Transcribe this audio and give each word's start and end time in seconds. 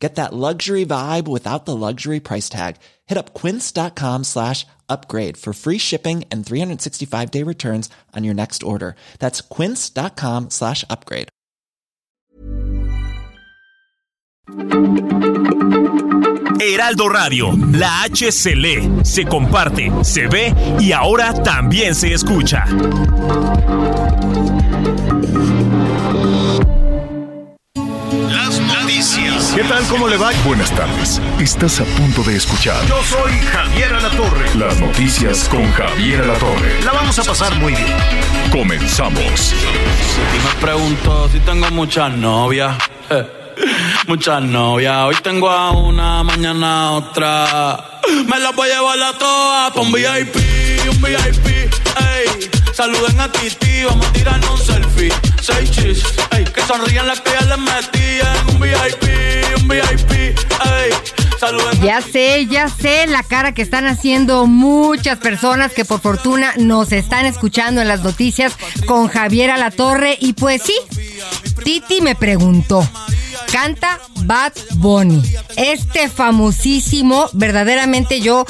Get 0.00 0.14
that 0.14 0.32
luxury 0.32 0.86
vibe 0.86 1.28
without 1.28 1.66
the 1.66 1.76
luxury 1.76 2.20
price 2.20 2.48
tag. 2.48 2.76
Hit 3.06 3.18
up 3.18 3.34
quince.com 3.34 4.24
slash 4.24 4.66
upgrade 4.88 5.36
for 5.36 5.52
free 5.52 5.78
shipping 5.78 6.24
and 6.30 6.44
365 6.44 7.30
day 7.30 7.42
returns 7.42 7.90
on 8.16 8.24
your 8.24 8.34
next 8.34 8.62
order. 8.62 8.96
That's 9.18 9.42
quince.com 9.42 10.48
slash 10.50 10.84
upgrade. 10.88 11.28
Heraldo 16.60 17.08
Radio, 17.08 17.52
la 17.72 18.02
H 18.02 18.32
se 18.32 19.24
comparte, 19.24 19.90
se 20.02 20.26
ve 20.26 20.54
y 20.80 20.92
ahora 20.92 21.32
también 21.42 21.94
se 21.94 22.12
escucha. 22.12 22.64
¿Qué 29.54 29.64
tal? 29.64 29.84
¿Cómo 29.88 30.08
le 30.08 30.16
va? 30.16 30.30
Buenas 30.44 30.70
tardes. 30.70 31.20
Estás 31.40 31.80
a 31.80 31.84
punto 31.84 32.22
de 32.22 32.36
escuchar 32.36 32.86
Yo 32.86 33.02
soy 33.02 33.32
Javier 33.52 33.92
Alatorre. 33.94 34.54
las 34.54 34.80
noticias 34.80 35.48
con 35.48 35.70
Javier 35.72 36.22
Alatorre. 36.22 36.82
La 36.84 36.92
vamos 36.92 37.18
a 37.18 37.24
pasar 37.24 37.54
muy 37.56 37.74
bien. 37.74 37.96
Comenzamos. 38.52 39.52
Y 39.52 40.38
me 40.46 40.60
pregunto 40.60 41.28
si 41.30 41.40
tengo 41.40 41.68
muchas 41.70 42.12
novias. 42.16 42.76
eh, 43.10 43.26
Muchas 44.06 44.42
novias. 44.42 44.96
Hoy 45.04 45.16
tengo 45.22 45.50
a 45.50 45.72
una, 45.72 46.22
mañana 46.22 46.86
a 46.88 46.90
otra. 46.92 48.00
Me 48.26 48.38
las 48.38 48.54
voy 48.54 48.70
a 48.70 48.76
llevar 48.76 49.02
a 49.02 49.18
todas 49.18 49.72
pa' 49.72 49.80
un 49.80 49.92
VIP, 49.92 50.34
ya 61.82 61.82
Ya 61.82 62.00
sé, 62.00 62.46
ya 62.46 62.68
sé 62.68 63.06
la 63.06 63.22
cara 63.22 63.52
que 63.52 63.62
están 63.62 63.86
haciendo 63.86 64.46
muchas 64.46 65.18
personas 65.18 65.72
que 65.72 65.84
por 65.84 66.00
fortuna 66.00 66.52
nos 66.58 66.92
están 66.92 67.26
escuchando 67.26 67.80
en 67.80 67.88
las 67.88 68.02
noticias 68.02 68.56
con 68.86 69.08
Javier 69.08 69.50
Alatorre. 69.50 70.18
Y 70.20 70.34
pues 70.34 70.62
sí, 70.62 70.74
Titi 71.64 72.00
me 72.00 72.14
preguntó. 72.14 72.88
Canta 73.52 73.98
Bad 74.24 74.52
Bunny. 74.76 75.22
Este 75.56 76.08
famosísimo, 76.08 77.28
verdaderamente 77.32 78.20
yo 78.20 78.44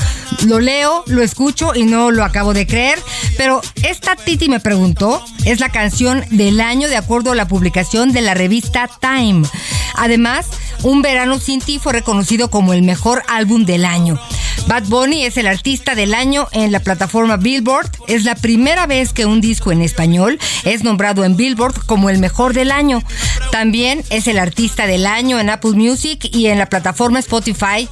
lo 0.46 0.60
leo, 0.60 1.04
lo 1.06 1.22
escucho 1.22 1.74
y 1.74 1.84
no 1.84 2.10
lo 2.10 2.24
acabo 2.24 2.52
de 2.54 2.66
creer. 2.66 2.98
Pero 3.36 3.60
esta 3.82 4.16
Titi 4.16 4.48
me 4.48 4.60
preguntó, 4.60 5.24
es 5.44 5.60
la 5.60 5.70
canción 5.70 6.24
del 6.30 6.60
año 6.60 6.88
de 6.88 6.96
acuerdo 6.96 7.32
a 7.32 7.36
la 7.36 7.48
publicación 7.48 8.12
de 8.12 8.20
la 8.20 8.34
revista 8.34 8.88
Time. 9.00 9.42
Además, 9.94 10.46
Un 10.82 11.02
Verano 11.02 11.38
Sin 11.38 11.60
Ti 11.60 11.78
fue 11.78 11.92
reconocido 11.92 12.50
como 12.50 12.72
el 12.72 12.82
mejor 12.82 13.22
álbum 13.28 13.64
del 13.64 13.84
año. 13.84 14.18
Bad 14.66 14.84
Bunny 14.84 15.24
es 15.24 15.36
el 15.36 15.46
artista 15.46 15.94
del 15.94 16.14
año 16.14 16.46
en 16.52 16.70
la 16.72 16.80
plataforma 16.80 17.36
Billboard. 17.36 17.90
Es 18.06 18.24
la 18.24 18.34
primera 18.34 18.86
vez 18.86 19.12
que 19.12 19.26
un 19.26 19.40
disco 19.40 19.72
en 19.72 19.82
español 19.82 20.38
es 20.64 20.84
nombrado 20.84 21.24
en 21.24 21.36
Billboard 21.36 21.84
como 21.86 22.08
el 22.08 22.18
mejor 22.18 22.54
del 22.54 22.70
año. 22.70 22.99
También 23.50 24.04
es 24.10 24.26
el 24.26 24.38
artista 24.38 24.86
del 24.86 25.06
año 25.06 25.38
en 25.40 25.50
Apple 25.50 25.72
Music 25.72 26.28
y 26.32 26.46
en 26.46 26.58
la 26.58 26.66
plataforma 26.66 27.18
Spotify. 27.18 27.88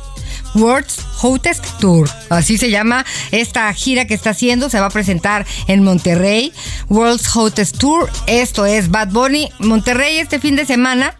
World's 0.54 1.00
Hottest 1.20 1.64
Tour. 1.78 2.08
Así 2.30 2.58
se 2.58 2.70
llama 2.70 3.04
esta 3.32 3.72
gira 3.74 4.06
que 4.06 4.14
está 4.14 4.30
haciendo. 4.30 4.70
Se 4.70 4.80
va 4.80 4.86
a 4.86 4.90
presentar 4.90 5.46
en 5.66 5.82
Monterrey. 5.82 6.52
World's 6.88 7.34
Hottest 7.34 7.78
Tour. 7.78 8.10
Esto 8.26 8.66
es 8.66 8.90
Bad 8.90 9.08
Bunny. 9.08 9.50
Monterrey 9.58 10.18
este 10.18 10.40
fin 10.40 10.56
de 10.56 10.64
semana 10.64 11.14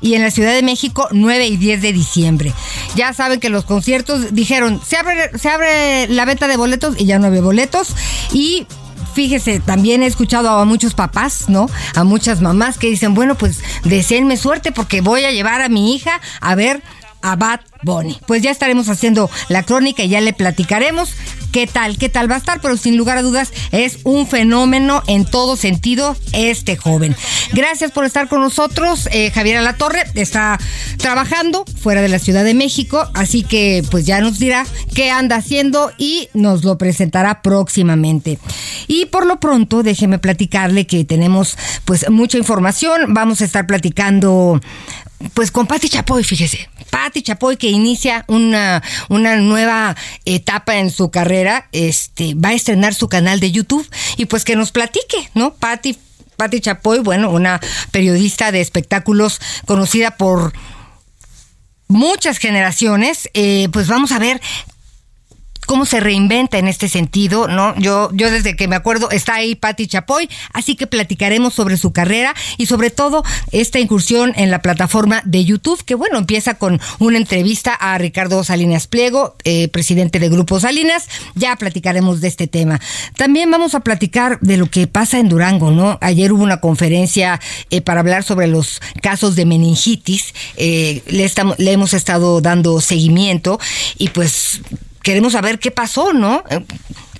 y 0.00 0.14
en 0.14 0.22
la 0.22 0.30
Ciudad 0.30 0.52
de 0.52 0.62
México 0.62 1.08
9 1.12 1.46
y 1.46 1.56
10 1.56 1.80
de 1.80 1.92
diciembre. 1.92 2.52
Ya 2.94 3.12
saben 3.14 3.40
que 3.40 3.48
los 3.48 3.64
conciertos 3.64 4.34
dijeron, 4.34 4.80
se 4.86 4.96
abre, 4.96 5.30
se 5.38 5.48
abre 5.48 6.08
la 6.08 6.26
venta 6.26 6.46
de 6.46 6.58
boletos 6.58 6.94
y 6.98 7.06
ya 7.06 7.18
no 7.18 7.28
había 7.28 7.40
boletos. 7.40 7.88
Y 8.32 8.66
fíjese, 9.14 9.60
también 9.60 10.02
he 10.02 10.06
escuchado 10.06 10.50
a 10.50 10.64
muchos 10.64 10.94
papás, 10.94 11.48
¿no? 11.48 11.66
A 11.94 12.04
muchas 12.04 12.40
mamás 12.40 12.78
que 12.78 12.88
dicen, 12.88 13.14
bueno, 13.14 13.36
pues 13.36 13.60
deseenme 13.84 14.36
suerte 14.36 14.72
porque 14.72 15.00
voy 15.00 15.24
a 15.24 15.32
llevar 15.32 15.62
a 15.62 15.68
mi 15.68 15.94
hija 15.94 16.20
a 16.40 16.54
ver 16.54 16.82
a 17.24 17.36
Bad 17.36 17.60
Bunny. 17.82 18.18
Pues 18.26 18.42
ya 18.42 18.50
estaremos 18.50 18.88
haciendo 18.88 19.30
la 19.48 19.64
crónica 19.64 20.04
y 20.04 20.10
ya 20.10 20.20
le 20.20 20.32
platicaremos 20.32 21.10
qué 21.54 21.68
tal, 21.68 21.98
qué 21.98 22.08
tal 22.08 22.28
va 22.28 22.34
a 22.34 22.38
estar, 22.38 22.60
pero 22.60 22.76
sin 22.76 22.96
lugar 22.96 23.16
a 23.16 23.22
dudas 23.22 23.52
es 23.70 23.98
un 24.02 24.26
fenómeno 24.26 25.04
en 25.06 25.24
todo 25.24 25.56
sentido 25.56 26.16
este 26.32 26.76
joven. 26.76 27.14
Gracias 27.52 27.92
por 27.92 28.04
estar 28.04 28.28
con 28.28 28.40
nosotros. 28.40 29.08
Eh, 29.12 29.30
Javier 29.30 29.58
Alatorre 29.58 30.02
está 30.14 30.58
trabajando 30.98 31.64
fuera 31.80 32.02
de 32.02 32.08
la 32.08 32.18
Ciudad 32.18 32.42
de 32.42 32.54
México, 32.54 33.08
así 33.14 33.44
que 33.44 33.84
pues 33.90 34.04
ya 34.04 34.20
nos 34.20 34.40
dirá 34.40 34.66
qué 34.94 35.12
anda 35.12 35.36
haciendo 35.36 35.92
y 35.96 36.28
nos 36.34 36.64
lo 36.64 36.76
presentará 36.76 37.40
próximamente. 37.40 38.40
Y 38.88 39.06
por 39.06 39.24
lo 39.24 39.38
pronto, 39.38 39.84
déjeme 39.84 40.18
platicarle 40.18 40.88
que 40.88 41.04
tenemos 41.04 41.56
pues 41.84 42.10
mucha 42.10 42.36
información. 42.36 43.14
Vamos 43.14 43.40
a 43.40 43.44
estar 43.44 43.64
platicando 43.66 44.60
pues 45.32 45.50
con 45.50 45.66
Patti 45.66 45.88
Chapoy, 45.88 46.24
fíjese. 46.24 46.68
Patti 46.90 47.22
Chapoy 47.22 47.56
que 47.56 47.68
inicia 47.68 48.24
una, 48.28 48.82
una 49.08 49.36
nueva 49.36 49.96
etapa 50.24 50.76
en 50.76 50.90
su 50.90 51.10
carrera, 51.10 51.68
este, 51.72 52.34
va 52.34 52.50
a 52.50 52.54
estrenar 52.54 52.94
su 52.94 53.08
canal 53.08 53.40
de 53.40 53.50
YouTube 53.50 53.88
y 54.16 54.26
pues 54.26 54.44
que 54.44 54.56
nos 54.56 54.72
platique, 54.72 55.30
¿no? 55.34 55.54
Patti, 55.54 55.98
Patti 56.36 56.60
Chapoy, 56.60 57.00
bueno, 57.00 57.30
una 57.30 57.60
periodista 57.90 58.52
de 58.52 58.60
espectáculos 58.60 59.40
conocida 59.66 60.16
por 60.16 60.52
muchas 61.88 62.38
generaciones, 62.38 63.30
eh, 63.34 63.68
pues 63.72 63.88
vamos 63.88 64.12
a 64.12 64.18
ver 64.18 64.40
cómo 65.66 65.86
se 65.86 66.00
reinventa 66.00 66.58
en 66.58 66.68
este 66.68 66.88
sentido, 66.88 67.48
¿no? 67.48 67.74
Yo, 67.76 68.10
yo 68.12 68.30
desde 68.30 68.56
que 68.56 68.68
me 68.68 68.76
acuerdo 68.76 69.10
está 69.10 69.34
ahí 69.34 69.54
Patti 69.54 69.86
Chapoy, 69.86 70.28
así 70.52 70.76
que 70.76 70.86
platicaremos 70.86 71.54
sobre 71.54 71.76
su 71.76 71.92
carrera 71.92 72.34
y 72.56 72.66
sobre 72.66 72.90
todo 72.90 73.24
esta 73.52 73.78
incursión 73.78 74.32
en 74.36 74.50
la 74.50 74.62
plataforma 74.62 75.22
de 75.24 75.44
YouTube, 75.44 75.82
que 75.84 75.94
bueno, 75.94 76.18
empieza 76.18 76.54
con 76.54 76.80
una 76.98 77.18
entrevista 77.18 77.74
a 77.74 77.96
Ricardo 77.98 78.42
Salinas 78.44 78.86
Pliego, 78.86 79.36
eh, 79.44 79.68
presidente 79.68 80.18
de 80.18 80.28
Grupo 80.28 80.60
Salinas, 80.60 81.08
ya 81.34 81.56
platicaremos 81.56 82.20
de 82.20 82.28
este 82.28 82.46
tema. 82.46 82.80
También 83.16 83.50
vamos 83.50 83.74
a 83.74 83.80
platicar 83.80 84.38
de 84.40 84.56
lo 84.56 84.70
que 84.70 84.86
pasa 84.86 85.18
en 85.18 85.28
Durango, 85.28 85.70
¿no? 85.70 85.98
Ayer 86.00 86.32
hubo 86.32 86.42
una 86.42 86.60
conferencia 86.60 87.40
eh, 87.70 87.80
para 87.80 88.00
hablar 88.00 88.24
sobre 88.24 88.46
los 88.46 88.80
casos 89.02 89.36
de 89.36 89.46
meningitis, 89.46 90.34
eh, 90.56 91.02
le, 91.06 91.24
estamos, 91.24 91.58
le 91.58 91.72
hemos 91.72 91.94
estado 91.94 92.40
dando 92.40 92.80
seguimiento 92.80 93.58
y 93.98 94.08
pues 94.08 94.60
queremos 95.04 95.34
saber 95.34 95.60
qué 95.60 95.70
pasó, 95.70 96.12
¿no? 96.12 96.42
Eh, 96.50 96.64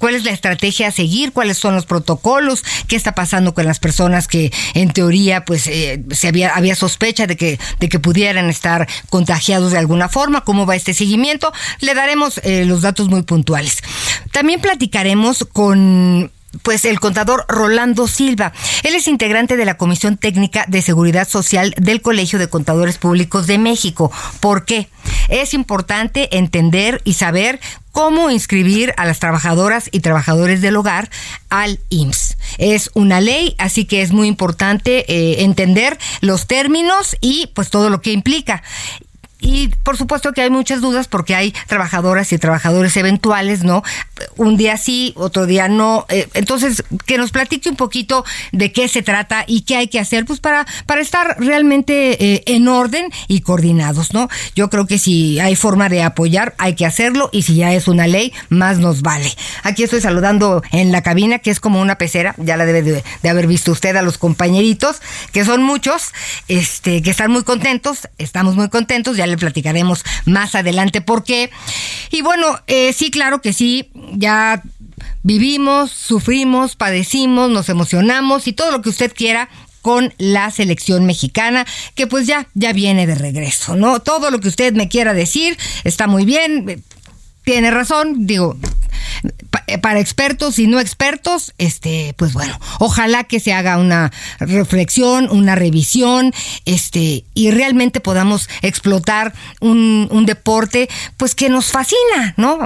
¿Cuál 0.00 0.16
es 0.16 0.24
la 0.24 0.32
estrategia 0.32 0.88
a 0.88 0.90
seguir? 0.90 1.32
¿Cuáles 1.32 1.56
son 1.56 1.74
los 1.74 1.86
protocolos? 1.86 2.64
¿Qué 2.88 2.96
está 2.96 3.14
pasando 3.14 3.54
con 3.54 3.64
las 3.64 3.78
personas 3.78 4.26
que 4.26 4.52
en 4.74 4.90
teoría 4.90 5.44
pues 5.44 5.66
eh, 5.66 6.02
se 6.10 6.28
había, 6.28 6.54
había 6.54 6.74
sospecha 6.74 7.26
de 7.26 7.36
que, 7.36 7.58
de 7.80 7.88
que 7.88 7.98
pudieran 7.98 8.50
estar 8.50 8.88
contagiados 9.08 9.72
de 9.72 9.78
alguna 9.78 10.08
forma? 10.08 10.42
¿Cómo 10.42 10.66
va 10.66 10.76
este 10.76 10.92
seguimiento? 10.94 11.52
Le 11.80 11.94
daremos 11.94 12.38
eh, 12.42 12.64
los 12.66 12.82
datos 12.82 13.08
muy 13.08 13.22
puntuales. 13.22 13.82
También 14.32 14.60
platicaremos 14.60 15.46
con 15.50 16.30
pues 16.62 16.84
el 16.84 17.00
contador 17.00 17.44
Rolando 17.48 18.06
Silva. 18.06 18.52
Él 18.82 18.94
es 18.94 19.08
integrante 19.08 19.56
de 19.56 19.64
la 19.64 19.76
Comisión 19.76 20.16
Técnica 20.16 20.64
de 20.68 20.82
Seguridad 20.82 21.28
Social 21.28 21.74
del 21.76 22.02
Colegio 22.02 22.38
de 22.38 22.48
Contadores 22.48 22.98
Públicos 22.98 23.46
de 23.46 23.58
México. 23.58 24.10
¿Por 24.40 24.64
qué? 24.64 24.88
Es 25.28 25.54
importante 25.54 26.36
entender 26.36 27.00
y 27.04 27.14
saber 27.14 27.60
cómo 27.92 28.30
inscribir 28.30 28.92
a 28.96 29.06
las 29.06 29.20
trabajadoras 29.20 29.88
y 29.92 30.00
trabajadores 30.00 30.60
del 30.60 30.76
hogar 30.76 31.10
al 31.48 31.78
IMSS. 31.90 32.36
Es 32.58 32.90
una 32.94 33.20
ley, 33.20 33.54
así 33.58 33.84
que 33.84 34.02
es 34.02 34.12
muy 34.12 34.26
importante 34.26 35.04
eh, 35.08 35.44
entender 35.44 35.96
los 36.20 36.48
términos 36.48 37.16
y 37.20 37.50
pues 37.54 37.70
todo 37.70 37.90
lo 37.90 38.00
que 38.00 38.12
implica. 38.12 38.64
Y 39.44 39.68
por 39.82 39.98
supuesto 39.98 40.32
que 40.32 40.40
hay 40.40 40.48
muchas 40.48 40.80
dudas 40.80 41.06
porque 41.06 41.34
hay 41.34 41.52
trabajadoras 41.66 42.32
y 42.32 42.38
trabajadores 42.38 42.96
eventuales, 42.96 43.62
¿no? 43.62 43.82
Un 44.36 44.56
día 44.56 44.78
sí, 44.78 45.12
otro 45.16 45.44
día 45.44 45.68
no. 45.68 46.06
Eh, 46.08 46.28
entonces, 46.32 46.82
que 47.04 47.18
nos 47.18 47.30
platique 47.30 47.68
un 47.68 47.76
poquito 47.76 48.24
de 48.52 48.72
qué 48.72 48.88
se 48.88 49.02
trata 49.02 49.44
y 49.46 49.62
qué 49.62 49.76
hay 49.76 49.88
que 49.88 50.00
hacer, 50.00 50.24
pues 50.24 50.40
para, 50.40 50.66
para 50.86 51.02
estar 51.02 51.36
realmente 51.38 52.24
eh, 52.24 52.42
en 52.46 52.68
orden 52.68 53.10
y 53.28 53.42
coordinados, 53.42 54.14
¿no? 54.14 54.30
Yo 54.56 54.70
creo 54.70 54.86
que 54.86 54.98
si 54.98 55.38
hay 55.40 55.56
forma 55.56 55.90
de 55.90 56.02
apoyar, 56.02 56.54
hay 56.56 56.74
que 56.74 56.86
hacerlo 56.86 57.28
y 57.30 57.42
si 57.42 57.56
ya 57.56 57.74
es 57.74 57.86
una 57.86 58.06
ley, 58.06 58.32
más 58.48 58.78
nos 58.78 59.02
vale. 59.02 59.30
Aquí 59.62 59.82
estoy 59.82 60.00
saludando 60.00 60.62
en 60.72 60.90
la 60.90 61.02
cabina, 61.02 61.38
que 61.38 61.50
es 61.50 61.60
como 61.60 61.82
una 61.82 61.98
pecera, 61.98 62.34
ya 62.38 62.56
la 62.56 62.64
debe 62.64 62.80
de, 62.80 63.04
de 63.22 63.28
haber 63.28 63.46
visto 63.46 63.72
usted 63.72 63.94
a 63.96 64.00
los 64.00 64.16
compañeritos, 64.16 65.02
que 65.32 65.44
son 65.44 65.62
muchos, 65.62 66.12
este, 66.48 67.02
que 67.02 67.10
están 67.10 67.30
muy 67.30 67.44
contentos, 67.44 68.08
estamos 68.16 68.56
muy 68.56 68.70
contentos, 68.70 69.18
ya 69.18 69.26
platicaremos 69.36 70.04
más 70.24 70.54
adelante 70.54 71.00
por 71.00 71.24
qué. 71.24 71.50
Y 72.10 72.22
bueno, 72.22 72.60
eh, 72.66 72.92
sí, 72.92 73.10
claro 73.10 73.40
que 73.40 73.52
sí, 73.52 73.90
ya 74.12 74.62
vivimos, 75.22 75.90
sufrimos, 75.90 76.76
padecimos, 76.76 77.50
nos 77.50 77.68
emocionamos 77.68 78.46
y 78.46 78.52
todo 78.52 78.70
lo 78.70 78.82
que 78.82 78.90
usted 78.90 79.12
quiera 79.14 79.48
con 79.82 80.14
la 80.16 80.50
selección 80.50 81.04
mexicana, 81.04 81.66
que 81.94 82.06
pues 82.06 82.26
ya, 82.26 82.48
ya 82.54 82.72
viene 82.72 83.06
de 83.06 83.14
regreso, 83.14 83.76
¿no? 83.76 84.00
Todo 84.00 84.30
lo 84.30 84.40
que 84.40 84.48
usted 84.48 84.72
me 84.72 84.88
quiera 84.88 85.12
decir 85.12 85.58
está 85.84 86.06
muy 86.06 86.24
bien, 86.24 86.82
tiene 87.44 87.70
razón, 87.70 88.26
digo, 88.26 88.56
eh, 89.66 89.78
para 89.78 90.00
expertos 90.00 90.58
y 90.58 90.66
no 90.66 90.80
expertos, 90.80 91.54
este, 91.58 92.14
pues 92.16 92.32
bueno, 92.32 92.58
ojalá 92.78 93.24
que 93.24 93.40
se 93.40 93.52
haga 93.52 93.78
una 93.78 94.12
reflexión, 94.38 95.28
una 95.30 95.54
revisión, 95.54 96.32
este, 96.64 97.24
y 97.34 97.50
realmente 97.50 98.00
podamos 98.00 98.48
explotar 98.62 99.32
un, 99.60 100.08
un 100.10 100.26
deporte, 100.26 100.88
pues 101.16 101.34
que 101.34 101.48
nos 101.48 101.70
fascina, 101.70 102.34
¿no? 102.36 102.58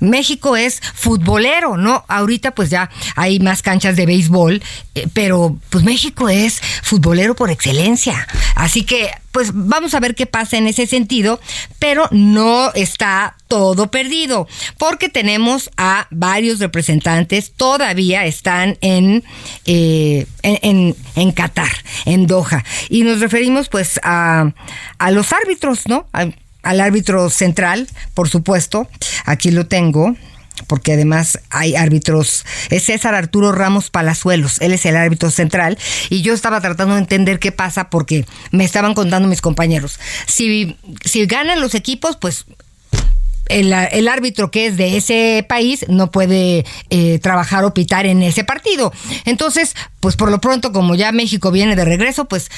México 0.00 0.56
es 0.56 0.80
futbolero, 0.94 1.76
¿no? 1.76 2.04
Ahorita 2.08 2.52
pues 2.52 2.70
ya 2.70 2.90
hay 3.16 3.40
más 3.40 3.62
canchas 3.62 3.96
de 3.96 4.06
béisbol, 4.06 4.62
eh, 4.94 5.08
pero 5.12 5.58
pues 5.70 5.84
México 5.84 6.28
es 6.28 6.60
futbolero 6.82 7.34
por 7.34 7.50
excelencia. 7.50 8.26
Así 8.54 8.84
que 8.84 9.10
pues 9.32 9.50
vamos 9.52 9.94
a 9.94 10.00
ver 10.00 10.14
qué 10.14 10.26
pasa 10.26 10.58
en 10.58 10.66
ese 10.66 10.86
sentido, 10.86 11.40
pero 11.78 12.06
no 12.10 12.72
está 12.74 13.36
todo 13.48 13.90
perdido, 13.90 14.46
porque 14.78 15.08
tenemos 15.08 15.70
a 15.76 16.06
varios 16.10 16.58
representantes, 16.58 17.52
todavía 17.52 18.24
están 18.24 18.78
en, 18.80 19.24
eh, 19.66 20.26
en, 20.42 20.94
en, 21.16 21.32
Qatar, 21.32 21.72
en 22.04 22.26
Doha, 22.26 22.64
y 22.88 23.02
nos 23.02 23.20
referimos 23.20 23.68
pues 23.68 23.98
a, 24.02 24.52
a 24.98 25.10
los 25.10 25.32
árbitros, 25.32 25.88
¿no? 25.88 26.06
al 26.62 26.80
árbitro 26.80 27.28
central, 27.28 27.88
por 28.14 28.28
supuesto, 28.28 28.88
aquí 29.24 29.50
lo 29.50 29.66
tengo, 29.66 30.14
porque 30.66 30.92
además 30.92 31.40
hay 31.50 31.74
árbitros. 31.76 32.44
Es 32.70 32.84
César 32.84 33.14
Arturo 33.14 33.52
Ramos 33.52 33.90
Palazuelos, 33.90 34.60
él 34.60 34.72
es 34.72 34.86
el 34.86 34.96
árbitro 34.96 35.30
central, 35.30 35.78
y 36.10 36.22
yo 36.22 36.34
estaba 36.34 36.60
tratando 36.60 36.94
de 36.94 37.00
entender 37.00 37.38
qué 37.38 37.52
pasa 37.52 37.90
porque 37.90 38.26
me 38.50 38.64
estaban 38.64 38.94
contando 38.94 39.28
mis 39.28 39.40
compañeros. 39.40 39.98
Si, 40.26 40.76
si 41.04 41.26
ganan 41.26 41.60
los 41.60 41.74
equipos, 41.74 42.16
pues 42.16 42.46
el, 43.48 43.72
el, 43.72 44.08
árbitro 44.08 44.50
que 44.50 44.66
es 44.66 44.76
de 44.76 44.96
ese 44.96 45.44
país 45.48 45.84
no 45.88 46.10
puede 46.10 46.64
eh, 46.90 47.18
trabajar 47.18 47.64
o 47.64 47.74
pitar 47.74 48.06
en 48.06 48.22
ese 48.22 48.44
partido. 48.44 48.92
Entonces, 49.24 49.74
pues 50.00 50.16
por 50.16 50.30
lo 50.30 50.40
pronto, 50.40 50.72
como 50.72 50.94
ya 50.94 51.12
México 51.12 51.50
viene 51.50 51.76
de 51.76 51.84
regreso, 51.84 52.26
pues 52.26 52.50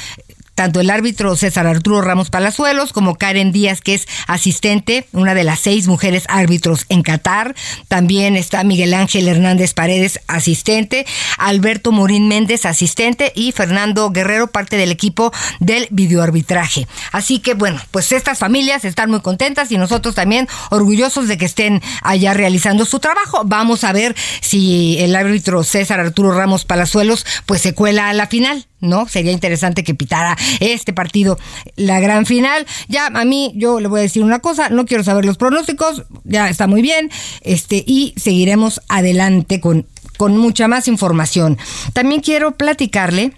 tanto 0.55 0.81
el 0.81 0.91
árbitro 0.91 1.37
César 1.37 1.67
Arturo 1.67 2.01
Ramos 2.01 2.31
Palazuelos 2.31 2.93
como 2.93 3.17
Karen 3.17 3.53
Díaz, 3.53 3.81
que 3.81 3.95
es 3.95 4.07
asistente, 4.27 5.07
una 5.13 5.35
de 5.35 5.45
las 5.45 5.61
seis 5.61 5.87
mujeres 5.87 6.25
árbitros 6.29 6.87
en 6.89 7.03
Qatar. 7.03 7.55
También 7.89 8.37
está 8.37 8.65
Miguel 8.65 8.95
Ángel 8.95 9.29
Hernández 9.29 9.75
Paredes, 9.75 10.21
asistente, 10.27 11.07
Alberto 11.39 11.93
Morín 11.93 12.29
Méndez, 12.29 12.67
asistente, 12.67 13.33
y 13.35 13.53
Fernando 13.53 14.11
Guerrero, 14.11 14.49
parte 14.49 14.77
del 14.77 14.91
equipo 14.91 15.33
del 15.61 15.89
videoarbitraje. 15.91 16.87
Así 17.13 17.39
que 17.39 17.55
bueno, 17.55 17.81
pues 17.91 18.13
estas 18.13 18.39
familias 18.39 18.85
están 18.85 19.11
muy 19.11 19.21
contentas 19.21 19.71
y 19.73 19.79
nosotros 19.79 20.15
también 20.15 20.49
orgullosos 20.71 21.29
de 21.29 21.39
que 21.39 21.45
estén 21.45 21.83
allá 22.03 22.35
realizando 22.35 22.85
su 22.85 23.01
trabajo. 23.01 23.43
Vamos 23.45 23.85
a 23.85 23.93
ver 23.93 24.15
si 24.41 24.97
el 25.01 25.17
árbitro 25.17 25.65
César 25.65 26.01
Arturo 26.01 26.33
Ramos 26.33 26.65
Palazuelos 26.65 27.27
pues 27.47 27.61
se 27.61 27.75
cuela 27.75 28.09
a 28.09 28.15
la 28.15 28.27
final. 28.27 28.67
¿No? 28.85 29.09
Sería 29.09 29.33
interesante 29.33 29.85
que 29.85 29.95
pitara 29.95 30.37
este 30.61 30.93
partido, 30.93 31.39
la 31.77 32.01
gran 32.01 32.27
final. 32.27 32.67
Ya 32.89 33.07
a 33.07 33.25
mí, 33.25 33.53
yo 33.57 33.81
le 33.81 33.89
voy 33.89 34.01
a 34.01 34.03
decir 34.03 34.23
una 34.23 34.39
cosa, 34.39 34.69
no 34.69 34.87
quiero 34.87 35.05
saber 35.05 35.25
los 35.25 35.37
pronósticos, 35.37 36.05
ya 36.25 36.49
está 36.49 36.67
muy 36.67 36.83
bien, 36.83 37.11
este, 37.41 37.83
y 37.87 38.15
seguiremos 38.17 38.81
adelante 38.89 39.61
con, 39.61 39.87
con 40.17 40.37
mucha 40.37 40.69
más 40.69 40.89
información. 40.89 41.59
También 41.93 42.21
quiero 42.21 42.57
platicarle 42.57 43.33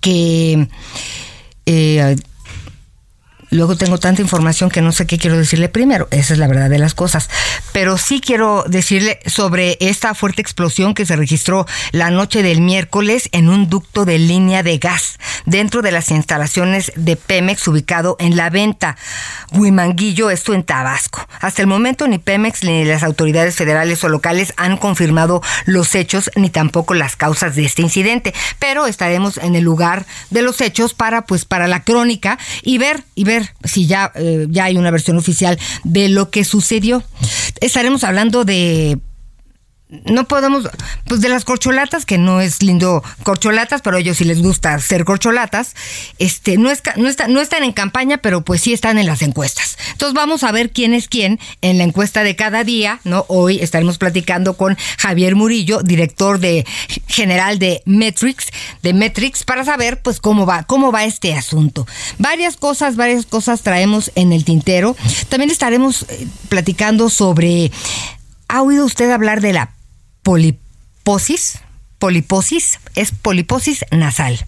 que 0.00 0.68
eh, 1.66 2.16
Luego 3.52 3.76
tengo 3.76 3.98
tanta 3.98 4.22
información 4.22 4.70
que 4.70 4.80
no 4.80 4.92
sé 4.92 5.06
qué 5.06 5.18
quiero 5.18 5.36
decirle 5.36 5.68
primero. 5.68 6.08
Esa 6.10 6.32
es 6.32 6.38
la 6.38 6.48
verdad 6.48 6.70
de 6.70 6.78
las 6.78 6.94
cosas. 6.94 7.28
Pero 7.72 7.98
sí 7.98 8.22
quiero 8.22 8.64
decirle 8.66 9.20
sobre 9.26 9.76
esta 9.80 10.14
fuerte 10.14 10.40
explosión 10.40 10.94
que 10.94 11.04
se 11.04 11.16
registró 11.16 11.66
la 11.90 12.10
noche 12.10 12.42
del 12.42 12.62
miércoles 12.62 13.28
en 13.32 13.50
un 13.50 13.68
ducto 13.68 14.06
de 14.06 14.18
línea 14.18 14.62
de 14.62 14.78
gas 14.78 15.18
dentro 15.44 15.82
de 15.82 15.92
las 15.92 16.10
instalaciones 16.10 16.92
de 16.96 17.16
Pemex 17.16 17.68
ubicado 17.68 18.16
en 18.18 18.36
la 18.36 18.48
venta 18.48 18.96
Huimanguillo, 19.52 20.30
esto 20.30 20.54
en 20.54 20.64
Tabasco. 20.64 21.28
Hasta 21.40 21.60
el 21.60 21.68
momento 21.68 22.08
ni 22.08 22.16
Pemex 22.16 22.64
ni 22.64 22.86
las 22.86 23.02
autoridades 23.02 23.54
federales 23.54 24.02
o 24.02 24.08
locales 24.08 24.54
han 24.56 24.78
confirmado 24.78 25.42
los 25.66 25.94
hechos 25.94 26.30
ni 26.36 26.48
tampoco 26.48 26.94
las 26.94 27.16
causas 27.16 27.54
de 27.54 27.66
este 27.66 27.82
incidente. 27.82 28.32
Pero 28.58 28.86
estaremos 28.86 29.36
en 29.36 29.56
el 29.56 29.64
lugar 29.64 30.06
de 30.30 30.40
los 30.40 30.62
hechos 30.62 30.94
para, 30.94 31.26
pues, 31.26 31.44
para 31.44 31.68
la 31.68 31.82
crónica 31.82 32.38
y 32.62 32.78
ver, 32.78 33.04
y 33.14 33.24
ver 33.24 33.41
si 33.64 33.86
ya, 33.86 34.12
eh, 34.14 34.46
ya 34.50 34.64
hay 34.64 34.76
una 34.76 34.90
versión 34.90 35.18
oficial 35.18 35.58
de 35.84 36.08
lo 36.08 36.30
que 36.30 36.44
sucedió. 36.44 37.02
Estaremos 37.60 38.04
hablando 38.04 38.44
de 38.44 38.98
no 40.04 40.26
podemos, 40.26 40.68
pues 41.06 41.20
de 41.20 41.28
las 41.28 41.44
corcholatas, 41.44 42.06
que 42.06 42.18
no 42.18 42.40
es 42.40 42.62
lindo 42.62 43.02
corcholatas, 43.22 43.82
pero 43.82 43.96
a 43.96 44.00
ellos 44.00 44.16
sí 44.16 44.24
les 44.24 44.40
gusta 44.40 44.78
ser 44.78 45.04
corcholatas, 45.04 45.74
este, 46.18 46.56
no, 46.56 46.70
es, 46.70 46.82
no, 46.96 47.08
está, 47.08 47.28
no 47.28 47.40
están 47.40 47.62
en 47.62 47.72
campaña, 47.72 48.18
pero 48.18 48.42
pues 48.42 48.62
sí 48.62 48.72
están 48.72 48.98
en 48.98 49.06
las 49.06 49.22
encuestas. 49.22 49.76
Entonces 49.92 50.14
vamos 50.14 50.44
a 50.44 50.52
ver 50.52 50.70
quién 50.70 50.94
es 50.94 51.08
quién 51.08 51.38
en 51.60 51.78
la 51.78 51.84
encuesta 51.84 52.22
de 52.22 52.36
cada 52.36 52.64
día, 52.64 53.00
¿no? 53.04 53.26
Hoy 53.28 53.58
estaremos 53.60 53.98
platicando 53.98 54.56
con 54.56 54.78
Javier 54.98 55.36
Murillo, 55.36 55.82
director 55.82 56.38
de 56.38 56.66
general 57.06 57.58
de 57.58 57.82
Metrix, 57.84 58.46
de 58.82 58.94
Metrix, 58.94 59.44
para 59.44 59.64
saber 59.64 60.00
pues 60.00 60.20
cómo 60.20 60.46
va, 60.46 60.62
cómo 60.62 60.90
va 60.90 61.04
este 61.04 61.34
asunto. 61.34 61.86
Varias 62.18 62.56
cosas, 62.56 62.96
varias 62.96 63.26
cosas 63.26 63.62
traemos 63.62 64.10
en 64.14 64.32
el 64.32 64.44
tintero. 64.44 64.96
También 65.28 65.50
estaremos 65.50 66.06
eh, 66.08 66.26
platicando 66.48 67.10
sobre 67.10 67.70
¿Ha 68.52 68.60
oído 68.60 68.84
usted 68.84 69.10
hablar 69.10 69.40
de 69.40 69.54
la 69.54 69.70
poliposis. 70.22 71.60
Poliposis 71.98 72.80
es 72.96 73.12
poliposis 73.12 73.84
nasal. 73.92 74.44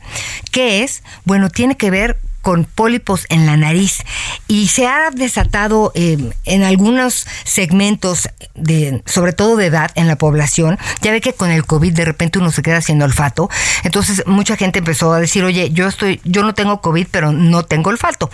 ¿Qué 0.50 0.82
es? 0.82 1.04
Bueno, 1.24 1.50
tiene 1.50 1.76
que 1.76 1.90
ver 1.90 2.18
con 2.44 2.66
pólipos 2.66 3.24
en 3.30 3.46
la 3.46 3.56
nariz. 3.56 4.04
Y 4.48 4.68
se 4.68 4.86
ha 4.86 5.10
desatado 5.10 5.90
eh, 5.94 6.18
en 6.44 6.62
algunos 6.62 7.26
segmentos 7.44 8.28
de 8.54 9.02
sobre 9.06 9.32
todo 9.32 9.56
de 9.56 9.66
edad 9.66 9.90
en 9.94 10.06
la 10.06 10.16
población 10.16 10.78
ya 11.00 11.10
ve 11.10 11.22
que 11.22 11.32
con 11.32 11.50
el 11.50 11.64
covid 11.64 11.94
de 11.94 12.04
repente 12.04 12.38
uno 12.38 12.52
se 12.52 12.62
queda 12.62 12.82
sin 12.82 13.00
olfato. 13.00 13.48
Entonces 13.82 14.22
mucha 14.26 14.56
gente 14.56 14.80
empezó 14.80 15.12
a 15.14 15.20
decir 15.20 15.42
oye 15.42 15.70
yo 15.70 15.88
estoy 15.88 16.20
yo 16.24 16.42
no 16.42 16.54
tengo 16.54 16.82
covid 16.82 17.06
pero 17.10 17.32
no 17.32 17.64
tengo 17.64 17.88
olfato 17.88 18.30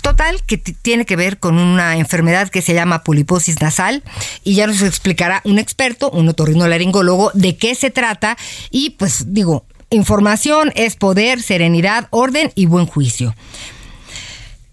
total 0.00 0.42
que 0.42 0.58
tiene 0.58 1.06
que 1.06 1.14
ver 1.14 1.38
con 1.38 1.58
una 1.58 1.96
enfermedad 1.96 2.48
que 2.48 2.62
se 2.62 2.74
llama 2.74 3.04
poliposis 3.04 3.60
nasal 3.60 4.02
y 4.42 4.56
ya 4.56 4.66
nos 4.66 4.82
explicará 4.82 5.40
un 5.44 5.60
experto 5.60 6.10
un 6.10 6.28
otorrinolaringólogo 6.28 7.30
de 7.34 7.56
qué 7.56 7.76
se 7.76 7.90
trata. 7.90 8.36
Y 8.70 8.90
pues 8.90 9.32
digo 9.32 9.64
información 9.92 10.72
es 10.74 10.96
poder, 10.96 11.40
serenidad, 11.42 12.08
orden 12.10 12.50
y 12.54 12.66
buen 12.66 12.86
juicio. 12.86 13.34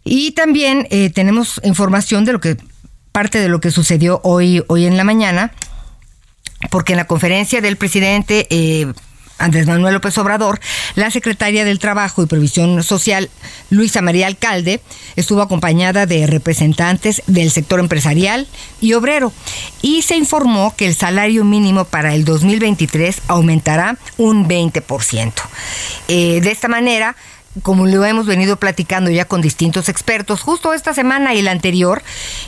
Y 0.03 0.31
también 0.31 0.87
eh, 0.89 1.09
tenemos 1.11 1.61
información 1.63 2.25
de 2.25 2.33
lo 2.33 2.39
que 2.39 2.57
parte 3.11 3.39
de 3.39 3.49
lo 3.49 3.59
que 3.59 3.71
sucedió 3.71 4.21
hoy, 4.23 4.63
hoy 4.67 4.85
en 4.85 4.97
la 4.97 5.03
mañana, 5.03 5.51
porque 6.69 6.93
en 6.93 6.97
la 6.97 7.07
conferencia 7.07 7.61
del 7.61 7.77
presidente 7.77 8.47
eh, 8.49 8.91
Andrés 9.39 9.65
Manuel 9.67 9.93
López 9.93 10.17
Obrador, 10.17 10.59
la 10.95 11.09
secretaria 11.11 11.65
del 11.65 11.79
Trabajo 11.79 12.21
y 12.21 12.27
Previsión 12.27 12.83
Social, 12.83 13.29
Luisa 13.69 14.01
María 14.01 14.27
Alcalde, 14.27 14.81
estuvo 15.15 15.41
acompañada 15.41 16.05
de 16.05 16.27
representantes 16.27 17.23
del 17.27 17.49
sector 17.49 17.79
empresarial 17.79 18.47
y 18.81 18.93
obrero 18.93 19.33
y 19.81 20.01
se 20.03 20.15
informó 20.15 20.75
que 20.75 20.85
el 20.85 20.95
salario 20.95 21.43
mínimo 21.45 21.85
para 21.85 22.13
el 22.13 22.25
2023 22.25 23.21
aumentará 23.27 23.97
un 24.17 24.47
20%. 24.47 25.33
Eh, 26.07 26.41
de 26.41 26.51
esta 26.51 26.67
manera, 26.67 27.15
como 27.63 27.85
lo 27.85 28.05
hemos 28.05 28.25
venido 28.25 28.57
platicando 28.57 29.09
ya 29.09 29.25
con 29.25 29.41
distintos 29.41 29.89
expertos, 29.89 30.41
justo 30.41 30.73
esta 30.73 30.93
semana 30.93 31.33
y 31.33 31.41
la 31.41 31.51
anterior, 31.51 32.01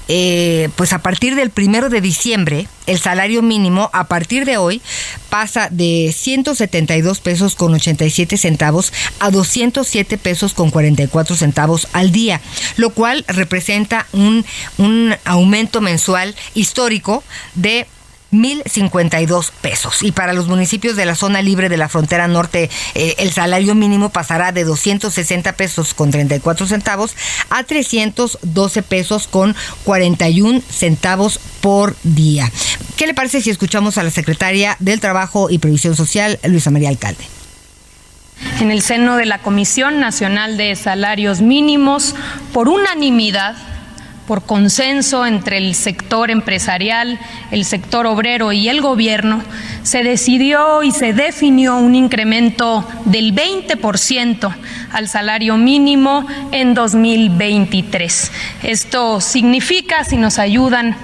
eh, 0.07 0.69
pues 0.75 0.93
a 0.93 0.99
partir 0.99 1.35
del 1.35 1.49
primero 1.49 1.89
de 1.89 2.01
diciembre, 2.01 2.67
el 2.87 2.99
salario 2.99 3.41
mínimo 3.41 3.89
a 3.93 4.05
partir 4.05 4.45
de 4.45 4.57
hoy 4.57 4.81
pasa 5.29 5.69
de 5.71 6.13
172 6.15 7.19
pesos 7.19 7.55
con 7.55 7.73
87 7.73 8.37
centavos 8.37 8.91
a 9.19 9.29
207 9.29 10.17
pesos 10.17 10.53
con 10.53 10.71
44 10.71 11.35
centavos 11.35 11.87
al 11.93 12.11
día, 12.11 12.41
lo 12.77 12.89
cual 12.91 13.23
representa 13.27 14.07
un, 14.11 14.45
un 14.77 15.15
aumento 15.25 15.81
mensual 15.81 16.35
histórico 16.53 17.23
de 17.55 17.87
1.052 18.31 19.51
pesos. 19.61 20.03
Y 20.03 20.11
para 20.11 20.33
los 20.33 20.47
municipios 20.47 20.95
de 20.95 21.05
la 21.05 21.15
zona 21.15 21.41
libre 21.41 21.69
de 21.69 21.77
la 21.77 21.89
frontera 21.89 22.27
norte, 22.27 22.69
eh, 22.95 23.15
el 23.17 23.31
salario 23.31 23.75
mínimo 23.75 24.09
pasará 24.09 24.51
de 24.51 24.63
260 24.63 25.53
pesos 25.53 25.93
con 25.93 26.11
34 26.11 26.67
centavos 26.67 27.15
a 27.50 27.63
312 27.63 28.83
pesos 28.83 29.27
con 29.27 29.55
41 29.83 30.61
centavos 30.69 31.39
por 31.61 31.95
día. 32.03 32.51
¿Qué 32.97 33.07
le 33.07 33.13
parece 33.13 33.41
si 33.41 33.50
escuchamos 33.50 33.97
a 33.97 34.03
la 34.03 34.11
secretaria 34.11 34.77
del 34.79 35.00
Trabajo 35.00 35.50
y 35.50 35.57
Previsión 35.57 35.95
Social, 35.95 36.39
Luisa 36.43 36.71
María 36.71 36.89
Alcalde? 36.89 37.25
En 38.59 38.71
el 38.71 38.81
seno 38.81 39.17
de 39.17 39.25
la 39.25 39.39
Comisión 39.39 40.00
Nacional 40.00 40.57
de 40.57 40.75
Salarios 40.75 41.41
Mínimos, 41.41 42.15
por 42.53 42.69
unanimidad, 42.69 43.55
por 44.27 44.43
consenso 44.43 45.25
entre 45.25 45.57
el 45.57 45.75
sector 45.75 46.31
empresarial, 46.31 47.19
el 47.51 47.65
sector 47.65 48.05
obrero 48.05 48.51
y 48.51 48.69
el 48.69 48.81
gobierno, 48.81 49.43
se 49.83 50.03
decidió 50.03 50.83
y 50.83 50.91
se 50.91 51.13
definió 51.13 51.77
un 51.77 51.95
incremento 51.95 52.87
del 53.05 53.33
20% 53.33 54.55
al 54.91 55.07
salario 55.07 55.57
mínimo 55.57 56.25
en 56.51 56.73
2023. 56.73 58.31
Esto 58.63 59.21
significa, 59.21 60.03
si 60.03 60.17
nos 60.17 60.39
ayudan 60.39 60.95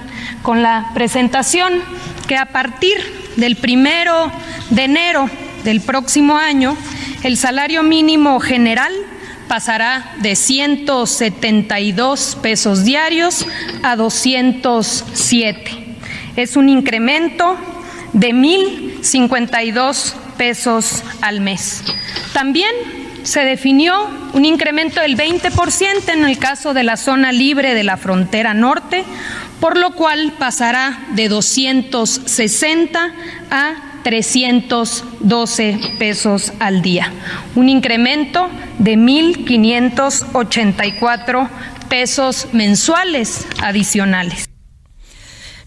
con 0.42 0.62
la 0.62 0.90
presentación, 0.94 1.82
que 2.26 2.36
a 2.36 2.46
partir 2.46 2.96
del 3.36 3.56
primero 3.56 4.30
de 4.70 4.84
enero 4.84 5.28
del 5.64 5.80
próximo 5.80 6.36
año, 6.36 6.76
el 7.22 7.36
salario 7.36 7.82
mínimo 7.82 8.38
general 8.40 8.92
pasará 9.48 10.14
de 10.20 10.36
172 10.36 12.38
pesos 12.40 12.84
diarios 12.84 13.44
a 13.82 13.96
207. 13.96 15.96
Es 16.36 16.56
un 16.56 16.68
incremento 16.68 17.56
de 18.12 18.28
1.052 18.28 20.14
pesos 20.36 21.02
al 21.20 21.40
mes. 21.40 21.82
También 22.32 22.70
se 23.24 23.40
definió 23.40 24.08
un 24.32 24.44
incremento 24.44 25.00
del 25.00 25.16
20% 25.16 26.12
en 26.12 26.24
el 26.24 26.38
caso 26.38 26.72
de 26.72 26.84
la 26.84 26.96
zona 26.96 27.32
libre 27.32 27.74
de 27.74 27.84
la 27.84 27.96
frontera 27.96 28.54
norte, 28.54 29.04
por 29.60 29.76
lo 29.76 29.94
cual 29.94 30.32
pasará 30.38 31.00
de 31.14 31.28
260 31.28 33.12
a 33.50 33.87
312 34.08 35.78
pesos 35.98 36.54
al 36.60 36.80
día, 36.80 37.12
un 37.54 37.68
incremento 37.68 38.48
de 38.78 38.96
1.584 38.96 41.50
pesos 41.90 42.48
mensuales 42.52 43.46
adicionales. 43.60 44.48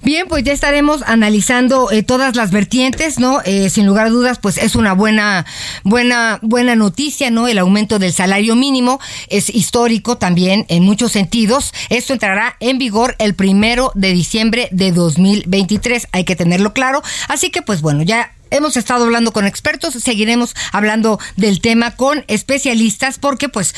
Bien, 0.04 0.28
pues 0.28 0.44
ya 0.44 0.52
estaremos 0.52 1.04
analizando 1.06 1.92
eh, 1.92 2.02
todas 2.02 2.36
las 2.36 2.50
vertientes, 2.50 3.20
¿no? 3.20 3.40
Eh, 3.46 3.70
sin 3.70 3.86
lugar 3.86 4.08
a 4.08 4.10
dudas, 4.10 4.40
pues 4.40 4.58
es 4.58 4.76
una 4.76 4.94
buena, 4.94 5.46
buena, 5.84 6.40
buena 6.42 6.76
noticia, 6.76 7.30
¿no? 7.30 7.48
El 7.48 7.60
aumento 7.60 8.00
del 8.00 8.12
salario 8.12 8.56
mínimo 8.56 9.00
es 9.28 9.50
histórico 9.50 10.18
también 10.18 10.66
en 10.70 10.82
muchos 10.82 11.12
sentidos. 11.12 11.72
Esto 11.90 12.14
entrará 12.14 12.56
en 12.60 12.80
vigor 12.80 13.16
el 13.20 13.36
primero 13.36 13.92
de 13.94 14.12
diciembre 14.12 14.70
de 14.72 14.92
2023. 14.92 16.08
Hay 16.12 16.24
que 16.24 16.36
tenerlo 16.36 16.74
claro. 16.74 17.04
Así 17.28 17.52
que, 17.52 17.62
pues 17.62 17.82
bueno, 17.82 18.02
ya 18.02 18.34
hemos 18.50 18.78
estado 18.78 19.06
hablando 19.06 19.32
con 19.32 19.46
expertos, 19.46 19.94
seguiremos 19.94 20.56
hablando 20.72 21.20
del 21.38 21.62
tema 21.62 21.96
con 21.96 22.26
especialistas 22.28 23.20
porque 23.20 23.50
pues 23.50 23.76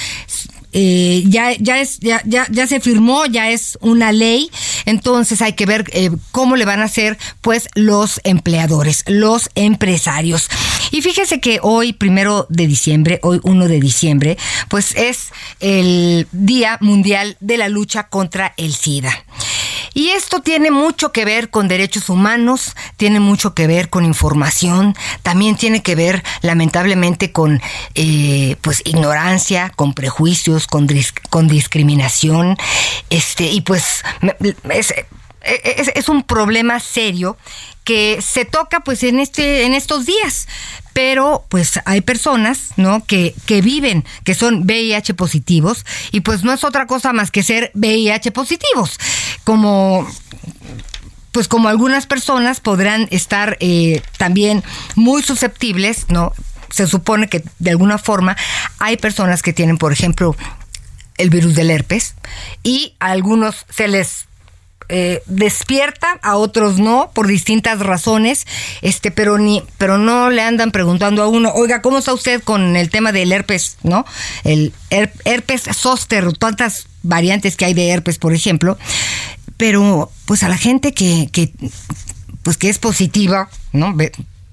eh, 0.74 1.24
ya, 1.28 1.52
ya, 1.60 1.80
es, 1.80 2.00
ya, 2.00 2.22
ya, 2.26 2.48
ya, 2.50 2.68
se 2.68 2.80
firmó, 2.80 3.26
ya 3.26 3.52
es 3.52 3.78
una 3.82 4.12
ley, 4.12 4.50
entonces 4.86 5.42
hay 5.42 5.54
que 5.54 5.66
ver 5.66 5.86
eh, 5.94 6.10
cómo 6.32 6.56
le 6.56 6.66
van 6.66 6.82
a 6.82 6.86
hacer 6.86 7.18
pues 7.42 7.70
los 7.76 8.20
empleadores, 8.24 9.04
los 9.08 9.50
empresarios. 9.56 10.50
Y 10.92 11.02
fíjese 11.02 11.40
que 11.40 11.60
hoy, 11.62 11.94
primero 11.94 12.48
de 12.50 12.68
diciembre, 12.68 13.20
hoy 13.24 13.40
1 13.44 13.68
de 13.68 13.80
diciembre, 13.80 14.38
pues 14.68 14.96
es 14.96 15.32
el 15.60 16.28
Día 16.32 16.78
Mundial 16.82 17.38
de 17.40 17.58
la 17.58 17.70
Lucha 17.70 18.10
contra 18.10 18.54
el 18.58 18.74
SIDA. 18.74 19.14
Y 19.94 20.10
esto 20.10 20.42
tiene 20.42 20.72
mucho 20.72 21.12
que 21.12 21.26
ver 21.26 21.50
con 21.50 21.68
derechos 21.68 22.10
humanos, 22.10 22.76
tiene 22.98 23.20
mucho 23.20 23.54
que 23.54 23.68
ver 23.68 23.90
con 23.90 24.06
información, 24.06 24.96
también 25.22 25.56
tiene 25.56 25.82
que 25.82 25.96
ver 25.96 26.24
lamentablemente 26.42 27.32
con 27.32 27.62
eh, 27.96 28.56
pues 28.62 28.82
ignorancia, 28.86 29.72
con 29.76 29.94
prejuicios, 29.94 30.68
con, 30.68 30.88
con 31.30 31.48
discriminación, 31.48 32.58
este 33.10 33.46
y 33.46 33.62
pues 33.62 34.04
es, 34.70 34.94
es, 35.44 36.10
un 36.10 36.24
problema 36.24 36.80
serio 36.80 37.38
que 37.84 38.22
se 38.22 38.46
toca 38.46 38.80
pues 38.82 39.04
en 39.04 39.20
este 39.20 39.66
en 39.66 39.74
estos 39.74 40.06
días 40.06 40.48
pero 40.94 41.44
pues 41.50 41.80
hay 41.86 42.02
personas, 42.02 42.70
¿no? 42.78 43.04
Que, 43.04 43.34
que 43.48 43.62
viven, 43.62 44.06
que 44.24 44.36
son 44.36 44.62
VIH 44.62 45.16
positivos 45.16 45.86
y 46.12 46.22
pues 46.22 46.44
no 46.44 46.54
es 46.54 46.64
otra 46.64 46.86
cosa 46.86 47.14
más 47.14 47.32
que 47.32 47.42
ser 47.42 47.72
VIH 47.74 48.32
positivos, 48.32 49.00
como 49.44 50.08
pues 51.32 51.48
como 51.48 51.68
algunas 51.68 52.06
personas 52.06 52.60
podrán 52.60 53.08
estar 53.10 53.58
eh, 53.60 54.04
también 54.18 54.64
muy 54.96 55.24
susceptibles, 55.24 56.06
¿no? 56.10 56.32
Se 56.70 56.86
supone 56.86 57.28
que 57.28 57.44
de 57.58 57.72
alguna 57.72 57.98
forma 57.98 58.38
hay 58.78 58.98
personas 58.98 59.42
que 59.42 59.52
tienen, 59.52 59.80
por 59.80 59.92
ejemplo, 59.92 60.36
el 61.18 61.32
virus 61.32 61.56
del 61.56 61.72
herpes 61.72 62.14
y 62.62 62.94
a 63.00 63.08
algunos 63.08 63.66
se 63.70 63.88
les 63.88 64.28
eh, 64.90 65.24
despierta, 65.26 66.20
a 66.22 66.38
otros 66.38 66.80
no, 66.80 67.12
por 67.14 67.28
distintas 67.28 67.80
razones, 67.80 68.46
este, 68.82 69.12
pero 69.12 69.38
ni, 69.38 69.64
pero 69.78 69.98
no 69.98 70.30
le 70.30 70.42
andan 70.42 70.72
preguntando 70.72 71.24
a 71.24 71.28
uno, 71.28 71.52
oiga, 71.54 71.82
¿cómo 71.82 72.00
está 72.00 72.14
usted 72.14 72.42
con 72.44 72.76
el 72.76 72.90
tema 72.90 73.12
del 73.12 73.32
herpes, 73.32 73.78
no? 73.84 74.06
El 74.44 74.74
herpes 74.90 75.64
zóster, 75.74 76.32
tantas 76.38 76.88
variantes 77.02 77.56
que 77.56 77.66
hay 77.66 77.74
de 77.74 77.90
herpes, 77.90 78.18
por 78.18 78.34
ejemplo, 78.34 78.78
pero 79.58 80.12
pues 80.26 80.44
a 80.44 80.50
la 80.50 80.58
gente 80.58 80.94
que, 80.94 81.30
que 81.32 81.52
pues 82.44 82.58
que 82.58 82.70
es 82.70 82.78
positiva, 82.78 83.50
¿no? 83.72 83.96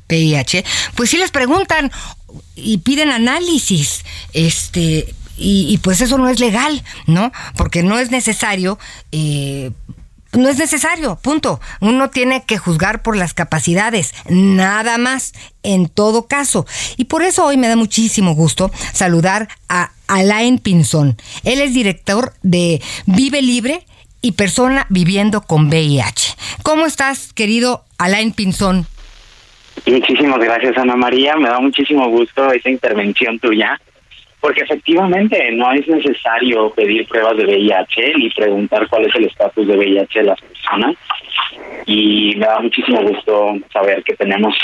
VIH, 0.08 0.64
pues 0.94 1.10
sí 1.10 1.18
les 1.18 1.30
preguntan 1.30 1.90
y 2.56 2.78
piden 2.78 3.10
análisis, 3.10 4.04
este, 4.32 5.14
y, 5.42 5.78
pues 5.78 6.02
eso 6.02 6.18
no 6.18 6.28
es 6.28 6.38
legal, 6.38 6.82
¿no? 7.06 7.32
Porque 7.56 7.82
no 7.82 7.98
es 7.98 8.10
necesario 8.10 8.78
eh, 9.10 9.70
no 10.32 10.48
es 10.48 10.58
necesario, 10.58 11.18
punto. 11.20 11.60
Uno 11.80 12.10
tiene 12.10 12.44
que 12.44 12.58
juzgar 12.58 13.02
por 13.02 13.16
las 13.16 13.34
capacidades, 13.34 14.14
nada 14.28 14.98
más, 14.98 15.32
en 15.62 15.88
todo 15.88 16.26
caso. 16.26 16.66
Y 16.96 17.06
por 17.06 17.22
eso 17.22 17.44
hoy 17.44 17.56
me 17.56 17.68
da 17.68 17.76
muchísimo 17.76 18.34
gusto 18.34 18.70
saludar 18.92 19.48
a 19.68 19.90
Alain 20.06 20.58
Pinzón. 20.58 21.16
Él 21.44 21.60
es 21.60 21.74
director 21.74 22.32
de 22.42 22.80
Vive 23.06 23.42
Libre 23.42 23.86
y 24.22 24.32
persona 24.32 24.86
viviendo 24.88 25.40
con 25.40 25.66
VIH. 25.68 26.36
¿Cómo 26.62 26.86
estás, 26.86 27.32
querido 27.32 27.84
Alain 27.98 28.32
Pinzón? 28.32 28.86
Muchísimas 29.86 30.38
gracias, 30.38 30.76
Ana 30.76 30.94
María. 30.94 31.36
Me 31.36 31.48
da 31.48 31.58
muchísimo 31.58 32.08
gusto 32.08 32.52
esa 32.52 32.70
intervención 32.70 33.38
tuya 33.38 33.80
porque 34.40 34.62
efectivamente 34.62 35.50
no 35.52 35.70
es 35.72 35.86
necesario 35.86 36.70
pedir 36.70 37.06
pruebas 37.06 37.36
de 37.36 37.44
VIH 37.44 38.14
ni 38.16 38.30
preguntar 38.30 38.88
cuál 38.88 39.06
es 39.06 39.14
el 39.14 39.26
estatus 39.26 39.66
de 39.66 39.76
VIH 39.76 40.20
de 40.20 40.26
las 40.26 40.40
personas. 40.40 40.96
Y 41.86 42.34
me 42.36 42.46
da 42.46 42.60
muchísimo 42.60 43.02
gusto 43.02 43.56
saber 43.72 44.02
que 44.02 44.14
tenemos 44.16 44.54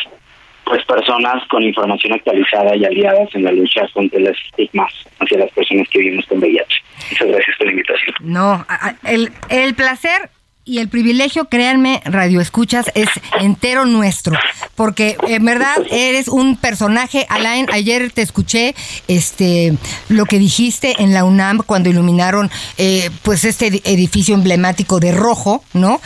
pues 0.65 0.85
personas 0.85 1.47
con 1.49 1.63
información 1.63 2.15
actualizada 2.15 2.75
y 2.75 2.85
aliadas 2.85 3.29
en 3.35 3.45
la 3.45 3.53
lucha 3.53 3.87
contra 3.93 4.19
los 4.19 4.37
estigmas 4.47 4.93
hacia 5.21 5.39
las 5.39 5.51
personas 5.53 5.89
que 5.89 6.01
vivimos 6.01 6.27
con 6.27 6.39
VIH. 6.39 6.83
Muchas 7.11 7.29
gracias 7.29 7.57
por 7.57 7.67
la 7.67 7.73
invitación. 7.73 8.15
No, 8.21 8.67
el, 9.05 9.31
el 9.49 9.75
placer 9.75 10.31
y 10.69 10.79
el 10.79 10.89
privilegio, 10.89 11.49
créanme, 11.49 12.03
Radio 12.05 12.41
Escuchas, 12.41 12.87
es 12.97 13.09
entero 13.41 13.87
nuestro. 13.87 14.37
Porque 14.75 15.17
en 15.29 15.45
verdad 15.45 15.77
eres 15.91 16.27
un 16.27 16.57
personaje. 16.57 17.25
Alain, 17.29 17.69
ayer 17.73 18.11
te 18.11 18.21
escuché 18.21 18.75
este 19.07 19.79
lo 20.09 20.27
que 20.27 20.41
dijiste 20.41 20.97
en 20.99 21.15
la 21.15 21.25
UNAM 21.25 21.63
cuando 21.65 21.89
iluminaron 21.89 22.51
eh, 22.79 23.11
pues 23.23 23.45
este 23.45 23.81
edificio 23.85 24.35
emblemático 24.35 24.99
de 24.99 25.13
rojo, 25.13 25.65
¿no? 25.73 26.01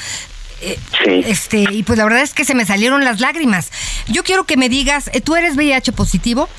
Eh, 0.60 0.78
este, 1.06 1.64
y 1.70 1.82
pues 1.82 1.96
la 1.98 2.04
verdad 2.04 2.20
es 2.20 2.34
que 2.34 2.44
se 2.44 2.54
me 2.54 2.66
salieron 2.66 3.02
las 3.02 3.18
lágrimas. 3.20 3.70
Yo 4.08 4.22
quiero 4.24 4.44
que 4.44 4.58
me 4.58 4.68
digas, 4.68 5.10
¿tú 5.24 5.36
eres 5.36 5.56
VIH 5.56 5.92
positivo? 5.92 6.50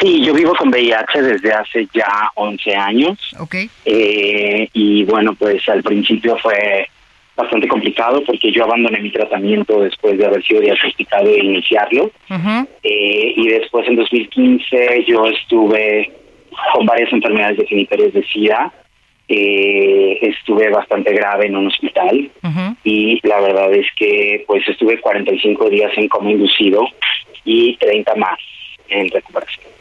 Sí, 0.00 0.24
yo 0.24 0.34
vivo 0.34 0.54
con 0.54 0.68
VIH 0.68 1.22
desde 1.22 1.52
hace 1.52 1.88
ya 1.92 2.30
11 2.34 2.76
años. 2.76 3.18
Ok. 3.38 3.54
Eh, 3.84 4.68
y 4.72 5.04
bueno, 5.04 5.34
pues 5.34 5.66
al 5.68 5.82
principio 5.82 6.36
fue 6.38 6.88
bastante 7.36 7.66
complicado 7.66 8.22
porque 8.24 8.52
yo 8.52 8.64
abandoné 8.64 9.00
mi 9.00 9.10
tratamiento 9.10 9.80
después 9.80 10.18
de 10.18 10.26
haber 10.26 10.44
sido 10.44 10.60
diagnosticado 10.60 11.28
e 11.28 11.44
iniciarlo. 11.44 12.10
Eh, 12.82 13.34
y 13.36 13.48
después 13.48 13.86
en 13.88 13.96
2015 13.96 15.04
yo 15.06 15.26
estuve 15.26 16.12
con 16.72 16.86
varias 16.86 17.12
enfermedades 17.12 17.58
definitorias 17.58 18.12
de 18.12 18.24
SIDA. 18.24 18.72
Eh, 19.26 20.18
estuve 20.20 20.68
bastante 20.68 21.12
grave 21.14 21.46
en 21.46 21.56
un 21.56 21.68
hospital 21.68 22.30
y 22.84 23.26
la 23.26 23.40
verdad 23.40 23.72
es 23.72 23.86
que 23.96 24.44
pues 24.46 24.68
estuve 24.68 25.00
45 25.00 25.70
días 25.70 25.92
en 25.96 26.08
coma 26.08 26.30
inducido 26.30 26.86
y 27.42 27.74
30 27.78 28.14
más 28.16 28.38
en 28.94 29.10
recuperación. 29.10 29.74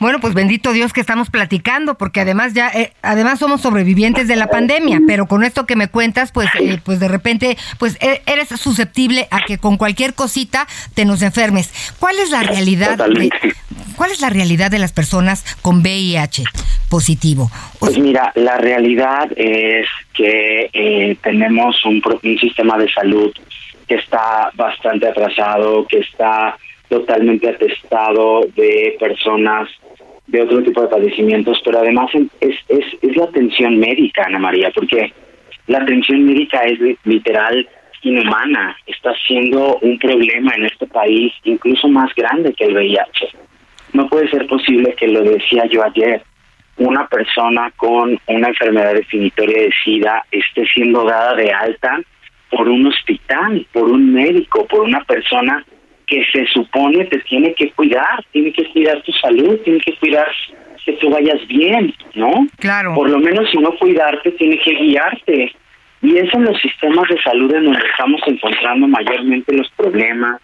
Bueno, 0.00 0.18
pues 0.20 0.34
bendito 0.34 0.72
Dios 0.72 0.92
que 0.92 1.00
estamos 1.00 1.30
platicando, 1.30 1.94
porque 1.96 2.20
además 2.20 2.52
ya, 2.52 2.68
eh, 2.68 2.92
además 3.00 3.38
somos 3.38 3.60
sobrevivientes 3.62 4.28
de 4.28 4.36
la 4.36 4.48
pandemia, 4.48 5.00
pero 5.06 5.26
con 5.26 5.44
esto 5.44 5.66
que 5.66 5.76
me 5.76 5.88
cuentas, 5.88 6.32
pues, 6.32 6.48
eh, 6.60 6.78
pues 6.84 7.00
de 7.00 7.08
repente, 7.08 7.56
pues 7.78 7.96
e- 8.02 8.20
eres 8.26 8.48
susceptible 8.48 9.28
a 9.30 9.40
que 9.46 9.56
con 9.56 9.78
cualquier 9.78 10.12
cosita 10.12 10.66
te 10.94 11.04
nos 11.04 11.22
enfermes. 11.22 11.72
¿Cuál 12.00 12.18
es 12.18 12.30
la 12.30 12.42
realidad? 12.42 12.98
De. 12.98 13.30
¿Cuál 13.96 14.10
es 14.10 14.20
la 14.20 14.30
realidad 14.30 14.70
de 14.70 14.80
las 14.80 14.92
personas 14.92 15.44
con 15.62 15.80
VIH 15.80 16.44
positivo? 16.90 17.50
O 17.76 17.78
Pues 17.78 17.96
mira, 17.96 18.32
la 18.34 18.58
realidad 18.58 19.30
es 19.36 19.86
que 20.12 20.68
eh, 20.72 21.16
tenemos 21.22 21.82
un, 21.84 22.02
un 22.22 22.38
sistema 22.38 22.76
de 22.76 22.92
salud 22.92 23.32
que 23.86 23.94
está 23.94 24.50
bastante 24.54 25.08
atrasado, 25.08 25.86
que 25.86 26.00
está 26.00 26.56
totalmente 26.98 27.48
atestado 27.48 28.42
de 28.56 28.96
personas 29.00 29.68
de 30.26 30.42
otro 30.42 30.62
tipo 30.62 30.80
de 30.82 30.88
padecimientos, 30.88 31.60
pero 31.64 31.78
además 31.80 32.10
es, 32.40 32.54
es, 32.68 32.84
es 33.02 33.16
la 33.16 33.24
atención 33.24 33.78
médica, 33.78 34.24
Ana 34.26 34.38
María, 34.38 34.70
porque 34.74 35.12
la 35.66 35.78
atención 35.78 36.24
médica 36.24 36.60
es 36.64 36.78
li- 36.80 36.96
literal 37.04 37.68
inhumana, 38.02 38.76
está 38.86 39.12
siendo 39.26 39.78
un 39.78 39.98
problema 39.98 40.52
en 40.56 40.66
este 40.66 40.86
país 40.86 41.32
incluso 41.44 41.88
más 41.88 42.14
grande 42.14 42.52
que 42.54 42.64
el 42.64 42.74
VIH. 42.74 43.28
No 43.92 44.08
puede 44.08 44.28
ser 44.28 44.46
posible 44.46 44.94
que 44.94 45.08
lo 45.08 45.22
decía 45.22 45.64
yo 45.66 45.82
ayer, 45.84 46.22
una 46.76 47.06
persona 47.06 47.72
con 47.76 48.18
una 48.26 48.48
enfermedad 48.48 48.94
definitoria 48.94 49.62
de 49.62 49.70
SIDA 49.84 50.24
esté 50.30 50.66
siendo 50.74 51.04
dada 51.04 51.34
de 51.34 51.50
alta 51.52 52.00
por 52.50 52.68
un 52.68 52.86
hospital, 52.86 53.66
por 53.72 53.84
un 53.84 54.12
médico, 54.12 54.66
por 54.66 54.80
una 54.80 55.02
persona 55.04 55.64
que 56.06 56.24
se 56.32 56.46
supone 56.46 57.04
te 57.06 57.18
tiene 57.20 57.54
que 57.54 57.70
cuidar, 57.70 58.24
tiene 58.32 58.52
que 58.52 58.64
cuidar 58.70 59.02
tu 59.02 59.12
salud, 59.12 59.58
tiene 59.64 59.80
que 59.80 59.96
cuidar 59.96 60.26
que 60.84 60.92
tú 60.94 61.10
vayas 61.10 61.46
bien, 61.48 61.94
¿no? 62.14 62.46
Claro. 62.58 62.94
Por 62.94 63.08
lo 63.08 63.18
menos 63.18 63.50
si 63.50 63.58
no 63.58 63.74
cuidarte, 63.76 64.32
tiene 64.32 64.58
que 64.58 64.72
guiarte. 64.72 65.52
Y 66.02 66.18
es 66.18 66.32
en 66.34 66.44
los 66.44 66.60
sistemas 66.60 67.08
de 67.08 67.20
salud 67.22 67.52
en 67.54 67.64
donde 67.64 67.80
estamos 67.90 68.20
encontrando 68.26 68.86
mayormente 68.86 69.56
los 69.56 69.70
problemas, 69.70 70.40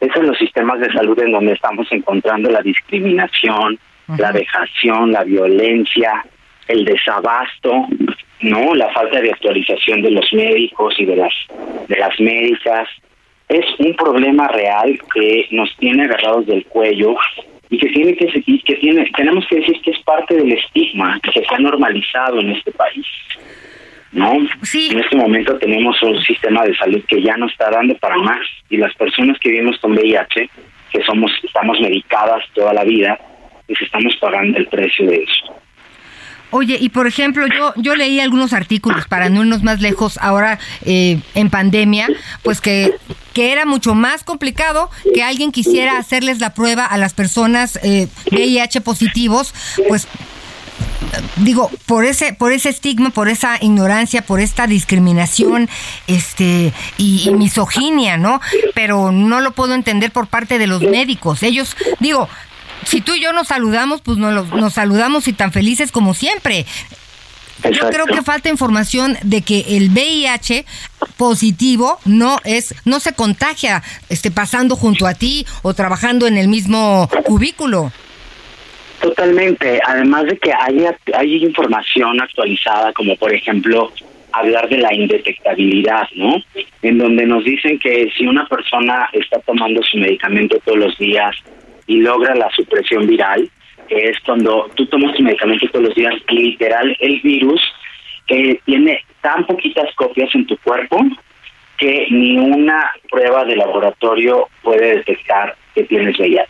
es 0.00 0.16
en 0.16 0.26
los 0.26 0.38
sistemas 0.38 0.80
de 0.80 0.90
salud 0.92 1.18
en 1.20 1.32
donde 1.32 1.52
estamos 1.52 1.86
encontrando 1.92 2.50
la 2.50 2.62
discriminación, 2.62 3.78
la 4.16 4.32
vejación, 4.32 5.12
la 5.12 5.22
violencia, 5.24 6.24
el 6.66 6.84
desabasto, 6.84 7.86
no, 8.40 8.74
la 8.74 8.90
falta 8.92 9.20
de 9.20 9.30
actualización 9.30 10.02
de 10.02 10.10
los 10.10 10.32
médicos 10.32 10.94
y 10.98 11.04
de 11.04 11.16
las 11.16 11.32
de 11.88 11.98
las 11.98 12.18
médicas. 12.18 12.88
Es 13.52 13.66
un 13.78 13.94
problema 13.94 14.48
real 14.48 14.98
que 15.12 15.46
nos 15.50 15.76
tiene 15.76 16.04
agarrados 16.04 16.46
del 16.46 16.64
cuello 16.64 17.14
y 17.68 17.76
que 17.76 17.88
tiene 17.90 18.16
que 18.16 18.30
seguir, 18.32 18.62
que 18.64 18.76
tiene, 18.76 19.10
tenemos 19.14 19.46
que 19.46 19.56
decir 19.56 19.78
que 19.82 19.90
es 19.90 19.98
parte 20.00 20.36
del 20.36 20.52
estigma 20.52 21.20
que 21.22 21.32
se 21.32 21.44
ha 21.54 21.58
normalizado 21.58 22.40
en 22.40 22.52
este 22.52 22.72
país. 22.72 23.06
¿no? 24.12 24.32
Sí. 24.62 24.88
En 24.92 25.00
este 25.00 25.16
momento 25.16 25.58
tenemos 25.58 26.02
un 26.02 26.20
sistema 26.22 26.64
de 26.64 26.74
salud 26.76 27.02
que 27.06 27.22
ya 27.22 27.36
no 27.36 27.46
está 27.46 27.70
dando 27.70 27.94
para 27.96 28.16
más 28.16 28.40
y 28.70 28.78
las 28.78 28.94
personas 28.94 29.38
que 29.38 29.50
vivimos 29.50 29.78
con 29.80 29.92
VIH, 29.92 30.48
que 30.90 31.02
somos 31.02 31.30
estamos 31.42 31.78
medicadas 31.80 32.44
toda 32.54 32.72
la 32.72 32.84
vida, 32.84 33.18
pues 33.66 33.80
estamos 33.82 34.16
pagando 34.16 34.58
el 34.58 34.66
precio 34.66 35.06
de 35.06 35.16
eso. 35.16 35.54
Oye, 36.52 36.76
y 36.80 36.90
por 36.90 37.06
ejemplo, 37.06 37.46
yo, 37.46 37.72
yo 37.76 37.96
leí 37.96 38.20
algunos 38.20 38.52
artículos 38.52 39.06
para 39.08 39.28
no 39.28 39.40
irnos 39.40 39.62
más 39.62 39.80
lejos 39.80 40.18
ahora 40.20 40.58
eh, 40.84 41.20
en 41.34 41.50
pandemia, 41.50 42.08
pues 42.42 42.60
que, 42.60 42.94
que 43.32 43.52
era 43.52 43.64
mucho 43.64 43.94
más 43.94 44.22
complicado 44.22 44.90
que 45.14 45.22
alguien 45.22 45.50
quisiera 45.50 45.98
hacerles 45.98 46.40
la 46.40 46.54
prueba 46.54 46.84
a 46.84 46.98
las 46.98 47.14
personas 47.14 47.78
eh, 47.82 48.08
VIH 48.30 48.82
positivos, 48.82 49.54
pues 49.88 50.06
digo, 51.36 51.70
por 51.86 52.04
ese, 52.04 52.32
por 52.32 52.52
ese 52.52 52.68
estigma, 52.68 53.10
por 53.10 53.28
esa 53.28 53.56
ignorancia, 53.60 54.22
por 54.22 54.40
esta 54.40 54.66
discriminación, 54.66 55.68
este, 56.06 56.72
y 56.98 57.30
misoginia, 57.34 58.16
¿no? 58.16 58.40
Pero 58.74 59.12
no 59.12 59.40
lo 59.40 59.52
puedo 59.52 59.74
entender 59.74 60.10
por 60.10 60.26
parte 60.26 60.58
de 60.58 60.66
los 60.66 60.82
médicos. 60.82 61.42
Ellos, 61.42 61.76
digo, 62.00 62.28
si 62.84 63.00
tú 63.00 63.14
y 63.14 63.20
yo 63.20 63.32
nos 63.32 63.48
saludamos, 63.48 64.00
pues 64.02 64.18
nos, 64.18 64.48
nos 64.50 64.72
saludamos 64.72 65.28
y 65.28 65.32
tan 65.32 65.52
felices 65.52 65.92
como 65.92 66.14
siempre. 66.14 66.66
Yo 67.70 67.88
creo 67.90 68.06
que 68.06 68.22
falta 68.22 68.48
información 68.48 69.16
de 69.22 69.42
que 69.42 69.76
el 69.76 69.90
VIH 69.90 70.64
positivo 71.16 71.98
no 72.04 72.38
es, 72.44 72.74
no 72.84 72.98
se 72.98 73.14
contagia, 73.14 73.82
este, 74.08 74.30
pasando 74.30 74.74
junto 74.74 75.06
a 75.06 75.14
ti 75.14 75.46
o 75.62 75.72
trabajando 75.72 76.26
en 76.26 76.38
el 76.38 76.48
mismo 76.48 77.08
cubículo. 77.24 77.92
Totalmente. 79.00 79.80
Además 79.86 80.26
de 80.26 80.38
que 80.38 80.52
hay, 80.52 80.86
hay 81.14 81.44
información 81.44 82.20
actualizada, 82.20 82.92
como 82.92 83.16
por 83.16 83.32
ejemplo 83.32 83.92
hablar 84.32 84.68
de 84.68 84.78
la 84.78 84.94
indetectabilidad, 84.94 86.08
¿no? 86.14 86.42
En 86.82 86.98
donde 86.98 87.26
nos 87.26 87.44
dicen 87.44 87.78
que 87.78 88.10
si 88.16 88.26
una 88.26 88.46
persona 88.46 89.08
está 89.12 89.38
tomando 89.40 89.82
su 89.82 89.98
medicamento 89.98 90.58
todos 90.64 90.78
los 90.78 90.98
días 90.98 91.36
y 91.92 91.96
logra 92.00 92.34
la 92.34 92.50
supresión 92.50 93.06
viral, 93.06 93.50
que 93.86 94.08
es 94.08 94.18
cuando 94.20 94.70
tú 94.74 94.86
tomas 94.86 95.14
tu 95.14 95.22
medicamento 95.22 95.68
todos 95.68 95.84
los 95.86 95.94
días 95.94 96.14
literal 96.28 96.96
el 97.00 97.20
virus 97.20 97.60
eh, 98.28 98.58
tiene 98.64 99.04
tan 99.20 99.44
poquitas 99.46 99.94
copias 99.94 100.34
en 100.34 100.46
tu 100.46 100.56
cuerpo 100.58 100.98
que 101.76 102.06
ni 102.10 102.38
una 102.38 102.90
prueba 103.10 103.44
de 103.44 103.56
laboratorio 103.56 104.48
puede 104.62 104.96
detectar 104.96 105.54
que 105.74 105.84
tienes 105.84 106.18
VIH. 106.18 106.46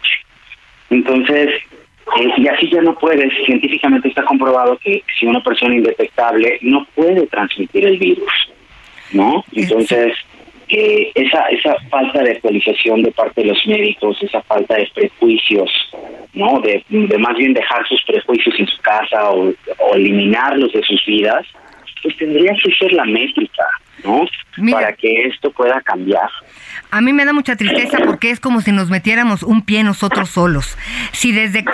Entonces, 0.91 1.49
eh, 2.21 2.33
y 2.37 2.47
así 2.47 2.71
ya 2.71 2.83
no 2.83 2.97
puedes, 2.97 3.33
científicamente 3.45 4.09
está 4.09 4.25
comprobado 4.25 4.79
que 4.79 5.03
si 5.19 5.27
una 5.27 5.43
persona 5.43 5.75
indetectable 5.75 6.59
no 6.61 6.87
puede 6.95 7.27
transmitir 7.27 7.85
el 7.85 7.99
virus, 7.99 8.33
¿no? 9.13 9.45
Entonces, 9.53 10.15
eh, 10.73 11.13
esa, 11.15 11.47
esa 11.49 11.77
falta 11.91 12.23
de 12.23 12.33
actualización 12.33 13.03
de 13.03 13.13
parte 13.13 13.43
de 13.43 13.49
los 13.49 13.67
médicos, 13.67 14.17
esa 14.23 14.41
falta 14.43 14.75
de 14.75 14.89
prejuicios, 14.95 15.71
¿no? 16.33 16.61
De, 16.61 16.83
de 16.89 17.19
más 17.19 17.37
bien 17.37 17.53
dejar 17.53 17.87
sus 17.87 18.03
prejuicios 18.05 18.59
en 18.59 18.67
su 18.67 18.81
casa 18.81 19.31
o, 19.31 19.49
o 19.51 19.95
eliminarlos 19.95 20.73
de 20.73 20.83
sus 20.83 21.05
vidas, 21.05 21.47
pues 22.03 22.17
tendría 22.17 22.53
que 22.63 22.73
ser 22.73 22.93
la 22.93 23.05
métrica, 23.05 23.67
¿no? 24.05 24.27
Mira. 24.57 24.79
Para 24.79 24.93
que 24.95 25.27
esto 25.27 25.51
pueda 25.51 25.81
cambiar. 25.83 26.29
A 26.93 27.01
mí 27.01 27.15
me 27.15 27.25
da 27.25 27.33
mucha 27.33 27.57
tristeza 27.57 27.97
porque 28.05 28.31
es 28.31 28.39
como 28.39 28.61
si 28.61 28.71
nos 28.71 28.91
metiéramos 28.91 29.43
un 29.43 29.63
pie 29.63 29.83
nosotros 29.83 30.29
solos. 30.29 30.77
Si 31.13 31.33
desde 31.33 31.65
cu- 31.65 31.73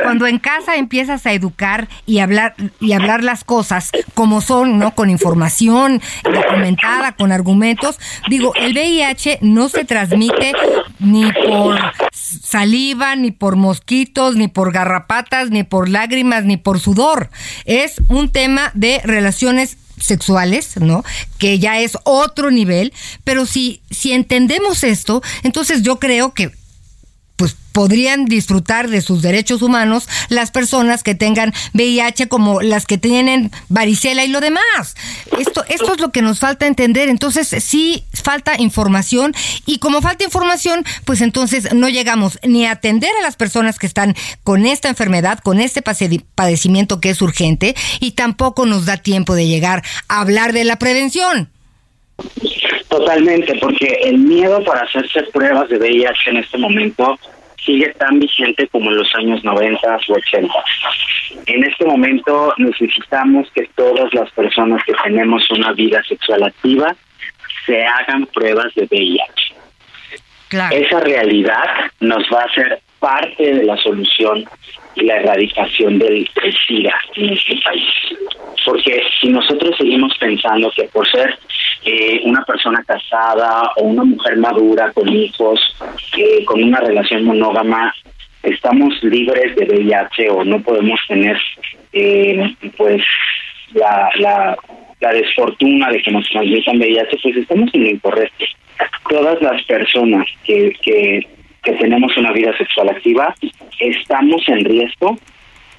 cuando 0.00 0.28
en 0.28 0.38
casa 0.38 0.76
empiezas 0.76 1.26
a 1.26 1.32
educar 1.32 1.88
y 2.06 2.20
hablar 2.20 2.54
y 2.80 2.92
hablar 2.92 3.24
las 3.24 3.42
cosas 3.42 3.90
como 4.14 4.40
son, 4.40 4.78
¿no? 4.78 4.94
Con 4.94 5.10
información 5.10 6.00
documentada, 6.22 7.12
con 7.12 7.32
argumentos. 7.32 7.98
Digo, 8.28 8.54
el 8.54 8.74
VIH 8.74 9.38
no 9.42 9.68
se 9.68 9.84
transmite 9.84 10.52
ni 11.00 11.32
por 11.32 11.76
saliva, 12.12 13.16
ni 13.16 13.32
por 13.32 13.56
mosquitos, 13.56 14.36
ni 14.36 14.46
por 14.46 14.72
garrapatas, 14.72 15.50
ni 15.50 15.64
por 15.64 15.88
lágrimas, 15.88 16.44
ni 16.44 16.56
por 16.56 16.78
sudor. 16.78 17.28
Es 17.64 18.00
un 18.08 18.30
tema 18.30 18.70
de 18.74 19.00
relaciones 19.04 19.78
sexuales, 19.98 20.76
¿no? 20.76 21.04
Que 21.38 21.58
ya 21.58 21.80
es 21.80 21.98
otro 22.04 22.50
nivel, 22.50 22.92
pero 23.24 23.46
si, 23.46 23.80
si 23.90 24.12
entendemos 24.12 24.84
esto, 24.84 25.22
entonces 25.42 25.82
yo 25.82 25.98
creo 25.98 26.34
que 26.34 26.52
pues 27.36 27.56
podrían 27.72 28.26
disfrutar 28.26 28.88
de 28.88 29.00
sus 29.00 29.20
derechos 29.20 29.60
humanos 29.60 30.08
las 30.28 30.52
personas 30.52 31.02
que 31.02 31.16
tengan 31.16 31.52
VIH 31.72 32.28
como 32.28 32.62
las 32.62 32.86
que 32.86 32.98
tienen 32.98 33.50
varicela 33.68 34.24
y 34.24 34.28
lo 34.28 34.40
demás. 34.40 34.94
Esto, 35.38 35.64
esto 35.68 35.94
es 35.94 36.00
lo 36.00 36.12
que 36.12 36.22
nos 36.22 36.38
falta 36.38 36.68
entender. 36.68 37.08
Entonces, 37.08 37.48
sí 37.64 38.04
falta 38.12 38.54
información 38.60 39.34
y 39.66 39.78
como 39.78 40.00
falta 40.02 40.22
información, 40.22 40.84
pues 41.04 41.20
entonces 41.20 41.74
no 41.74 41.88
llegamos 41.88 42.38
ni 42.44 42.64
a 42.64 42.72
atender 42.72 43.10
a 43.18 43.22
las 43.22 43.34
personas 43.34 43.80
que 43.80 43.88
están 43.88 44.14
con 44.44 44.66
esta 44.66 44.88
enfermedad, 44.88 45.40
con 45.40 45.58
este 45.58 45.82
padecimiento 45.82 47.00
que 47.00 47.10
es 47.10 47.20
urgente 47.22 47.74
y 47.98 48.12
tampoco 48.12 48.66
nos 48.66 48.86
da 48.86 48.98
tiempo 48.98 49.34
de 49.34 49.48
llegar 49.48 49.82
a 50.06 50.20
hablar 50.20 50.52
de 50.52 50.62
la 50.62 50.78
prevención. 50.78 51.50
Totalmente, 52.88 53.54
porque 53.60 53.86
el 54.04 54.18
miedo 54.18 54.62
para 54.64 54.82
hacerse 54.82 55.22
pruebas 55.32 55.68
de 55.68 55.78
VIH 55.78 56.30
en 56.30 56.36
este 56.38 56.58
momento 56.58 57.18
sigue 57.64 57.88
tan 57.94 58.20
vigente 58.20 58.68
como 58.68 58.90
en 58.90 58.98
los 58.98 59.14
años 59.16 59.42
90 59.42 59.98
o 60.08 60.12
80. 60.12 60.54
En 61.46 61.64
este 61.64 61.84
momento 61.84 62.54
necesitamos 62.58 63.48
que 63.54 63.68
todas 63.74 64.12
las 64.14 64.30
personas 64.32 64.82
que 64.84 64.92
tenemos 65.02 65.50
una 65.50 65.72
vida 65.72 66.02
sexual 66.04 66.44
activa 66.44 66.94
se 67.66 67.84
hagan 67.84 68.26
pruebas 68.26 68.72
de 68.74 68.86
VIH. 68.90 69.54
Esa 70.70 71.00
realidad 71.00 71.90
nos 72.00 72.22
va 72.32 72.42
a 72.42 72.44
hacer 72.44 72.80
parte 73.04 73.54
de 73.54 73.64
la 73.64 73.76
solución 73.76 74.46
y 74.94 75.04
la 75.04 75.16
erradicación 75.16 75.98
del, 75.98 76.26
SIDA 76.66 76.94
en 77.16 77.34
este 77.34 77.60
país. 77.62 77.84
Porque 78.64 79.02
si 79.20 79.28
nosotros 79.28 79.76
seguimos 79.76 80.16
pensando 80.18 80.72
que 80.74 80.84
por 80.84 81.06
ser 81.10 81.38
eh, 81.84 82.22
una 82.24 82.42
persona 82.44 82.82
casada 82.86 83.72
o 83.76 83.82
una 83.82 84.04
mujer 84.04 84.38
madura 84.38 84.90
con 84.92 85.06
hijos, 85.14 85.60
eh, 86.16 86.46
con 86.46 86.62
una 86.62 86.80
relación 86.80 87.24
monógama, 87.24 87.94
estamos 88.42 88.94
libres 89.02 89.54
de 89.54 89.66
VIH 89.66 90.30
o 90.30 90.42
no 90.42 90.62
podemos 90.62 90.98
tener 91.06 91.38
eh, 91.92 92.54
pues 92.78 93.02
la, 93.74 94.08
la, 94.16 94.56
la 95.00 95.12
desfortuna 95.12 95.90
de 95.90 96.00
que 96.00 96.10
nos 96.10 96.26
transmitan 96.30 96.78
VIH, 96.78 97.18
pues 97.22 97.36
estamos 97.36 97.68
en 97.74 97.84
lo 97.84 97.90
incorrecto. 97.90 98.46
Todas 99.10 99.42
las 99.42 99.62
personas 99.64 100.26
que, 100.46 100.72
que 100.82 101.28
que 101.64 101.72
tenemos 101.72 102.16
una 102.16 102.32
vida 102.32 102.56
sexual 102.56 102.90
activa, 102.90 103.34
estamos 103.80 104.42
en 104.48 104.64
riesgo 104.64 105.18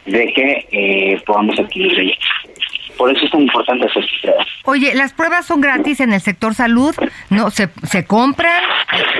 de 0.06 0.34
que 0.34 0.68
eh, 0.72 1.22
podamos 1.26 1.58
adquirir 1.60 1.94
VIH. 1.94 2.20
Por 2.98 3.12
eso 3.12 3.26
es 3.26 3.32
tan 3.32 3.42
importante 3.42 3.86
hacer 3.86 4.06
pruebas. 4.22 4.48
Oye, 4.64 4.96
¿las 4.96 5.14
pruebas 5.14 5.46
son 5.46 5.60
gratis 5.60 6.00
en 6.00 6.14
el 6.14 6.22
sector 6.22 6.54
salud? 6.54 6.96
¿No 7.30 7.50
se, 7.52 7.68
se 7.84 8.06
compran? 8.06 8.64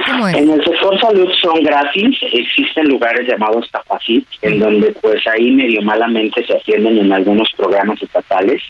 ¿Cómo 0.06 0.28
es? 0.30 0.36
En 0.36 0.50
el 0.50 0.64
sector 0.64 1.00
salud 1.00 1.30
son 1.42 1.62
gratis. 1.62 2.18
Existen 2.32 2.88
lugares 2.88 3.28
llamados 3.28 3.70
Capacit, 3.72 4.26
en 4.42 4.60
donde 4.60 4.92
pues 5.02 5.28
ahí 5.28 5.52
medio 5.52 5.82
malamente 5.82 6.46
se 6.46 6.54
atienden 6.54 7.00
en 7.00 7.12
algunos 7.12 7.52
programas 7.58 8.02
estatales. 8.02 8.62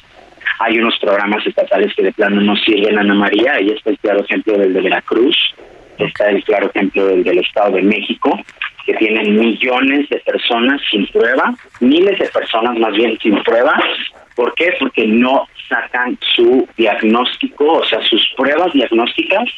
Hay 0.59 0.79
unos 0.79 0.97
programas 0.99 1.45
estatales 1.45 1.93
que 1.93 2.03
de 2.03 2.13
plano 2.13 2.41
no 2.41 2.55
sirven 2.55 2.97
a 2.97 3.01
Ana 3.01 3.13
María. 3.13 3.53
Ahí 3.53 3.69
está 3.69 3.91
el 3.91 3.99
claro 3.99 4.23
ejemplo 4.23 4.57
del 4.57 4.73
de 4.73 4.81
Veracruz 4.81 5.37
está 5.99 6.29
el 6.29 6.43
claro 6.43 6.69
ejemplo 6.73 7.05
del, 7.07 7.23
del 7.23 7.39
Estado 7.39 7.71
de 7.71 7.81
México, 7.81 8.37
que 8.85 8.93
tienen 8.95 9.39
millones 9.39 10.07
de 10.09 10.17
personas 10.19 10.81
sin 10.89 11.07
prueba, 11.07 11.55
miles 11.79 12.19
de 12.19 12.27
personas 12.27 12.77
más 12.77 12.93
bien 12.93 13.17
sin 13.19 13.41
prueba. 13.43 13.73
¿Por 14.35 14.53
qué? 14.53 14.73
Porque 14.79 15.07
no 15.07 15.47
sacan 15.67 16.17
su 16.35 16.67
diagnóstico, 16.77 17.65
o 17.65 17.85
sea, 17.85 18.01
sus 18.03 18.21
pruebas 18.37 18.71
diagnósticas 18.73 19.49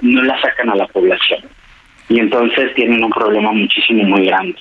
no 0.00 0.22
las 0.22 0.40
sacan 0.40 0.70
a 0.70 0.74
la 0.74 0.86
población. 0.88 1.42
Y 2.08 2.18
entonces 2.18 2.74
tienen 2.74 3.04
un 3.04 3.10
problema 3.10 3.52
muchísimo 3.52 4.04
muy 4.04 4.26
grande. 4.26 4.56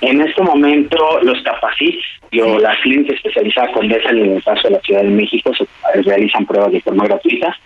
En 0.00 0.20
este 0.20 0.42
momento, 0.42 0.96
los 1.22 1.42
Capacit, 1.42 1.98
yo, 2.30 2.58
la 2.58 2.76
clínica 2.82 3.14
especializada 3.14 3.72
Condesa 3.72 4.10
en 4.10 4.36
el 4.36 4.42
caso 4.44 4.68
de 4.68 4.74
la 4.74 4.80
Ciudad 4.80 5.02
de 5.02 5.08
México, 5.08 5.52
se 5.54 5.66
realizan 6.02 6.46
pruebas 6.46 6.72
de 6.72 6.80
forma 6.80 7.04
gratuita. 7.04 7.56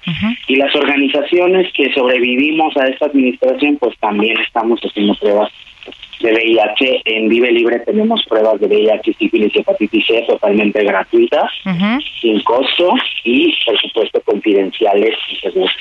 Y 0.47 0.57
las 0.57 0.75
organizaciones 0.75 1.73
que 1.75 1.93
sobrevivimos 1.93 2.77
a 2.77 2.87
esta 2.87 3.07
administración, 3.07 3.77
pues 3.77 3.97
también 3.99 4.39
estamos 4.41 4.81
haciendo 4.81 5.15
pruebas 5.17 5.51
de 6.23 6.33
VIH. 6.33 7.03
En 7.05 7.29
Vive 7.29 7.51
Libre 7.51 7.81
tenemos 7.81 8.25
pruebas 8.29 8.61
de 8.61 8.67
VIH, 8.67 9.15
sífilis 9.19 9.55
y 9.55 9.61
hepatitis 9.61 10.07
C 10.07 10.25
totalmente 10.27 10.83
gratuitas, 10.85 11.51
sin 12.21 12.41
costo 12.43 12.95
y, 13.25 13.55
por 13.67 13.81
supuesto, 13.81 14.21
confidenciales 14.25 15.15
y 15.31 15.37
seguras. 15.37 15.75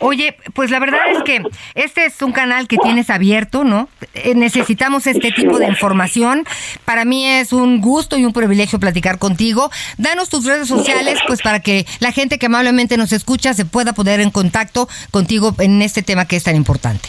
Oye, 0.00 0.34
pues 0.54 0.70
la 0.70 0.80
verdad 0.80 1.00
es 1.12 1.22
que 1.22 1.40
este 1.74 2.06
es 2.06 2.20
un 2.20 2.32
canal 2.32 2.66
que 2.66 2.76
tienes 2.78 3.10
abierto, 3.10 3.64
¿no? 3.64 3.88
Eh, 4.14 4.34
necesitamos 4.34 5.06
este 5.06 5.30
tipo 5.30 5.58
de 5.58 5.68
información. 5.68 6.44
Para 6.84 7.04
mí 7.04 7.26
es 7.26 7.52
un 7.52 7.80
gusto 7.80 8.16
y 8.16 8.24
un 8.24 8.32
privilegio 8.32 8.80
platicar 8.80 9.18
contigo. 9.18 9.70
Danos 9.96 10.28
tus 10.28 10.46
redes 10.46 10.68
sociales, 10.68 11.20
pues 11.26 11.42
para 11.42 11.60
que 11.60 11.86
la 12.00 12.12
gente 12.12 12.38
que 12.38 12.46
amablemente 12.46 12.96
nos 12.96 13.12
escucha 13.12 13.54
se 13.54 13.64
pueda 13.64 13.92
poner 13.92 14.20
en 14.20 14.30
contacto 14.30 14.88
contigo 15.10 15.54
en 15.58 15.80
este 15.80 16.02
tema 16.02 16.26
que 16.26 16.36
es 16.36 16.44
tan 16.44 16.56
importante. 16.56 17.08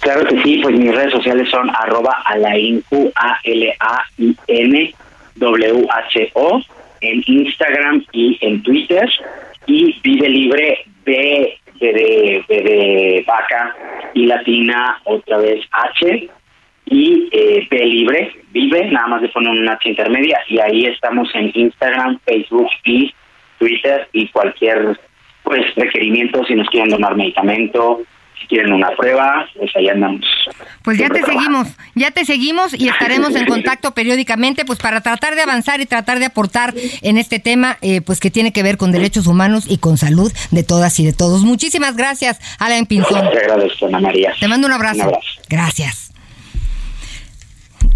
Claro 0.00 0.24
que 0.26 0.42
sí, 0.42 0.60
pues 0.62 0.76
mis 0.76 0.94
redes 0.94 1.12
sociales 1.12 1.48
son 1.50 1.70
arroba 1.70 2.22
alaincu, 2.24 3.12
a 3.14 3.38
l 3.44 3.76
a 3.78 4.02
i 4.16 4.34
n 4.48 4.94
w 5.36 5.86
h 5.88 6.30
o 6.34 6.62
en 7.00 7.22
Instagram 7.26 8.04
y 8.12 8.38
en 8.40 8.62
Twitter 8.62 9.08
y 9.66 10.00
Vive 10.02 10.28
Libre 10.28 10.84
B 11.04 11.58
de, 11.80 12.44
de, 12.48 13.24
vaca 13.26 13.74
y 14.14 14.26
latina 14.26 15.00
otra 15.04 15.38
vez 15.38 15.64
H 15.70 16.28
y 16.86 17.28
eh, 17.32 17.66
B 17.70 17.86
Libre 17.86 18.32
Vive, 18.52 18.90
nada 18.90 19.06
más 19.06 19.22
de 19.22 19.28
poner 19.28 19.52
una 19.52 19.74
H 19.74 19.88
intermedia 19.88 20.40
y 20.48 20.58
ahí 20.58 20.86
estamos 20.86 21.28
en 21.34 21.50
Instagram, 21.54 22.18
Facebook 22.24 22.68
y 22.84 23.14
Twitter 23.58 24.08
y 24.12 24.28
cualquier 24.28 24.98
pues 25.42 25.74
requerimiento 25.74 26.44
si 26.44 26.54
nos 26.54 26.68
quieren 26.68 26.90
donar 26.90 27.16
medicamento 27.16 28.02
si 28.40 28.46
quieren 28.46 28.72
una 28.72 28.90
prueba, 28.96 29.46
pues 29.56 29.70
ahí 29.76 29.88
andamos. 29.88 30.24
Pues 30.82 30.98
ya 30.98 31.08
te 31.08 31.22
seguimos, 31.22 31.68
ya 31.94 32.10
te 32.10 32.24
seguimos 32.24 32.74
y 32.74 32.88
estaremos 32.88 33.34
en 33.36 33.46
contacto 33.46 33.92
periódicamente, 33.92 34.64
pues 34.64 34.78
para 34.78 35.00
tratar 35.00 35.34
de 35.34 35.42
avanzar 35.42 35.80
y 35.80 35.86
tratar 35.86 36.18
de 36.18 36.26
aportar 36.26 36.74
en 37.02 37.18
este 37.18 37.38
tema, 37.38 37.78
eh, 37.82 38.00
pues 38.00 38.20
que 38.20 38.30
tiene 38.30 38.52
que 38.52 38.62
ver 38.62 38.76
con 38.76 38.92
derechos 38.92 39.26
humanos 39.26 39.64
y 39.68 39.78
con 39.78 39.98
salud 39.98 40.32
de 40.50 40.62
todas 40.62 40.98
y 41.00 41.04
de 41.04 41.12
todos. 41.12 41.42
Muchísimas 41.42 41.96
gracias, 41.96 42.40
Alan 42.58 42.86
Pinzón. 42.86 43.30
Te 43.30 43.38
agradezco, 43.38 43.86
Ana 43.86 44.00
María. 44.00 44.32
Te 44.38 44.48
mando 44.48 44.66
un 44.66 44.72
abrazo. 44.72 45.00
un 45.00 45.02
abrazo. 45.02 45.40
Gracias. 45.48 46.12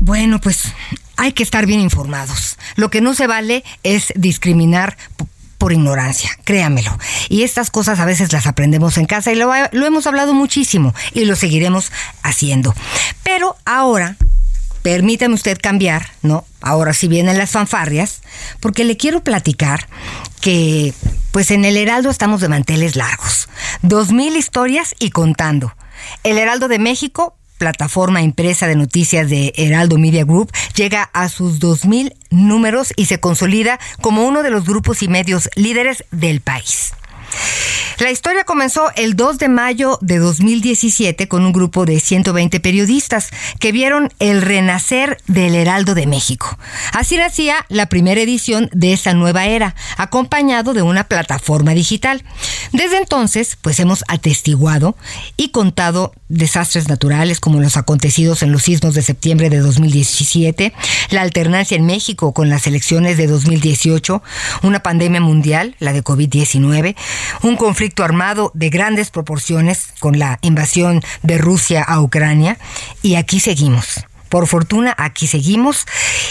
Bueno, 0.00 0.38
pues 0.38 0.74
hay 1.16 1.33
que 1.33 1.42
estar 1.42 1.64
bien 1.66 1.80
informados. 1.80 2.59
Lo 2.76 2.90
que 2.90 3.00
no 3.00 3.14
se 3.14 3.26
vale 3.26 3.64
es 3.83 4.12
discriminar 4.16 4.96
por 5.64 5.72
ignorancia, 5.72 6.29
créamelo. 6.44 6.94
Y 7.31 7.42
estas 7.42 7.70
cosas 7.70 7.98
a 7.98 8.05
veces 8.05 8.35
las 8.35 8.46
aprendemos 8.46 8.98
en 8.98 9.07
casa 9.07 9.33
y 9.33 9.35
lo, 9.35 9.50
hemos 9.55 10.07
hablado 10.07 10.35
muchísimo 10.35 10.94
y 11.14 11.24
lo 11.24 11.37
seguiremos 11.37 11.90
haciendo. 12.22 12.74
Pero 13.22 13.57
ahora, 13.64 14.18
permítame 14.83 15.35
usted 15.35 15.59
cambiar, 15.59 16.09
¿no? 16.20 16.44
Ahora 16.61 16.92
sí 16.92 17.09
vienen 17.09 17.38
las 17.38 17.53
fanfarrias, 17.53 18.20
porque 18.61 18.85
le 18.85 18.98
quiero 18.98 19.24
platicar 19.24 19.88
que, 20.42 20.92
pues 21.31 21.50
en 21.50 21.64
el 21.64 21.79
Heraldo 21.79 22.11
estamos 22.11 22.42
de 22.42 22.50
manteles 22.50 22.94
largos. 22.94 23.48
Dos 23.81 24.12
mil 24.12 24.37
historias 24.37 24.94
y 24.98 25.12
contando. 25.12 25.74
El 26.24 26.37
Heraldo 26.37 26.68
de 26.68 26.79
México 26.79 27.38
plataforma 27.59 28.23
impresa 28.23 28.67
de 28.67 28.77
noticias 28.77 29.29
de 29.31 29.53
Heraldo 29.57 29.99
Media 29.99 30.25
Group, 30.25 30.53
llega 30.75 31.11
a 31.12 31.29
sus 31.29 31.61
2.000 31.61 32.14
números 32.31 32.93
y 32.97 33.07
se 33.07 33.21
consolida 33.21 33.79
como 34.01 34.25
uno 34.25 34.43
de 34.43 34.51
los 34.51 34.64
grupos 34.64 35.03
y 35.03 35.09
medios 35.09 35.49
líderes 35.57 36.05
del 36.11 36.40
país. 36.40 36.95
La 37.99 38.11
historia 38.11 38.44
comenzó 38.44 38.90
el 38.97 39.14
2 39.14 39.38
de 39.38 39.49
mayo 39.49 39.99
de 40.01 40.18
2017 40.18 41.29
con 41.29 41.44
un 41.44 41.53
grupo 41.53 41.87
de 41.87 42.01
120 42.01 42.59
periodistas 42.59 43.31
que 43.61 43.70
vieron 43.70 44.12
el 44.18 44.42
renacer 44.42 45.18
del 45.29 45.55
Heraldo 45.55 45.94
de 45.94 46.07
México. 46.07 46.59
Así 46.92 47.16
nacía 47.16 47.64
la 47.68 47.87
primera 47.87 48.20
edición 48.20 48.68
de 48.73 48.92
esa 48.92 49.14
nueva 49.14 49.47
era, 49.47 49.77
acompañado 49.97 50.75
de 50.75 50.83
una 50.83 51.05
plataforma 51.05 51.73
digital. 51.73 52.25
Desde 52.73 52.99
entonces, 52.99 53.57
pues 53.61 53.79
hemos 53.79 54.05
atestiguado 54.09 54.97
y 55.37 55.51
contado 55.51 56.12
desastres 56.29 56.88
naturales 56.88 57.38
como 57.38 57.61
los 57.61 57.77
acontecidos 57.77 58.42
en 58.42 58.51
los 58.51 58.62
sismos 58.62 58.94
de 58.94 59.03
septiembre 59.03 59.51
de 59.51 59.59
2017, 59.59 60.73
la 61.11 61.23
alternancia 61.23 61.77
en 61.77 61.87
México 61.87 62.33
con 62.33 62.49
las 62.49 62.66
elecciones 62.66 63.16
de 63.16 63.29
2018, 63.29 64.23
una 64.62 64.81
pandemia 64.81 65.20
mundial, 65.20 65.77
la 65.79 65.92
de 65.92 66.03
COVID-19, 66.03 66.97
un 67.43 67.57
conflicto 67.57 68.05
armado 68.05 68.51
de 68.55 68.71
grandes 68.71 69.11
proporciones 69.11 69.89
con 70.01 70.19
la 70.19 70.39
invasión 70.43 71.03
de 71.23 71.39
Rusia 71.39 71.83
a 71.83 72.01
Ucrania 72.01 72.59
y 73.03 73.17
aquí 73.17 73.41
seguimos. 73.41 74.05
Por 74.35 74.49
fortuna, 74.49 74.93
aquí 74.99 75.29
seguimos. 75.29 75.87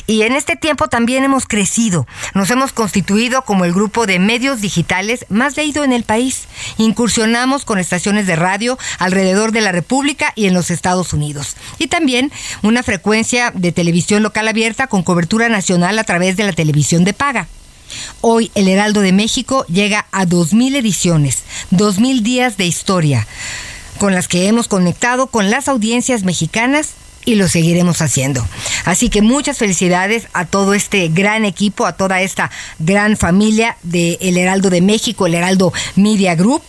Y 0.07 0.23
en 0.23 0.35
este 0.35 0.57
tiempo 0.57 0.89
también 0.89 1.23
hemos 1.23 1.45
crecido. 1.45 2.05
Nos 2.33 2.51
hemos 2.51 2.73
constituido 2.73 3.43
como 3.43 3.63
el 3.63 3.71
grupo 3.71 4.05
de 4.05 4.19
medios 4.19 4.59
digitales 4.59 5.25
más 5.29 5.55
leído 5.55 5.85
en 5.85 5.93
el 5.93 6.03
país. 6.03 6.49
Incursionamos 6.77 7.63
con 7.63 7.79
estaciones 7.79 8.27
de 8.27 8.35
radio 8.35 8.77
alrededor 8.99 9.53
de 9.53 9.61
la 9.61 9.71
República 9.71 10.33
y 10.35 10.47
en 10.47 10.53
los 10.53 10.69
Estados 10.69 11.13
Unidos. 11.13 11.55
Y 11.79 11.87
también 11.87 12.29
una 12.61 12.83
frecuencia 12.83 13.51
de 13.55 13.71
televisión 13.71 14.21
local 14.21 14.49
abierta 14.49 14.87
con 14.87 15.03
cobertura 15.03 15.47
nacional 15.47 15.97
a 15.97 16.03
través 16.03 16.35
de 16.35 16.43
la 16.43 16.51
televisión 16.51 17.05
de 17.05 17.13
paga. 17.13 17.47
Hoy 18.21 18.51
el 18.55 18.67
Heraldo 18.67 19.01
de 19.01 19.11
México 19.11 19.65
llega 19.67 20.07
a 20.11 20.25
2.000 20.25 20.75
ediciones, 20.75 21.43
2.000 21.71 22.21
días 22.21 22.57
de 22.57 22.65
historia, 22.65 23.27
con 23.99 24.13
las 24.13 24.27
que 24.27 24.47
hemos 24.47 24.67
conectado 24.67 25.27
con 25.27 25.49
las 25.49 25.67
audiencias 25.67 26.23
mexicanas 26.23 26.93
y 27.25 27.35
lo 27.35 27.47
seguiremos 27.47 28.01
haciendo. 28.01 28.45
Así 28.85 29.09
que 29.09 29.21
muchas 29.21 29.57
felicidades 29.57 30.27
a 30.33 30.45
todo 30.45 30.73
este 30.73 31.07
gran 31.09 31.45
equipo, 31.45 31.85
a 31.85 31.93
toda 31.93 32.21
esta 32.21 32.51
gran 32.79 33.17
familia 33.17 33.77
de 33.83 34.17
El 34.21 34.37
Heraldo 34.37 34.69
de 34.69 34.81
México, 34.81 35.25
El 35.25 35.35
Heraldo 35.35 35.73
Media 35.95 36.35
Group 36.35 36.63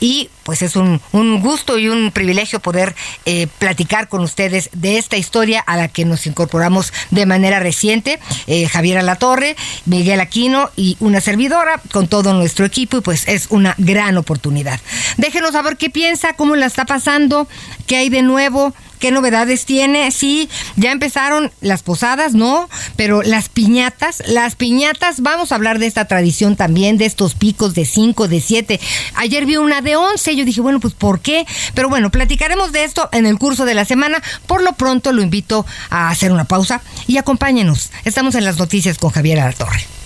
y 0.00 0.30
pues 0.48 0.62
es 0.62 0.76
un, 0.76 0.98
gusto 1.42 1.78
y 1.78 1.88
un 1.88 2.10
privilegio 2.10 2.58
poder 2.60 2.94
eh, 3.26 3.48
platicar 3.58 4.08
con 4.08 4.22
ustedes 4.22 4.70
de 4.72 4.96
esta 4.96 5.18
historia 5.18 5.60
a 5.60 5.76
la 5.76 5.88
que 5.88 6.06
nos 6.06 6.26
incorporamos 6.26 6.90
de 7.10 7.26
manera 7.26 7.60
reciente. 7.60 8.18
Eh, 8.46 8.66
Javier 8.66 8.96
Alatorre, 8.96 9.56
Miguel 9.84 10.20
Aquino 10.20 10.70
y 10.74 10.96
una 11.00 11.20
servidora 11.20 11.82
con 11.92 12.08
todo 12.08 12.32
nuestro 12.32 12.64
equipo 12.64 12.96
y 12.96 13.00
pues 13.02 13.28
es 13.28 13.48
una 13.50 13.74
gran 13.76 14.16
oportunidad. 14.16 14.80
Déjenos 15.18 15.52
saber 15.52 15.76
qué 15.76 15.90
piensa, 15.90 16.32
cómo 16.32 16.56
la 16.56 16.64
está 16.64 16.86
pasando, 16.86 17.46
qué 17.86 17.98
hay 17.98 18.08
de 18.08 18.22
nuevo. 18.22 18.72
¿Qué 18.98 19.10
novedades 19.10 19.64
tiene? 19.64 20.10
Sí, 20.10 20.48
ya 20.76 20.92
empezaron 20.92 21.52
las 21.60 21.82
posadas, 21.82 22.34
¿no? 22.34 22.68
Pero 22.96 23.22
las 23.22 23.48
piñatas, 23.48 24.22
las 24.26 24.56
piñatas, 24.56 25.20
vamos 25.20 25.52
a 25.52 25.54
hablar 25.54 25.78
de 25.78 25.86
esta 25.86 26.06
tradición 26.06 26.56
también, 26.56 26.98
de 26.98 27.06
estos 27.06 27.34
picos 27.34 27.74
de 27.74 27.84
5, 27.84 28.28
de 28.28 28.40
7. 28.40 28.80
Ayer 29.14 29.46
vi 29.46 29.56
una 29.56 29.80
de 29.80 29.96
11, 29.96 30.36
yo 30.36 30.44
dije, 30.44 30.60
bueno, 30.60 30.80
pues 30.80 30.94
¿por 30.94 31.20
qué? 31.20 31.46
Pero 31.74 31.88
bueno, 31.88 32.10
platicaremos 32.10 32.72
de 32.72 32.84
esto 32.84 33.08
en 33.12 33.26
el 33.26 33.38
curso 33.38 33.64
de 33.64 33.74
la 33.74 33.84
semana. 33.84 34.22
Por 34.46 34.62
lo 34.62 34.72
pronto 34.72 35.12
lo 35.12 35.22
invito 35.22 35.64
a 35.90 36.10
hacer 36.10 36.32
una 36.32 36.44
pausa 36.44 36.82
y 37.06 37.18
acompáñenos. 37.18 37.90
Estamos 38.04 38.34
en 38.34 38.44
las 38.44 38.58
noticias 38.58 38.98
con 38.98 39.10
Javier 39.10 39.54
Torre. 39.54 39.97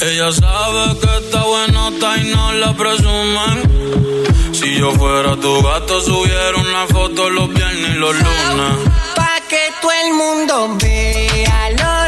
Ella 0.00 0.32
sabe 0.32 0.98
que 1.00 1.26
está 1.26 1.42
buenota 1.42 2.16
y 2.18 2.24
no 2.34 2.52
la 2.52 2.72
presuman. 2.74 3.62
Si 4.52 4.78
yo 4.78 4.92
fuera 4.92 5.36
tu 5.36 5.62
gato, 5.62 6.00
subiera 6.00 6.56
una 6.56 6.86
foto 6.86 7.28
los 7.30 7.48
viernes 7.52 7.90
y 7.90 7.98
los 7.98 8.14
lunes. 8.14 8.88
Pa' 9.16 9.40
que 9.48 9.72
todo 9.80 9.92
el 10.04 10.14
mundo 10.14 10.76
vea 10.80 11.70
lo 11.70 12.07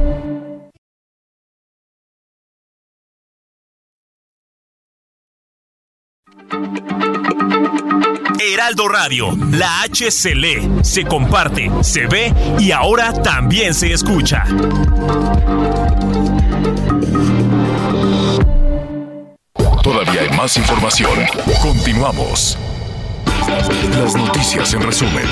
Heraldo 8.61 8.87
Radio, 8.89 9.35
la 9.49 9.81
H 9.81 10.11
se 10.11 10.35
lee, 10.35 10.69
se 10.83 11.03
comparte, 11.03 11.71
se 11.81 12.05
ve 12.05 12.31
y 12.59 12.71
ahora 12.71 13.11
también 13.11 13.73
se 13.73 13.91
escucha. 13.91 14.45
Todavía 19.81 20.21
hay 20.21 20.37
más 20.37 20.55
información. 20.57 21.09
Continuamos. 21.59 22.55
Las 23.97 24.15
noticias 24.15 24.71
en 24.75 24.83
resumen. 24.83 25.25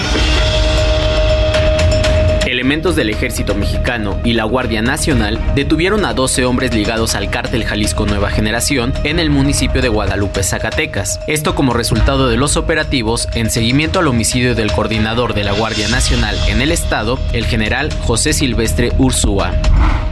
Elementos 2.49 2.95
del 2.95 3.11
ejército 3.11 3.53
mexicano 3.53 4.19
y 4.23 4.33
la 4.33 4.43
Guardia 4.43 4.81
Nacional 4.81 5.39
detuvieron 5.53 6.03
a 6.03 6.15
12 6.15 6.45
hombres 6.45 6.73
ligados 6.73 7.13
al 7.13 7.29
cártel 7.29 7.63
Jalisco 7.63 8.07
Nueva 8.07 8.31
Generación 8.31 8.91
en 9.03 9.19
el 9.19 9.29
municipio 9.29 9.83
de 9.83 9.87
Guadalupe, 9.87 10.41
Zacatecas. 10.41 11.19
Esto 11.27 11.53
como 11.53 11.73
resultado 11.73 12.27
de 12.27 12.37
los 12.37 12.57
operativos 12.57 13.27
en 13.35 13.51
seguimiento 13.51 13.99
al 13.99 14.07
homicidio 14.07 14.55
del 14.55 14.71
coordinador 14.71 15.35
de 15.35 15.43
la 15.43 15.51
Guardia 15.51 15.89
Nacional 15.89 16.35
en 16.47 16.61
el 16.61 16.71
estado, 16.71 17.19
el 17.33 17.45
general 17.45 17.93
José 18.01 18.33
Silvestre 18.33 18.93
Ursúa. 18.97 19.51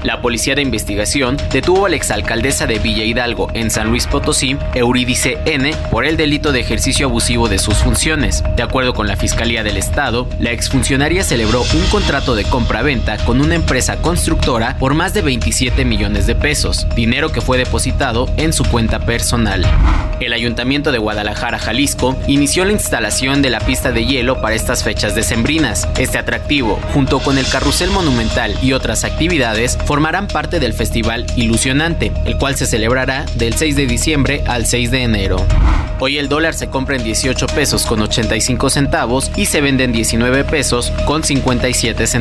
La 0.04 0.22
policía 0.22 0.54
de 0.54 0.62
investigación 0.62 1.38
detuvo 1.52 1.88
a 1.88 1.90
la 1.90 1.96
exalcaldesa 1.96 2.68
de 2.68 2.78
Villa 2.78 3.04
Hidalgo 3.04 3.50
en 3.54 3.72
San 3.72 3.90
Luis 3.90 4.06
Potosí, 4.06 4.56
Eurídice 4.76 5.40
N, 5.46 5.74
por 5.92 6.06
el 6.06 6.18
delito 6.18 6.52
de 6.52 6.60
ejercicio 6.60 7.08
abusivo 7.08 7.50
de 7.50 7.58
sus 7.58 7.76
funciones. 7.76 8.44
De 8.56 8.64
acuerdo 8.64 8.94
con 8.94 9.08
la 9.08 9.18
Fiscalía 9.18 9.64
del 9.64 9.76
Estado, 9.76 10.30
la 10.40 10.52
exfuncionaria 10.52 11.24
celebró 11.24 11.64
un 11.74 11.84
contrato 11.90 12.27
de 12.36 12.44
compra-venta 12.44 13.18
con 13.18 13.42
una 13.42 13.56
empresa 13.56 13.98
constructora 13.98 14.78
por 14.80 14.94
más 14.94 15.14
de 15.14 15.22
27 15.22 15.86
millones 15.86 16.28
de 16.28 16.36
pesos, 16.36 16.88
dinero 16.96 17.32
que 17.32 17.42
fue 17.42 17.58
depositado 17.58 18.30
en 18.38 18.54
su 18.54 18.64
cuenta 18.66 19.00
personal. 19.00 19.66
El 20.20 20.34
Ayuntamiento 20.34 20.92
de 20.92 20.98
Guadalajara, 20.98 21.60
Jalisco, 21.60 22.18
inició 22.28 22.66
la 22.66 22.72
instalación 22.72 23.42
de 23.42 23.52
la 23.52 23.60
pista 23.60 23.92
de 23.92 24.06
hielo 24.06 24.42
para 24.42 24.56
estas 24.56 24.84
fechas 24.84 25.14
decembrinas. 25.14 25.88
Este 25.98 26.18
atractivo, 26.18 26.80
junto 26.94 27.20
con 27.20 27.38
el 27.38 27.48
carrusel 27.48 27.92
monumental 27.92 28.56
y 28.62 28.74
otras 28.74 29.04
actividades, 29.04 29.78
formarán 29.86 30.28
parte 30.28 30.60
del 30.60 30.74
Festival 30.74 31.26
Ilusionante, 31.36 32.12
el 32.26 32.38
cual 32.38 32.56
se 32.56 32.66
celebrará 32.66 33.26
del 33.36 33.54
6 33.54 33.76
de 33.76 33.86
diciembre 33.86 34.44
al 34.48 34.66
6 34.66 34.92
de 34.92 35.04
enero. 35.04 35.46
Hoy 36.00 36.20
el 36.20 36.30
dólar 36.30 36.54
se 36.54 36.68
compra 36.68 36.96
en 36.96 37.04
18 37.04 37.48
pesos 37.48 37.86
con 37.86 38.02
85 38.02 38.70
centavos 38.70 39.32
y 39.36 39.48
se 39.48 39.62
vende 39.62 39.84
en 39.84 39.92
19 39.92 40.44
pesos 40.44 40.92
con 41.06 41.24
57 41.24 42.06
centavos. 42.06 42.17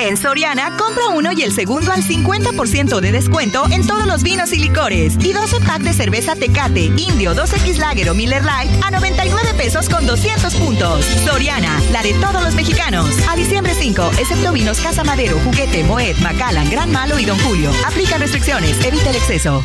En 0.00 0.16
Soriana, 0.16 0.76
compra 0.76 1.08
uno 1.08 1.32
y 1.32 1.42
el 1.42 1.52
segundo 1.52 1.92
al 1.92 2.02
50% 2.02 3.00
de 3.00 3.12
descuento 3.12 3.64
en 3.70 3.86
todos 3.86 4.06
los 4.06 4.22
vinos 4.22 4.52
y 4.52 4.58
licores. 4.58 5.14
Y 5.20 5.32
12 5.32 5.60
pack 5.60 5.82
de 5.82 5.92
cerveza 5.92 6.36
Tecate, 6.36 6.84
Indio, 6.96 7.34
2X 7.34 7.78
Lager 7.78 8.10
o 8.10 8.14
Miller 8.14 8.42
Lite 8.42 8.80
a 8.84 8.90
99 8.90 9.54
pesos 9.56 9.88
con 9.88 10.06
200 10.06 10.54
puntos. 10.54 11.04
Soriana, 11.24 11.80
la 11.92 12.02
de 12.02 12.14
todos 12.14 12.42
los 12.42 12.54
mexicanos. 12.54 13.06
A 13.28 13.36
diciembre 13.36 13.74
5, 13.74 14.10
excepto 14.18 14.52
vinos 14.52 14.80
Casa 14.80 15.04
Madero, 15.04 15.38
Juguete, 15.40 15.82
Moet, 15.84 16.16
Macallan, 16.22 16.70
Gran 16.70 16.92
Malo 16.92 17.18
y 17.18 17.24
Don 17.24 17.38
Julio. 17.40 17.70
Aplica 17.86 18.18
restricciones, 18.18 18.82
evita 18.84 19.10
el 19.10 19.16
exceso. 19.16 19.64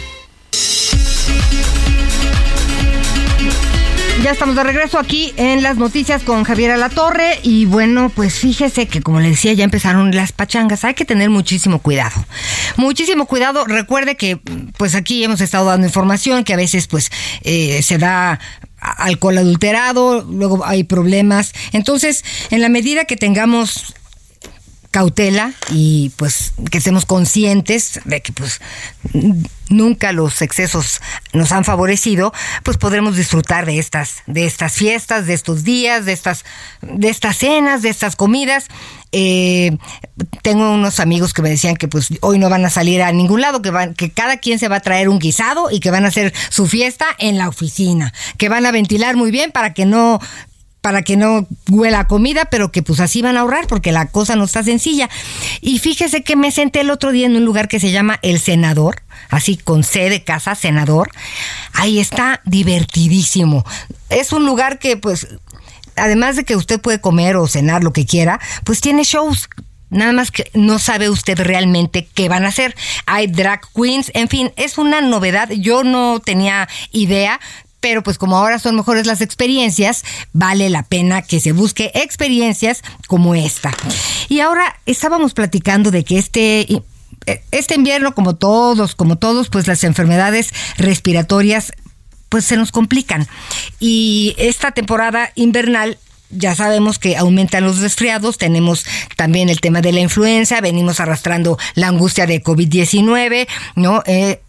Ya 4.23 4.31
estamos 4.31 4.55
de 4.55 4.63
regreso 4.63 4.99
aquí 4.99 5.33
en 5.35 5.63
las 5.63 5.75
noticias 5.75 6.23
con 6.23 6.45
Javier 6.45 6.71
Alatorre 6.71 7.39
y 7.43 7.65
bueno, 7.65 8.09
pues 8.09 8.35
fíjese 8.35 8.87
que 8.87 9.01
como 9.01 9.19
le 9.19 9.27
decía 9.27 9.51
ya 9.51 9.65
empezaron 9.65 10.15
las 10.15 10.31
pachangas, 10.31 10.85
hay 10.85 10.93
que 10.93 11.03
tener 11.03 11.29
muchísimo 11.29 11.79
cuidado. 11.79 12.25
Muchísimo 12.77 13.25
cuidado, 13.25 13.65
recuerde 13.65 14.15
que 14.15 14.39
pues 14.77 14.95
aquí 14.95 15.25
hemos 15.25 15.41
estado 15.41 15.65
dando 15.65 15.87
información 15.87 16.45
que 16.45 16.53
a 16.53 16.55
veces 16.55 16.87
pues 16.87 17.11
eh, 17.41 17.81
se 17.83 17.97
da 17.97 18.39
alcohol 18.79 19.39
adulterado, 19.39 20.21
luego 20.21 20.65
hay 20.65 20.85
problemas. 20.85 21.51
Entonces, 21.73 22.23
en 22.49 22.61
la 22.61 22.69
medida 22.69 23.03
que 23.03 23.17
tengamos 23.17 23.93
cautela 24.93 25.53
y 25.71 26.11
pues 26.17 26.53
que 26.69 26.77
estemos 26.77 27.07
conscientes 27.07 27.99
de 28.05 28.21
que 28.21 28.31
pues 28.31 28.61
nunca 29.69 30.11
los 30.11 30.43
excesos 30.43 31.01
nos 31.33 31.51
han 31.51 31.65
favorecido, 31.65 32.31
pues 32.61 32.77
podremos 32.77 33.15
disfrutar 33.15 33.65
de 33.65 33.79
estas 33.79 34.21
de 34.27 34.45
estas 34.45 34.73
fiestas, 34.73 35.25
de 35.25 35.33
estos 35.33 35.63
días, 35.63 36.05
de 36.05 36.13
estas 36.13 36.45
de 36.83 37.09
estas 37.09 37.37
cenas, 37.37 37.81
de 37.81 37.89
estas 37.89 38.15
comidas. 38.15 38.67
Eh, 39.11 39.77
tengo 40.43 40.71
unos 40.71 40.99
amigos 40.99 41.33
que 41.33 41.41
me 41.41 41.49
decían 41.49 41.75
que 41.75 41.87
pues 41.87 42.09
hoy 42.21 42.37
no 42.37 42.49
van 42.49 42.63
a 42.63 42.69
salir 42.69 43.01
a 43.01 43.11
ningún 43.11 43.41
lado, 43.41 43.63
que 43.63 43.71
van 43.71 43.95
que 43.95 44.11
cada 44.11 44.37
quien 44.37 44.59
se 44.59 44.67
va 44.67 44.75
a 44.75 44.81
traer 44.81 45.09
un 45.09 45.17
guisado 45.17 45.71
y 45.71 45.79
que 45.79 45.89
van 45.89 46.05
a 46.05 46.09
hacer 46.09 46.31
su 46.49 46.67
fiesta 46.67 47.07
en 47.17 47.39
la 47.39 47.49
oficina, 47.49 48.13
que 48.37 48.47
van 48.47 48.67
a 48.67 48.71
ventilar 48.71 49.15
muy 49.15 49.31
bien 49.31 49.51
para 49.51 49.73
que 49.73 49.87
no 49.87 50.19
para 50.83 51.01
que 51.01 51.15
no 51.15 51.47
huela 51.69 52.07
comida, 52.07 52.43
pero 52.43 52.73
que 52.73 52.83
pues 52.83 52.99
así 52.99 53.21
van 53.21 53.37
a 53.37 53.39
ahorrar 53.39 53.67
porque 53.67 53.93
la 53.93 54.07
cosa 54.07 54.35
no 54.35 54.43
está 54.43 54.63
sencilla. 54.63 55.09
Y 55.61 55.79
fíjese 55.79 56.23
que 56.23 56.35
me 56.35 56.51
senté 56.51 56.81
el 56.81 56.91
otro 56.91 57.13
día 57.13 57.25
en 57.25 57.37
un 57.37 57.45
lugar 57.45 57.69
que 57.69 57.79
se 57.79 57.91
llama 57.91 58.19
El 58.21 58.37
Senador, 58.37 59.01
así 59.29 59.55
con 59.55 59.85
C 59.85 60.09
de 60.09 60.25
casa, 60.25 60.55
Senador. 60.55 61.09
Ahí 61.71 61.99
está 61.99 62.41
divertidísimo. 62.43 63.65
Es 64.09 64.33
un 64.33 64.45
lugar 64.45 64.77
que 64.77 64.97
pues, 64.97 65.29
además 65.95 66.35
de 66.35 66.43
que 66.43 66.57
usted 66.57 66.81
puede 66.81 66.99
comer 66.99 67.37
o 67.37 67.47
cenar 67.47 67.81
lo 67.81 67.93
que 67.93 68.05
quiera, 68.05 68.41
pues 68.65 68.81
tiene 68.81 69.05
shows 69.05 69.47
Nada 69.89 70.11
más 70.11 70.31
que 70.31 70.49
no 70.55 70.79
sabe 70.79 71.07
usted 71.07 71.39
realmente 71.39 72.07
qué 72.15 72.27
van 72.27 72.45
a 72.45 72.47
hacer. 72.47 72.75
Hay 73.05 73.27
drag 73.27 73.61
queens, 73.75 74.11
en 74.15 74.27
fin, 74.27 74.51
es 74.55 74.79
una 74.79 75.01
novedad. 75.01 75.51
Yo 75.51 75.83
no 75.83 76.19
tenía 76.19 76.67
idea 76.91 77.39
pero 77.83 78.01
pues 78.01 78.17
como 78.17 78.37
ahora 78.37 78.59
son 78.59 78.77
mejores 78.77 79.05
las 79.05 79.19
experiencias, 79.19 80.05
vale 80.31 80.69
la 80.69 80.83
pena 80.83 81.21
que 81.21 81.41
se 81.41 81.51
busque 81.51 81.91
experiencias 81.93 82.81
como 83.07 83.35
esta. 83.35 83.75
Y 84.29 84.39
ahora 84.39 84.79
estábamos 84.85 85.33
platicando 85.33 85.91
de 85.91 86.05
que 86.05 86.17
este 86.17 86.81
este 87.51 87.75
invierno, 87.75 88.15
como 88.15 88.37
todos, 88.37 88.95
como 88.95 89.17
todos, 89.17 89.49
pues 89.49 89.67
las 89.67 89.83
enfermedades 89.83 90.53
respiratorias 90.77 91.73
pues 92.29 92.45
se 92.45 92.55
nos 92.55 92.71
complican. 92.71 93.27
Y 93.81 94.33
esta 94.37 94.71
temporada 94.71 95.33
invernal 95.35 95.97
ya 96.29 96.55
sabemos 96.55 96.99
que 96.99 97.17
aumentan 97.17 97.65
los 97.65 97.79
resfriados, 97.79 98.37
tenemos 98.37 98.85
también 99.17 99.49
el 99.49 99.59
tema 99.59 99.81
de 99.81 99.91
la 99.91 99.99
influenza, 99.99 100.61
venimos 100.61 101.01
arrastrando 101.01 101.57
la 101.75 101.89
angustia 101.89 102.27
de 102.27 102.41
COVID-19, 102.41 103.45
¿no? 103.75 104.03
Eh, 104.05 104.41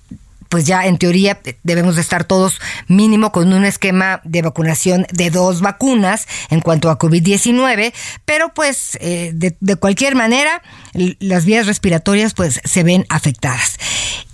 pues 0.54 0.66
ya 0.66 0.86
en 0.86 0.98
teoría 0.98 1.40
debemos 1.64 1.96
de 1.96 2.00
estar 2.00 2.22
todos 2.22 2.60
mínimo 2.86 3.32
con 3.32 3.52
un 3.52 3.64
esquema 3.64 4.20
de 4.22 4.40
vacunación 4.40 5.04
de 5.10 5.30
dos 5.30 5.60
vacunas 5.60 6.28
en 6.48 6.60
cuanto 6.60 6.90
a 6.90 6.96
COVID-19, 6.96 7.92
pero 8.24 8.54
pues 8.54 8.96
eh, 9.00 9.32
de, 9.34 9.56
de, 9.58 9.74
cualquier 9.74 10.14
manera 10.14 10.62
las 11.18 11.44
vías 11.44 11.66
respiratorias 11.66 12.34
pues 12.34 12.60
se 12.62 12.84
ven 12.84 13.04
afectadas. 13.08 13.78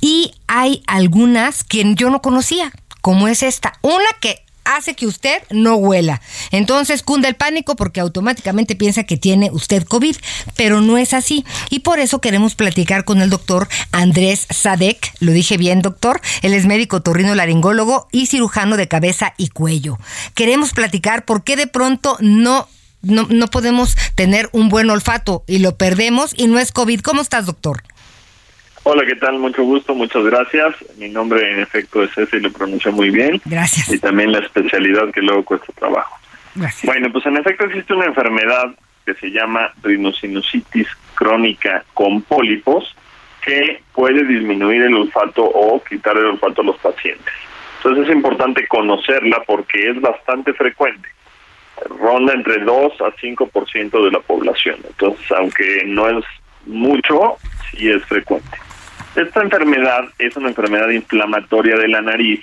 Y 0.03 0.35
hay 0.47 0.83
algunas 0.87 1.65
que 1.65 1.95
yo 1.95 2.11
no 2.11 2.21
conocía, 2.21 2.71
como 3.01 3.27
es 3.27 3.43
esta. 3.43 3.73
Una 3.81 4.11
que 4.21 4.45
hace 4.77 4.95
que 4.95 5.07
usted 5.07 5.43
no 5.51 5.77
huela. 5.77 6.21
Entonces 6.51 7.03
cunde 7.03 7.29
el 7.29 7.35
pánico 7.35 7.77
porque 7.77 8.01
automáticamente 8.01 8.77
piensa 8.77 9.05
que 9.05 9.17
tiene 9.17 9.51
usted 9.53 9.85
COVID, 9.85 10.17
pero 10.57 10.81
no 10.81 10.99
es 10.99 11.15
así. 11.15 11.45
Y 11.71 11.81
por 11.81 11.99
eso 11.99 12.21
queremos 12.21 12.55
platicar 12.55 13.05
con 13.05 13.21
el 13.21 13.31
doctor 13.31 13.69
Andrés 13.93 14.47
Sadek, 14.51 15.13
lo 15.21 15.33
dije 15.33 15.57
bien 15.57 15.83
doctor, 15.83 16.21
él 16.43 16.55
es 16.55 16.67
médico 16.67 17.03
torrino 17.03 17.35
laringólogo 17.35 18.09
y 18.13 18.27
cirujano 18.27 18.77
de 18.77 18.89
cabeza 18.89 19.35
y 19.37 19.49
cuello. 19.49 19.99
Queremos 20.35 20.73
platicar 20.73 21.25
por 21.25 21.45
qué 21.45 21.57
de 21.57 21.67
pronto 21.67 22.17
no, 22.21 22.69
no, 23.03 23.27
no 23.31 23.49
podemos 23.49 23.97
tener 24.15 24.49
un 24.53 24.69
buen 24.69 24.91
olfato 24.91 25.45
y 25.47 25.59
lo 25.59 25.77
perdemos 25.77 26.33
y 26.37 26.47
no 26.47 26.59
es 26.59 26.73
COVID. 26.73 27.01
¿Cómo 27.01 27.23
estás 27.23 27.47
doctor? 27.47 27.83
Hola, 28.83 29.05
¿qué 29.05 29.17
tal? 29.17 29.39
Mucho 29.39 29.63
gusto, 29.63 29.95
muchas 29.95 30.25
gracias. 30.25 30.75
Mi 30.97 31.09
nombre 31.09 31.53
en 31.53 31.61
efecto 31.61 32.03
es 32.03 32.17
ese 32.17 32.39
y 32.39 32.41
lo 32.41 32.51
pronuncio 32.51 32.91
muy 32.93 33.11
bien. 33.11 33.41
Gracias. 33.45 33.91
Y 33.91 33.99
también 33.99 34.33
la 34.33 34.39
especialidad 34.39 35.11
que 35.13 35.21
luego 35.21 35.45
cuesta 35.45 35.73
trabajo. 35.75 36.17
Gracias. 36.55 36.87
Bueno, 36.87 37.13
pues 37.13 37.27
en 37.27 37.37
efecto 37.37 37.67
existe 37.67 37.93
una 37.93 38.07
enfermedad 38.07 38.75
que 39.05 39.15
se 39.15 39.31
llama 39.31 39.73
rinosinusitis 39.83 40.89
crónica 41.15 41.85
con 41.93 42.23
pólipos 42.23 42.97
que 43.45 43.83
puede 43.93 44.25
disminuir 44.25 44.83
el 44.83 44.95
olfato 44.95 45.45
o 45.45 45.83
quitar 45.85 46.17
el 46.17 46.27
olfato 46.27 46.63
a 46.63 46.65
los 46.65 46.79
pacientes. 46.79 47.33
Entonces 47.79 48.09
es 48.09 48.15
importante 48.15 48.67
conocerla 48.67 49.43
porque 49.47 49.91
es 49.91 50.01
bastante 50.01 50.53
frecuente. 50.55 51.09
Ronda 51.99 52.35
entre 52.35 52.59
2 52.65 52.93
a 53.01 53.17
5% 53.17 54.05
de 54.05 54.11
la 54.11 54.21
población. 54.21 54.77
Entonces, 54.87 55.31
aunque 55.33 55.85
no 55.87 56.09
es 56.09 56.25
mucho, 56.67 57.37
sí 57.71 57.89
es 57.89 58.05
frecuente. 58.05 58.59
Esta 59.17 59.43
enfermedad 59.43 60.05
es 60.19 60.37
una 60.37 60.49
enfermedad 60.49 60.89
inflamatoria 60.91 61.77
de 61.77 61.89
la 61.89 62.01
nariz 62.01 62.41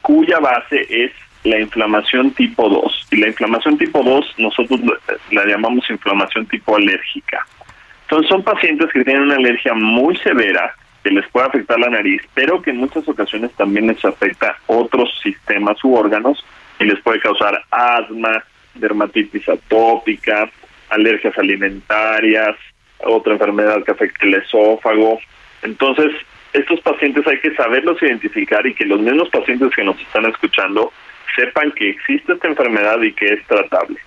cuya 0.00 0.38
base 0.38 0.86
es 0.88 1.12
la 1.44 1.58
inflamación 1.58 2.30
tipo 2.32 2.68
2. 2.68 3.08
Y 3.10 3.16
la 3.16 3.28
inflamación 3.28 3.78
tipo 3.78 4.02
2 4.02 4.34
nosotros 4.38 4.80
la 5.30 5.44
llamamos 5.44 5.88
inflamación 5.90 6.46
tipo 6.46 6.76
alérgica. 6.76 7.46
Entonces 8.02 8.28
son 8.28 8.42
pacientes 8.42 8.90
que 8.92 9.04
tienen 9.04 9.24
una 9.24 9.36
alergia 9.36 9.74
muy 9.74 10.16
severa 10.16 10.74
que 11.02 11.10
les 11.10 11.28
puede 11.28 11.46
afectar 11.46 11.78
la 11.78 11.90
nariz, 11.90 12.22
pero 12.34 12.62
que 12.62 12.70
en 12.70 12.78
muchas 12.78 13.06
ocasiones 13.08 13.52
también 13.52 13.86
les 13.86 14.04
afecta 14.04 14.56
otros 14.66 15.10
sistemas 15.22 15.82
u 15.84 15.94
órganos 15.94 16.44
y 16.80 16.84
les 16.84 17.00
puede 17.00 17.20
causar 17.20 17.62
asma, 17.70 18.44
dermatitis 18.74 19.48
atópica, 19.48 20.48
alergias 20.90 21.36
alimentarias, 21.38 22.56
otra 22.98 23.34
enfermedad 23.34 23.82
que 23.84 23.92
afecta 23.92 24.26
el 24.26 24.34
esófago. 24.34 25.18
Entonces, 25.62 26.12
estos 26.52 26.80
pacientes 26.80 27.26
hay 27.26 27.38
que 27.40 27.54
saberlos 27.54 28.02
identificar 28.02 28.66
y 28.66 28.74
que 28.74 28.84
los 28.84 29.00
mismos 29.00 29.28
pacientes 29.28 29.70
que 29.74 29.84
nos 29.84 30.00
están 30.00 30.26
escuchando 30.26 30.92
sepan 31.36 31.72
que 31.72 31.90
existe 31.90 32.32
esta 32.32 32.48
enfermedad 32.48 33.00
y 33.02 33.12
que 33.12 33.26
es 33.26 33.46
tratable. 33.46 33.98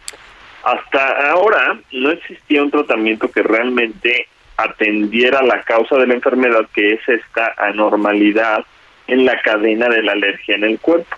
Hasta 0.64 1.32
ahora 1.32 1.80
no 1.92 2.12
existía 2.12 2.64
un 2.64 2.72
tratamiento 2.72 3.32
que 3.32 3.42
realmente 3.42 4.28
atendiera 4.58 5.42
la 5.42 5.62
causa 5.64 5.98
de 5.98 6.08
la 6.08 6.14
enfermedad, 6.14 6.68
que 6.74 6.94
es 6.94 7.10
esta 7.10 7.54
anormalidad 7.58 8.66
en 9.08 9.26
la 9.26 9.42
cadena 9.42 9.90
de 9.90 10.04
la 10.04 10.12
alergia 10.12 10.56
en 10.56 10.64
el 10.64 10.80
cuerpo. 10.80 11.16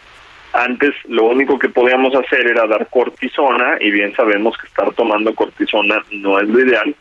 Antes 0.53 0.93
lo 1.07 1.25
único 1.25 1.57
que 1.57 1.69
podíamos 1.69 2.15
hacer 2.15 2.47
era 2.47 2.67
dar 2.67 2.87
cortisona 2.87 3.77
y 3.79 3.91
bien 3.91 4.15
sabemos 4.15 4.55
que 4.57 4.67
estar 4.67 4.93
tomando 4.93 5.33
cortisona 5.33 6.03
no 6.11 6.39
es 6.39 6.47
lo 6.47 6.59
ideal 6.59 6.95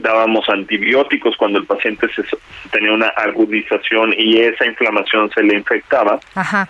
dábamos 0.00 0.48
antibióticos 0.48 1.36
cuando 1.36 1.58
el 1.58 1.66
paciente 1.66 2.08
se, 2.14 2.22
tenía 2.70 2.92
una 2.92 3.08
agudización 3.08 4.14
y 4.16 4.38
esa 4.38 4.66
inflamación 4.66 5.30
se 5.30 5.42
le 5.42 5.56
infectaba. 5.56 6.18
Ajá. 6.34 6.68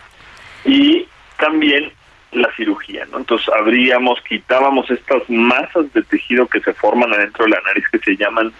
Y 0.64 1.06
también 1.38 1.92
la 2.32 2.48
cirugía, 2.56 3.06
¿no? 3.10 3.18
Entonces 3.18 3.48
abríamos, 3.48 4.20
quitábamos 4.28 4.90
estas 4.90 5.28
masas 5.28 5.92
de 5.92 6.02
tejido 6.02 6.46
que 6.46 6.60
se 6.60 6.72
forman 6.74 7.12
adentro 7.12 7.44
de 7.44 7.50
la 7.50 7.60
nariz 7.62 7.84
que 7.90 7.98
se 7.98 8.16
llaman 8.16 8.52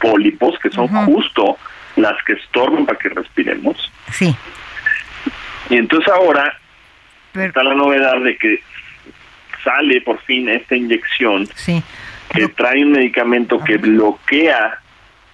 pólipos, 0.00 0.58
que 0.60 0.70
son 0.70 0.88
justo 1.06 1.58
las 1.96 2.22
que 2.24 2.34
estorban 2.34 2.86
para 2.86 2.98
que 2.98 3.08
respiremos. 3.10 3.92
Sí. 4.12 4.34
Y 5.68 5.76
entonces 5.76 6.10
ahora 6.12 6.58
está 7.34 7.62
la 7.62 7.74
novedad 7.74 8.20
de 8.22 8.36
que 8.38 8.62
sale 9.62 10.00
por 10.00 10.18
fin 10.22 10.48
esta 10.48 10.76
inyección 10.76 11.46
sí 11.54 11.82
que 12.30 12.48
trae 12.48 12.84
un 12.84 12.92
medicamento 12.92 13.62
que 13.62 13.78
bloquea 13.78 14.78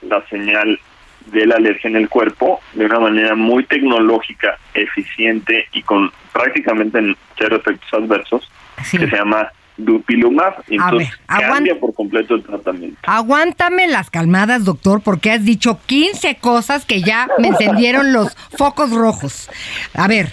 la 0.03 0.25
señal 0.29 0.79
de 1.27 1.47
la 1.47 1.57
alergia 1.57 1.89
en 1.89 1.97
el 1.97 2.09
cuerpo 2.09 2.61
de 2.75 2.85
una 2.87 3.01
manera 3.01 3.35
muy 3.35 3.65
tecnológica, 3.65 4.59
eficiente 4.75 5.67
y 5.73 5.83
con 5.83 6.13
prácticamente 6.33 7.01
cero 7.39 7.57
efectos 7.57 7.89
adversos, 7.95 8.51
que 8.91 8.99
se 8.99 9.07
llama 9.07 9.51
Dupilumab. 9.77 10.63
Entonces 10.69 11.11
cambia 11.27 11.79
por 11.79 11.95
completo 11.95 12.35
el 12.35 12.43
tratamiento. 12.43 12.99
Aguántame 13.05 13.89
las 13.89 14.11
calmadas, 14.11 14.65
doctor, 14.65 15.01
porque 15.03 15.31
has 15.31 15.45
dicho 15.45 15.81
15 15.87 16.37
cosas 16.37 16.85
que 16.85 17.01
ya 17.01 17.29
me 17.39 17.49
encendieron 17.49 18.13
los 18.13 18.37
focos 18.57 18.91
rojos. 18.91 19.51
A 19.95 20.07
ver, 20.07 20.31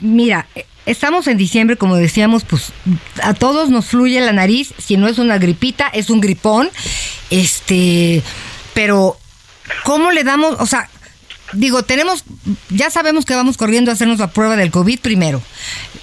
mira, 0.00 0.46
Estamos 0.86 1.26
en 1.28 1.38
diciembre, 1.38 1.76
como 1.76 1.96
decíamos, 1.96 2.44
pues 2.44 2.72
a 3.22 3.32
todos 3.32 3.70
nos 3.70 3.86
fluye 3.86 4.20
la 4.20 4.32
nariz, 4.32 4.74
si 4.78 4.96
no 4.96 5.08
es 5.08 5.18
una 5.18 5.38
gripita, 5.38 5.88
es 5.88 6.10
un 6.10 6.20
gripón. 6.20 6.68
Este, 7.30 8.22
pero 8.74 9.16
¿cómo 9.84 10.10
le 10.10 10.24
damos, 10.24 10.56
o 10.60 10.66
sea, 10.66 10.90
digo, 11.54 11.82
tenemos, 11.82 12.24
ya 12.70 12.90
sabemos 12.90 13.24
que 13.24 13.34
vamos 13.34 13.56
corriendo 13.56 13.90
a 13.90 13.94
hacernos 13.94 14.18
la 14.18 14.30
prueba 14.30 14.56
del 14.56 14.70
COVID 14.70 15.00
primero. 15.00 15.42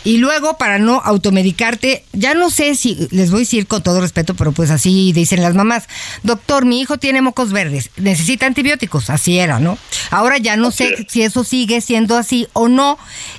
Y 0.03 0.17
luego, 0.17 0.57
para 0.57 0.79
no 0.79 0.99
automedicarte, 1.03 2.03
ya 2.11 2.33
no 2.33 2.49
sé 2.49 2.75
si, 2.75 3.07
les 3.11 3.29
voy 3.29 3.39
a 3.39 3.41
decir 3.41 3.67
con 3.67 3.83
todo 3.83 4.01
respeto, 4.01 4.33
pero 4.33 4.51
pues 4.51 4.71
así 4.71 5.13
dicen 5.13 5.41
las 5.41 5.53
mamás, 5.53 5.87
doctor, 6.23 6.65
mi 6.65 6.81
hijo 6.81 6.97
tiene 6.97 7.21
mocos 7.21 7.51
verdes, 7.51 7.91
necesita 7.97 8.47
antibióticos, 8.47 9.11
así 9.11 9.37
era, 9.37 9.59
¿no? 9.59 9.77
Ahora 10.09 10.39
ya 10.39 10.57
no 10.57 10.71
sé 10.71 11.05
si 11.07 11.21
eso 11.21 11.43
sigue 11.43 11.81
siendo 11.81 12.17
así 12.17 12.47
o 12.53 12.67
no, 12.67 12.97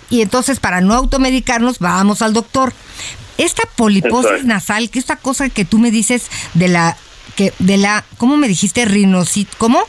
y 0.09 0.20
entonces 0.20 0.61
para 0.61 0.81
no 0.81 0.94
automedicarnos, 0.94 1.81
vamos 1.81 2.22
al 2.22 2.33
doctor. 2.33 2.72
Esta 3.38 3.64
poliposis 3.75 4.44
nasal, 4.44 4.88
que 4.90 5.01
esta 5.01 5.16
cosa 5.16 5.48
que 5.48 5.64
tú 5.64 5.79
me 5.79 5.90
dices 5.90 6.27
de 6.55 6.68
la, 6.68 6.96
que, 7.35 7.53
de 7.59 7.77
la, 7.77 8.05
¿cómo 8.18 8.37
me 8.37 8.46
dijiste? 8.46 8.85
Rinosit, 8.85 9.48
¿cómo? 9.59 9.81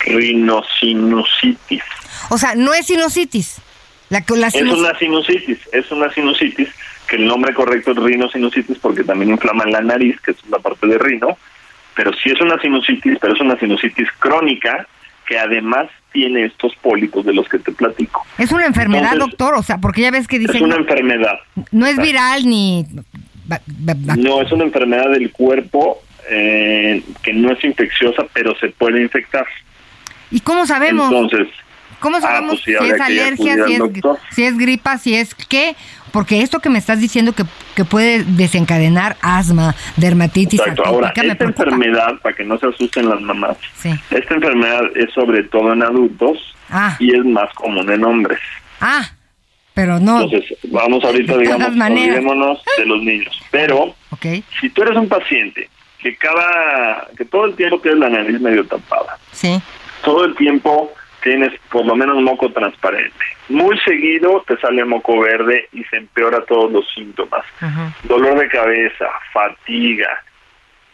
Rinosinusitis. 0.00 1.82
O 2.30 2.38
sea, 2.38 2.54
no 2.54 2.74
es 2.74 2.86
sinusitis. 2.86 3.60
La, 4.10 4.24
la 4.36 4.46
es 4.48 4.54
una 4.54 4.98
sinusitis, 4.98 5.58
es 5.70 5.90
una 5.90 6.10
sinusitis, 6.12 6.68
que 7.06 7.16
el 7.16 7.26
nombre 7.26 7.52
correcto 7.52 7.92
es 7.92 7.98
rinosinusitis 7.98 8.78
porque 8.78 9.04
también 9.04 9.30
inflama 9.30 9.66
la 9.66 9.82
nariz, 9.82 10.18
que 10.20 10.30
es 10.30 10.38
la 10.48 10.58
parte 10.58 10.86
de 10.86 10.96
rino, 10.98 11.36
pero 11.94 12.12
sí 12.14 12.30
es 12.30 12.40
una 12.40 12.58
sinusitis, 12.60 13.18
pero 13.20 13.34
es 13.34 13.40
una 13.40 13.58
sinusitis 13.58 14.08
crónica 14.18 14.86
que 15.26 15.38
además 15.38 15.88
tiene 16.10 16.46
estos 16.46 16.74
pólipos 16.76 17.26
de 17.26 17.34
los 17.34 17.46
que 17.48 17.58
te 17.58 17.70
platico. 17.70 18.24
Es 18.38 18.50
una 18.50 18.64
enfermedad, 18.64 19.14
doctor, 19.16 19.54
o 19.56 19.62
sea, 19.62 19.76
porque 19.76 20.00
ya 20.02 20.10
ves 20.10 20.26
que 20.26 20.38
dicen... 20.38 20.56
Es 20.56 20.62
una 20.62 20.76
enfermedad. 20.76 21.38
No 21.70 21.86
es 21.86 21.98
viral 21.98 22.46
ni... 22.46 22.86
No, 24.16 24.40
es 24.40 24.50
una 24.52 24.64
enfermedad 24.64 25.10
del 25.10 25.30
cuerpo 25.32 26.02
eh, 26.30 27.02
que 27.22 27.32
no 27.34 27.52
es 27.52 27.62
infecciosa, 27.62 28.24
pero 28.32 28.54
se 28.58 28.68
puede 28.68 29.02
infectar. 29.02 29.46
¿Y 30.30 30.40
cómo 30.40 30.66
sabemos? 30.66 31.12
Entonces, 31.12 31.48
¿Cómo 32.00 32.20
sabemos 32.20 32.62
si 32.62 32.72
es 32.72 33.00
alergia, 33.00 33.56
si 33.66 33.72
es, 33.74 33.82
si 34.30 34.44
es, 34.44 34.56
gripa, 34.56 34.98
si 34.98 35.14
es 35.14 35.34
qué? 35.34 35.74
Porque 36.12 36.42
esto 36.42 36.60
que 36.60 36.70
me 36.70 36.78
estás 36.78 37.00
diciendo 37.00 37.32
que, 37.32 37.44
que 37.74 37.84
puede 37.84 38.24
desencadenar 38.24 39.16
asma, 39.20 39.74
dermatitis 39.96 40.60
Exacto. 40.60 40.84
Ahora, 40.86 41.12
esta 41.14 41.44
enfermedad, 41.44 42.20
para 42.22 42.36
que 42.36 42.44
no 42.44 42.58
se 42.58 42.66
asusten 42.66 43.08
las 43.08 43.20
mamás, 43.20 43.56
esta 44.10 44.34
enfermedad 44.34 44.82
es 44.94 45.12
sobre 45.12 45.42
todo 45.44 45.72
en 45.72 45.82
adultos 45.82 46.38
ah. 46.70 46.96
y 46.98 47.14
es 47.14 47.24
más 47.24 47.52
común 47.54 47.90
en 47.90 48.04
hombres. 48.04 48.38
Ah, 48.80 49.10
Pero 49.74 49.98
no. 49.98 50.22
Entonces, 50.22 50.56
vamos 50.70 51.04
ahorita, 51.04 51.36
De 51.36 51.42
digamos, 51.42 51.68
olvidémonos 51.68 52.62
de 52.78 52.86
los 52.86 53.02
niños. 53.02 53.38
Pero, 53.50 53.94
Ok. 54.10 54.26
si 54.60 54.70
tú 54.70 54.82
eres 54.82 54.96
un 54.96 55.08
paciente 55.08 55.68
que 55.98 56.16
cada, 56.16 57.08
que 57.16 57.24
todo 57.24 57.46
el 57.46 57.56
tiempo 57.56 57.80
tienes 57.80 57.98
la 57.98 58.08
nariz 58.08 58.40
medio 58.40 58.64
tapada, 58.64 59.18
Sí. 59.32 59.60
Todo 60.02 60.24
el 60.24 60.34
tiempo 60.36 60.92
tienes 61.22 61.52
por 61.70 61.84
lo 61.84 61.96
menos 61.96 62.22
moco 62.22 62.50
transparente, 62.50 63.24
muy 63.48 63.78
seguido 63.80 64.44
te 64.46 64.56
sale 64.58 64.84
moco 64.84 65.20
verde 65.20 65.68
y 65.72 65.82
se 65.84 65.96
empeora 65.96 66.44
todos 66.44 66.70
los 66.70 66.88
síntomas, 66.94 67.44
dolor 68.04 68.38
de 68.38 68.48
cabeza, 68.48 69.06
fatiga, 69.32 70.22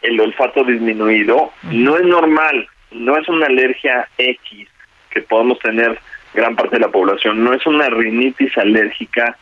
el 0.03 0.21
olfato 0.21 0.65
disminuido, 0.65 1.53
no 1.65 1.97
es 1.97 2.05
normal, 2.05 2.67
no 2.91 3.17
es 3.17 3.29
una 3.29 3.47
alergia 3.47 4.09
X 4.19 4.69
que 5.11 5.21
podemos 5.23 5.59
tener 5.61 5.99
gran 6.35 6.57
parte 6.57 6.77
de 6.77 6.81
la 6.81 6.91
población, 6.91 7.45
no 7.45 7.53
es 7.53 7.65
una 7.67 7.89
rinitis 7.89 8.57
alérgica 8.59 9.37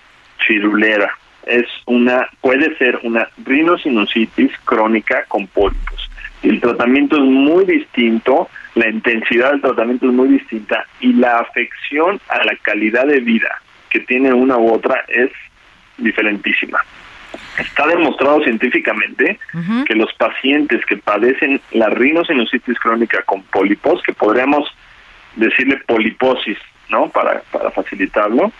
chirulera, 0.46 1.16
es 1.46 1.66
una, 1.86 2.28
puede 2.40 2.76
ser 2.76 3.00
una 3.02 3.28
rinosinusitis 3.44 4.52
crónica 4.64 5.24
con 5.28 5.46
pólipos. 5.48 6.10
El 6.42 6.60
tratamiento 6.60 7.16
es 7.16 7.22
muy 7.22 7.64
distinto, 7.64 8.48
la 8.74 8.88
intensidad 8.88 9.52
del 9.52 9.60
tratamiento 9.60 10.06
es 10.06 10.12
muy 10.12 10.28
distinta 10.28 10.86
y 11.00 11.12
la 11.12 11.38
afección 11.38 12.20
a 12.28 12.44
la 12.44 12.56
calidad 12.62 13.06
de 13.06 13.20
vida 13.20 13.60
que 13.90 14.00
tiene 14.00 14.32
una 14.32 14.56
u 14.56 14.72
otra 14.72 15.04
es 15.08 15.30
diferentísima. 15.98 16.82
Está 17.58 17.86
demostrado 17.86 18.42
científicamente 18.42 19.38
que 19.86 19.94
los 19.94 20.12
pacientes 20.14 20.84
que 20.86 20.96
padecen 20.96 21.60
la 21.72 21.88
rinosinusitis 21.90 22.78
crónica 22.78 23.22
con 23.22 23.42
pólipos, 23.42 24.02
que 24.02 24.12
podríamos 24.12 24.66
decirle 25.36 25.76
poliposis, 25.86 26.58
¿no? 26.88 27.08
Para, 27.08 27.42
para 27.50 27.70
facilitarlo, 27.70 28.52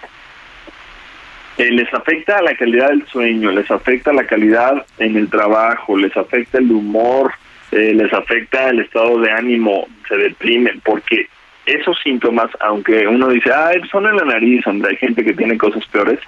eh, 1.59 1.71
les 1.71 1.93
afecta 1.93 2.41
la 2.43 2.55
calidad 2.55 2.89
del 2.89 3.07
sueño, 3.07 3.51
les 3.51 3.71
afecta 3.71 4.13
la 4.13 4.27
calidad 4.27 4.87
en 4.99 5.17
el 5.17 5.29
trabajo, 5.29 5.97
les 5.97 6.17
afecta 6.17 6.59
el 6.59 6.71
humor, 6.71 7.33
eh, 7.73 7.95
les 7.95 8.13
afecta 8.13 8.69
el 8.69 8.81
estado 8.81 9.19
de 9.21 9.31
ánimo, 9.31 9.89
se 10.09 10.17
deprimen, 10.17 10.81
porque 10.85 11.27
esos 11.67 11.99
síntomas, 12.03 12.51
aunque 12.61 13.07
uno 13.07 13.29
dice, 13.29 13.51
ah, 13.53 13.73
son 13.91 14.07
en 14.07 14.17
la 14.17 14.25
nariz, 14.25 14.63
donde 14.65 14.91
hay 14.91 14.97
gente 14.97 15.25
que 15.25 15.33
tiene 15.33 15.57
cosas 15.57 15.85
peores, 15.87 16.21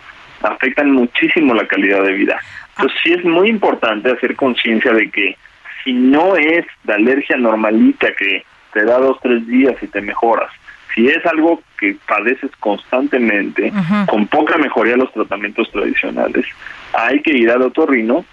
afectan 0.42 0.92
muchísimo 0.92 1.54
la 1.54 1.66
calidad 1.66 2.02
de 2.02 2.12
vida. 2.12 2.38
Entonces 2.76 2.98
sí 3.02 3.12
es 3.12 3.24
muy 3.24 3.48
importante 3.48 4.10
hacer 4.10 4.36
conciencia 4.36 4.92
de 4.92 5.10
que 5.10 5.36
si 5.82 5.92
no 5.92 6.36
es 6.36 6.64
la 6.84 6.94
alergia 6.94 7.36
normalita 7.36 8.12
que 8.14 8.44
te 8.72 8.84
da 8.84 8.98
dos, 8.98 9.18
tres 9.22 9.46
días 9.46 9.74
y 9.82 9.86
te 9.86 10.00
mejoras, 10.00 10.50
si 10.94 11.08
es 11.08 11.24
algo 11.26 11.62
que 11.78 11.96
padeces 12.06 12.50
constantemente, 12.60 13.72
con 14.06 14.26
poca 14.28 14.56
mejoría 14.58 14.92
de 14.92 15.00
los 15.00 15.12
tratamientos 15.12 15.70
tradicionales, 15.72 16.46
hay 16.92 17.20
que 17.20 17.32
ir 17.32 17.50
al 17.50 17.62
otorrino 17.62 18.24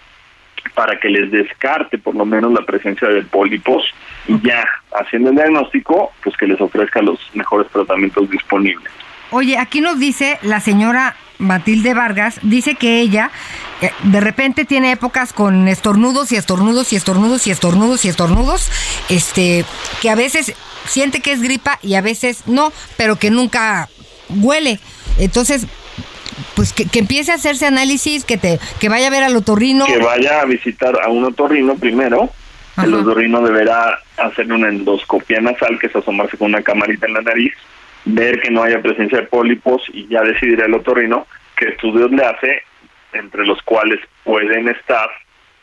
para 0.74 0.99
que 0.99 1.09
les 1.09 1.32
descarte 1.32 1.97
por 1.97 2.16
lo 2.16 2.26
menos 2.26 2.53
la 2.53 2.66
presencia 2.66 3.07
de 3.07 3.22
pólipos 3.24 3.84
y 4.28 4.39
ya 4.41 4.64
haciendo 4.93 5.30
el 5.30 5.36
diagnóstico, 5.36 6.12
pues 6.24 6.36
que 6.38 6.47
les 6.47 6.59
ofrezca 6.62 7.01
los 7.01 7.20
mejores 7.34 7.70
tratamientos 7.72 8.30
disponibles. 8.30 8.91
Oye, 9.32 9.57
aquí 9.57 9.80
nos 9.82 9.97
dice 9.99 10.39
la 10.41 10.59
señora 10.59 11.16
Matilde 11.39 11.93
Vargas, 11.93 12.39
dice 12.43 12.76
que 12.76 12.99
ella 12.99 13.32
eh, 13.82 13.91
de 14.03 14.20
repente 14.20 14.66
tiene 14.66 14.91
épocas 14.91 15.34
con 15.34 15.68
estornudos 15.68 16.32
y 16.32 16.36
estornudos 16.36 16.93
y 16.93 16.97
estornudos 16.97 17.47
y 17.47 17.51
estornudos 17.51 18.05
y 18.05 18.09
estornudos, 18.09 18.70
este, 19.09 19.66
que 20.01 20.09
a 20.09 20.16
veces 20.16 20.53
siente 20.86 21.22
que 21.22 21.32
es 21.32 21.41
gripa 21.41 21.80
y 21.82 21.95
a 21.95 22.01
veces 22.01 22.43
no, 22.47 22.72
pero 22.97 23.16
que 23.18 23.32
nunca 23.32 23.89
huele. 24.30 24.80
Entonces, 25.18 25.66
pues 26.55 26.73
que, 26.73 26.85
que 26.85 26.99
empiece 26.99 27.31
a 27.31 27.35
hacerse 27.35 27.65
análisis, 27.65 28.25
que 28.25 28.37
te, 28.37 28.59
que 28.79 28.89
vaya 28.89 29.07
a 29.07 29.11
ver 29.11 29.23
al 29.23 29.35
otorrino. 29.35 29.85
Que 29.85 29.97
vaya 29.97 30.41
a 30.41 30.45
visitar 30.45 30.99
a 31.01 31.09
un 31.09 31.23
otorrino 31.23 31.75
primero. 31.75 32.29
El 32.81 32.93
otorrino 32.93 33.41
deberá 33.41 33.99
hacer 34.17 34.51
una 34.51 34.69
endoscopia 34.69 35.41
nasal, 35.41 35.77
que 35.77 35.87
es 35.87 35.95
asomarse 35.95 36.37
con 36.37 36.47
una 36.47 36.63
camarita 36.63 37.05
en 37.05 37.13
la 37.13 37.21
nariz, 37.21 37.53
ver 38.05 38.39
que 38.39 38.49
no 38.49 38.63
haya 38.63 38.81
presencia 38.81 39.19
de 39.19 39.27
pólipos 39.27 39.83
y 39.93 40.07
ya 40.07 40.21
decidirá 40.21 40.65
el 40.65 40.73
otorrino 40.73 41.27
qué 41.57 41.69
estudios 41.69 42.11
le 42.11 42.25
hace, 42.25 42.63
entre 43.13 43.45
los 43.45 43.61
cuales 43.63 43.99
pueden 44.23 44.69
estar 44.69 45.09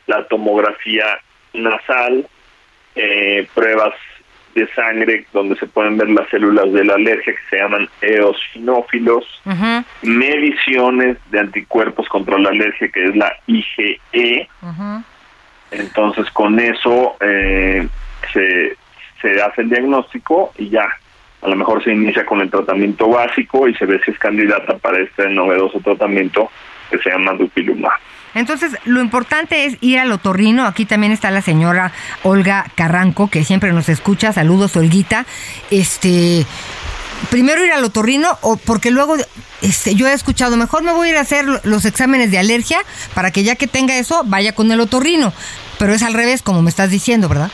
la 0.07 0.25
tomografía 0.27 1.05
nasal, 1.53 2.27
eh, 2.95 3.47
pruebas 3.53 3.93
de 4.55 4.67
sangre 4.73 5.25
donde 5.33 5.55
se 5.57 5.67
pueden 5.67 5.97
ver 5.97 6.09
las 6.09 6.27
células 6.29 6.71
de 6.71 6.83
la 6.83 6.95
alergia 6.95 7.33
que 7.33 7.49
se 7.49 7.57
llaman 7.57 7.87
eosinófilos, 8.01 9.25
mediciones 10.01 11.17
de 11.31 11.39
anticuerpos 11.39 12.07
contra 12.07 12.37
la 12.37 12.49
alergia 12.49 12.89
que 12.89 13.05
es 13.05 13.15
la 13.15 13.31
IgE, 13.47 14.49
entonces 15.71 16.29
con 16.31 16.59
eso 16.59 17.15
eh, 17.19 17.87
se, 18.33 18.75
se 19.21 19.41
hace 19.41 19.61
el 19.61 19.69
diagnóstico 19.69 20.53
y 20.57 20.69
ya, 20.69 20.87
a 21.41 21.47
lo 21.47 21.55
mejor 21.55 21.83
se 21.83 21.91
inicia 21.91 22.25
con 22.25 22.41
el 22.41 22.49
tratamiento 22.49 23.07
básico 23.07 23.67
y 23.67 23.75
se 23.75 23.85
ve 23.85 24.01
si 24.03 24.11
es 24.11 24.19
candidata 24.19 24.77
para 24.77 24.99
este 24.99 25.29
novedoso 25.29 25.79
tratamiento 25.79 26.49
que 26.89 26.97
se 26.97 27.09
llama 27.09 27.33
dupilumab. 27.33 28.08
Entonces, 28.35 28.71
lo 28.85 29.01
importante 29.01 29.65
es 29.65 29.77
ir 29.81 29.99
al 29.99 30.11
otorrino. 30.11 30.65
Aquí 30.65 30.85
también 30.85 31.11
está 31.11 31.31
la 31.31 31.41
señora 31.41 31.91
Olga 32.23 32.65
Carranco, 32.75 33.29
que 33.29 33.43
siempre 33.43 33.73
nos 33.73 33.89
escucha. 33.89 34.33
Saludos, 34.33 34.75
Olguita. 34.75 35.25
Este, 35.71 36.45
primero 37.29 37.63
ir 37.65 37.71
al 37.71 37.83
otorrino, 37.83 38.37
o 38.41 38.57
porque 38.57 38.91
luego 38.91 39.15
este, 39.61 39.95
yo 39.95 40.07
he 40.07 40.13
escuchado, 40.13 40.57
mejor 40.57 40.83
me 40.83 40.93
voy 40.93 41.09
a 41.09 41.11
ir 41.11 41.17
a 41.17 41.21
hacer 41.21 41.45
los 41.63 41.85
exámenes 41.85 42.31
de 42.31 42.39
alergia 42.39 42.79
para 43.13 43.31
que 43.31 43.43
ya 43.43 43.55
que 43.55 43.67
tenga 43.67 43.97
eso, 43.97 44.23
vaya 44.25 44.53
con 44.53 44.71
el 44.71 44.79
otorrino. 44.79 45.33
Pero 45.77 45.93
es 45.93 46.03
al 46.03 46.13
revés, 46.13 46.41
como 46.41 46.61
me 46.61 46.69
estás 46.69 46.91
diciendo, 46.91 47.29
¿verdad? 47.29 47.51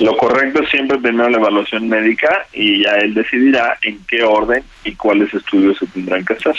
Lo 0.00 0.16
correcto 0.16 0.62
es 0.62 0.70
siempre 0.70 0.98
primero 0.98 1.28
la 1.28 1.38
evaluación 1.38 1.88
médica 1.88 2.46
y 2.52 2.84
ya 2.84 2.92
él 2.96 3.14
decidirá 3.14 3.78
en 3.82 3.98
qué 4.06 4.22
orden 4.22 4.62
y 4.84 4.94
cuáles 4.94 5.32
estudios 5.34 5.76
se 5.78 5.86
tendrán 5.86 6.24
que 6.24 6.34
hacer. 6.34 6.54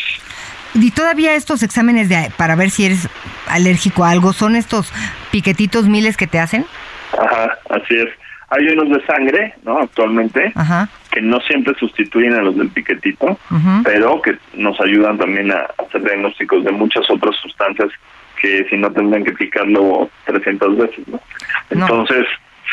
Y 0.76 0.92
todavía 0.92 1.34
estos 1.34 1.64
exámenes 1.64 2.10
de, 2.10 2.32
para 2.38 2.56
ver 2.56 2.70
si 2.70 2.86
eres 2.86 3.08
alérgico 3.48 4.04
a 4.06 4.12
algo, 4.12 4.34
¿son 4.34 4.56
estos 4.56 4.92
piquetitos 5.32 5.88
miles 5.88 6.16
que 6.18 6.28
te 6.28 6.40
hacen? 6.40 6.66
Ajá, 7.14 7.58
así 7.70 7.96
es. 7.96 8.08
Hay 8.52 8.68
unos 8.70 8.90
de 8.98 9.06
sangre, 9.06 9.54
¿no? 9.64 9.78
Actualmente, 9.80 10.52
Ajá. 10.56 10.90
que 11.12 11.22
no 11.22 11.40
siempre 11.42 11.76
sustituyen 11.80 12.34
a 12.34 12.42
los 12.42 12.58
del 12.58 12.70
piquetito, 12.70 13.38
Ujú. 13.52 13.84
pero 13.84 14.22
que 14.22 14.38
nos 14.54 14.80
ayudan 14.82 15.18
también 15.18 15.52
a 15.52 15.68
hacer 15.86 16.04
diagnósticos 16.04 16.64
de 16.64 16.72
muchas 16.72 17.10
otras 17.10 17.36
sustancias 17.42 17.90
que 18.42 18.66
si 18.70 18.78
no 18.78 18.92
tendrán 18.92 19.24
que 19.24 19.34
picarlo 19.34 20.10
300 20.26 20.78
veces, 20.78 21.08
¿no? 21.08 21.20
No. 21.72 21.86
Entonces, 21.86 22.26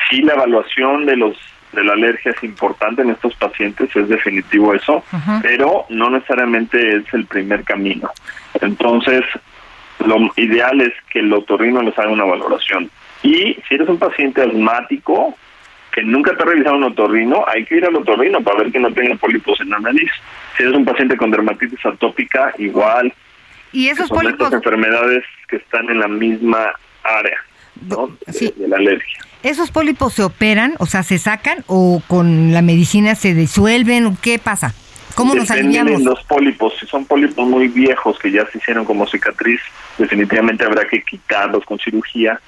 sí 0.09 0.23
la 0.23 0.35
evaluación 0.35 1.05
de 1.07 1.17
los 1.17 1.37
de 1.77 1.85
la 1.85 1.93
alergia 1.93 2.33
es 2.33 2.43
importante 2.43 3.03
en 3.03 3.11
estos 3.11 3.35
pacientes, 3.37 3.95
es 3.95 4.09
definitivo 4.09 4.75
eso, 4.75 5.05
pero 5.43 5.87
no 5.91 6.11
necesariamente 6.11 6.97
es 6.97 7.05
el 7.15 7.27
primer 7.27 7.63
camino. 7.63 8.11
Entonces, 8.61 9.23
lo 10.05 10.17
ideal 10.37 10.81
es 10.81 10.93
que 11.11 11.21
el 11.21 11.33
otorrino 11.33 11.83
les 11.83 11.97
haga 11.99 12.11
una 12.11 12.25
valoración. 12.25 12.91
Y 13.23 13.57
si 13.69 13.75
eres 13.75 13.89
un 13.89 13.99
paciente 13.99 14.43
asmático 14.43 15.37
que 15.93 16.03
nunca 16.03 16.37
te 16.37 16.43
ha 16.43 16.47
revisado 16.47 16.77
un 16.77 16.85
otorrino, 16.85 17.45
hay 17.47 17.65
que 17.65 17.77
ir 17.77 17.85
al 17.85 17.97
otorrino 17.97 18.41
para 18.43 18.59
ver 18.59 18.73
que 18.73 18.81
no 18.81 18.93
tenga 18.93 19.15
pólipos 19.17 19.61
en 19.61 19.71
la 19.71 19.79
nariz. 19.79 20.11
Si 20.57 20.63
eres 20.63 20.75
un 20.75 20.85
paciente 20.85 21.17
con 21.17 21.31
dermatitis 21.31 21.85
atópica, 21.87 22.53
igual. 22.59 23.13
Y 23.73 23.89
esos 23.89 24.09
que 24.09 24.15
son 24.15 24.19
de 24.19 24.23
pólipos, 24.25 24.47
estas 24.47 24.65
enfermedades 24.65 25.25
que 25.49 25.57
están 25.57 25.89
en 25.91 26.01
la 26.01 26.09
misma 26.09 26.73
área 27.03 27.39
¿no? 27.89 28.17
de 28.27 28.69
la 28.69 28.77
alergia. 28.77 29.19
¿Esos 29.43 29.71
pólipos 29.71 30.15
se 30.15 30.23
operan, 30.23 30.75
o 30.79 30.87
sea, 30.87 31.03
se 31.03 31.19
sacan 31.19 31.65
o 31.67 32.03
con 32.07 32.53
la 32.53 32.63
medicina 32.63 33.15
se 33.15 33.35
disuelven? 33.35 34.17
¿Qué 34.21 34.39
pasa? 34.39 34.75
¿Cómo 35.15 35.35
nos 35.35 35.51
aliviamos? 35.51 36.03
los 36.03 36.23
pólipos. 36.25 36.75
Si 36.79 36.87
son 36.87 37.07
pólipos 37.07 37.47
muy 37.49 37.69
viejos 37.69 38.19
que 38.19 38.31
ya 38.31 38.47
se 38.47 38.59
hicieron 38.59 38.85
como 38.85 39.07
cicatriz, 39.07 39.61
definitivamente 39.97 40.65
habrá 40.65 40.87
que 40.87 41.03
quitarlos 41.03 41.65
con 41.65 41.79
cirugía. 41.79 42.39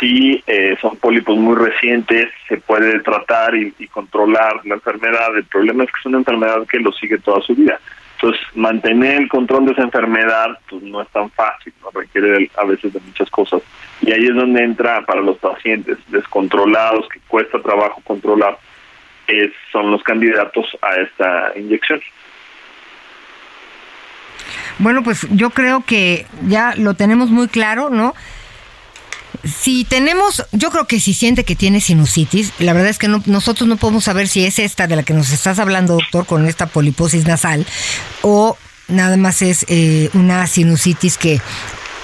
Si 0.00 0.42
eh, 0.46 0.76
son 0.80 0.96
pólipos 0.96 1.36
muy 1.36 1.54
recientes, 1.56 2.28
se 2.48 2.56
puede 2.56 3.00
tratar 3.00 3.54
y, 3.54 3.74
y 3.78 3.86
controlar 3.88 4.64
la 4.64 4.76
enfermedad. 4.76 5.36
El 5.36 5.44
problema 5.44 5.84
es 5.84 5.90
que 5.90 5.98
es 6.00 6.06
una 6.06 6.18
enfermedad 6.18 6.66
que 6.66 6.78
lo 6.78 6.90
sigue 6.92 7.18
toda 7.18 7.40
su 7.42 7.54
vida. 7.54 7.78
Entonces, 8.18 8.40
mantener 8.54 9.20
el 9.22 9.28
control 9.28 9.66
de 9.66 9.72
esa 9.72 9.82
enfermedad 9.82 10.58
pues 10.70 10.82
no 10.82 11.02
es 11.02 11.08
tan 11.08 11.30
fácil, 11.30 11.72
¿no? 11.82 11.90
requiere 11.90 12.50
a 12.56 12.64
veces 12.64 12.92
de 12.92 13.00
muchas 13.00 13.28
cosas. 13.30 13.60
Y 14.00 14.10
ahí 14.10 14.24
es 14.26 14.34
donde 14.34 14.62
entra 14.64 15.04
para 15.04 15.20
los 15.20 15.36
pacientes 15.38 15.98
descontrolados, 16.08 17.06
que 17.10 17.20
cuesta 17.28 17.60
trabajo 17.60 18.00
controlar, 18.04 18.58
es- 19.26 19.52
son 19.70 19.90
los 19.90 20.02
candidatos 20.02 20.64
a 20.80 20.94
esta 20.96 21.52
inyección. 21.58 22.00
Bueno, 24.78 25.02
pues 25.02 25.26
yo 25.30 25.50
creo 25.50 25.82
que 25.86 26.26
ya 26.46 26.74
lo 26.76 26.94
tenemos 26.94 27.30
muy 27.30 27.48
claro, 27.48 27.88
¿no? 27.90 28.14
Si 29.46 29.84
tenemos, 29.84 30.44
yo 30.52 30.70
creo 30.70 30.86
que 30.86 31.00
si 31.00 31.14
siente 31.14 31.44
que 31.44 31.56
tiene 31.56 31.80
sinusitis, 31.80 32.52
la 32.58 32.72
verdad 32.72 32.90
es 32.90 32.98
que 32.98 33.08
no- 33.08 33.22
nosotros 33.26 33.68
no 33.68 33.76
podemos 33.76 34.04
saber 34.04 34.28
si 34.28 34.44
es 34.44 34.58
esta 34.58 34.86
de 34.86 34.96
la 34.96 35.02
que 35.02 35.14
nos 35.14 35.30
estás 35.30 35.58
hablando, 35.58 35.94
doctor, 35.94 36.26
con 36.26 36.46
esta 36.46 36.66
poliposis 36.66 37.26
nasal, 37.26 37.66
o 38.22 38.56
nada 38.88 39.16
más 39.16 39.42
es 39.42 39.64
eh, 39.68 40.10
una 40.14 40.46
sinusitis 40.46 41.16
que 41.18 41.40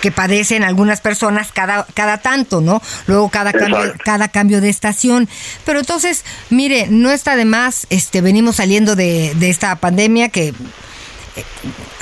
que 0.00 0.10
padecen 0.10 0.64
algunas 0.64 1.00
personas 1.00 1.52
cada, 1.52 1.86
cada 1.94 2.18
tanto, 2.18 2.60
¿no? 2.60 2.82
Luego 3.06 3.28
cada 3.28 3.52
cambio, 3.52 3.94
cada 4.04 4.26
cambio 4.26 4.60
de 4.60 4.68
estación. 4.68 5.28
Pero 5.64 5.78
entonces, 5.78 6.24
mire, 6.50 6.88
no 6.90 7.12
está 7.12 7.36
de 7.36 7.44
más, 7.44 7.86
este, 7.88 8.20
venimos 8.20 8.56
saliendo 8.56 8.96
de, 8.96 9.32
de 9.36 9.48
esta 9.48 9.76
pandemia 9.76 10.28
que 10.30 10.54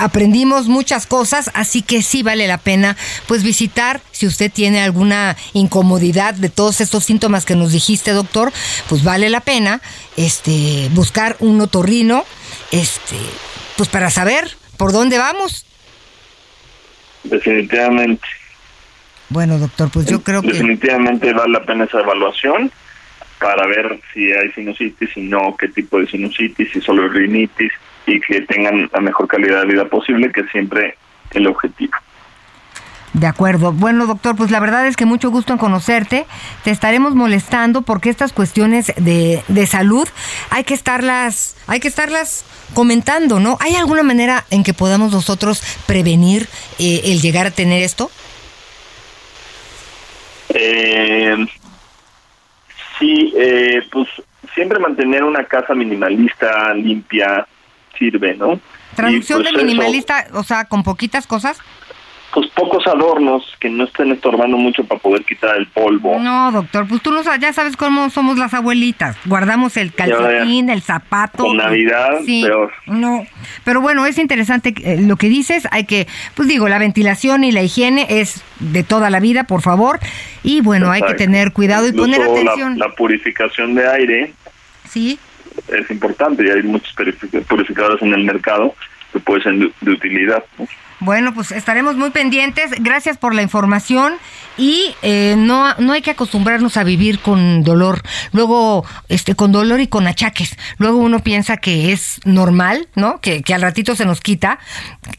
aprendimos 0.00 0.66
muchas 0.66 1.06
cosas, 1.06 1.50
así 1.54 1.82
que 1.82 2.02
sí 2.02 2.22
vale 2.22 2.46
la 2.46 2.58
pena 2.58 2.96
pues 3.28 3.42
visitar 3.42 4.00
si 4.12 4.26
usted 4.26 4.50
tiene 4.50 4.80
alguna 4.80 5.36
incomodidad 5.52 6.34
de 6.34 6.48
todos 6.48 6.80
estos 6.80 7.04
síntomas 7.04 7.44
que 7.44 7.54
nos 7.54 7.72
dijiste, 7.72 8.12
doctor, 8.12 8.50
pues 8.88 9.04
vale 9.04 9.28
la 9.28 9.40
pena 9.40 9.80
este 10.16 10.88
buscar 10.92 11.36
un 11.40 11.60
otorrino 11.60 12.24
este 12.72 13.16
pues 13.76 13.88
para 13.90 14.10
saber 14.10 14.56
por 14.78 14.92
dónde 14.92 15.18
vamos. 15.18 15.66
Definitivamente. 17.22 18.26
Bueno, 19.28 19.58
doctor, 19.58 19.90
pues 19.92 20.06
yo 20.06 20.22
creo 20.22 20.40
que... 20.40 20.48
Definitivamente 20.48 21.32
vale 21.34 21.52
la 21.52 21.64
pena 21.64 21.84
esa 21.84 22.00
evaluación 22.00 22.72
para 23.38 23.66
ver 23.66 24.00
si 24.12 24.32
hay 24.32 24.50
sinusitis, 24.52 25.10
si 25.12 25.20
no, 25.20 25.56
qué 25.58 25.68
tipo 25.68 25.98
de 25.98 26.06
sinusitis, 26.06 26.72
si 26.72 26.80
solo 26.80 27.08
rinitis 27.08 27.72
y 28.10 28.20
que 28.20 28.40
tengan 28.42 28.90
la 28.92 29.00
mejor 29.00 29.28
calidad 29.28 29.60
de 29.60 29.66
vida 29.66 29.84
posible, 29.86 30.32
que 30.32 30.40
es 30.40 30.50
siempre 30.50 30.96
el 31.32 31.46
objetivo. 31.46 31.92
De 33.12 33.26
acuerdo. 33.26 33.72
Bueno, 33.72 34.06
doctor, 34.06 34.36
pues 34.36 34.52
la 34.52 34.60
verdad 34.60 34.86
es 34.86 34.96
que 34.96 35.04
mucho 35.04 35.30
gusto 35.30 35.52
en 35.52 35.58
conocerte. 35.58 36.26
Te 36.62 36.70
estaremos 36.70 37.16
molestando 37.16 37.82
porque 37.82 38.08
estas 38.08 38.32
cuestiones 38.32 38.92
de, 38.96 39.42
de 39.48 39.66
salud 39.66 40.08
hay 40.50 40.62
que 40.62 40.74
estarlas, 40.74 41.56
hay 41.66 41.80
que 41.80 41.88
estarlas 41.88 42.44
comentando, 42.72 43.40
¿no? 43.40 43.58
¿Hay 43.60 43.74
alguna 43.74 44.04
manera 44.04 44.44
en 44.50 44.62
que 44.62 44.74
podamos 44.74 45.12
nosotros 45.12 45.60
prevenir 45.86 46.46
eh, 46.78 47.00
el 47.06 47.20
llegar 47.20 47.46
a 47.46 47.50
tener 47.50 47.82
esto? 47.82 48.10
Eh, 50.50 51.36
sí, 52.98 53.32
eh, 53.36 53.82
pues 53.90 54.08
siempre 54.54 54.78
mantener 54.78 55.24
una 55.24 55.44
casa 55.44 55.74
minimalista, 55.74 56.74
limpia, 56.74 57.46
sirve, 58.00 58.34
¿no? 58.34 58.58
Traducción 58.96 59.42
pues, 59.42 59.52
de 59.52 59.58
eso, 59.58 59.64
minimalista, 59.66 60.26
o 60.32 60.42
sea, 60.42 60.64
con 60.64 60.82
poquitas 60.82 61.28
cosas. 61.28 61.58
pues 62.32 62.48
pocos 62.50 62.86
adornos 62.86 63.42
que 63.58 63.68
no 63.68 63.82
estén 63.84 64.12
estorbando 64.12 64.56
mucho 64.56 64.84
para 64.84 65.00
poder 65.00 65.24
quitar 65.24 65.56
el 65.56 65.66
polvo. 65.66 66.16
No, 66.20 66.52
doctor, 66.52 66.86
pues 66.88 67.02
tú 67.02 67.10
no 67.10 67.24
sabes, 67.24 67.40
ya 67.40 67.52
sabes 67.52 67.76
cómo 67.76 68.08
somos 68.08 68.38
las 68.38 68.54
abuelitas. 68.54 69.16
Guardamos 69.24 69.76
el 69.76 69.92
calcetín, 69.92 70.70
el 70.70 70.80
zapato. 70.80 71.44
Con 71.44 71.56
Navidad, 71.56 72.20
sí, 72.24 72.44
peor. 72.44 72.72
No, 72.86 73.24
pero 73.64 73.80
bueno, 73.80 74.06
es 74.06 74.16
interesante 74.18 74.72
eh, 74.84 75.00
lo 75.00 75.16
que 75.16 75.28
dices. 75.28 75.66
Hay 75.72 75.84
que, 75.86 76.06
pues 76.36 76.46
digo, 76.48 76.68
la 76.68 76.78
ventilación 76.78 77.42
y 77.42 77.50
la 77.50 77.62
higiene 77.62 78.06
es 78.08 78.42
de 78.60 78.84
toda 78.84 79.10
la 79.10 79.18
vida, 79.18 79.44
por 79.44 79.62
favor. 79.62 79.98
Y 80.44 80.60
bueno, 80.60 80.90
hay 80.90 81.02
que 81.02 81.14
tener 81.14 81.52
cuidado 81.52 81.88
y 81.88 81.92
poner 81.92 82.20
la- 82.20 82.26
atención. 82.26 82.78
La, 82.78 82.90
purificación 82.90 83.74
de 83.74 83.88
aire 83.88 84.32
Sí. 84.88 85.18
Es 85.72 85.90
importante 85.90 86.46
y 86.46 86.50
hay 86.50 86.62
muchos 86.62 86.94
purific- 86.96 87.44
purificadores 87.44 88.02
en 88.02 88.14
el 88.14 88.24
mercado 88.24 88.74
que 89.12 89.20
pueden 89.20 89.42
ser 89.42 89.54
de, 89.54 89.72
de 89.80 89.90
utilidad. 89.92 90.44
¿no? 90.58 90.66
Bueno, 91.00 91.32
pues 91.32 91.50
estaremos 91.50 91.96
muy 91.96 92.10
pendientes. 92.10 92.72
Gracias 92.78 93.16
por 93.16 93.34
la 93.34 93.40
información 93.40 94.14
y 94.58 94.94
eh, 95.00 95.34
no, 95.38 95.74
no 95.76 95.94
hay 95.94 96.02
que 96.02 96.10
acostumbrarnos 96.10 96.76
a 96.76 96.84
vivir 96.84 97.20
con 97.20 97.64
dolor. 97.64 98.02
Luego, 98.32 98.84
este, 99.08 99.34
con 99.34 99.50
dolor 99.50 99.80
y 99.80 99.86
con 99.86 100.06
achaques. 100.06 100.56
Luego 100.76 100.98
uno 100.98 101.20
piensa 101.20 101.56
que 101.56 101.92
es 101.92 102.20
normal, 102.26 102.88
¿no? 102.94 103.20
Que, 103.22 103.42
que 103.42 103.54
al 103.54 103.62
ratito 103.62 103.96
se 103.96 104.04
nos 104.04 104.20
quita, 104.20 104.58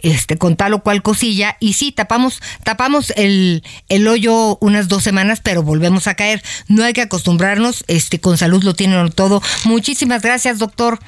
este, 0.02 0.38
con 0.38 0.56
tal 0.56 0.76
o 0.76 0.84
cual 0.84 1.02
cosilla. 1.02 1.58
Y 1.60 1.74
sí, 1.74 1.92
tapamos, 1.92 2.42
tapamos 2.64 3.12
el, 3.16 3.64
el 3.90 4.08
hoyo 4.08 4.60
unas 4.62 4.88
dos 4.88 5.02
semanas, 5.02 5.42
pero 5.42 5.64
volvemos 5.64 6.06
a 6.06 6.14
caer. 6.14 6.44
No 6.68 6.84
hay 6.84 6.94
que 6.94 7.02
acostumbrarnos. 7.02 7.84
Este, 7.88 8.20
con 8.20 8.38
salud 8.38 8.64
lo 8.64 8.76
tienen 8.76 9.12
todo. 9.12 9.42
Muchísimas 9.66 10.22
gracias, 10.22 10.60
doctor. 10.60 11.00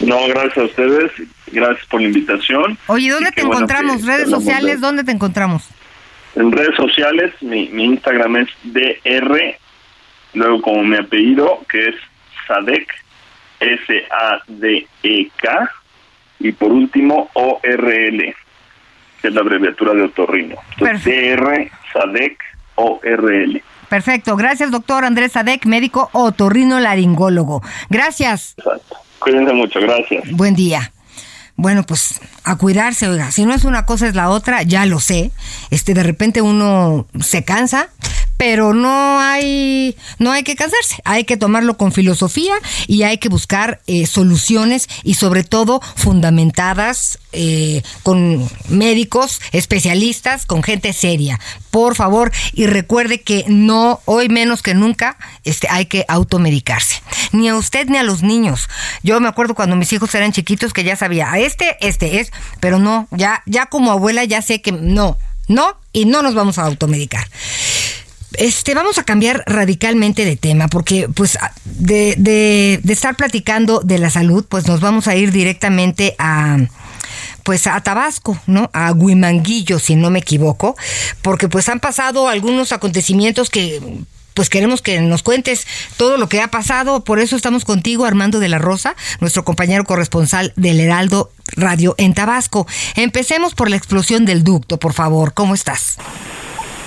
No, 0.00 0.26
gracias 0.28 0.58
a 0.58 0.62
ustedes, 0.62 1.12
gracias 1.52 1.86
por 1.86 2.00
la 2.00 2.08
invitación. 2.08 2.78
Oye, 2.86 3.10
¿dónde 3.10 3.32
te 3.32 3.42
bueno 3.42 3.56
encontramos? 3.56 4.06
¿Redes 4.06 4.30
sociales? 4.30 4.80
¿Dónde 4.80 5.04
te 5.04 5.12
encontramos? 5.12 5.68
En 6.36 6.52
redes 6.52 6.76
sociales, 6.76 7.32
mi, 7.40 7.68
mi 7.68 7.84
Instagram 7.84 8.36
es 8.36 8.48
DR, 8.62 9.58
luego 10.34 10.62
como 10.62 10.84
mi 10.84 10.96
apellido, 10.96 11.64
que 11.68 11.88
es 11.88 11.96
Sadek, 12.46 12.88
S-A-D-E-K, 13.60 15.40
y 16.38 16.52
por 16.52 16.72
último 16.72 17.30
ORL, 17.34 18.34
que 19.20 19.28
es 19.28 19.34
la 19.34 19.40
abreviatura 19.40 19.92
de 19.92 20.02
otorrino. 20.02 20.56
Entonces, 20.72 21.04
DR, 21.04 21.70
Sadek, 21.92 22.42
ORL. 22.76 23.62
Perfecto. 23.90 24.36
Gracias, 24.36 24.70
doctor 24.70 25.04
Andrés 25.04 25.32
Sadek, 25.32 25.66
médico 25.66 26.08
otorrino 26.12 26.78
laringólogo. 26.78 27.60
Gracias. 27.90 28.54
Cuídense 29.18 29.52
mucho, 29.52 29.80
gracias. 29.80 30.30
Buen 30.30 30.54
día. 30.54 30.92
Bueno, 31.56 31.82
pues 31.82 32.20
a 32.44 32.56
cuidarse, 32.56 33.08
oiga. 33.08 33.32
Si 33.32 33.44
no 33.44 33.52
es 33.52 33.64
una 33.64 33.84
cosa 33.84 34.06
es 34.06 34.14
la 34.14 34.30
otra, 34.30 34.62
ya 34.62 34.86
lo 34.86 35.00
sé. 35.00 35.32
Este, 35.70 35.92
de 35.92 36.04
repente 36.04 36.40
uno 36.40 37.06
se 37.20 37.44
cansa, 37.44 37.88
pero 38.40 38.72
no 38.72 39.20
hay, 39.20 39.98
no 40.18 40.32
hay 40.32 40.44
que 40.44 40.56
cansarse. 40.56 40.96
Hay 41.04 41.24
que 41.24 41.36
tomarlo 41.36 41.76
con 41.76 41.92
filosofía 41.92 42.54
y 42.86 43.02
hay 43.02 43.18
que 43.18 43.28
buscar 43.28 43.82
eh, 43.86 44.06
soluciones 44.06 44.88
y 45.04 45.12
sobre 45.12 45.44
todo 45.44 45.82
fundamentadas 45.94 47.18
eh, 47.32 47.82
con 48.02 48.48
médicos, 48.70 49.42
especialistas, 49.52 50.46
con 50.46 50.62
gente 50.62 50.94
seria. 50.94 51.38
Por 51.70 51.96
favor, 51.96 52.32
y 52.54 52.64
recuerde 52.64 53.20
que 53.20 53.44
no, 53.46 54.00
hoy 54.06 54.30
menos 54.30 54.62
que 54.62 54.72
nunca, 54.72 55.18
este, 55.44 55.68
hay 55.68 55.84
que 55.84 56.06
automedicarse. 56.08 57.02
Ni 57.32 57.50
a 57.50 57.56
usted 57.56 57.88
ni 57.90 57.98
a 57.98 58.02
los 58.02 58.22
niños. 58.22 58.70
Yo 59.02 59.20
me 59.20 59.28
acuerdo 59.28 59.54
cuando 59.54 59.76
mis 59.76 59.92
hijos 59.92 60.14
eran 60.14 60.32
chiquitos 60.32 60.72
que 60.72 60.82
ya 60.82 60.96
sabía, 60.96 61.30
a 61.30 61.38
este, 61.38 61.76
este 61.86 62.20
es, 62.20 62.32
pero 62.58 62.78
no, 62.78 63.06
ya, 63.10 63.42
ya 63.44 63.66
como 63.66 63.90
abuela 63.90 64.24
ya 64.24 64.40
sé 64.40 64.62
que 64.62 64.72
no, 64.72 65.18
no, 65.46 65.76
y 65.92 66.04
no 66.04 66.22
nos 66.22 66.34
vamos 66.34 66.58
a 66.58 66.62
automedicar. 66.62 67.28
Este, 68.34 68.74
vamos 68.74 68.98
a 68.98 69.04
cambiar 69.04 69.42
radicalmente 69.46 70.24
de 70.24 70.36
tema, 70.36 70.68
porque 70.68 71.08
pues 71.08 71.38
de, 71.64 72.14
de, 72.16 72.80
de 72.82 72.92
estar 72.92 73.16
platicando 73.16 73.80
de 73.80 73.98
la 73.98 74.10
salud, 74.10 74.44
pues 74.48 74.66
nos 74.66 74.80
vamos 74.80 75.08
a 75.08 75.16
ir 75.16 75.32
directamente 75.32 76.14
a 76.18 76.58
pues 77.42 77.66
a 77.66 77.80
Tabasco, 77.80 78.38
¿no? 78.46 78.70
A 78.72 78.92
Huimanguillo, 78.92 79.78
si 79.78 79.96
no 79.96 80.10
me 80.10 80.20
equivoco, 80.20 80.76
porque 81.22 81.48
pues 81.48 81.68
han 81.68 81.80
pasado 81.80 82.28
algunos 82.28 82.72
acontecimientos 82.72 83.50
que 83.50 83.80
pues 84.34 84.48
queremos 84.48 84.80
que 84.80 85.00
nos 85.00 85.22
cuentes 85.22 85.66
todo 85.96 86.16
lo 86.16 86.28
que 86.28 86.40
ha 86.40 86.48
pasado, 86.48 87.02
por 87.02 87.18
eso 87.18 87.36
estamos 87.36 87.64
contigo, 87.64 88.04
Armando 88.04 88.38
de 88.38 88.48
la 88.48 88.58
Rosa, 88.58 88.94
nuestro 89.20 89.44
compañero 89.44 89.84
corresponsal 89.84 90.52
del 90.56 90.80
Heraldo 90.80 91.32
Radio 91.56 91.94
en 91.98 92.14
Tabasco. 92.14 92.66
Empecemos 92.94 93.54
por 93.54 93.68
la 93.68 93.76
explosión 93.76 94.24
del 94.24 94.44
ducto, 94.44 94.78
por 94.78 94.92
favor, 94.92 95.34
¿cómo 95.34 95.54
estás? 95.54 95.96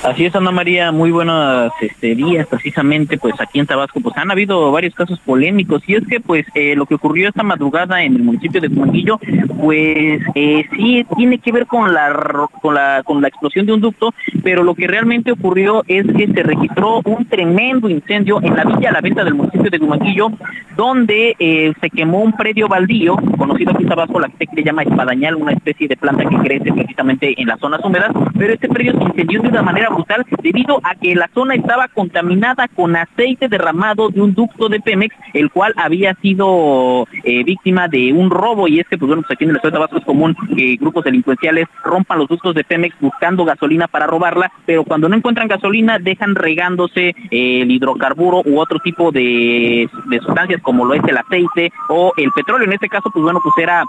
Así 0.04 0.26
es, 0.26 0.36
Ana 0.36 0.52
María, 0.52 0.92
muy 0.92 1.12
buenos 1.12 1.72
este, 1.80 2.14
días, 2.14 2.46
precisamente, 2.48 3.18
pues 3.18 3.40
aquí 3.40 3.60
en 3.62 3.66
Tabasco, 3.66 4.02
pues 4.02 4.18
han 4.18 4.32
habido 4.32 4.70
varios 4.70 4.94
casos 4.94 5.18
polémicos, 5.20 5.82
y 5.88 5.96
es 5.96 6.06
que, 6.06 6.20
pues, 6.20 6.46
eh, 6.56 6.76
lo 6.76 6.86
que 6.86 6.96
ocurrió 6.96 7.30
esta 7.30 7.42
madrugada 7.42 8.04
en 8.04 8.18
el 8.18 8.24
municipio 8.24 8.60
de 8.60 8.68
Cumanguillo, 8.68 9.18
pues, 9.62 10.22
eh, 10.36 10.66
sí 10.76 11.06
tiene 11.16 11.38
que 11.38 11.54
ver 11.54 11.68
con 11.68 11.94
la, 11.94 12.50
con 12.62 12.76
la, 12.76 13.02
con 13.04 13.22
la 13.22 13.30
explosión 13.30 13.66
de 13.66 13.72
un 13.72 13.80
ducto, 13.80 14.14
pero 14.44 14.62
lo 14.64 14.76
que 14.76 14.88
realmente 14.88 15.32
ocurrió 15.32 15.86
es 15.88 16.06
que 16.06 16.28
se 16.28 16.44
registró 16.44 17.00
un 17.06 17.26
tremendo 17.26 17.88
incendio 17.88 18.42
en 18.44 18.58
la 18.58 18.66
villa 18.66 18.92
la 18.92 19.00
venta 19.00 19.24
del 19.24 19.36
municipio 19.36 19.72
de 19.72 19.80
Cumanguillo, 19.80 20.34
donde 20.76 21.34
eh, 21.40 21.72
se 21.80 21.90
quemó 21.90 22.20
un 22.20 22.34
predio 22.34 22.68
baldío, 22.68 23.16
conocido 23.38 23.72
aquí 23.72 23.84
en 23.84 23.90
Tabasco, 23.90 24.20
la 24.20 24.28
que 24.28 24.48
se 24.54 24.64
llama 24.64 24.84
espadañal, 24.84 25.36
una 25.36 25.54
especie 25.54 25.88
de 25.88 25.96
planta 25.96 26.26
que 26.26 26.36
crece 26.40 26.74
precisamente 26.74 27.42
en 27.42 27.48
las 27.48 27.60
zonas 27.62 27.80
húmedas, 27.86 28.12
pero 28.38 28.54
este 28.54 28.68
predio 28.68 28.98
se 28.98 29.04
incendió 29.04 29.42
de 29.42 29.48
una 29.48 29.62
manera 29.62 29.93
debido 30.42 30.80
a 30.84 30.96
que 30.96 31.16
la 31.16 31.30
zona 31.34 31.56
estaba 31.56 31.88
contaminada 31.88 32.68
con 32.68 32.96
aceite 32.96 33.48
derramado 33.48 34.10
de 34.10 34.22
un 34.22 34.34
ducto 34.34 34.70
de 34.70 34.80
Pemex, 34.80 35.16
el 35.34 35.52
cual 35.52 35.74
había 35.78 36.14
sido 36.16 37.08
eh, 37.24 37.44
víctima 37.44 37.88
de 37.88 38.14
un 38.14 38.30
robo 38.30 38.68
y 38.68 38.80
es 38.80 38.88
que 38.88 38.98
pues 38.98 39.08
bueno, 39.08 39.24
pues 39.24 39.36
aquí 39.36 39.44
en 39.44 39.52
el 39.52 39.56
estado 39.58 39.72
de 39.72 39.76
Tabasco 39.76 39.98
es 39.98 40.06
común 40.06 40.36
que 40.56 40.78
grupos 40.80 41.04
delincuenciales 41.04 41.68
rompan 41.84 42.20
los 42.20 42.28
ductos 42.28 42.56
de 42.56 42.64
Pemex 42.64 42.96
buscando 43.00 43.46
gasolina 43.46 43.88
para 43.88 44.08
robarla, 44.08 44.52
pero 44.66 44.84
cuando 44.84 45.10
no 45.10 45.16
encuentran 45.16 45.48
gasolina 45.48 46.00
dejan 46.00 46.36
regándose 46.36 47.16
el 47.32 47.72
hidrocarburo 47.72 48.42
u 48.46 48.60
otro 48.60 48.80
tipo 48.80 49.12
de, 49.12 49.90
de 50.06 50.20
sustancias 50.20 50.62
como 50.62 50.86
lo 50.86 50.94
es 50.94 51.04
el 51.08 51.18
aceite 51.18 51.72
o 51.90 52.14
el 52.18 52.32
petróleo. 52.32 52.68
En 52.68 52.74
este 52.74 52.90
caso, 52.90 53.10
pues 53.12 53.24
bueno, 53.24 53.40
pues 53.44 53.54
era 53.58 53.84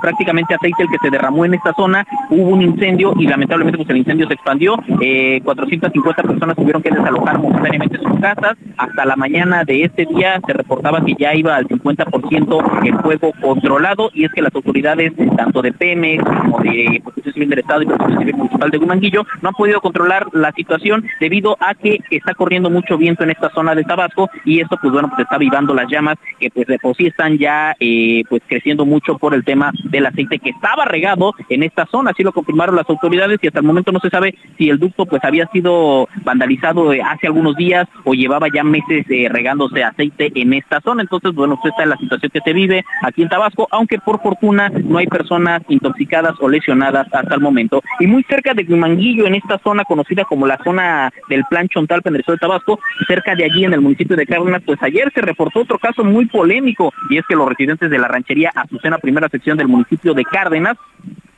prácticamente 0.00 0.54
aceite 0.54 0.82
el 0.82 0.88
que 0.88 0.98
se 1.02 1.10
derramó 1.10 1.44
en 1.44 1.54
esta 1.54 1.72
zona, 1.74 2.06
hubo 2.30 2.48
un 2.48 2.62
incendio 2.62 3.12
y 3.18 3.26
lamentablemente 3.26 3.78
pues 3.78 3.90
el 3.90 3.98
incendio 3.98 4.26
se 4.26 4.34
expandió, 4.34 4.76
eh, 5.00 5.40
450 5.44 6.22
personas 6.22 6.56
tuvieron 6.56 6.82
que 6.82 6.90
desalojar 6.90 7.38
momentáneamente 7.38 7.98
sus 7.98 8.18
casas, 8.20 8.56
hasta 8.76 9.04
la 9.04 9.16
mañana 9.16 9.64
de 9.64 9.84
este 9.84 10.06
día 10.06 10.40
se 10.46 10.52
reportaba 10.52 11.04
que 11.04 11.14
ya 11.18 11.34
iba 11.34 11.56
al 11.56 11.66
50% 11.66 12.86
el 12.86 12.98
fuego 12.98 13.32
controlado. 13.40 14.10
Y 14.14 14.24
es 14.24 14.32
que 14.32 14.42
las 14.42 14.54
autoridades 14.54 15.12
tanto 15.36 15.62
de 15.62 15.72
Pemex 15.72 16.24
como 16.24 16.58
de 16.60 17.00
Protección 17.02 17.34
Civil 17.34 17.50
del 17.50 17.58
Estado 17.60 17.82
y 17.82 17.86
Protección 17.86 18.18
Civil 18.18 18.36
Municipal 18.36 18.70
de 18.70 18.78
Gumanguillo 18.78 19.26
no 19.42 19.48
han 19.48 19.54
podido 19.54 19.80
controlar 19.80 20.26
la 20.32 20.52
situación 20.52 21.04
debido 21.20 21.56
a 21.60 21.74
que 21.74 22.00
está 22.10 22.34
corriendo 22.34 22.70
mucho 22.70 22.96
viento 22.96 23.24
en 23.24 23.30
esta 23.30 23.50
zona 23.50 23.74
de 23.74 23.84
Tabasco. 23.84 24.30
Y 24.44 24.60
esto 24.60 24.76
pues 24.80 24.92
bueno 24.92 25.08
pues 25.08 25.20
está 25.20 25.38
vivando 25.38 25.74
las 25.74 25.88
llamas 25.90 26.16
que 26.38 26.50
pues 26.50 26.66
de 26.66 26.78
por 26.78 26.96
sí 26.96 27.06
están 27.06 27.38
ya 27.38 27.74
eh, 27.80 28.22
pues 28.28 28.42
creciendo 28.46 28.84
mucho 28.86 29.18
por 29.18 29.34
el 29.34 29.44
tema 29.44 29.72
del 29.84 30.06
aceite 30.06 30.38
que 30.38 30.50
estaba 30.50 30.84
regado 30.84 31.34
en 31.48 31.62
esta 31.62 31.86
zona, 31.86 32.10
así 32.10 32.22
lo 32.22 32.32
confirmaron 32.32 32.76
las 32.76 32.88
autoridades 32.88 33.38
y 33.42 33.46
hasta 33.46 33.60
el 33.60 33.66
momento 33.66 33.92
no 33.92 34.00
se 34.00 34.10
sabe 34.10 34.34
si 34.58 34.68
el 34.68 34.78
ducto 34.78 35.06
pues 35.06 35.24
había 35.24 35.46
sido 35.48 36.08
vandalizado 36.24 36.92
eh, 36.92 37.02
hace 37.02 37.26
algunos 37.26 37.56
días 37.56 37.88
o 38.04 38.14
llevaba 38.14 38.48
ya 38.52 38.64
meses 38.64 39.06
eh, 39.08 39.28
regándose 39.30 39.84
aceite 39.84 40.32
en 40.34 40.52
esta 40.52 40.80
zona, 40.80 41.02
entonces 41.02 41.32
bueno, 41.32 41.58
pues 41.60 41.72
esta 41.72 41.84
es 41.84 41.88
la 41.88 41.96
situación 41.96 42.30
que 42.32 42.40
se 42.40 42.52
vive 42.52 42.84
aquí 43.02 43.22
en 43.22 43.28
Tabasco, 43.28 43.68
aunque 43.70 43.98
por 43.98 44.20
fortuna 44.20 44.68
no 44.68 44.98
hay 44.98 45.06
personas 45.06 45.62
intoxicadas 45.68 46.34
o 46.40 46.48
lesionadas 46.48 47.06
hasta 47.12 47.34
el 47.34 47.40
momento. 47.40 47.82
Y 47.98 48.06
muy 48.06 48.22
cerca 48.24 48.54
de 48.54 48.64
Guimanguillo, 48.64 49.26
en 49.26 49.34
esta 49.34 49.58
zona 49.58 49.84
conocida 49.84 50.24
como 50.24 50.46
la 50.46 50.58
zona 50.62 51.12
del 51.28 51.44
Plan 51.48 51.68
Chontal, 51.68 52.00
en 52.04 52.16
el 52.16 52.24
de 52.26 52.36
Tabasco, 52.36 52.80
cerca 53.06 53.34
de 53.34 53.44
allí 53.44 53.64
en 53.64 53.72
el 53.72 53.80
municipio 53.80 54.16
de 54.16 54.26
Cárdenas, 54.26 54.62
pues 54.64 54.82
ayer 54.82 55.10
se 55.14 55.20
reportó 55.20 55.60
otro 55.60 55.78
caso 55.78 56.04
muy 56.04 56.26
polémico 56.26 56.92
y 57.08 57.18
es 57.18 57.24
que 57.28 57.36
los 57.36 57.48
residentes 57.48 57.90
de 57.90 57.98
la 57.98 58.08
ranchería 58.08 58.52
Azucena, 58.54 58.98
primera 58.98 59.28
sección 59.28 59.58
del 59.58 59.68
municipio 59.70 60.14
de 60.14 60.24
Cárdenas, 60.24 60.76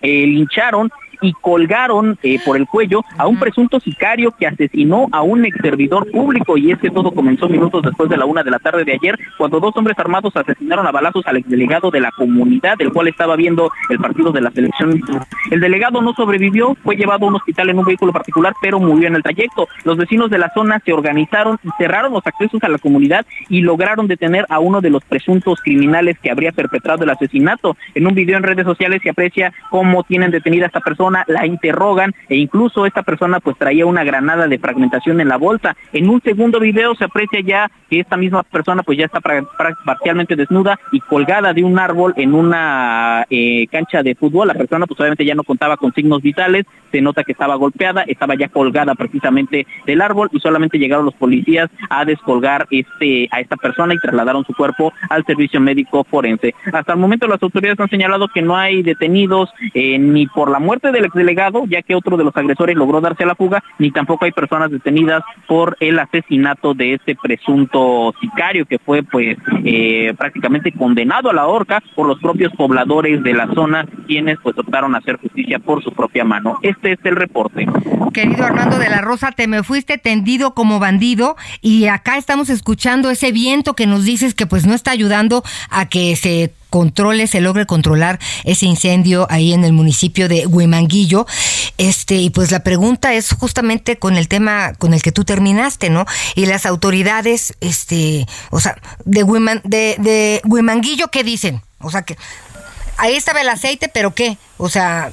eh, 0.01 0.26
lincharon 0.26 0.91
y 1.22 1.32
colgaron 1.32 2.18
eh, 2.22 2.38
por 2.44 2.56
el 2.56 2.66
cuello 2.66 3.02
a 3.16 3.26
un 3.26 3.38
presunto 3.38 3.80
sicario 3.80 4.32
que 4.32 4.46
asesinó 4.46 5.08
a 5.12 5.22
un 5.22 5.44
ex 5.44 5.56
servidor 5.62 6.10
público 6.10 6.58
y 6.58 6.72
es 6.72 6.78
que 6.78 6.90
todo 6.90 7.12
comenzó 7.12 7.48
minutos 7.48 7.82
después 7.82 8.10
de 8.10 8.16
la 8.16 8.26
una 8.26 8.42
de 8.42 8.50
la 8.50 8.58
tarde 8.58 8.84
de 8.84 8.92
ayer 8.92 9.18
cuando 9.38 9.60
dos 9.60 9.74
hombres 9.76 9.98
armados 9.98 10.36
asesinaron 10.36 10.86
a 10.86 10.90
balazos 10.90 11.26
al 11.26 11.38
exdelegado 11.38 11.90
de 11.90 12.00
la 12.00 12.10
comunidad 12.10 12.76
del 12.76 12.92
cual 12.92 13.08
estaba 13.08 13.36
viendo 13.36 13.70
el 13.88 13.98
partido 13.98 14.32
de 14.32 14.40
la 14.40 14.50
selección. 14.50 15.00
El 15.50 15.60
delegado 15.60 16.02
no 16.02 16.12
sobrevivió, 16.12 16.76
fue 16.82 16.96
llevado 16.96 17.26
a 17.26 17.28
un 17.28 17.36
hospital 17.36 17.70
en 17.70 17.78
un 17.78 17.84
vehículo 17.84 18.12
particular 18.12 18.54
pero 18.60 18.80
murió 18.80 19.08
en 19.08 19.14
el 19.14 19.22
trayecto. 19.22 19.68
Los 19.84 19.96
vecinos 19.96 20.30
de 20.30 20.38
la 20.38 20.52
zona 20.52 20.80
se 20.84 20.92
organizaron 20.92 21.58
y 21.62 21.68
cerraron 21.78 22.12
los 22.12 22.26
accesos 22.26 22.62
a 22.64 22.68
la 22.68 22.78
comunidad 22.78 23.24
y 23.48 23.60
lograron 23.60 24.08
detener 24.08 24.44
a 24.48 24.58
uno 24.58 24.80
de 24.80 24.90
los 24.90 25.04
presuntos 25.04 25.60
criminales 25.62 26.18
que 26.18 26.30
habría 26.30 26.52
perpetrado 26.52 27.04
el 27.04 27.10
asesinato. 27.10 27.76
En 27.94 28.06
un 28.06 28.14
video 28.14 28.36
en 28.36 28.42
redes 28.42 28.64
sociales 28.64 29.00
se 29.02 29.10
aprecia 29.10 29.52
cómo 29.70 30.02
tienen 30.02 30.30
detenida 30.30 30.64
a 30.64 30.66
esta 30.66 30.80
persona 30.80 31.11
la 31.26 31.46
interrogan 31.46 32.14
e 32.28 32.36
incluso 32.36 32.86
esta 32.86 33.02
persona 33.02 33.40
pues 33.40 33.56
traía 33.56 33.86
una 33.86 34.04
granada 34.04 34.46
de 34.48 34.58
fragmentación 34.58 35.20
en 35.20 35.28
la 35.28 35.36
bolsa. 35.36 35.76
En 35.92 36.08
un 36.08 36.20
segundo 36.22 36.60
video 36.60 36.94
se 36.94 37.04
aprecia 37.04 37.40
ya 37.40 37.70
que 37.88 38.00
esta 38.00 38.16
misma 38.16 38.42
persona 38.42 38.82
pues 38.82 38.98
ya 38.98 39.06
está 39.06 39.20
parcialmente 39.20 40.36
desnuda 40.36 40.78
y 40.92 41.00
colgada 41.00 41.52
de 41.52 41.64
un 41.64 41.78
árbol 41.78 42.14
en 42.16 42.34
una 42.34 43.26
eh, 43.30 43.66
cancha 43.70 44.02
de 44.02 44.14
fútbol. 44.14 44.48
La 44.48 44.54
persona 44.54 44.86
pues 44.86 44.98
obviamente 45.00 45.24
ya 45.24 45.34
no 45.34 45.44
contaba 45.44 45.76
con 45.76 45.92
signos 45.92 46.22
vitales, 46.22 46.66
se 46.90 47.00
nota 47.00 47.24
que 47.24 47.32
estaba 47.32 47.56
golpeada, 47.56 48.02
estaba 48.06 48.34
ya 48.34 48.48
colgada 48.48 48.94
precisamente 48.94 49.66
del 49.86 50.00
árbol 50.00 50.28
y 50.32 50.40
solamente 50.40 50.78
llegaron 50.78 51.04
los 51.04 51.14
policías 51.14 51.70
a 51.90 52.04
descolgar 52.04 52.66
este 52.70 53.28
a 53.30 53.40
esta 53.40 53.56
persona 53.56 53.94
y 53.94 53.98
trasladaron 53.98 54.44
su 54.44 54.54
cuerpo 54.54 54.92
al 55.08 55.24
servicio 55.24 55.60
médico 55.60 56.04
forense. 56.04 56.54
Hasta 56.72 56.92
el 56.92 56.98
momento 56.98 57.26
las 57.26 57.42
autoridades 57.42 57.80
han 57.80 57.88
señalado 57.88 58.28
que 58.28 58.42
no 58.42 58.56
hay 58.56 58.82
detenidos 58.82 59.50
eh, 59.74 59.98
ni 59.98 60.26
por 60.26 60.50
la 60.50 60.58
muerte 60.58 60.92
de 60.92 61.01
exdelegado, 61.07 61.64
ya 61.66 61.82
que 61.82 61.94
otro 61.94 62.16
de 62.16 62.24
los 62.24 62.36
agresores 62.36 62.76
logró 62.76 63.00
darse 63.00 63.24
a 63.24 63.26
la 63.26 63.34
fuga, 63.34 63.62
ni 63.78 63.90
tampoco 63.90 64.24
hay 64.24 64.32
personas 64.32 64.70
detenidas 64.70 65.22
por 65.46 65.76
el 65.80 65.98
asesinato 65.98 66.74
de 66.74 66.94
este 66.94 67.14
presunto 67.14 68.14
sicario 68.20 68.66
que 68.66 68.78
fue 68.78 69.03
pues 69.03 69.36
eh, 69.64 70.14
prácticamente 70.16 70.72
condenado 70.72 71.30
a 71.30 71.34
la 71.34 71.46
horca 71.46 71.82
por 71.94 72.07
los 72.07 72.18
propios 72.20 72.53
pobladores 72.57 73.22
de 73.22 73.34
la 73.34 73.46
zona, 73.55 73.86
quienes 74.07 74.38
pues 74.42 74.57
optaron 74.59 74.94
a 74.94 74.98
hacer 74.98 75.16
justicia 75.18 75.59
por 75.59 75.82
su 75.82 75.92
propia 75.92 76.24
mano. 76.24 76.59
Este 76.62 76.92
es 76.92 76.98
el 77.05 77.16
reporte. 77.16 77.66
Querido 78.12 78.44
Armando 78.44 78.78
de 78.78 78.90
la 78.90 79.00
Rosa, 79.00 79.32
te 79.32 79.46
me 79.46 79.62
fuiste 79.62 79.98
tendido 79.98 80.55
como 80.55 80.78
bandido 80.78 81.36
y 81.61 81.86
acá 81.86 82.18
estamos 82.18 82.50
escuchando 82.50 83.11
ese 83.11 83.32
viento 83.32 83.74
que 83.74 83.86
nos 83.86 84.05
dices 84.05 84.34
que 84.34 84.46
pues 84.46 84.66
no 84.66 84.74
está 84.74 84.90
ayudando 84.90 85.42
a 85.70 85.88
que 85.88 86.14
se 86.16 86.53
controle, 86.72 87.26
se 87.26 87.42
logre 87.42 87.66
controlar 87.66 88.18
ese 88.44 88.64
incendio 88.64 89.26
ahí 89.28 89.52
en 89.52 89.62
el 89.64 89.74
municipio 89.74 90.26
de 90.26 90.46
Huimanguillo. 90.46 91.26
Este, 91.76 92.14
y 92.14 92.30
pues 92.30 92.50
la 92.50 92.64
pregunta 92.64 93.12
es 93.12 93.32
justamente 93.32 93.98
con 93.98 94.16
el 94.16 94.26
tema 94.26 94.72
con 94.78 94.94
el 94.94 95.02
que 95.02 95.12
tú 95.12 95.24
terminaste, 95.24 95.90
¿no? 95.90 96.06
Y 96.34 96.46
las 96.46 96.64
autoridades, 96.64 97.54
este, 97.60 98.26
o 98.50 98.58
sea, 98.58 98.76
de, 99.04 99.24
de, 99.64 99.96
de 99.98 100.40
Huimanguillo, 100.44 101.08
¿qué 101.08 101.22
dicen? 101.22 101.60
O 101.80 101.90
sea, 101.90 102.02
que 102.02 102.16
ahí 102.96 103.16
estaba 103.16 103.42
el 103.42 103.50
aceite, 103.50 103.90
pero 103.92 104.14
¿qué? 104.14 104.38
O 104.56 104.70
sea, 104.70 105.12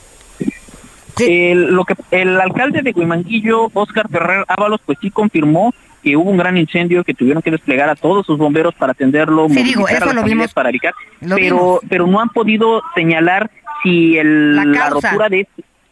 el, 1.20 2.40
alcalde 2.40 2.82
de 2.82 2.94
Huimanguillo, 2.96 3.70
Oscar 3.74 4.08
Ferrer 4.10 4.46
Ábalos, 4.48 4.80
pues 4.86 4.98
sí 5.02 5.12
confirmó 5.12 5.74
que 6.02 6.16
hubo 6.16 6.30
un 6.30 6.38
gran 6.38 6.58
incendio 6.58 7.04
que 7.04 7.14
tuvieron 7.14 7.42
que 7.42 7.52
desplegar 7.52 7.90
a 7.90 7.96
todos 7.96 8.26
sus 8.26 8.38
bomberos 8.38 8.74
para 8.76 8.92
atenderlo, 8.92 9.48
sí, 9.50 9.64
digo, 9.64 9.88
eso 9.88 10.14
lo 10.14 10.24
vimos, 10.24 10.54
para 10.54 10.70
ubicar, 10.70 10.94
pero 11.36 11.80
pero 11.90 12.08
no 12.08 12.20
han 12.20 12.30
podido 12.30 12.82
señalar 12.96 13.50
si 13.84 14.18
el, 14.18 14.56
la, 14.56 14.66
la 14.66 14.90
rotura 14.90 15.30
de 15.30 15.48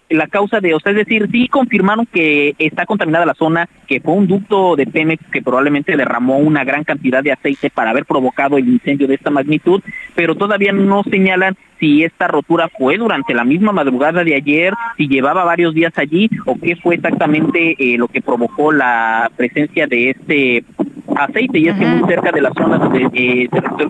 la 0.09 0.27
causa 0.27 0.59
de, 0.59 0.73
o 0.73 0.79
sea, 0.79 0.91
es 0.91 0.99
decir, 0.99 1.27
sí 1.31 1.47
confirmaron 1.47 2.05
que 2.05 2.55
está 2.59 2.85
contaminada 2.85 3.25
la 3.25 3.33
zona, 3.33 3.67
que 3.87 3.99
fue 3.99 4.13
un 4.13 4.27
ducto 4.27 4.75
de 4.75 4.87
Pemex 4.87 5.23
que 5.31 5.41
probablemente 5.41 5.97
derramó 5.97 6.37
una 6.37 6.63
gran 6.63 6.83
cantidad 6.83 7.23
de 7.23 7.33
aceite 7.33 7.69
para 7.69 7.89
haber 7.89 8.05
provocado 8.05 8.57
el 8.57 8.67
incendio 8.67 9.07
de 9.07 9.15
esta 9.15 9.29
magnitud, 9.29 9.81
pero 10.15 10.35
todavía 10.35 10.71
no 10.71 11.03
señalan 11.03 11.57
si 11.79 12.03
esta 12.03 12.27
rotura 12.27 12.69
fue 12.69 12.97
durante 12.97 13.33
la 13.33 13.43
misma 13.43 13.71
madrugada 13.71 14.23
de 14.23 14.35
ayer, 14.35 14.73
si 14.97 15.07
llevaba 15.07 15.43
varios 15.43 15.73
días 15.73 15.93
allí 15.97 16.29
o 16.45 16.57
qué 16.59 16.75
fue 16.75 16.95
exactamente 16.95 17.75
eh, 17.77 17.97
lo 17.97 18.07
que 18.07 18.21
provocó 18.21 18.71
la 18.71 19.31
presencia 19.35 19.87
de 19.87 20.11
este 20.11 20.63
aceite 21.15 21.59
y 21.59 21.67
es 21.67 21.75
que 21.77 21.85
muy 21.85 22.07
cerca 22.07 22.31
de 22.31 22.41
la 22.41 22.51
zona 22.53 22.77
donde 22.77 23.09
eh, 23.13 23.47
se 23.51 23.59
registró 23.59 23.89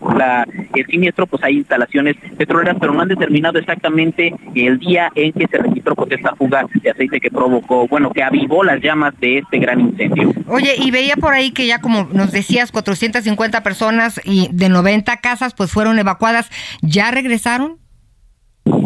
el 0.74 0.86
siniestro 0.86 1.28
pues 1.28 1.44
hay 1.44 1.58
instalaciones 1.58 2.16
petroleras 2.38 2.78
pero 2.80 2.94
no 2.94 3.02
han 3.02 3.08
determinado 3.08 3.60
exactamente 3.60 4.34
el 4.56 4.80
día 4.80 5.12
en 5.16 5.34
que 5.34 5.48
se 5.48 5.58
registró 5.58 5.96
pues 5.96 6.12
esta 6.12 6.36
fuga 6.36 6.66
de 6.82 6.90
aceite 6.90 7.20
que 7.20 7.30
provocó, 7.30 7.88
bueno, 7.88 8.12
que 8.12 8.24
avivó 8.24 8.64
las 8.64 8.82
llamas 8.82 9.14
de 9.20 9.40
este 9.40 9.60
gran 9.60 9.80
incendio. 9.80 10.34
Oye, 10.48 10.76
y 10.78 10.92
veía 10.92 11.16
por 11.16 11.34
ahí 11.34 11.52
que 11.52 11.68
ya 11.68 11.80
como 11.82 12.08
nos 12.12 12.32
decías 12.32 12.72
450 12.72 13.64
personas 13.64 14.22
y 14.24 14.50
de 14.52 14.70
90 14.70 15.18
casas 15.18 15.54
pues 15.54 15.72
fueron 15.72 16.00
evacuadas, 16.00 16.50
¿ya 16.82 17.12
regresaron? 17.12 17.76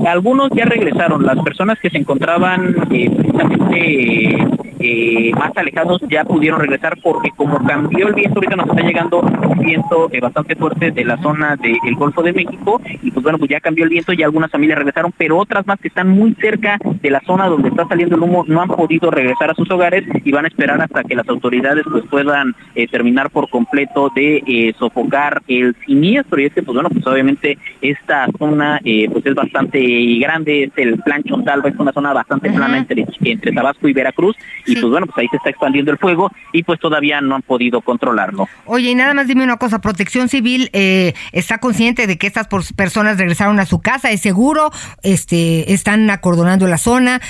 Algunos 0.08 0.50
ya 0.56 0.66
regresaron, 0.66 1.26
las 1.26 1.40
personas 1.40 1.80
que 1.80 1.90
se 1.90 1.98
encontraban 1.98 2.76
eh, 2.92 3.10
precisamente 3.10 4.48
eh, 4.84 5.32
más 5.38 5.52
alejados 5.56 6.02
ya 6.10 6.24
pudieron 6.24 6.60
regresar 6.60 6.98
porque 7.04 7.30
como 7.36 7.64
cambió 7.66 8.08
el 8.08 8.16
viento, 8.16 8.40
ahorita 8.40 8.56
nos 8.56 8.70
está 8.70 8.82
llegando 8.82 9.20
un 9.20 9.60
viento 9.60 10.10
eh, 10.12 10.20
bastante 10.20 10.56
fuerte 10.56 10.92
de 10.92 11.06
la 11.06 11.18
zona 11.22 11.56
del 11.56 11.96
Golfo 11.96 12.24
de 12.24 12.34
México 12.34 12.82
y 13.02 13.12
pues 13.12 13.24
bueno, 13.24 13.38
pues 13.38 13.52
ya 13.52 13.60
cambió 13.60 13.84
el 13.84 13.90
viento 13.90 14.14
y 14.14 14.24
algunas 14.24 14.50
familias 14.50 14.80
regresaron, 14.80 15.14
pero 15.18 15.38
otras 15.38 15.66
más 15.68 15.80
que 15.80 15.88
están 15.88 16.10
muy 16.10 16.34
cerca 16.36 16.78
de 16.84 17.10
la 17.12 17.22
zona 17.22 17.48
donde 17.48 17.70
está 17.70 17.88
saliendo 17.88 18.16
el 18.16 18.24
humo 18.24 18.44
no 18.48 18.62
han 18.62 18.70
podido 18.70 19.12
regresar 19.12 19.52
a 19.52 19.56
sus 19.56 19.70
hogares 19.70 20.04
y 20.24 20.32
van 20.32 20.46
a 20.46 20.48
esperar 20.48 20.82
hasta 20.82 21.04
que 21.04 21.16
las 21.16 21.30
autoridades 21.30 21.86
pues 21.90 22.04
puedan 22.10 22.56
eh, 22.76 22.88
terminar 22.88 23.30
por 23.30 23.50
completo 23.50 24.12
de 24.16 24.74
sofocar 24.78 25.42
el 25.48 25.76
siniestro. 25.86 26.42
Y 26.42 26.46
es 26.46 26.54
que 26.54 26.64
pues 26.64 26.74
bueno, 26.74 26.90
pues 26.90 27.06
obviamente 27.06 27.58
esta 27.82 28.28
zona 28.38 28.80
pues 28.84 29.26
es 29.26 29.36
bastante 29.36 29.80
grande, 30.20 30.64
es 30.64 30.72
el 30.78 31.00
plan 31.00 31.24
Chontalba, 31.24 31.70
es 31.70 31.76
una 31.78 31.92
zona 31.92 32.14
bastante 32.14 32.50
plana 32.50 32.78
entre, 32.78 33.06
entre 33.24 33.52
Tabasco 33.52 33.88
y 33.88 33.94
Veracruz 33.94 34.36
y 34.72 34.76
pues 34.76 34.92
bueno, 34.92 35.06
pues 35.08 35.18
ahí 35.18 35.28
se 35.30 35.38
está 35.38 35.50
expandiendo 35.50 35.92
el 35.92 35.98
fuego 35.98 36.32
y 36.54 36.64
pues 36.64 36.80
todavía 36.80 37.22
no 37.22 37.36
han 37.36 37.42
podido 37.42 37.82
controlarlo. 37.82 38.48
Oye, 38.66 38.92
y 38.92 38.96
nada 38.96 39.14
más 39.14 39.28
dime 39.28 39.44
una 39.44 39.58
cosa, 39.58 39.80
Protección 39.80 40.30
Civil 40.30 40.70
eh, 40.74 41.14
está 41.32 41.60
consciente 41.60 42.08
de 42.08 42.18
que 42.18 42.28
estas 42.28 42.48
personas 42.76 43.18
regresaron 43.18 43.60
a 43.60 43.66
su 43.66 43.82
casa, 43.82 44.12
es 44.12 44.22
seguro, 44.22 44.72
este, 45.04 45.74
están 45.74 46.10
acordonando 46.10 46.68
la 46.68 46.78
zona, 46.78 47.22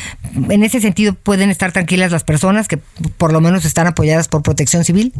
en 0.49 0.63
ese 0.63 0.79
sentido 0.81 1.13
pueden 1.13 1.49
estar 1.49 1.71
tranquilas 1.71 2.11
las 2.11 2.23
personas 2.23 2.67
que 2.67 2.77
por 3.17 3.33
lo 3.33 3.41
menos 3.41 3.65
están 3.65 3.87
apoyadas 3.87 4.27
por 4.27 4.43
Protección 4.43 4.83
Civil. 4.83 5.13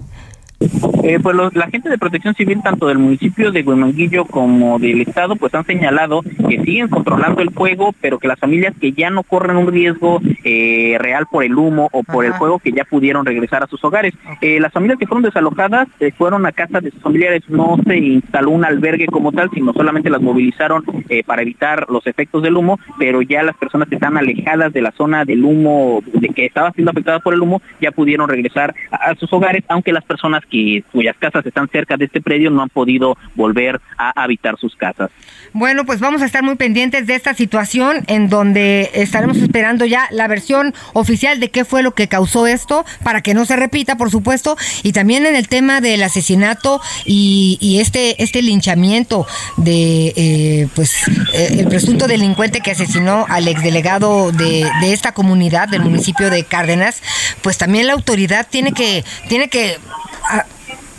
Eh, 1.03 1.19
pues 1.21 1.35
los, 1.35 1.55
la 1.55 1.67
gente 1.67 1.89
de 1.89 1.97
protección 1.97 2.35
civil, 2.35 2.61
tanto 2.63 2.87
del 2.87 2.99
municipio 2.99 3.51
de 3.51 3.63
Huemanguillo 3.63 4.25
como 4.25 4.77
del 4.77 5.01
estado, 5.01 5.35
pues 5.35 5.53
han 5.55 5.65
señalado 5.65 6.21
que 6.21 6.61
siguen 6.61 6.89
controlando 6.89 7.41
el 7.41 7.49
fuego, 7.49 7.93
pero 7.99 8.19
que 8.19 8.27
las 8.27 8.39
familias 8.39 8.75
que 8.79 8.91
ya 8.91 9.09
no 9.09 9.23
corren 9.23 9.57
un 9.57 9.71
riesgo 9.71 10.21
eh, 10.43 10.97
real 10.99 11.25
por 11.31 11.43
el 11.43 11.55
humo 11.55 11.89
o 11.91 12.03
por 12.03 12.25
el 12.25 12.33
fuego, 12.33 12.59
que 12.59 12.71
ya 12.71 12.83
pudieron 12.83 13.25
regresar 13.25 13.63
a 13.63 13.67
sus 13.67 13.83
hogares. 13.83 14.13
Eh, 14.41 14.59
las 14.59 14.71
familias 14.71 14.99
que 14.99 15.07
fueron 15.07 15.23
desalojadas 15.23 15.87
fueron 16.17 16.45
a 16.45 16.51
casa 16.51 16.79
de 16.79 16.91
sus 16.91 17.01
familiares, 17.01 17.43
no 17.49 17.77
se 17.85 17.97
instaló 17.97 18.51
un 18.51 18.65
albergue 18.65 19.07
como 19.07 19.31
tal, 19.31 19.49
sino 19.53 19.73
solamente 19.73 20.09
las 20.09 20.21
movilizaron 20.21 20.83
para 21.25 21.41
evitar 21.41 21.87
los 21.89 22.05
efectos 22.07 22.43
del 22.43 22.57
humo, 22.57 22.79
pero 22.99 23.21
ya 23.21 23.43
las 23.43 23.57
personas 23.57 23.89
que 23.89 23.95
están 23.95 24.17
alejadas 24.17 24.71
de 24.71 24.81
la 24.81 24.91
zona 24.91 25.25
del 25.25 25.43
humo, 25.43 26.01
de 26.13 26.29
que 26.29 26.45
estaba 26.45 26.71
siendo 26.71 26.91
afectada 26.91 27.19
por 27.19 27.33
el 27.33 27.41
humo, 27.41 27.61
ya 27.81 27.91
pudieron 27.91 28.29
regresar 28.29 28.73
a, 28.91 29.11
a 29.11 29.15
sus 29.15 29.31
hogares, 29.33 29.63
aunque 29.67 29.91
las 29.91 30.05
personas 30.05 30.43
que 30.51 30.83
cuyas 30.91 31.15
casas 31.17 31.45
están 31.45 31.67
cerca 31.69 31.97
de 31.97 32.05
este 32.05 32.21
predio 32.21 32.51
no 32.51 32.61
han 32.61 32.69
podido 32.69 33.17
volver 33.35 33.79
a 33.97 34.11
habitar 34.21 34.57
sus 34.59 34.75
casas. 34.75 35.09
Bueno, 35.53 35.85
pues 35.85 35.99
vamos 35.99 36.21
a 36.21 36.25
estar 36.25 36.43
muy 36.43 36.55
pendientes 36.55 37.07
de 37.07 37.15
esta 37.15 37.33
situación 37.33 38.03
en 38.07 38.29
donde 38.29 38.89
estaremos 38.93 39.37
esperando 39.37 39.85
ya 39.85 40.07
la 40.11 40.27
versión 40.27 40.73
oficial 40.93 41.39
de 41.39 41.49
qué 41.49 41.65
fue 41.65 41.83
lo 41.83 41.91
que 41.91 42.07
causó 42.07 42.47
esto 42.47 42.85
para 43.03 43.21
que 43.21 43.33
no 43.33 43.45
se 43.45 43.55
repita, 43.55 43.97
por 43.97 44.11
supuesto, 44.11 44.57
y 44.83 44.91
también 44.91 45.25
en 45.25 45.35
el 45.35 45.47
tema 45.47 45.81
del 45.81 46.03
asesinato 46.03 46.81
y, 47.05 47.79
este 47.81 48.21
este 48.21 48.41
linchamiento 48.41 49.25
de 49.57 50.13
eh, 50.15 50.67
pues 50.75 51.07
eh, 51.33 51.55
el 51.59 51.67
presunto 51.67 52.05
delincuente 52.07 52.61
que 52.61 52.71
asesinó 52.71 53.25
al 53.29 53.47
exdelegado 53.47 54.31
de, 54.31 54.69
de 54.81 54.93
esta 54.93 55.13
comunidad 55.13 55.69
del 55.69 55.81
municipio 55.81 56.29
de 56.29 56.43
Cárdenas, 56.43 57.01
pues 57.41 57.57
también 57.57 57.87
la 57.87 57.93
autoridad 57.93 58.47
tiene 58.49 58.73
que 58.73 59.03
tiene 59.27 59.47
que 59.47 59.77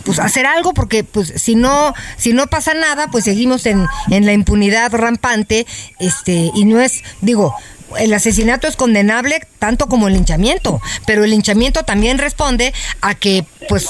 pues 0.04 0.18
hacer 0.18 0.46
algo 0.46 0.72
porque 0.74 1.04
pues 1.04 1.32
si 1.36 1.54
no 1.54 1.94
si 2.16 2.32
no 2.32 2.46
pasa 2.46 2.74
nada 2.74 3.08
pues 3.08 3.24
seguimos 3.24 3.66
en, 3.66 3.86
en 4.10 4.26
la 4.26 4.32
impunidad 4.32 4.92
rampante 4.92 5.66
este 5.98 6.50
y 6.54 6.64
no 6.64 6.80
es 6.80 7.02
digo 7.20 7.54
el 7.98 8.12
asesinato 8.14 8.66
es 8.66 8.76
condenable 8.76 9.46
tanto 9.58 9.86
como 9.86 10.08
el 10.08 10.14
linchamiento 10.14 10.80
pero 11.06 11.24
el 11.24 11.30
linchamiento 11.30 11.82
también 11.82 12.18
responde 12.18 12.72
a 13.00 13.14
que 13.14 13.44
pues 13.68 13.86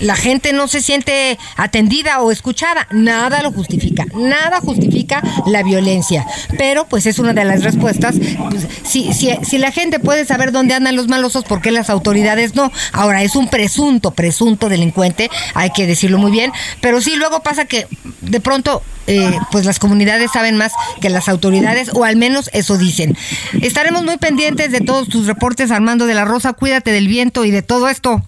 la 0.00 0.16
gente 0.16 0.52
no 0.52 0.68
se 0.68 0.80
siente 0.80 1.38
atendida 1.56 2.20
o 2.20 2.30
escuchada. 2.30 2.86
Nada 2.90 3.42
lo 3.42 3.52
justifica. 3.52 4.06
Nada 4.14 4.60
justifica 4.60 5.22
la 5.46 5.62
violencia. 5.62 6.26
Pero 6.58 6.86
pues 6.86 7.06
es 7.06 7.18
una 7.18 7.32
de 7.32 7.44
las 7.44 7.62
respuestas. 7.62 8.16
Pues, 8.50 8.66
si, 8.82 9.12
si, 9.12 9.30
si 9.42 9.58
la 9.58 9.70
gente 9.70 9.98
puede 9.98 10.24
saber 10.24 10.52
dónde 10.52 10.74
andan 10.74 10.96
los 10.96 11.08
malosos, 11.08 11.44
¿por 11.44 11.60
qué 11.60 11.70
las 11.70 11.90
autoridades 11.90 12.54
no? 12.54 12.72
Ahora, 12.92 13.22
es 13.22 13.36
un 13.36 13.48
presunto, 13.48 14.10
presunto 14.12 14.68
delincuente, 14.68 15.30
hay 15.54 15.70
que 15.70 15.86
decirlo 15.86 16.18
muy 16.18 16.30
bien. 16.30 16.52
Pero 16.80 17.00
sí, 17.00 17.16
luego 17.16 17.42
pasa 17.42 17.64
que 17.64 17.86
de 18.20 18.40
pronto 18.40 18.82
eh, 19.06 19.38
pues 19.50 19.64
las 19.64 19.78
comunidades 19.78 20.30
saben 20.32 20.56
más 20.56 20.72
que 21.00 21.10
las 21.10 21.28
autoridades, 21.28 21.90
o 21.94 22.04
al 22.04 22.16
menos 22.16 22.48
eso 22.52 22.78
dicen. 22.78 23.16
Estaremos 23.60 24.04
muy 24.04 24.18
pendientes 24.18 24.70
de 24.72 24.80
todos 24.80 25.08
tus 25.08 25.26
reportes, 25.26 25.70
Armando 25.70 26.06
de 26.06 26.14
la 26.14 26.24
Rosa. 26.24 26.52
Cuídate 26.52 26.92
del 26.92 27.08
viento 27.08 27.44
y 27.44 27.50
de 27.50 27.62
todo 27.62 27.88
esto. 27.88 28.22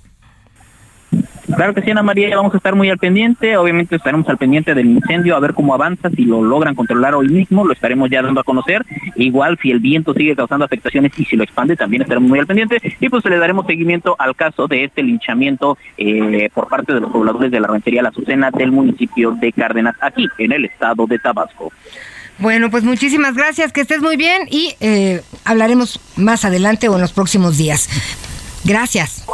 Claro 1.56 1.74
que 1.74 1.82
sí, 1.82 1.90
Ana 1.90 2.02
María, 2.02 2.34
vamos 2.36 2.54
a 2.54 2.56
estar 2.56 2.74
muy 2.74 2.88
al 2.88 2.98
pendiente. 2.98 3.56
Obviamente 3.56 3.96
estaremos 3.96 4.28
al 4.28 4.38
pendiente 4.38 4.74
del 4.74 4.86
incendio, 4.86 5.36
a 5.36 5.40
ver 5.40 5.54
cómo 5.54 5.74
avanza, 5.74 6.10
si 6.10 6.24
lo 6.24 6.42
logran 6.42 6.74
controlar 6.74 7.14
hoy 7.14 7.28
mismo, 7.28 7.66
lo 7.66 7.72
estaremos 7.72 8.10
ya 8.10 8.22
dando 8.22 8.40
a 8.40 8.44
conocer. 8.44 8.84
Igual, 9.16 9.58
si 9.60 9.70
el 9.70 9.80
viento 9.80 10.14
sigue 10.14 10.34
causando 10.34 10.64
afectaciones 10.64 11.12
y 11.18 11.24
si 11.24 11.36
lo 11.36 11.44
expande, 11.44 11.76
también 11.76 12.02
estaremos 12.02 12.28
muy 12.28 12.38
al 12.38 12.46
pendiente. 12.46 12.78
Y 13.00 13.08
pues 13.08 13.24
le 13.24 13.38
daremos 13.38 13.66
seguimiento 13.66 14.16
al 14.18 14.34
caso 14.34 14.66
de 14.66 14.84
este 14.84 15.02
linchamiento 15.02 15.76
eh, 15.98 16.48
por 16.54 16.68
parte 16.68 16.94
de 16.94 17.00
los 17.00 17.10
pobladores 17.10 17.50
de 17.50 17.60
la 17.60 17.68
ranchería 17.68 18.02
La 18.02 18.08
Azucena 18.08 18.50
del 18.50 18.72
municipio 18.72 19.32
de 19.32 19.52
Cárdenas, 19.52 19.94
aquí 20.00 20.26
en 20.38 20.52
el 20.52 20.64
estado 20.64 21.06
de 21.06 21.18
Tabasco. 21.18 21.72
Bueno, 22.38 22.70
pues 22.70 22.82
muchísimas 22.82 23.34
gracias, 23.34 23.72
que 23.72 23.82
estés 23.82 24.00
muy 24.00 24.16
bien 24.16 24.48
y 24.50 24.74
eh, 24.80 25.22
hablaremos 25.44 26.00
más 26.16 26.44
adelante 26.44 26.88
o 26.88 26.94
en 26.94 27.02
los 27.02 27.12
próximos 27.12 27.58
días. 27.58 27.88
Gracias. 28.64 29.24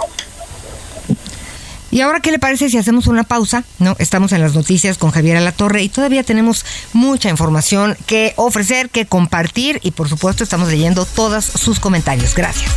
Y 1.91 2.03
ahora, 2.03 2.21
¿qué 2.21 2.31
le 2.31 2.39
parece 2.39 2.69
si 2.69 2.77
hacemos 2.77 3.07
una 3.07 3.25
pausa? 3.25 3.65
No, 3.79 3.97
estamos 3.99 4.33
en 4.33 4.43
las 4.43 4.55
noticias 4.55 4.99
con 4.99 5.11
Javier 5.11 5.39
Alatorre 5.39 5.83
y 5.83 5.89
todavía 5.89 6.23
tenemos 6.23 6.65
mucha 6.93 7.31
información 7.31 7.97
que 8.07 8.35
ofrecer, 8.37 8.91
que 8.91 9.07
compartir 9.07 9.81
y 9.83 9.93
por 9.93 10.09
supuesto 10.09 10.45
estamos 10.45 10.69
leyendo 10.69 11.07
todos 11.07 11.45
sus 11.45 11.81
comentarios. 11.81 12.35
Gracias. 12.35 12.71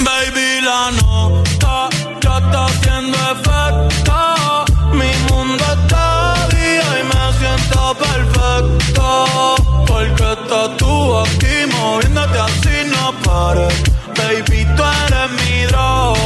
Baby, 0.00 0.62
la 0.62 0.90
nota 0.92 1.90
ya 2.22 2.38
está 2.38 2.64
haciendo 2.64 3.18
efecto. 3.32 4.64
Mi 4.92 5.12
mundo 5.30 5.62
está 5.62 6.48
día 6.48 7.00
y 7.00 7.04
me 7.04 7.38
siento 7.38 7.96
perfecto. 7.98 9.54
Porque 9.86 10.32
estás 10.32 10.76
tú 10.78 11.18
aquí 11.18 11.66
moviéndote 11.70 12.38
así 12.38 12.90
no 12.90 13.12
pares. 13.22 13.74
Baby, 14.16 14.66
tú 14.74 14.82
eres 14.82 15.30
mi 15.42 15.66
droga. 15.66 16.19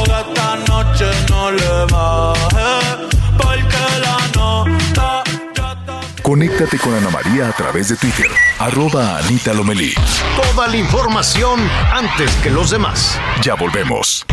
Conéctate 6.25 6.79
con 6.79 6.91
Ana 6.91 7.11
María 7.11 7.49
a 7.49 7.51
través 7.51 7.89
de 7.89 7.97
Twitter, 7.97 8.25
arroba 8.57 9.19
Anita 9.19 9.53
Lomelí. 9.53 9.93
Toda 10.35 10.67
la 10.67 10.75
información 10.75 11.59
antes 11.93 12.33
que 12.37 12.49
los 12.49 12.71
demás. 12.71 13.19
Ya 13.43 13.53
volvemos. 13.53 14.25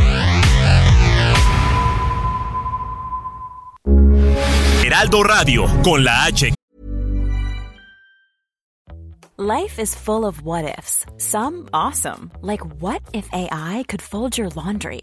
Heraldo 4.83 5.23
Radio, 5.23 5.67
con 5.85 6.03
la 6.03 6.25
H. 6.25 6.55
Life 9.37 9.79
is 9.79 9.95
full 9.95 10.25
of 10.25 10.41
what 10.45 10.65
ifs. 10.65 11.05
Some 11.19 11.69
awesome, 11.75 12.31
like 12.41 12.63
what 12.81 13.03
if 13.13 13.29
AI 13.35 13.85
could 13.87 14.01
fold 14.01 14.39
your 14.39 14.49
laundry? 14.57 15.03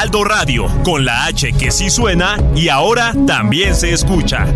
Heraldo 0.00 0.24
Radio, 0.24 0.66
con 0.82 1.04
la 1.04 1.26
H 1.26 1.52
que 1.52 1.70
sí 1.70 1.90
suena 1.90 2.38
y 2.56 2.70
ahora 2.70 3.12
también 3.26 3.74
se 3.74 3.92
escucha. 3.92 4.46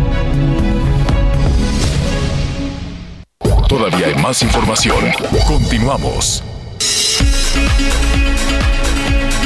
Todavía 3.69 4.07
hay 4.07 4.15
más 4.15 4.41
información. 4.41 4.97
Continuamos. 5.45 6.43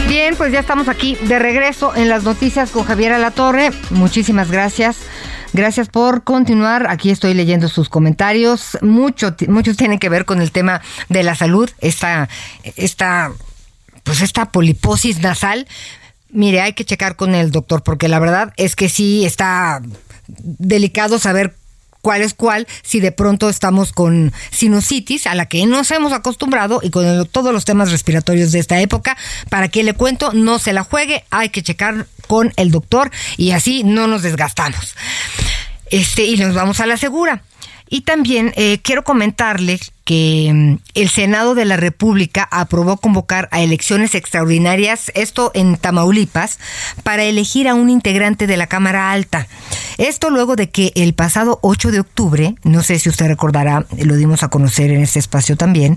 Bien, 0.07 0.37
pues 0.37 0.53
ya 0.53 0.61
estamos 0.61 0.87
aquí 0.87 1.17
de 1.23 1.37
regreso 1.37 1.93
en 1.93 2.07
las 2.07 2.23
noticias 2.23 2.71
con 2.71 2.85
Javier 2.85 3.11
Alatorre. 3.11 3.71
Muchísimas 3.89 4.49
gracias. 4.49 4.99
Gracias 5.51 5.89
por 5.89 6.23
continuar. 6.23 6.87
Aquí 6.89 7.09
estoy 7.09 7.33
leyendo 7.33 7.67
sus 7.67 7.89
comentarios. 7.89 8.77
Mucho, 8.81 9.35
muchos 9.49 9.75
tienen 9.75 9.99
que 9.99 10.07
ver 10.07 10.23
con 10.23 10.41
el 10.41 10.53
tema 10.53 10.79
de 11.09 11.23
la 11.23 11.35
salud. 11.35 11.69
Esta, 11.81 12.29
esta, 12.77 13.33
pues 14.09 14.21
esta 14.21 14.51
poliposis 14.51 15.19
nasal. 15.19 15.67
Mire, 16.31 16.61
hay 16.61 16.73
que 16.73 16.83
checar 16.83 17.15
con 17.15 17.35
el 17.35 17.51
doctor 17.51 17.83
porque 17.83 18.07
la 18.07 18.17
verdad 18.17 18.53
es 18.57 18.75
que 18.75 18.89
sí 18.89 19.23
está 19.23 19.83
delicado 20.25 21.19
saber 21.19 21.53
cuál 22.01 22.23
es 22.23 22.33
cuál, 22.33 22.67
si 22.81 23.01
de 23.01 23.11
pronto 23.11 23.49
estamos 23.49 23.91
con 23.91 24.33
sinusitis, 24.49 25.27
a 25.27 25.35
la 25.35 25.45
que 25.45 25.63
nos 25.67 25.91
hemos 25.91 26.11
acostumbrado, 26.11 26.79
y 26.81 26.89
con 26.89 27.27
todos 27.27 27.53
los 27.53 27.65
temas 27.65 27.91
respiratorios 27.91 28.51
de 28.51 28.57
esta 28.57 28.81
época, 28.81 29.15
para 29.49 29.67
que 29.67 29.83
le 29.83 29.93
cuento, 29.93 30.33
no 30.33 30.57
se 30.57 30.73
la 30.73 30.83
juegue, 30.83 31.23
hay 31.29 31.49
que 31.49 31.61
checar 31.61 32.07
con 32.25 32.51
el 32.55 32.71
doctor 32.71 33.11
y 33.37 33.51
así 33.51 33.83
no 33.83 34.07
nos 34.07 34.23
desgastamos. 34.23 34.95
Este, 35.91 36.25
y 36.25 36.35
nos 36.37 36.55
vamos 36.55 36.79
a 36.79 36.87
la 36.87 36.97
segura. 36.97 37.43
Y 37.87 38.01
también 38.01 38.53
eh, 38.55 38.79
quiero 38.81 39.03
comentarles 39.03 39.91
que 40.09 40.49
mm, 40.51 40.77
el 40.95 41.07
Senado 41.07 41.53
de 41.53 41.65
la 41.65 41.77
República 41.77 42.47
aprobó 42.49 42.97
convocar 42.97 43.47
a 43.51 43.61
elecciones 43.61 44.15
extraordinarias, 44.15 45.11
esto 45.13 45.51
en 45.53 45.77
Tamaulipas, 45.77 46.57
para 47.03 47.25
elegir 47.25 47.67
a 47.67 47.75
un 47.75 47.91
integrante 47.91 48.47
de 48.47 48.57
la 48.57 48.65
Cámara 48.65 49.11
Alta. 49.11 49.47
Esto 49.99 50.31
luego 50.31 50.55
de 50.55 50.71
que 50.71 50.93
el 50.95 51.13
pasado 51.13 51.59
8 51.61 51.91
de 51.91 51.99
octubre, 51.99 52.55
no 52.63 52.81
sé 52.81 52.97
si 52.97 53.07
usted 53.07 53.27
recordará, 53.27 53.85
lo 53.99 54.15
dimos 54.15 54.41
a 54.41 54.47
conocer 54.47 54.89
en 54.89 55.03
este 55.03 55.19
espacio 55.19 55.57
también, 55.57 55.95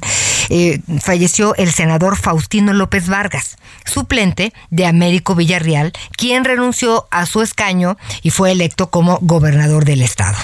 eh, 0.50 0.80
falleció 1.00 1.54
el 1.54 1.72
senador 1.72 2.18
Faustino 2.18 2.74
López 2.74 3.08
Vargas, 3.08 3.56
suplente 3.86 4.52
de 4.68 4.84
Américo 4.84 5.34
Villarreal, 5.34 5.92
quien 6.18 6.44
renunció 6.44 7.08
a 7.10 7.24
su 7.24 7.40
escaño 7.40 7.96
y 8.22 8.28
fue 8.28 8.52
electo 8.52 8.90
como 8.90 9.18
gobernador 9.22 9.86
del 9.86 10.02
estado. 10.02 10.36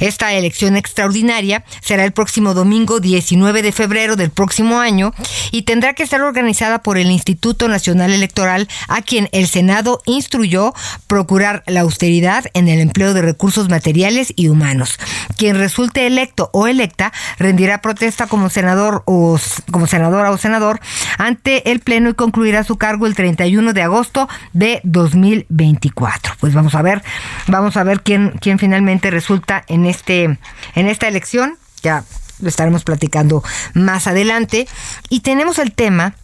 Esta 0.00 0.32
elección 0.32 0.74
extraordinaria 0.76 1.64
será 1.80 2.04
el 2.04 2.10
próximo 2.10 2.54
domingo 2.54 2.98
19 3.12 3.60
de 3.60 3.72
febrero 3.72 4.16
del 4.16 4.30
próximo 4.30 4.80
año 4.80 5.12
y 5.50 5.62
tendrá 5.62 5.92
que 5.92 6.02
estar 6.02 6.22
organizada 6.22 6.82
por 6.82 6.96
el 6.96 7.10
Instituto 7.10 7.68
Nacional 7.68 8.10
Electoral 8.10 8.68
a 8.88 9.02
quien 9.02 9.28
el 9.32 9.48
Senado 9.48 10.00
instruyó 10.06 10.72
procurar 11.08 11.62
la 11.66 11.82
austeridad 11.82 12.46
en 12.54 12.68
el 12.68 12.80
empleo 12.80 13.12
de 13.12 13.20
recursos 13.20 13.68
materiales 13.68 14.32
y 14.34 14.48
humanos. 14.48 14.98
Quien 15.36 15.58
resulte 15.58 16.06
electo 16.06 16.48
o 16.54 16.66
electa 16.66 17.12
rendirá 17.38 17.82
protesta 17.82 18.26
como 18.26 18.48
senador 18.48 19.02
o 19.04 19.38
como 19.70 19.86
senadora 19.86 20.30
o 20.30 20.38
senador 20.38 20.80
ante 21.18 21.70
el 21.70 21.80
pleno 21.80 22.08
y 22.08 22.14
concluirá 22.14 22.64
su 22.64 22.78
cargo 22.78 23.06
el 23.06 23.14
31 23.14 23.74
de 23.74 23.82
agosto 23.82 24.26
de 24.54 24.80
2024. 24.84 26.34
Pues 26.40 26.54
vamos 26.54 26.74
a 26.74 26.80
ver, 26.80 27.02
vamos 27.46 27.76
a 27.76 27.84
ver 27.84 28.00
quién 28.00 28.32
quién 28.40 28.58
finalmente 28.58 29.10
resulta 29.10 29.64
en 29.68 29.84
este 29.84 30.38
en 30.74 30.88
esta 30.88 31.08
elección. 31.08 31.58
Ya 31.82 32.04
lo 32.42 32.48
estaremos 32.48 32.84
platicando 32.84 33.42
más 33.72 34.06
adelante. 34.06 34.68
Y 35.08 35.20
tenemos 35.20 35.58
el 35.58 35.72
tema 35.72 36.14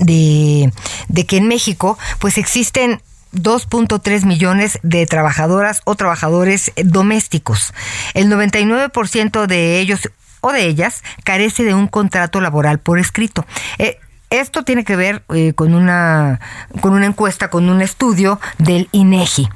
de, 0.00 0.72
de 1.08 1.26
que 1.26 1.36
en 1.36 1.46
México 1.46 1.98
pues 2.18 2.38
existen 2.38 3.00
2.3 3.34 4.24
millones 4.24 4.78
de 4.82 5.06
trabajadoras 5.06 5.82
o 5.84 5.94
trabajadores 5.94 6.72
domésticos. 6.76 7.74
El 8.14 8.30
99% 8.30 9.46
de 9.46 9.80
ellos 9.80 10.08
o 10.40 10.52
de 10.52 10.66
ellas 10.66 11.02
carece 11.24 11.64
de 11.64 11.74
un 11.74 11.88
contrato 11.88 12.40
laboral 12.40 12.78
por 12.78 12.98
escrito. 12.98 13.46
Eh, 13.78 13.98
esto 14.30 14.64
tiene 14.64 14.84
que 14.84 14.96
ver 14.96 15.22
eh, 15.32 15.52
con 15.54 15.74
una 15.74 16.40
con 16.80 16.92
una 16.92 17.06
encuesta, 17.06 17.50
con 17.50 17.68
un 17.68 17.80
estudio 17.80 18.40
del 18.58 18.88
INEGI. 18.92 19.48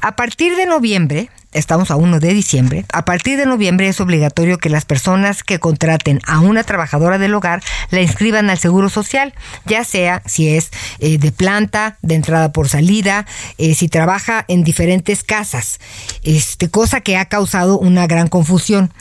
A 0.00 0.16
partir 0.16 0.56
de 0.56 0.66
noviembre, 0.66 1.30
estamos 1.54 1.90
a 1.90 1.96
1 1.96 2.20
de 2.20 2.34
diciembre, 2.34 2.84
a 2.92 3.04
partir 3.04 3.38
de 3.38 3.46
noviembre 3.46 3.88
es 3.88 4.00
obligatorio 4.00 4.58
que 4.58 4.68
las 4.68 4.84
personas 4.84 5.42
que 5.42 5.58
contraten 5.58 6.20
a 6.26 6.40
una 6.40 6.64
trabajadora 6.64 7.18
del 7.18 7.34
hogar 7.34 7.62
la 7.90 8.02
inscriban 8.02 8.50
al 8.50 8.58
Seguro 8.58 8.88
Social, 8.90 9.32
ya 9.64 9.84
sea 9.84 10.22
si 10.26 10.48
es 10.48 10.70
eh, 10.98 11.18
de 11.18 11.32
planta, 11.32 11.96
de 12.02 12.14
entrada 12.14 12.52
por 12.52 12.68
salida, 12.68 13.26
eh, 13.58 13.74
si 13.74 13.88
trabaja 13.88 14.44
en 14.48 14.64
diferentes 14.64 15.22
casas, 15.24 15.80
este, 16.22 16.68
cosa 16.68 17.00
que 17.00 17.16
ha 17.16 17.26
causado 17.26 17.78
una 17.78 18.06
gran 18.06 18.28
confusión. 18.28 18.92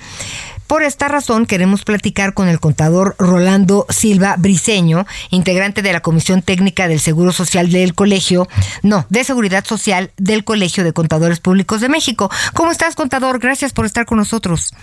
Por 0.68 0.84
esta 0.84 1.08
razón 1.08 1.46
queremos 1.46 1.84
platicar 1.84 2.34
con 2.34 2.48
el 2.48 2.60
contador 2.60 3.16
Rolando 3.20 3.86
Silva 3.90 4.36
Briceño, 4.38 5.06
integrante 5.30 5.82
de 5.82 5.94
la 5.94 6.00
Comisión 6.00 6.42
Técnica 6.42 6.88
del 6.88 7.00
Seguro 7.00 7.32
Social 7.32 7.72
del 7.72 7.94
Colegio, 7.94 8.48
no, 8.82 9.06
de 9.10 9.24
Seguridad 9.24 9.66
Social 9.66 10.12
del 10.18 10.44
Colegio 10.44 10.84
de 10.84 10.94
Contadores 10.94 11.40
Públicos 11.40 11.82
de 11.82 11.90
México. 11.90 12.32
¿Cómo 12.54 12.72
estás, 12.72 12.96
contador? 12.96 13.40
Gracias 13.40 13.74
por 13.74 13.86
estar 13.86 14.06
con 14.06 14.18
nosotros. 14.18 14.74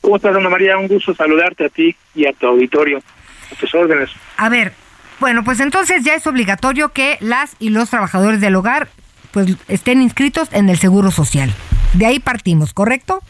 ¿Cómo 0.00 0.16
estás, 0.16 0.34
Ana 0.34 0.48
María? 0.48 0.76
Un 0.78 0.88
gusto 0.88 1.14
saludarte 1.14 1.66
a 1.66 1.68
ti 1.68 1.94
y 2.14 2.26
a 2.26 2.32
tu 2.32 2.46
auditorio. 2.46 2.98
A 2.98 3.54
tus 3.54 3.72
órdenes. 3.74 4.10
A 4.36 4.48
ver, 4.48 4.72
bueno, 5.20 5.44
pues 5.44 5.60
entonces 5.60 6.02
ya 6.04 6.14
es 6.14 6.26
obligatorio 6.26 6.88
que 6.88 7.18
las 7.20 7.54
y 7.60 7.68
los 7.68 7.90
trabajadores 7.90 8.40
del 8.40 8.56
hogar 8.56 8.88
pues 9.30 9.56
estén 9.68 10.02
inscritos 10.02 10.48
en 10.52 10.68
el 10.68 10.78
Seguro 10.78 11.10
Social. 11.10 11.52
De 11.94 12.06
ahí 12.06 12.18
partimos, 12.18 12.74
¿correcto? 12.74 13.22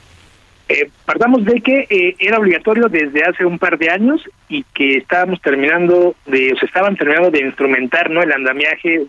Eh, 0.72 0.90
partamos 1.04 1.44
de 1.44 1.60
que 1.60 1.86
eh, 1.90 2.16
era 2.18 2.38
obligatorio 2.38 2.88
desde 2.88 3.22
hace 3.24 3.44
un 3.44 3.58
par 3.58 3.76
de 3.76 3.90
años 3.90 4.22
y 4.48 4.64
que 4.74 4.96
estábamos 4.96 5.40
terminando 5.42 6.14
de, 6.24 6.52
o 6.52 6.56
se 6.56 6.64
estaban 6.64 6.96
terminando 6.96 7.30
de 7.30 7.40
instrumentar, 7.40 8.08
¿no? 8.08 8.22
El 8.22 8.32
andamiaje 8.32 9.02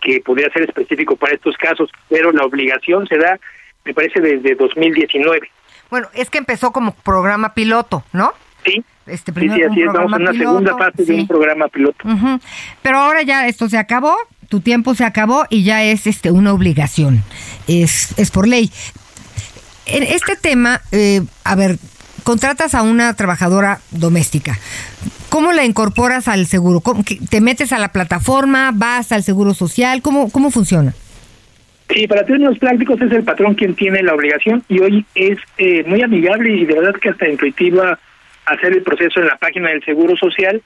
que 0.00 0.20
podría 0.20 0.50
ser 0.50 0.62
específico 0.62 1.14
para 1.14 1.34
estos 1.34 1.56
casos, 1.56 1.90
pero 2.08 2.32
la 2.32 2.44
obligación 2.44 3.06
se 3.06 3.16
da, 3.16 3.38
me 3.84 3.94
parece, 3.94 4.20
desde 4.20 4.56
2019. 4.56 5.48
Bueno, 5.88 6.08
es 6.14 6.30
que 6.30 6.38
empezó 6.38 6.72
como 6.72 6.92
programa 6.92 7.54
piloto, 7.54 8.04
¿no? 8.12 8.32
Sí. 8.64 8.84
Este 9.06 9.32
sí, 9.32 9.48
sí, 9.48 9.62
así 9.62 9.82
es, 9.82 9.92
vamos 9.92 10.12
en 10.12 10.22
una 10.22 10.32
segunda 10.32 10.76
fase 10.76 11.04
de 11.04 11.14
un 11.14 11.26
programa 11.26 11.68
piloto. 11.68 12.04
Pero 12.82 12.98
ahora 12.98 13.22
ya 13.22 13.46
esto 13.46 13.66
se 13.68 13.78
acabó, 13.78 14.14
tu 14.48 14.60
tiempo 14.60 14.94
se 14.94 15.04
acabó 15.04 15.46
y 15.48 15.62
ya 15.64 15.82
es 15.82 16.06
este 16.06 16.30
una 16.30 16.52
obligación, 16.52 17.22
es, 17.66 18.18
es 18.18 18.30
por 18.30 18.46
ley. 18.46 18.70
En 19.88 20.02
este 20.02 20.36
tema, 20.36 20.80
eh, 20.92 21.22
a 21.44 21.56
ver, 21.56 21.76
contratas 22.22 22.74
a 22.74 22.82
una 22.82 23.14
trabajadora 23.14 23.78
doméstica. 23.90 24.58
¿Cómo 25.30 25.52
la 25.52 25.64
incorporas 25.64 26.28
al 26.28 26.46
seguro? 26.46 26.82
¿Te 27.30 27.40
metes 27.40 27.72
a 27.72 27.78
la 27.78 27.92
plataforma? 27.92 28.70
¿Vas 28.74 29.12
al 29.12 29.22
seguro 29.22 29.54
social? 29.54 30.02
¿Cómo, 30.02 30.30
cómo 30.30 30.50
funciona? 30.50 30.94
Sí, 31.88 32.06
para 32.06 32.24
términos 32.24 32.58
prácticos 32.58 33.00
es 33.00 33.12
el 33.12 33.24
patrón 33.24 33.54
quien 33.54 33.74
tiene 33.74 34.02
la 34.02 34.14
obligación 34.14 34.62
y 34.68 34.80
hoy 34.80 35.06
es 35.14 35.38
eh, 35.56 35.84
muy 35.86 36.02
amigable 36.02 36.54
y 36.54 36.66
de 36.66 36.74
verdad 36.74 37.00
que 37.00 37.08
hasta 37.08 37.28
intuitiva 37.28 37.98
hacer 38.44 38.72
el 38.72 38.82
proceso 38.82 39.20
en 39.20 39.26
la 39.26 39.36
página 39.36 39.70
del 39.70 39.82
Seguro 39.84 40.14
Social 40.16 40.60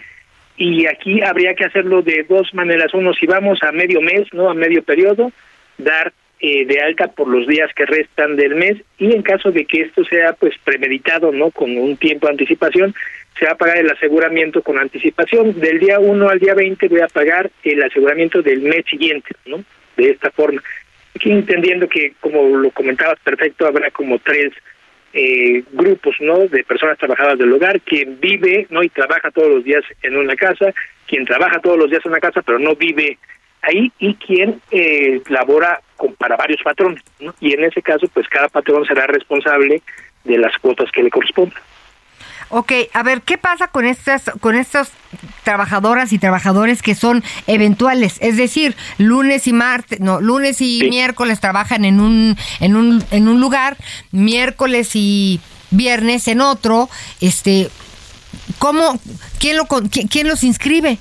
y 0.56 0.86
aquí 0.86 1.22
habría 1.22 1.54
que 1.54 1.64
hacerlo 1.64 2.02
de 2.02 2.26
dos 2.28 2.52
maneras. 2.54 2.92
Uno, 2.92 3.14
si 3.14 3.26
vamos 3.26 3.60
a 3.62 3.70
medio 3.70 4.00
mes, 4.00 4.26
no 4.32 4.50
a 4.50 4.54
medio 4.54 4.82
periodo, 4.82 5.30
dar 5.78 6.12
eh, 6.44 6.66
de 6.66 6.80
alta 6.80 7.06
por 7.06 7.28
los 7.28 7.46
días 7.46 7.70
que 7.72 7.86
restan 7.86 8.34
del 8.34 8.56
mes 8.56 8.76
y 8.98 9.12
en 9.12 9.22
caso 9.22 9.52
de 9.52 9.64
que 9.64 9.82
esto 9.82 10.04
sea 10.04 10.32
pues 10.32 10.52
premeditado, 10.64 11.30
¿no? 11.30 11.52
Con 11.52 11.78
un 11.78 11.96
tiempo 11.96 12.26
de 12.26 12.32
anticipación, 12.32 12.96
se 13.38 13.46
va 13.46 13.52
a 13.52 13.56
pagar 13.56 13.78
el 13.78 13.88
aseguramiento 13.88 14.60
con 14.60 14.76
anticipación. 14.76 15.60
Del 15.60 15.78
día 15.78 16.00
1 16.00 16.28
al 16.28 16.40
día 16.40 16.54
20 16.54 16.88
voy 16.88 17.00
a 17.00 17.06
pagar 17.06 17.48
el 17.62 17.80
aseguramiento 17.84 18.42
del 18.42 18.60
mes 18.60 18.84
siguiente, 18.90 19.36
¿no? 19.46 19.64
De 19.96 20.10
esta 20.10 20.32
forma. 20.32 20.60
Aquí 21.14 21.30
entendiendo 21.30 21.88
que, 21.88 22.14
como 22.18 22.42
lo 22.56 22.72
comentabas 22.72 23.20
perfecto, 23.20 23.64
habrá 23.64 23.92
como 23.92 24.18
tres 24.18 24.52
eh, 25.12 25.62
grupos, 25.70 26.16
¿no? 26.18 26.48
De 26.48 26.64
personas 26.64 26.98
trabajadoras 26.98 27.38
del 27.38 27.52
hogar, 27.52 27.80
quien 27.82 28.18
vive, 28.18 28.66
¿no? 28.68 28.82
Y 28.82 28.88
trabaja 28.88 29.30
todos 29.30 29.48
los 29.48 29.62
días 29.62 29.84
en 30.02 30.16
una 30.16 30.34
casa, 30.34 30.74
quien 31.06 31.24
trabaja 31.24 31.60
todos 31.60 31.78
los 31.78 31.88
días 31.88 32.04
en 32.04 32.10
una 32.10 32.20
casa, 32.20 32.42
pero 32.42 32.58
no 32.58 32.74
vive 32.74 33.16
ahí 33.62 33.92
y 33.98 34.14
quien 34.14 34.60
eh, 34.70 35.22
labora 35.28 35.80
con, 35.96 36.14
para 36.14 36.36
varios 36.36 36.60
patrones. 36.62 37.02
¿no? 37.20 37.34
Y 37.40 37.54
en 37.54 37.64
ese 37.64 37.82
caso, 37.82 38.06
pues 38.12 38.28
cada 38.28 38.48
patrón 38.48 38.84
será 38.86 39.06
responsable 39.06 39.82
de 40.24 40.38
las 40.38 40.56
cuotas 40.58 40.90
que 40.92 41.02
le 41.02 41.10
correspondan. 41.10 41.60
Ok, 42.54 42.72
a 42.92 43.02
ver, 43.02 43.22
¿qué 43.22 43.38
pasa 43.38 43.68
con 43.68 43.86
estas, 43.86 44.30
con 44.40 44.56
estas 44.56 44.92
trabajadoras 45.42 46.12
y 46.12 46.18
trabajadores 46.18 46.82
que 46.82 46.94
son 46.94 47.24
eventuales? 47.46 48.18
Es 48.20 48.36
decir, 48.36 48.76
lunes 48.98 49.46
y 49.46 49.54
martes, 49.54 50.00
no, 50.00 50.20
lunes 50.20 50.60
y 50.60 50.86
miércoles 50.90 51.40
trabajan 51.40 51.86
en 51.86 51.98
un, 51.98 52.36
en 52.60 52.76
un, 52.76 53.02
en 53.10 53.28
un 53.28 53.40
lugar, 53.40 53.78
miércoles 54.10 54.90
y 54.92 55.40
viernes 55.70 56.28
en 56.28 56.42
otro, 56.42 56.90
este, 57.22 57.70
¿cómo, 58.58 59.00
quién 59.38 59.56
lo, 59.56 59.64
quién, 59.64 60.08
quién 60.08 60.28
los 60.28 60.44
inscribe? 60.44 60.98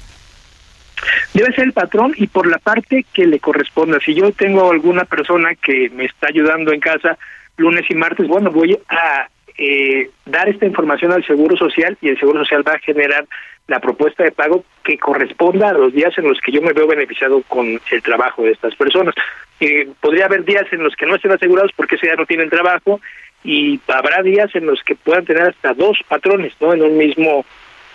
Debe 1.33 1.53
ser 1.53 1.65
el 1.65 1.73
patrón 1.73 2.13
y 2.15 2.27
por 2.27 2.47
la 2.47 2.57
parte 2.57 3.05
que 3.13 3.25
le 3.25 3.39
corresponda. 3.39 3.99
Si 3.99 4.13
yo 4.13 4.31
tengo 4.31 4.71
alguna 4.71 5.05
persona 5.05 5.55
que 5.55 5.89
me 5.89 6.05
está 6.05 6.27
ayudando 6.27 6.71
en 6.71 6.79
casa 6.79 7.17
lunes 7.57 7.85
y 7.89 7.95
martes, 7.95 8.27
bueno, 8.27 8.51
voy 8.51 8.77
a 8.89 9.27
eh, 9.57 10.09
dar 10.25 10.49
esta 10.49 10.65
información 10.65 11.11
al 11.11 11.25
Seguro 11.25 11.55
Social 11.57 11.97
y 12.01 12.09
el 12.09 12.19
Seguro 12.19 12.39
Social 12.39 12.67
va 12.67 12.73
a 12.73 12.79
generar 12.79 13.25
la 13.67 13.79
propuesta 13.79 14.23
de 14.23 14.31
pago 14.31 14.65
que 14.83 14.97
corresponda 14.97 15.69
a 15.69 15.73
los 15.73 15.93
días 15.93 16.17
en 16.17 16.27
los 16.27 16.39
que 16.41 16.51
yo 16.51 16.61
me 16.61 16.73
veo 16.73 16.87
beneficiado 16.87 17.41
con 17.47 17.79
el 17.91 18.01
trabajo 18.01 18.43
de 18.43 18.51
estas 18.51 18.75
personas. 18.75 19.13
Eh, 19.59 19.87
podría 19.99 20.25
haber 20.25 20.43
días 20.43 20.65
en 20.71 20.83
los 20.83 20.95
que 20.95 21.05
no 21.05 21.15
estén 21.15 21.31
asegurados 21.31 21.71
porque 21.75 21.95
ese 21.95 22.07
día 22.07 22.15
no 22.15 22.25
tienen 22.25 22.49
trabajo 22.49 22.99
y 23.43 23.79
habrá 23.87 24.23
días 24.23 24.53
en 24.55 24.65
los 24.65 24.81
que 24.83 24.95
puedan 24.95 25.25
tener 25.25 25.43
hasta 25.43 25.73
dos 25.73 25.99
patrones, 26.07 26.53
¿no? 26.59 26.73
En 26.73 26.81
un 26.81 26.97
mismo 26.97 27.45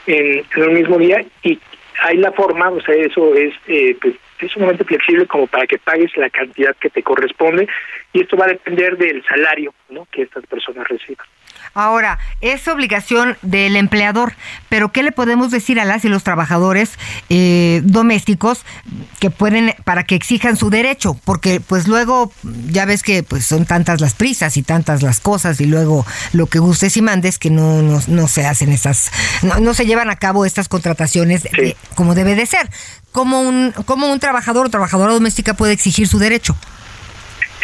en, 0.07 0.45
en 0.55 0.63
un 0.63 0.75
mismo 0.75 0.99
día 0.99 1.25
y 1.43 1.59
hay 2.03 2.17
la 2.19 2.33
forma, 2.33 2.71
o 2.71 2.81
sea, 2.81 2.95
eso 2.95 3.35
es 3.35 3.55
eh, 3.67 3.97
pues, 4.01 4.15
es 4.41 4.53
sumamente 4.53 4.85
flexible 4.85 5.27
como 5.27 5.47
para 5.47 5.67
que 5.67 5.79
pagues 5.79 6.17
la 6.17 6.31
cantidad 6.31 6.77
que 6.77 6.91
te 6.91 7.03
corresponde 7.03 7.69
y 8.13 8.21
esto 8.21 8.37
va 8.37 8.47
a 8.47 8.49
depender 8.49 8.97
del 8.97 9.25
salario 9.25 9.73
¿no? 9.89 10.07
que 10.11 10.23
estas 10.23 10.47
personas 10.47 10.87
reciban. 10.89 11.27
Ahora, 11.77 12.19
es 12.41 12.67
obligación 12.69 13.37
del 13.43 13.77
empleador, 13.77 14.33
pero 14.71 14.93
¿qué 14.93 15.03
le 15.03 15.13
podemos 15.13 15.51
decir 15.51 15.79
a 15.79 15.85
las 15.85 16.07
y 16.07 16.09
los 16.09 16.25
trabajadores 16.25 16.93
eh, 17.29 17.83
domésticos 17.85 18.65
que 19.21 19.29
pueden, 19.29 19.75
para 19.85 20.05
que 20.05 20.15
exijan 20.15 20.57
su 20.57 20.71
derecho? 20.71 21.21
Porque 21.27 21.61
pues 21.61 21.87
luego, 21.87 22.33
ya 22.71 22.87
ves 22.87 23.03
que 23.03 23.23
pues 23.23 23.45
son 23.45 23.67
tantas 23.67 24.01
las 24.01 24.15
prisas 24.15 24.57
y 24.57 24.63
tantas 24.63 25.03
las 25.03 25.21
cosas 25.21 25.61
y 25.61 25.67
luego 25.67 26.07
lo 26.33 26.47
que 26.47 26.61
gustes 26.61 26.97
y 26.97 27.03
mandes 27.03 27.39
que 27.39 27.51
no, 27.51 27.83
no, 27.83 28.01
no 28.07 28.27
se 28.27 28.47
hacen 28.47 28.73
esas, 28.73 29.11
no, 29.43 29.61
no, 29.61 29.75
se 29.75 29.85
llevan 29.85 30.09
a 30.09 30.17
cabo 30.17 30.47
estas 30.47 30.69
contrataciones 30.69 31.43
de, 31.43 31.77
como 31.95 32.15
debe 32.15 32.37
de 32.37 32.47
ser. 32.47 32.71
¿Cómo 33.13 33.43
un, 33.43 33.75
cómo 33.85 34.11
un 34.11 34.19
trabajador 34.19 34.65
o 34.65 34.71
trabajadora 34.71 35.13
doméstica 35.13 35.53
puede 35.53 35.75
exigir 35.75 36.09
su 36.09 36.19
derecho? 36.19 36.57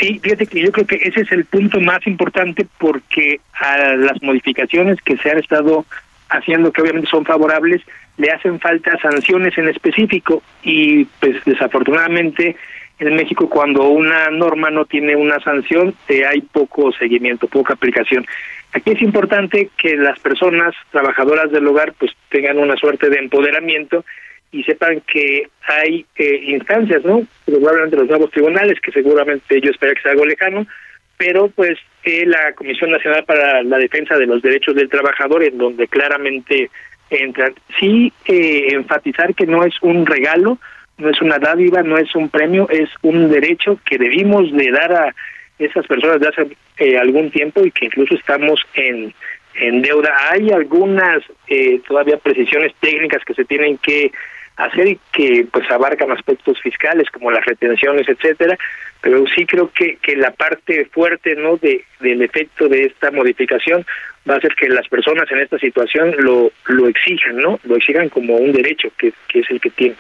Sí, 0.03 0.19
fíjate 0.21 0.49
que 0.49 0.61
yo 0.61 0.73
creo 0.73 0.85
que 0.85 0.97
ese 0.97 1.21
es 1.21 1.31
el 1.31 1.45
punto 1.45 1.79
más 1.79 2.05
importante 2.09 2.67
porque 2.79 3.39
a 3.55 3.95
las 3.95 4.21
modificaciones 4.21 5.01
que 5.01 5.17
se 5.19 5.31
han 5.31 5.39
estado 5.39 5.87
haciendo, 6.29 6.73
que 6.73 6.83
obviamente 6.83 7.09
son 7.09 7.25
favorables, 7.25 7.83
le 8.17 8.33
hacen 8.33 8.59
falta 8.59 8.99
sanciones 9.01 9.57
en 9.57 9.69
específico 9.69 10.43
y 10.65 11.05
pues 11.21 11.37
desafortunadamente 11.45 12.57
en 12.99 13.15
México 13.15 13.49
cuando 13.49 13.85
una 13.85 14.29
norma 14.31 14.71
no 14.71 14.87
tiene 14.87 15.15
una 15.15 15.39
sanción 15.39 15.95
eh, 16.09 16.25
hay 16.27 16.41
poco 16.41 16.91
seguimiento, 16.91 17.47
poca 17.47 17.75
aplicación. 17.75 18.27
Aquí 18.73 18.91
es 18.91 19.03
importante 19.03 19.71
que 19.77 19.97
las 19.97 20.19
personas 20.19 20.75
trabajadoras 20.91 21.53
del 21.53 21.69
hogar 21.69 21.93
pues 21.97 22.11
tengan 22.29 22.59
una 22.59 22.75
suerte 22.75 23.09
de 23.09 23.19
empoderamiento 23.19 24.05
y 24.53 24.63
sepan 24.65 25.01
que 25.01 25.49
hay 25.67 26.05
eh, 26.17 26.41
instancias, 26.45 27.03
¿no? 27.05 27.27
Probablemente 27.47 27.97
los 27.97 28.09
nuevos 28.09 28.31
tribunales, 28.31 28.79
que 28.81 28.93
seguramente 28.93 29.61
yo 29.61 29.71
espero 29.71 29.95
que 29.95 30.03
sea 30.03 30.13
algo 30.13 30.27
lejano, 30.27 30.67
pero 31.17 31.49
pues 31.49 31.79
eh, 32.05 32.27
la 32.27 32.53
Comisión 32.53 32.91
Nacional 32.91 33.25
para 33.25 33.63
la 33.63 33.79
Defensa 33.79 34.17
de 34.17 34.27
los 34.27 34.43
Derechos 34.43 34.75
del 34.75 34.91
Trabajador, 34.91 35.43
en 35.43 35.57
donde 35.57 35.89
claramente 35.89 36.71
entra. 37.09 37.51
Sí, 37.81 38.13
eh, 38.27 38.69
enfatizar 38.71 39.35
que 39.35 39.47
no 39.47 39.65
es 39.65 39.75
un 39.81 40.05
regalo, 40.05 40.59
no 40.99 41.09
es 41.09 41.21
una 41.23 41.39
dádiva, 41.39 41.83
no 41.83 41.97
es 41.97 42.15
un 42.15 42.29
premio, 42.29 42.69
es 42.69 42.91
un 43.01 43.31
derecho 43.31 43.81
que 43.87 43.97
debimos 43.97 44.53
de 44.53 44.71
dar 44.71 44.93
a 44.93 45.15
esas 45.59 45.87
personas 45.87 46.21
de 46.21 46.29
hace 46.29 46.57
eh, 46.79 46.99
algún 46.99 47.31
tiempo 47.31 47.65
y 47.65 47.71
que 47.71 47.87
incluso 47.87 48.15
estamos 48.15 48.61
en 48.75 49.15
en 49.55 49.83
deuda. 49.83 50.11
Hay 50.31 50.51
algunas 50.51 51.23
eh, 51.49 51.81
todavía 51.87 52.17
precisiones 52.17 52.73
técnicas 52.81 53.25
que 53.25 53.35
se 53.35 53.45
tienen 53.45 53.79
que 53.79 54.13
hacer 54.57 54.99
que 55.13 55.47
pues 55.51 55.71
abarcan 55.71 56.13
aspectos 56.13 56.61
fiscales 56.61 57.11
como 57.11 57.31
las 57.31 57.45
retenciones, 57.45 58.09
etcétera, 58.09 58.59
pero 59.01 59.25
sí 59.35 59.47
creo 59.47 59.71
que, 59.73 59.97
que 59.97 60.17
la 60.17 60.31
parte 60.31 60.87
fuerte 60.87 61.35
no 61.37 61.57
de 61.57 61.85
del 62.01 62.23
efecto 62.23 62.69
de 62.69 62.85
esta 62.85 63.11
modificación 63.11 63.85
va 64.29 64.37
a 64.37 64.41
ser 64.41 64.55
que 64.55 64.69
las 64.69 64.87
personas 64.89 65.31
en 65.31 65.41
esta 65.41 65.59
situación 65.59 66.15
lo 66.19 66.53
lo 66.67 66.89
exijan, 66.89 67.37
¿no? 67.37 67.59
Lo 67.65 67.77
exijan 67.77 68.09
como 68.09 68.37
un 68.37 68.53
derecho 68.53 68.89
que, 68.99 69.13
que 69.29 69.41
es 69.41 69.51
el 69.51 69.61
que 69.61 69.71
tienen. 69.71 69.97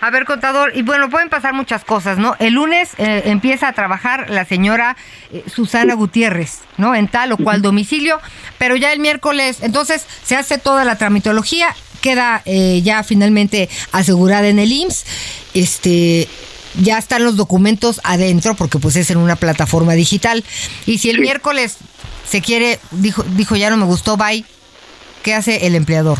A 0.00 0.10
ver, 0.10 0.24
contador, 0.24 0.70
y 0.74 0.82
bueno, 0.82 1.10
pueden 1.10 1.28
pasar 1.28 1.54
muchas 1.54 1.84
cosas, 1.84 2.18
¿no? 2.18 2.36
El 2.38 2.54
lunes 2.54 2.94
eh, 2.98 3.22
empieza 3.24 3.66
a 3.66 3.72
trabajar 3.72 4.30
la 4.30 4.44
señora 4.44 4.96
eh, 5.32 5.42
Susana 5.48 5.94
Gutiérrez, 5.94 6.62
¿no? 6.76 6.94
En 6.94 7.08
tal 7.08 7.32
o 7.32 7.36
cual 7.36 7.62
domicilio, 7.62 8.20
pero 8.58 8.76
ya 8.76 8.92
el 8.92 9.00
miércoles, 9.00 9.60
entonces 9.62 10.02
se 10.22 10.36
hace 10.36 10.58
toda 10.58 10.84
la 10.84 10.96
tramitología 10.98 11.74
queda 12.00 12.42
eh, 12.44 12.80
ya 12.82 13.02
finalmente 13.02 13.68
asegurada 13.92 14.48
en 14.48 14.58
el 14.58 14.72
IMSS. 14.72 15.04
Este 15.54 16.28
ya 16.80 16.98
están 16.98 17.24
los 17.24 17.36
documentos 17.36 18.00
adentro 18.04 18.54
porque 18.54 18.78
pues 18.78 18.96
es 18.96 19.10
en 19.10 19.18
una 19.18 19.36
plataforma 19.36 19.94
digital. 19.94 20.44
Y 20.86 20.98
si 20.98 21.10
el 21.10 21.20
miércoles 21.20 21.78
se 22.24 22.40
quiere, 22.40 22.78
dijo, 22.90 23.22
dijo 23.36 23.56
ya 23.56 23.70
no 23.70 23.76
me 23.76 23.86
gustó, 23.86 24.16
bye, 24.16 24.44
¿qué 25.22 25.34
hace 25.34 25.66
el 25.66 25.74
empleador? 25.74 26.18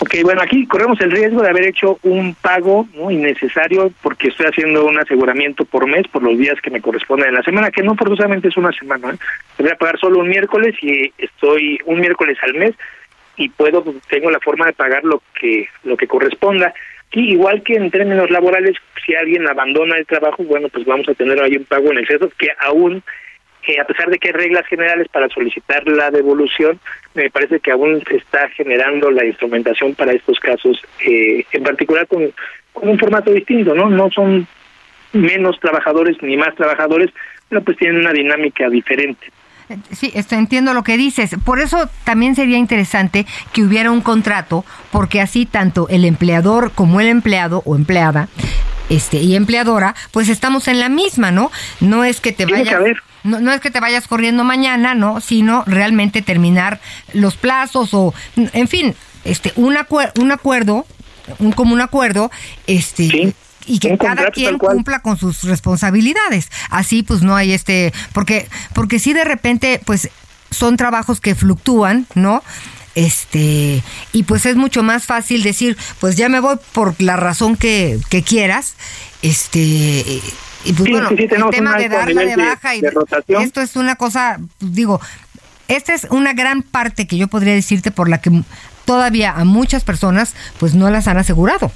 Ok, 0.00 0.16
bueno, 0.24 0.42
aquí 0.42 0.66
corremos 0.66 1.00
el 1.00 1.12
riesgo 1.12 1.42
de 1.42 1.48
haber 1.48 1.68
hecho 1.68 1.98
un 2.02 2.34
pago 2.34 2.88
¿no? 2.92 3.12
innecesario 3.12 3.92
porque 4.02 4.28
estoy 4.28 4.46
haciendo 4.46 4.84
un 4.84 4.98
aseguramiento 4.98 5.64
por 5.64 5.86
mes 5.86 6.08
por 6.08 6.24
los 6.24 6.36
días 6.36 6.60
que 6.60 6.70
me 6.70 6.80
corresponden 6.80 7.28
en 7.28 7.34
la 7.36 7.42
semana, 7.42 7.70
que 7.70 7.84
no 7.84 7.94
forzosamente 7.94 8.48
es 8.48 8.56
una 8.56 8.72
semana. 8.72 9.10
¿eh? 9.12 9.18
Voy 9.58 9.70
a 9.70 9.76
pagar 9.76 10.00
solo 10.00 10.18
un 10.18 10.28
miércoles 10.28 10.74
y 10.82 11.12
estoy 11.18 11.78
un 11.86 12.00
miércoles 12.00 12.36
al 12.42 12.54
mes 12.54 12.74
y 13.36 13.48
puedo 13.48 13.84
tengo 14.08 14.30
la 14.30 14.40
forma 14.40 14.66
de 14.66 14.72
pagar 14.72 15.04
lo 15.04 15.22
que 15.38 15.68
lo 15.84 15.96
que 15.96 16.06
corresponda. 16.06 16.74
Y 17.14 17.32
igual 17.32 17.62
que 17.62 17.74
en 17.74 17.90
términos 17.90 18.30
laborales 18.30 18.76
si 19.04 19.14
alguien 19.14 19.48
abandona 19.48 19.96
el 19.96 20.06
trabajo 20.06 20.42
bueno 20.44 20.68
pues 20.68 20.84
vamos 20.84 21.08
a 21.08 21.14
tener 21.14 21.40
ahí 21.40 21.56
un 21.56 21.64
pago 21.64 21.90
en 21.90 21.98
exceso 21.98 22.30
que 22.38 22.48
aún 22.60 23.02
eh, 23.66 23.78
a 23.80 23.84
pesar 23.84 24.10
de 24.10 24.18
que 24.18 24.28
hay 24.28 24.34
reglas 24.34 24.66
generales 24.66 25.08
para 25.08 25.28
solicitar 25.28 25.86
la 25.86 26.10
devolución 26.10 26.80
me 27.14 27.30
parece 27.30 27.60
que 27.60 27.70
aún 27.70 28.02
se 28.08 28.16
está 28.16 28.48
generando 28.50 29.10
la 29.10 29.24
instrumentación 29.24 29.94
para 29.94 30.12
estos 30.12 30.40
casos 30.40 30.82
eh, 31.04 31.44
en 31.52 31.62
particular 31.62 32.06
con, 32.06 32.32
con 32.72 32.88
un 32.88 32.98
formato 32.98 33.30
distinto 33.30 33.74
no 33.74 33.90
no 33.90 34.10
son 34.10 34.46
menos 35.12 35.60
trabajadores 35.60 36.16
ni 36.22 36.36
más 36.36 36.54
trabajadores 36.54 37.10
pero 37.48 37.62
pues 37.62 37.76
tienen 37.76 38.00
una 38.00 38.12
dinámica 38.12 38.68
diferente 38.68 39.26
Sí, 39.92 40.12
esto, 40.14 40.34
entiendo 40.34 40.74
lo 40.74 40.82
que 40.82 40.96
dices. 40.96 41.36
Por 41.44 41.60
eso 41.60 41.88
también 42.04 42.34
sería 42.34 42.58
interesante 42.58 43.26
que 43.52 43.62
hubiera 43.62 43.90
un 43.90 44.00
contrato, 44.00 44.64
porque 44.90 45.20
así 45.20 45.46
tanto 45.46 45.88
el 45.88 46.04
empleador 46.04 46.72
como 46.72 47.00
el 47.00 47.08
empleado 47.08 47.62
o 47.64 47.76
empleada 47.76 48.28
este 48.88 49.18
y 49.18 49.36
empleadora, 49.36 49.94
pues 50.10 50.28
estamos 50.28 50.68
en 50.68 50.78
la 50.78 50.88
misma, 50.88 51.30
¿no? 51.30 51.50
No 51.80 52.04
es 52.04 52.20
que 52.20 52.32
te 52.32 52.46
vayas 52.46 52.78
no, 53.24 53.40
no 53.40 53.52
es 53.52 53.60
que 53.60 53.70
te 53.70 53.80
vayas 53.80 54.08
corriendo 54.08 54.44
mañana, 54.44 54.94
¿no? 54.94 55.20
Sino 55.20 55.62
realmente 55.66 56.22
terminar 56.22 56.80
los 57.12 57.36
plazos 57.36 57.94
o 57.94 58.12
en 58.36 58.68
fin, 58.68 58.94
este 59.24 59.52
un, 59.56 59.76
un 60.20 60.32
acuerdo, 60.32 60.86
un 61.38 61.52
común 61.52 61.80
acuerdo, 61.80 62.30
este 62.66 63.34
y 63.66 63.78
que 63.78 63.96
cada 63.98 64.30
quien 64.30 64.58
cumpla 64.58 65.00
con 65.00 65.16
sus 65.16 65.42
responsabilidades. 65.44 66.50
Así 66.70 67.02
pues 67.02 67.22
no 67.22 67.36
hay 67.36 67.52
este, 67.52 67.92
porque, 68.12 68.48
porque 68.74 68.98
si 68.98 69.12
de 69.12 69.24
repente 69.24 69.80
pues 69.84 70.10
son 70.50 70.76
trabajos 70.76 71.20
que 71.20 71.34
fluctúan, 71.34 72.06
¿no? 72.14 72.42
Este, 72.94 73.82
y 74.12 74.22
pues 74.24 74.44
es 74.44 74.56
mucho 74.56 74.82
más 74.82 75.06
fácil 75.06 75.42
decir, 75.42 75.78
pues 75.98 76.16
ya 76.16 76.28
me 76.28 76.40
voy 76.40 76.56
por 76.72 77.00
la 77.00 77.16
razón 77.16 77.56
que, 77.56 77.98
que 78.10 78.22
quieras, 78.22 78.74
este, 79.22 80.20
y 80.64 80.72
pues 80.74 80.90
bueno, 80.90 81.08
el 81.08 81.50
tema 81.50 81.78
de 81.78 81.88
darla 81.88 82.22
de 82.22 82.36
baja 82.36 82.74
y 82.76 82.82
esto 83.40 83.62
es 83.62 83.76
una 83.76 83.96
cosa, 83.96 84.38
pues, 84.58 84.74
digo, 84.74 85.00
esta 85.68 85.94
es 85.94 86.06
una 86.10 86.34
gran 86.34 86.62
parte 86.62 87.06
que 87.06 87.16
yo 87.16 87.28
podría 87.28 87.54
decirte 87.54 87.90
por 87.90 88.08
la 88.10 88.20
que 88.20 88.42
todavía 88.84 89.32
a 89.32 89.44
muchas 89.44 89.84
personas 89.84 90.34
pues 90.58 90.74
no 90.74 90.90
las 90.90 91.08
han 91.08 91.16
asegurado. 91.16 91.72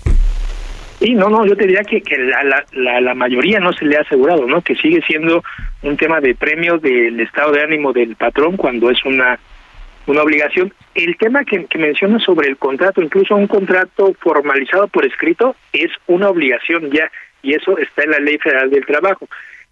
Sí, 1.07 1.15
no, 1.15 1.29
no, 1.29 1.47
yo 1.47 1.57
te 1.57 1.69
diría 1.69 1.85
que, 1.85 2.01
que 2.01 2.19
la, 2.19 2.65
la, 2.73 3.01
la, 3.01 3.15
mayoría 3.15 3.61
no 3.61 3.73
se 3.73 3.85
le 3.85 3.97
ha 3.97 4.01
asegurado, 4.01 4.45
¿no? 4.45 4.61
Que 4.61 4.75
sigue 4.75 5.01
siendo 5.07 5.45
un 5.83 5.97
tema 5.97 6.21
de 6.21 6.35
premio 6.35 6.79
del 6.79 7.21
estado 7.21 7.53
de 7.53 7.63
ánimo 7.63 7.93
del 7.93 8.17
patrón 8.17 8.57
cuando 8.57 8.91
es 8.91 9.05
una 9.05 9.39
una 10.07 10.23
obligación. 10.23 10.75
El 10.97 11.17
tema 11.17 11.45
que, 11.45 11.67
que 11.67 11.79
menciona 11.79 12.19
sobre 12.19 12.49
el 12.49 12.57
contrato, 12.57 13.03
incluso 13.03 13.37
un 13.37 13.47
contrato 13.47 14.15
formalizado 14.19 14.89
por 14.89 15.07
escrito, 15.07 15.55
es 15.73 15.93
una 16.09 16.29
obligación 16.29 16.91
ya, 16.91 17.09
y 17.41 17.55
eso 17.55 17.79
está 17.79 18.03
en 18.03 18.11
la 18.11 18.19
Ley 18.19 18.39
Federal 18.39 18.69
del 18.69 18.85
Trabajo. 18.85 19.29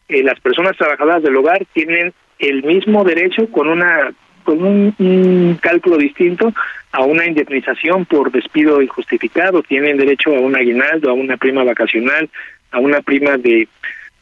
Eh, 0.09 0.22
las 0.22 0.39
personas 0.39 0.76
trabajadoras 0.76 1.24
del 1.24 1.37
hogar 1.37 1.66
tienen 1.72 2.12
el 2.39 2.62
mismo 2.62 3.03
derecho 3.03 3.51
con 3.51 3.68
una 3.68 4.12
con 4.45 4.62
un, 4.62 5.59
cálculo 5.61 5.97
distinto 5.97 6.53
a 6.95 7.03
una 7.03 7.26
indemnización 7.26 8.05
por 8.05 8.30
despido 8.30 8.80
injustificado, 8.80 9.62
tienen 9.64 9.97
derecho 9.97 10.34
a 10.34 10.38
un 10.38 10.57
aguinaldo, 10.57 11.11
a 11.11 11.12
una 11.12 11.36
prima 11.36 11.64
vacacional, 11.64 12.30
a 12.70 12.78
una 12.78 13.03
prima 13.03 13.36
de, 13.36 13.66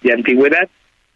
de 0.02 0.12
antigüedad 0.12 0.68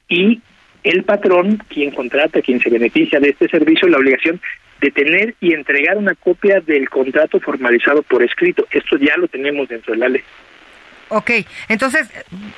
y 0.07 0.43
el 0.85 1.03
patrón, 1.05 1.63
quien 1.69 1.93
contrata, 1.93 2.43
quien 2.43 2.61
se 2.61 2.69
beneficia 2.69 3.19
de 3.21 3.31
este 3.31 3.49
servicio, 3.49 3.89
la 3.89 3.97
obligación 3.97 4.39
de 4.83 4.91
tener 4.91 5.35
y 5.41 5.55
entregar 5.55 5.97
una 5.97 6.15
copia 6.15 6.61
del 6.61 6.91
contrato 6.91 7.41
formalizado 7.41 8.03
por 8.03 8.23
escrito. 8.23 8.67
Esto 8.71 8.99
ya 8.99 9.17
lo 9.17 9.27
tenemos 9.27 9.67
dentro 9.69 9.95
de 9.95 9.99
la 9.99 10.09
ley. 10.11 10.23
Ok, 11.09 11.31
entonces, 11.69 12.11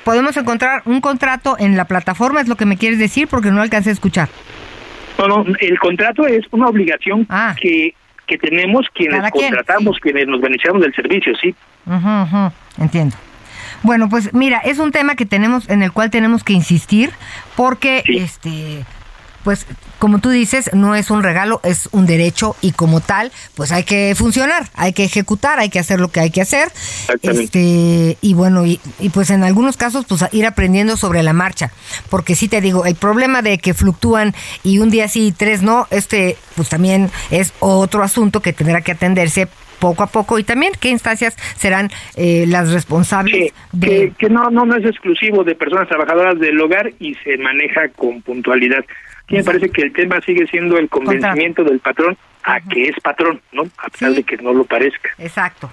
¿podemos 0.03 0.35
encontrar 0.35 0.81
un 0.85 0.99
contrato 0.99 1.55
en 1.57 1.77
la 1.77 1.85
plataforma? 1.85 2.41
Es 2.41 2.49
lo 2.49 2.57
que 2.57 2.65
me 2.65 2.77
quieres 2.77 2.99
decir 2.99 3.29
porque 3.29 3.49
no 3.49 3.61
alcancé 3.61 3.91
a 3.91 3.93
escuchar. 3.93 4.27
No, 5.17 5.27
no, 5.27 5.45
el 5.59 5.79
contrato 5.79 6.27
es 6.27 6.45
una 6.51 6.67
obligación 6.67 7.25
ah. 7.29 7.55
que, 7.59 7.93
que 8.29 8.37
tenemos 8.37 8.85
quienes 8.93 9.31
contratamos, 9.31 9.97
quienes 9.99 10.27
nos 10.27 10.39
beneficiamos 10.39 10.81
del 10.81 10.93
servicio, 10.93 11.33
sí. 11.35 11.53
Entiendo. 12.77 13.15
Bueno, 13.81 14.07
pues 14.09 14.33
mira, 14.33 14.59
es 14.59 14.77
un 14.77 14.91
tema 14.91 15.15
que 15.15 15.25
tenemos, 15.25 15.69
en 15.69 15.81
el 15.81 15.91
cual 15.91 16.11
tenemos 16.11 16.43
que 16.43 16.53
insistir, 16.53 17.11
porque 17.55 18.03
este 18.05 18.85
pues 19.43 19.65
como 19.99 20.19
tú 20.19 20.29
dices, 20.29 20.71
no 20.73 20.95
es 20.95 21.11
un 21.11 21.23
regalo, 21.23 21.59
es 21.63 21.89
un 21.91 22.05
derecho 22.05 22.55
y 22.61 22.71
como 22.71 23.01
tal, 23.01 23.31
pues 23.55 23.71
hay 23.71 23.83
que 23.83 24.15
funcionar, 24.15 24.67
hay 24.73 24.93
que 24.93 25.03
ejecutar, 25.03 25.59
hay 25.59 25.69
que 25.69 25.79
hacer 25.79 25.99
lo 25.99 26.09
que 26.09 26.21
hay 26.21 26.31
que 26.31 26.41
hacer. 26.41 26.69
Este, 27.21 28.17
y 28.21 28.33
bueno, 28.33 28.65
y, 28.65 28.79
y 28.99 29.09
pues 29.09 29.29
en 29.29 29.43
algunos 29.43 29.77
casos, 29.77 30.05
pues 30.07 30.25
ir 30.31 30.45
aprendiendo 30.45 30.97
sobre 30.97 31.23
la 31.23 31.33
marcha. 31.33 31.71
Porque 32.09 32.35
sí 32.35 32.47
te 32.47 32.61
digo, 32.61 32.85
el 32.85 32.95
problema 32.95 33.41
de 33.41 33.57
que 33.57 33.73
fluctúan 33.73 34.33
y 34.63 34.79
un 34.79 34.89
día 34.89 35.07
sí 35.07 35.27
y 35.27 35.31
tres 35.31 35.61
no, 35.61 35.87
este, 35.91 36.37
pues 36.55 36.69
también 36.69 37.09
es 37.29 37.53
otro 37.59 38.03
asunto 38.03 38.41
que 38.41 38.53
tendrá 38.53 38.81
que 38.81 38.93
atenderse 38.93 39.47
poco 39.79 40.03
a 40.03 40.07
poco 40.07 40.37
y 40.37 40.43
también 40.43 40.73
qué 40.79 40.89
instancias 40.89 41.35
serán 41.55 41.89
eh, 42.15 42.45
las 42.47 42.71
responsables 42.73 43.53
de... 43.71 43.87
que, 43.87 44.13
que 44.17 44.29
no, 44.29 44.49
no 44.49 44.65
no 44.65 44.75
es 44.75 44.85
exclusivo 44.85 45.43
de 45.43 45.55
personas 45.55 45.87
trabajadoras 45.87 46.37
del 46.39 46.59
hogar 46.59 46.91
y 46.99 47.15
se 47.15 47.37
maneja 47.37 47.87
con 47.95 48.21
puntualidad. 48.21 48.83
Aquí 49.29 49.35
me 49.35 49.43
parece 49.43 49.69
que 49.69 49.83
el 49.83 49.93
tema 49.93 50.19
sigue 50.21 50.47
siendo 50.47 50.79
el 50.79 50.89
convencimiento 50.89 51.63
del 51.63 51.79
patrón 51.79 52.17
a 52.41 52.59
que 52.61 52.85
es 52.85 52.99
patrón, 52.99 53.39
¿no? 53.51 53.61
A 53.77 53.87
pesar 53.89 54.11
de 54.13 54.23
que 54.23 54.37
no 54.37 54.53
lo 54.53 54.63
parezca. 54.63 55.11
Exacto. 55.19 55.71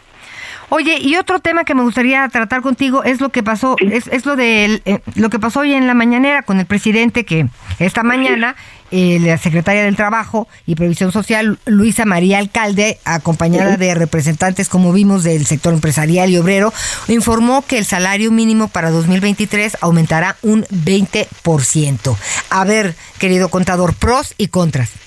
Oye, 0.68 0.98
y 1.00 1.16
otro 1.16 1.38
tema 1.38 1.64
que 1.64 1.74
me 1.74 1.80
gustaría 1.80 2.28
tratar 2.28 2.60
contigo 2.60 3.02
es 3.02 3.22
lo 3.22 3.30
que 3.30 3.42
pasó, 3.42 3.76
es, 3.80 4.08
es 4.08 4.26
lo 4.26 4.36
de 4.36 4.82
eh, 4.84 5.00
lo 5.14 5.30
que 5.30 5.38
pasó 5.38 5.60
hoy 5.60 5.72
en 5.72 5.86
la 5.86 5.94
mañanera 5.94 6.42
con 6.42 6.60
el 6.60 6.66
presidente 6.66 7.24
que 7.24 7.46
esta 7.78 8.02
mañana 8.02 8.56
eh, 8.90 9.18
la 9.20 9.38
secretaria 9.38 9.84
del 9.84 9.96
Trabajo 9.96 10.48
y 10.66 10.74
Previsión 10.74 11.12
Social, 11.12 11.58
Luisa 11.66 12.04
María 12.04 12.38
Alcalde, 12.38 12.98
acompañada 13.04 13.76
de 13.76 13.94
representantes, 13.94 14.68
como 14.68 14.92
vimos, 14.92 15.24
del 15.24 15.46
sector 15.46 15.74
empresarial 15.74 16.30
y 16.30 16.38
obrero, 16.38 16.72
informó 17.08 17.62
que 17.62 17.78
el 17.78 17.84
salario 17.84 18.30
mínimo 18.30 18.68
para 18.68 18.90
2023 18.90 19.78
aumentará 19.80 20.36
un 20.42 20.64
20%. 20.66 22.16
A 22.50 22.64
ver, 22.64 22.94
querido 23.18 23.48
contador, 23.48 23.94
pros 23.94 24.34
y 24.38 24.48
contras. 24.48 25.05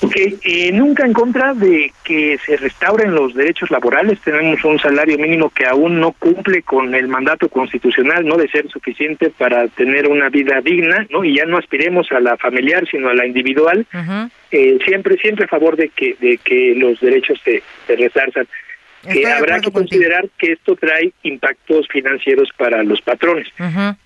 Ok, 0.00 0.16
eh, 0.16 0.70
nunca 0.72 1.06
en 1.06 1.12
contra 1.12 1.54
de 1.54 1.92
que 2.02 2.38
se 2.44 2.56
restauren 2.56 3.14
los 3.14 3.34
derechos 3.34 3.70
laborales. 3.70 4.20
Tenemos 4.20 4.62
un 4.64 4.78
salario 4.78 5.16
mínimo 5.18 5.50
que 5.50 5.66
aún 5.66 6.00
no 6.00 6.12
cumple 6.12 6.62
con 6.62 6.94
el 6.94 7.08
mandato 7.08 7.48
constitucional, 7.48 8.26
no 8.26 8.36
de 8.36 8.48
ser 8.48 8.68
suficiente 8.68 9.30
para 9.30 9.68
tener 9.68 10.08
una 10.08 10.28
vida 10.28 10.60
digna, 10.60 11.06
¿no? 11.10 11.24
Y 11.24 11.36
ya 11.36 11.46
no 11.46 11.58
aspiremos 11.58 12.10
a 12.12 12.20
la 12.20 12.36
familiar, 12.36 12.86
sino 12.90 13.08
a 13.08 13.14
la 13.14 13.26
individual. 13.26 13.86
Eh, 14.50 14.78
siempre, 14.84 15.16
siempre 15.16 15.46
a 15.46 15.48
favor 15.48 15.76
de 15.76 15.88
que 15.88 16.16
de 16.20 16.38
que 16.38 16.74
los 16.76 17.00
derechos 17.00 17.40
se, 17.44 17.62
se 17.86 17.96
resarzan. 17.96 18.46
De 19.06 19.26
habrá 19.26 19.60
que 19.60 19.70
considerar 19.70 20.28
que 20.38 20.52
esto 20.52 20.76
trae 20.76 21.12
impactos 21.22 21.86
financieros 21.88 22.48
para 22.56 22.82
los 22.82 23.00
patrones 23.02 23.48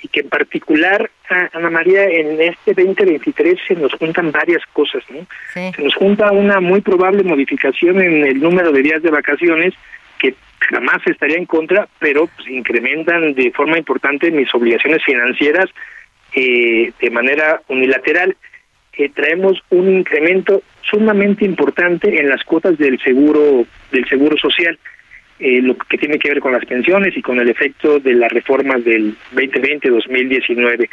y 0.02 0.08
que 0.08 0.20
en 0.20 0.28
particular, 0.28 1.10
Ana 1.52 1.70
María, 1.70 2.04
en 2.04 2.40
este 2.40 2.74
2023 2.74 3.58
se 3.66 3.74
nos 3.74 3.92
juntan 3.94 4.32
varias 4.32 4.62
cosas, 4.72 5.02
¿no? 5.10 5.26
Se 5.52 5.82
nos 5.82 5.94
junta 5.94 6.32
una 6.32 6.60
muy 6.60 6.80
probable 6.80 7.22
modificación 7.22 8.00
en 8.00 8.24
el 8.24 8.40
número 8.40 8.72
de 8.72 8.82
días 8.82 9.02
de 9.02 9.10
vacaciones 9.10 9.74
que 10.18 10.34
jamás 10.60 10.98
estaría 11.06 11.36
en 11.36 11.46
contra, 11.46 11.88
pero 11.98 12.26
pues, 12.26 12.48
incrementan 12.48 13.34
de 13.34 13.50
forma 13.52 13.78
importante 13.78 14.30
mis 14.30 14.52
obligaciones 14.54 15.02
financieras 15.04 15.70
eh, 16.34 16.92
de 17.00 17.10
manera 17.10 17.62
unilateral. 17.68 18.36
Eh, 18.98 19.10
traemos 19.14 19.62
un 19.70 19.88
incremento 19.88 20.60
sumamente 20.82 21.44
importante 21.44 22.20
en 22.20 22.28
las 22.28 22.42
cuotas 22.42 22.76
del 22.78 22.98
seguro 22.98 23.64
del 23.92 24.08
seguro 24.08 24.36
social, 24.36 24.76
eh, 25.38 25.62
lo 25.62 25.78
que 25.78 25.98
tiene 25.98 26.18
que 26.18 26.30
ver 26.30 26.40
con 26.40 26.50
las 26.50 26.64
pensiones 26.64 27.16
y 27.16 27.22
con 27.22 27.38
el 27.38 27.48
efecto 27.48 28.00
de 28.00 28.14
las 28.14 28.32
reformas 28.32 28.84
del 28.84 29.14
2020-2019. 29.36 30.88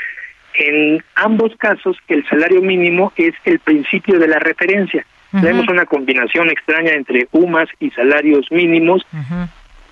En 0.53 1.03
ambos 1.15 1.55
casos, 1.57 1.97
el 2.07 2.23
salario 2.27 2.61
mínimo 2.61 3.11
es 3.15 3.33
el 3.43 3.57
principio 3.57 4.19
de 4.19 4.27
la 4.27 4.37
referencia. 4.37 5.03
Tenemos 5.31 5.67
una 5.67 5.85
combinación 5.85 6.49
extraña 6.49 6.93
entre 6.93 7.27
UMAS 7.31 7.67
y 7.79 7.89
salarios 7.89 8.49
mínimos 8.51 9.05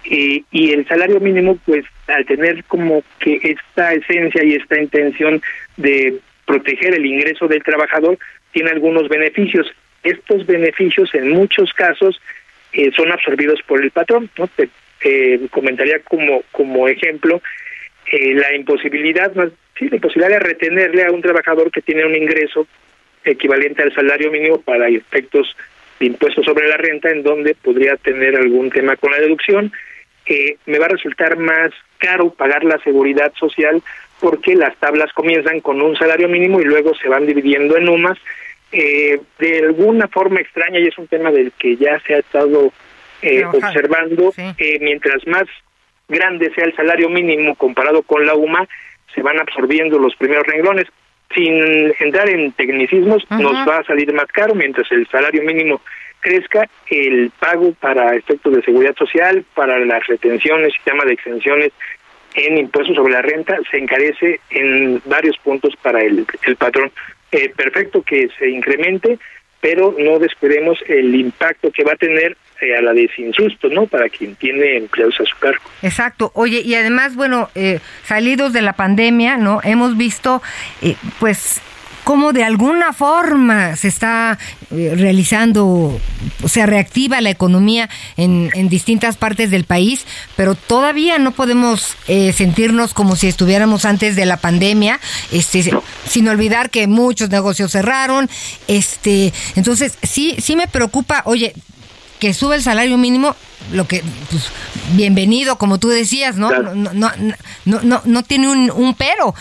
eh, 0.06 0.44
y 0.52 0.72
el 0.72 0.88
salario 0.88 1.20
mínimo, 1.20 1.58
pues 1.66 1.84
al 2.08 2.26
tener 2.26 2.64
como 2.66 3.04
que 3.20 3.40
esta 3.44 3.94
esencia 3.94 4.44
y 4.44 4.54
esta 4.54 4.80
intención 4.80 5.42
de 5.76 6.20
proteger 6.46 6.94
el 6.96 7.06
ingreso 7.06 7.48
del 7.48 7.64
trabajador, 7.64 8.18
tiene 8.52 8.72
algunos 8.72 9.08
beneficios. 9.10 9.68
Estos 10.04 10.46
beneficios 10.46 11.14
en 11.16 11.30
muchos 11.30 11.74
casos 11.74 12.20
eh, 12.74 12.92
son 12.96 13.12
absorbidos 13.12 13.62
por 13.66 13.82
el 13.82 13.92
patrón. 13.92 14.30
¿no? 14.38 14.48
Te 14.48 14.70
eh, 15.02 15.40
comentaría 15.52 16.00
como, 16.00 16.44
como 16.52 16.88
ejemplo 16.88 17.42
eh, 18.12 18.34
la 18.34 18.54
imposibilidad, 18.56 19.34
más, 19.36 19.50
sí, 19.78 19.90
la 19.90 19.96
imposibilidad 19.96 20.40
de 20.40 20.40
retenerle 20.40 21.06
a 21.06 21.12
un 21.12 21.22
trabajador 21.22 21.72
que 21.72 21.82
tiene 21.82 22.06
un 22.06 22.16
ingreso 22.16 22.68
equivalente 23.24 23.82
al 23.82 23.94
salario 23.94 24.32
mínimo 24.32 24.62
para 24.62 24.90
efectos 24.90 25.56
de 26.00 26.08
impuestos 26.08 26.46
sobre 26.46 26.68
la 26.68 26.78
renta, 26.78 27.10
en 27.10 27.24
donde 27.24 27.56
podría 27.56 27.96
tener 27.98 28.36
algún 28.36 28.70
tema 28.70 28.96
con 28.98 29.12
la 29.12 29.20
deducción. 29.20 29.72
Eh, 30.26 30.58
me 30.66 30.80
va 30.80 30.86
a 30.86 30.90
resultar 30.90 31.38
más 31.38 31.72
caro 31.98 32.34
pagar 32.34 32.64
la 32.64 32.78
seguridad 32.80 33.34
social 33.40 33.82
porque 34.20 34.56
las 34.56 34.76
tablas 34.78 35.12
comienzan 35.14 35.60
con 35.60 35.82
un 35.82 35.96
salario 35.96 36.30
mínimo 36.30 36.62
y 36.62 36.66
luego 36.66 36.94
se 36.96 37.10
van 37.10 37.26
dividiendo 37.26 37.78
en 37.78 37.90
UMAS. 37.90 38.18
Eh, 38.72 39.20
de 39.38 39.60
alguna 39.60 40.08
forma 40.08 40.42
extraña, 40.42 40.80
y 40.80 40.88
es 40.88 40.98
un 40.98 41.08
tema 41.08 41.32
del 41.32 41.52
que 41.52 41.76
ya 41.78 42.00
se 42.00 42.16
ha 42.16 42.20
estado 42.20 42.72
eh, 43.22 43.46
observando, 43.46 44.34
eh, 44.38 44.80
mientras 44.82 45.28
más 45.28 45.44
grande 46.08 46.52
sea 46.56 46.66
el 46.66 46.76
salario 46.76 47.10
mínimo 47.10 47.56
comparado 47.56 48.02
con 48.02 48.26
la 48.26 48.34
UMA, 48.34 48.68
se 49.14 49.22
van 49.22 49.40
absorbiendo 49.40 50.00
los 50.00 50.16
primeros 50.16 50.46
renglones. 50.48 50.88
Sin 51.34 51.94
entrar 52.00 52.30
en 52.30 52.52
tecnicismos, 52.52 53.24
nos 53.32 53.68
va 53.68 53.78
a 53.78 53.84
salir 53.84 54.14
más 54.14 54.28
caro 54.28 54.54
mientras 54.54 54.92
el 54.92 55.08
salario 55.08 55.42
mínimo 55.44 55.82
crezca, 56.20 56.68
el 56.90 57.32
pago 57.40 57.74
para 57.74 58.16
efectos 58.16 58.56
de 58.56 58.62
seguridad 58.64 58.96
social, 58.96 59.44
para 59.54 59.80
las 59.80 60.06
retenciones, 60.08 60.74
sistema 60.74 61.06
de 61.06 61.14
exenciones 61.14 61.72
en 62.36 62.58
impuestos 62.58 62.96
sobre 62.96 63.14
la 63.14 63.22
renta, 63.22 63.58
se 63.70 63.78
encarece 63.78 64.40
en 64.50 65.02
varios 65.06 65.38
puntos 65.38 65.76
para 65.82 66.02
el, 66.02 66.26
el 66.46 66.56
patrón. 66.56 66.92
Eh, 67.32 67.52
perfecto 67.56 68.04
que 68.04 68.30
se 68.38 68.50
incremente, 68.50 69.18
pero 69.60 69.96
no 69.98 70.20
descuidemos 70.20 70.78
el 70.88 71.16
impacto 71.16 71.72
que 71.72 71.84
va 71.84 71.94
a 71.94 71.96
tener 71.96 72.38
eh, 72.62 72.76
a 72.76 72.82
la 72.82 72.94
de 72.94 73.10
¿no? 73.72 73.88
Para 73.88 74.08
quien 74.10 74.36
tiene 74.36 74.78
empleados 74.78 75.20
a 75.20 75.26
su 75.26 75.38
cargo. 75.38 75.64
Exacto. 75.82 76.32
Oye, 76.36 76.62
y 76.62 76.76
además, 76.76 77.16
bueno, 77.16 77.50
eh, 77.56 77.80
salidos 78.04 78.54
de 78.54 78.62
la 78.62 78.74
pandemia, 78.74 79.38
¿no? 79.38 79.60
Hemos 79.64 79.98
visto, 79.98 80.42
eh, 80.82 80.96
pues, 81.20 81.62
cómo 82.04 82.34
de 82.34 82.44
alguna 82.44 82.94
forma 82.94 83.76
se 83.76 83.88
está 83.88 84.38
eh, 84.72 84.94
realizando, 84.96 86.00
se 86.46 86.66
reactiva 86.66 87.22
la 87.22 87.30
economía 87.30 87.90
en, 88.18 88.50
en 88.54 88.70
distintas 88.70 89.18
partes 89.18 89.52
del 89.52 89.64
país, 89.64 90.06
pero 90.36 90.56
todavía 90.56 91.18
no 91.18 91.32
podemos 91.32 91.96
eh, 92.08 92.34
sentirnos 92.34 92.94
como 92.94 93.16
si 93.16 93.28
estuviéramos 93.28 93.86
antes 93.86 94.16
de 94.16 94.26
la 94.26 94.38
pandemia, 94.38 95.00
este, 95.32 95.72
sin 96.08 96.28
olvidar 96.28 96.70
que 96.70 96.88
muchos 96.88 97.30
negocios 97.30 97.72
cerraron, 97.72 98.30
este, 98.68 99.34
entonces 99.56 99.98
sí, 100.04 100.36
sí 100.40 100.56
me 100.56 100.68
preocupa, 100.68 101.24
oye, 101.26 101.54
que 102.20 102.34
sube 102.34 102.56
el 102.56 102.64
salario 102.64 102.98
mínimo, 102.98 103.36
lo 103.74 103.86
que, 103.86 104.02
pues, 104.30 104.44
bienvenido, 104.94 105.58
como 105.58 105.78
tú 105.78 105.90
decías, 105.90 106.38
¿no? 106.38 106.52
No, 106.52 106.74
no, 106.74 106.94
no, 106.94 107.12
no, 107.66 107.82
no, 107.82 108.02
no 108.06 108.24
tiene 108.24 108.50
un, 108.50 108.72
un 108.72 108.94
pero. 108.94 109.36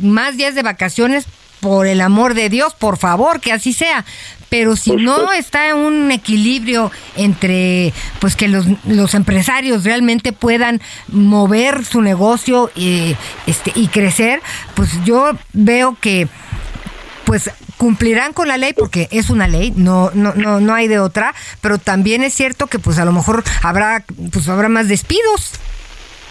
Más 0.00 0.36
días 0.36 0.54
de 0.54 0.62
vacaciones, 0.62 1.24
por 1.66 1.88
el 1.88 2.00
amor 2.00 2.34
de 2.34 2.48
Dios, 2.48 2.74
por 2.74 2.96
favor, 2.96 3.40
que 3.40 3.50
así 3.50 3.72
sea. 3.72 4.04
Pero 4.48 4.76
si 4.76 4.94
no 4.94 5.32
está 5.32 5.74
un 5.74 6.12
equilibrio 6.12 6.92
entre, 7.16 7.92
pues 8.20 8.36
que 8.36 8.46
los, 8.46 8.66
los 8.86 9.14
empresarios 9.14 9.82
realmente 9.82 10.32
puedan 10.32 10.80
mover 11.08 11.84
su 11.84 12.02
negocio 12.02 12.70
y, 12.76 13.16
este, 13.48 13.72
y 13.74 13.88
crecer, 13.88 14.40
pues 14.76 14.90
yo 15.04 15.32
veo 15.54 15.96
que 16.00 16.28
pues 17.24 17.50
cumplirán 17.76 18.32
con 18.32 18.46
la 18.46 18.58
ley 18.58 18.72
porque 18.72 19.08
es 19.10 19.28
una 19.28 19.48
ley, 19.48 19.72
no, 19.74 20.12
no, 20.14 20.34
no, 20.34 20.60
no 20.60 20.72
hay 20.72 20.86
de 20.86 21.00
otra, 21.00 21.34
pero 21.60 21.78
también 21.78 22.22
es 22.22 22.32
cierto 22.32 22.68
que 22.68 22.78
pues 22.78 23.00
a 23.00 23.04
lo 23.04 23.10
mejor 23.10 23.42
habrá, 23.64 24.04
pues 24.32 24.48
habrá 24.48 24.68
más 24.68 24.86
despidos. 24.86 25.54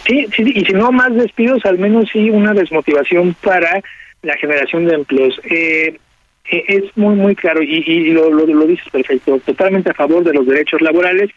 Sí, 0.06 0.26
sí, 0.34 0.44
y 0.54 0.64
si 0.64 0.72
no 0.72 0.92
más 0.92 1.14
despidos, 1.14 1.62
al 1.66 1.78
menos 1.78 2.08
sí 2.10 2.30
una 2.30 2.54
desmotivación 2.54 3.36
para 3.42 3.82
la 4.26 4.36
generación 4.36 4.84
de 4.86 4.94
empleos. 4.94 5.40
Eh, 5.44 5.98
eh, 6.50 6.64
es 6.68 6.96
muy, 6.96 7.14
muy 7.14 7.34
claro 7.34 7.62
y, 7.62 7.82
y 7.86 8.10
lo, 8.12 8.30
lo, 8.30 8.46
lo 8.46 8.66
dices 8.66 8.88
perfecto, 8.90 9.40
totalmente 9.44 9.90
a 9.90 9.94
favor 9.94 10.22
de 10.24 10.34
los 10.34 10.46
derechos 10.46 10.80
laborales, 10.80 11.30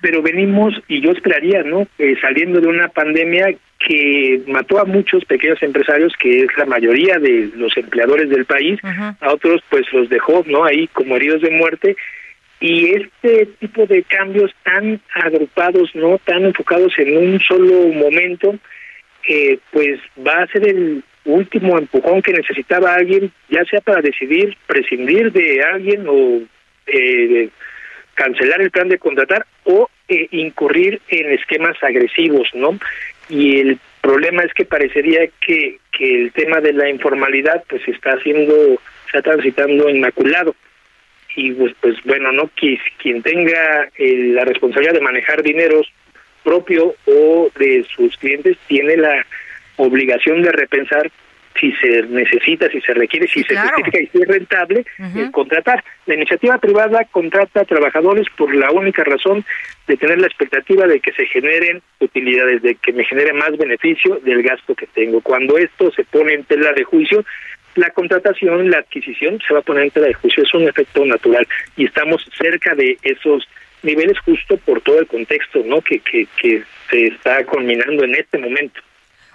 pero 0.00 0.22
venimos, 0.22 0.74
y 0.88 1.00
yo 1.00 1.10
esperaría, 1.10 1.62
¿no? 1.62 1.86
Eh, 1.98 2.14
saliendo 2.20 2.60
de 2.60 2.68
una 2.68 2.88
pandemia 2.88 3.54
que 3.78 4.42
mató 4.46 4.78
a 4.78 4.84
muchos 4.84 5.24
pequeños 5.24 5.62
empresarios, 5.62 6.14
que 6.18 6.42
es 6.42 6.48
la 6.56 6.66
mayoría 6.66 7.18
de 7.18 7.50
los 7.54 7.76
empleadores 7.76 8.30
del 8.30 8.44
país, 8.44 8.78
a 9.20 9.32
otros 9.32 9.62
pues 9.68 9.90
los 9.92 10.08
dejó, 10.08 10.44
¿no? 10.46 10.64
Ahí 10.64 10.86
como 10.88 11.16
heridos 11.16 11.42
de 11.42 11.50
muerte, 11.50 11.96
y 12.60 12.90
este 12.90 13.46
tipo 13.58 13.86
de 13.86 14.02
cambios 14.02 14.52
tan 14.64 15.00
agrupados, 15.14 15.94
no 15.94 16.18
tan 16.24 16.44
enfocados 16.44 16.92
en 16.98 17.16
un 17.16 17.40
solo 17.40 17.88
momento, 17.88 18.54
eh, 19.28 19.58
pues 19.70 19.98
va 20.26 20.42
a 20.42 20.46
ser 20.46 20.68
el 20.68 21.02
último 21.24 21.78
empujón 21.78 22.22
que 22.22 22.32
necesitaba 22.32 22.94
alguien, 22.94 23.30
ya 23.48 23.64
sea 23.64 23.80
para 23.80 24.00
decidir 24.00 24.56
prescindir 24.66 25.32
de 25.32 25.62
alguien 25.62 26.06
o 26.08 26.40
eh, 26.86 27.48
cancelar 28.14 28.60
el 28.60 28.70
plan 28.70 28.88
de 28.88 28.98
contratar 28.98 29.46
o 29.64 29.88
eh, 30.08 30.28
incurrir 30.32 31.00
en 31.08 31.32
esquemas 31.32 31.76
agresivos, 31.82 32.48
¿no? 32.54 32.78
Y 33.28 33.60
el 33.60 33.78
problema 34.00 34.42
es 34.42 34.52
que 34.54 34.64
parecería 34.64 35.28
que, 35.40 35.78
que 35.92 36.22
el 36.22 36.32
tema 36.32 36.60
de 36.60 36.72
la 36.72 36.88
informalidad 36.88 37.62
pues 37.68 37.86
está 37.86 38.10
haciendo, 38.12 38.80
está 39.06 39.22
transitando 39.22 39.88
inmaculado. 39.88 40.54
Y 41.36 41.52
pues, 41.52 41.74
pues 41.80 41.96
bueno, 42.04 42.32
¿no? 42.32 42.50
Quien, 42.56 42.78
quien 42.98 43.22
tenga 43.22 43.88
eh, 43.96 44.32
la 44.34 44.44
responsabilidad 44.44 44.94
de 44.94 45.00
manejar 45.00 45.42
dineros 45.42 45.86
propio 46.42 46.94
o 47.06 47.50
de 47.58 47.86
sus 47.94 48.16
clientes 48.16 48.56
tiene 48.66 48.96
la 48.96 49.24
obligación 49.80 50.42
de 50.42 50.52
repensar 50.52 51.10
si 51.58 51.72
se 51.72 52.02
necesita, 52.04 52.70
si 52.70 52.80
se 52.80 52.94
requiere, 52.94 53.26
si 53.26 53.42
se 53.42 53.56
justifica 53.56 54.00
y 54.00 54.06
si 54.06 54.22
es 54.22 54.28
rentable 54.28 54.84
eh, 54.98 55.28
contratar. 55.32 55.82
La 56.06 56.14
iniciativa 56.14 56.58
privada 56.58 57.04
contrata 57.10 57.64
trabajadores 57.64 58.26
por 58.36 58.54
la 58.54 58.70
única 58.70 59.04
razón 59.04 59.44
de 59.86 59.96
tener 59.96 60.20
la 60.20 60.26
expectativa 60.26 60.86
de 60.86 61.00
que 61.00 61.12
se 61.12 61.26
generen 61.26 61.82
utilidades, 61.98 62.62
de 62.62 62.76
que 62.76 62.92
me 62.92 63.04
genere 63.04 63.32
más 63.32 63.56
beneficio 63.58 64.20
del 64.24 64.42
gasto 64.42 64.74
que 64.74 64.86
tengo. 64.86 65.20
Cuando 65.20 65.58
esto 65.58 65.90
se 65.92 66.04
pone 66.04 66.34
en 66.34 66.44
tela 66.44 66.72
de 66.72 66.84
juicio, 66.84 67.24
la 67.74 67.90
contratación, 67.90 68.70
la 68.70 68.78
adquisición 68.78 69.40
se 69.46 69.52
va 69.52 69.60
a 69.60 69.64
poner 69.64 69.84
en 69.84 69.90
tela 69.90 70.06
de 70.06 70.14
juicio. 70.14 70.42
Es 70.42 70.54
un 70.54 70.68
efecto 70.68 71.04
natural 71.04 71.46
y 71.76 71.84
estamos 71.84 72.24
cerca 72.38 72.74
de 72.74 72.96
esos 73.02 73.46
niveles 73.82 74.18
justo 74.20 74.56
por 74.58 74.80
todo 74.82 74.98
el 74.98 75.06
contexto 75.06 75.62
no 75.64 75.80
que, 75.80 76.00
que, 76.00 76.26
que 76.40 76.62
se 76.90 77.06
está 77.06 77.44
culminando 77.44 78.04
en 78.04 78.14
este 78.14 78.38
momento. 78.38 78.80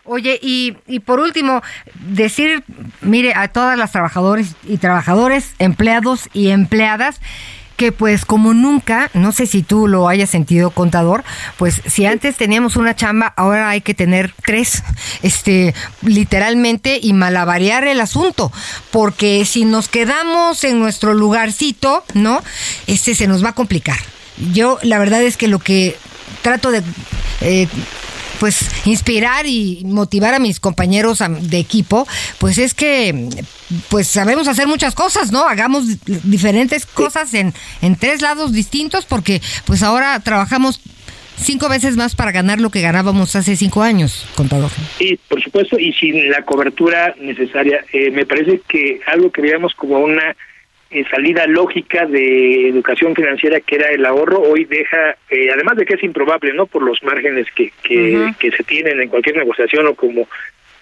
Oye, 0.05 0.39
y, 0.41 0.77
y 0.87 0.99
por 0.99 1.19
último, 1.19 1.61
decir, 2.07 2.63
mire, 3.01 3.33
a 3.35 3.47
todas 3.47 3.77
las 3.77 3.91
trabajadores 3.91 4.55
y 4.63 4.77
trabajadores, 4.77 5.55
empleados 5.57 6.29
y 6.31 6.49
empleadas, 6.49 7.19
que 7.75 7.91
pues 7.91 8.25
como 8.25 8.53
nunca, 8.53 9.09
no 9.13 9.31
sé 9.31 9.47
si 9.47 9.63
tú 9.63 9.87
lo 9.87 10.07
hayas 10.07 10.29
sentido 10.29 10.69
contador, 10.71 11.23
pues 11.57 11.81
si 11.85 12.05
antes 12.05 12.37
teníamos 12.37 12.75
una 12.75 12.95
chamba, 12.95 13.33
ahora 13.35 13.69
hay 13.69 13.81
que 13.81 13.93
tener 13.93 14.33
tres, 14.45 14.83
este, 15.23 15.73
literalmente 16.01 16.99
y 17.01 17.13
malabarear 17.13 17.87
el 17.87 17.99
asunto, 17.99 18.51
porque 18.91 19.43
si 19.45 19.65
nos 19.65 19.89
quedamos 19.89 20.63
en 20.63 20.79
nuestro 20.79 21.13
lugarcito, 21.13 22.03
¿no? 22.13 22.43
Este 22.87 23.15
se 23.15 23.27
nos 23.27 23.43
va 23.43 23.49
a 23.49 23.55
complicar. 23.55 23.97
Yo 24.53 24.79
la 24.83 24.99
verdad 24.99 25.23
es 25.23 25.37
que 25.37 25.47
lo 25.47 25.59
que 25.59 25.97
trato 26.41 26.71
de 26.71 26.83
eh, 27.41 27.67
pues 28.39 28.85
inspirar 28.85 29.45
y 29.45 29.83
motivar 29.85 30.33
a 30.33 30.39
mis 30.39 30.59
compañeros 30.59 31.23
de 31.41 31.59
equipo, 31.59 32.07
pues 32.39 32.57
es 32.57 32.73
que 32.73 33.29
pues 33.89 34.07
sabemos 34.07 34.47
hacer 34.47 34.67
muchas 34.67 34.95
cosas, 34.95 35.31
¿no? 35.31 35.45
Hagamos 35.45 35.85
diferentes 36.05 36.85
cosas 36.85 37.33
en, 37.33 37.53
en 37.81 37.95
tres 37.95 38.21
lados 38.21 38.53
distintos 38.53 39.05
porque 39.05 39.41
pues 39.65 39.83
ahora 39.83 40.19
trabajamos 40.19 40.81
cinco 41.37 41.69
veces 41.69 41.97
más 41.97 42.15
para 42.15 42.31
ganar 42.31 42.59
lo 42.59 42.69
que 42.69 42.81
ganábamos 42.81 43.35
hace 43.35 43.55
cinco 43.55 43.81
años, 43.81 44.27
contador. 44.35 44.71
Sí, 44.97 45.19
por 45.27 45.41
supuesto, 45.41 45.79
y 45.79 45.93
sin 45.93 46.29
la 46.29 46.43
cobertura 46.43 47.15
necesaria. 47.19 47.83
Eh, 47.91 48.11
me 48.11 48.25
parece 48.25 48.61
que 48.67 49.01
algo 49.07 49.31
que 49.31 49.41
veíamos 49.41 49.73
como 49.75 49.99
una 49.99 50.35
eh, 50.91 51.03
salida 51.09 51.47
lógica 51.47 52.05
de 52.05 52.69
educación 52.69 53.15
financiera 53.15 53.59
que 53.59 53.75
era 53.75 53.89
el 53.89 54.05
ahorro 54.05 54.41
hoy 54.41 54.65
deja 54.65 55.17
eh, 55.29 55.49
además 55.51 55.77
de 55.77 55.85
que 55.85 55.95
es 55.95 56.03
improbable 56.03 56.53
no 56.53 56.67
por 56.67 56.83
los 56.83 57.03
márgenes 57.03 57.47
que 57.55 57.71
que, 57.81 58.33
que 58.39 58.51
se 58.51 58.63
tienen 58.63 59.01
en 59.01 59.09
cualquier 59.09 59.37
negociación 59.37 59.87
o 59.87 59.95
como 59.95 60.27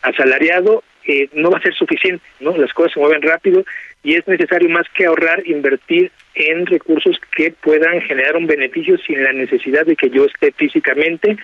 asalariado 0.02 0.84
eh, 1.06 1.30
no 1.34 1.50
va 1.52 1.58
a 1.58 1.62
ser 1.62 1.74
suficiente 1.74 2.24
no 2.42 2.56
las 2.58 2.74
cosas 2.74 2.94
se 2.94 3.00
mueven 3.00 3.22
rápido 3.22 3.64
y 4.04 4.16
es 4.16 4.28
necesario 4.28 4.70
más 4.70 4.86
que 4.94 5.06
ahorrar 5.06 5.48
invertir 5.48 6.12
en 6.36 6.66
recursos 6.66 7.18
que 7.34 7.52
puedan 7.52 8.02
generar 8.02 8.36
un 8.36 8.46
beneficio 8.46 8.98
sin 8.98 9.24
la 9.24 9.32
necesidad 9.32 9.86
de 9.86 9.96
que 9.96 10.10
yo 10.10 10.26
esté 10.26 10.52
físicamente 10.52 11.38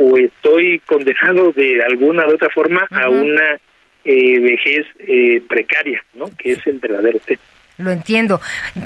o 0.00 0.16
estoy 0.16 0.80
condenado 0.80 1.52
de 1.52 1.82
alguna 1.84 2.26
u 2.26 2.34
otra 2.34 2.50
forma 2.50 2.86
a 2.90 3.08
una 3.08 3.60
eh, 4.04 4.40
vejez 4.40 4.86
eh, 4.98 5.40
precaria 5.48 6.04
no 6.14 6.26
que 6.36 6.52
es 6.52 6.66
el 6.66 6.80
verdadero 6.80 7.20
tema 7.20 7.40
lo 7.80 7.90
entiendo. 7.90 8.40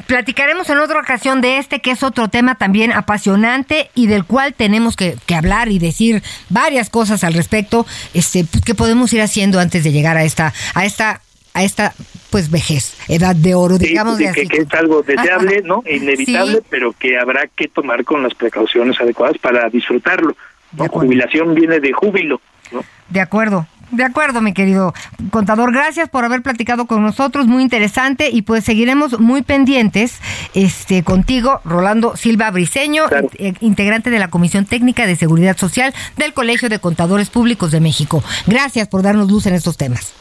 Platicaremos 0.06 0.68
en 0.70 0.78
otra 0.78 1.00
ocasión 1.00 1.40
de 1.40 1.58
este, 1.58 1.80
que 1.80 1.90
es 1.90 2.02
otro 2.02 2.28
tema 2.28 2.54
también 2.56 2.92
apasionante 2.92 3.90
y 3.94 4.06
del 4.06 4.24
cual 4.24 4.54
tenemos 4.54 4.96
que, 4.96 5.16
que 5.26 5.34
hablar 5.34 5.68
y 5.68 5.78
decir 5.78 6.22
varias 6.48 6.90
cosas 6.90 7.24
al 7.24 7.34
respecto, 7.34 7.86
este, 8.14 8.44
pues, 8.44 8.64
que 8.64 8.74
podemos 8.74 9.12
ir 9.12 9.20
haciendo 9.20 9.60
antes 9.60 9.84
de 9.84 9.92
llegar 9.92 10.16
a 10.16 10.24
esta, 10.24 10.52
a 10.74 10.84
esta, 10.84 11.20
a 11.54 11.62
esta, 11.62 11.94
pues 12.30 12.50
vejez, 12.50 12.96
edad 13.08 13.36
de 13.36 13.54
oro, 13.54 13.78
digamos 13.78 14.16
sí, 14.16 14.24
de 14.24 14.30
así. 14.30 14.40
que, 14.42 14.48
que 14.48 14.62
es 14.62 14.74
algo 14.74 15.02
deseable, 15.02 15.62
¿no? 15.62 15.82
Inevitable, 15.86 16.62
pero 16.68 16.92
que 16.92 17.18
habrá 17.18 17.46
que 17.46 17.68
tomar 17.68 18.04
con 18.04 18.22
las 18.22 18.34
precauciones 18.34 19.00
adecuadas 19.00 19.38
para 19.38 19.68
disfrutarlo. 19.68 20.36
¿no? 20.72 20.88
Jubilación 20.88 21.54
viene 21.54 21.78
de 21.78 21.92
júbilo, 21.92 22.40
¿no? 22.72 22.84
De 23.08 23.20
acuerdo. 23.20 23.66
De 23.94 24.02
acuerdo, 24.02 24.40
mi 24.40 24.52
querido 24.52 24.92
contador. 25.30 25.72
Gracias 25.72 26.08
por 26.08 26.24
haber 26.24 26.42
platicado 26.42 26.86
con 26.86 27.02
nosotros, 27.02 27.46
muy 27.46 27.62
interesante 27.62 28.28
y 28.30 28.42
pues 28.42 28.64
seguiremos 28.64 29.20
muy 29.20 29.42
pendientes 29.42 30.20
este 30.52 31.04
contigo, 31.04 31.60
Rolando 31.64 32.16
Silva 32.16 32.50
Briceño, 32.50 33.04
eh, 33.38 33.54
integrante 33.60 34.10
de 34.10 34.18
la 34.18 34.28
Comisión 34.28 34.66
Técnica 34.66 35.06
de 35.06 35.14
Seguridad 35.14 35.56
Social 35.56 35.94
del 36.16 36.32
Colegio 36.32 36.68
de 36.68 36.80
Contadores 36.80 37.30
Públicos 37.30 37.70
de 37.70 37.78
México. 37.78 38.24
Gracias 38.48 38.88
por 38.88 39.02
darnos 39.02 39.30
luz 39.30 39.46
en 39.46 39.54
estos 39.54 39.76
temas. 39.76 40.12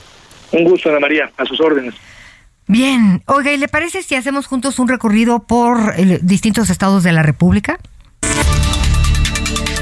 Un 0.52 0.66
gusto, 0.66 0.90
Ana 0.90 1.00
María, 1.00 1.32
a 1.36 1.46
sus 1.46 1.60
órdenes. 1.60 1.96
Bien, 2.68 3.24
oiga, 3.26 3.52
¿y 3.52 3.58
le 3.58 3.68
parece 3.68 4.04
si 4.04 4.14
hacemos 4.14 4.46
juntos 4.46 4.78
un 4.78 4.88
recorrido 4.88 5.40
por 5.48 5.96
eh, 5.98 6.20
distintos 6.22 6.70
estados 6.70 7.02
de 7.04 7.12
la 7.12 7.24
República? 7.24 7.80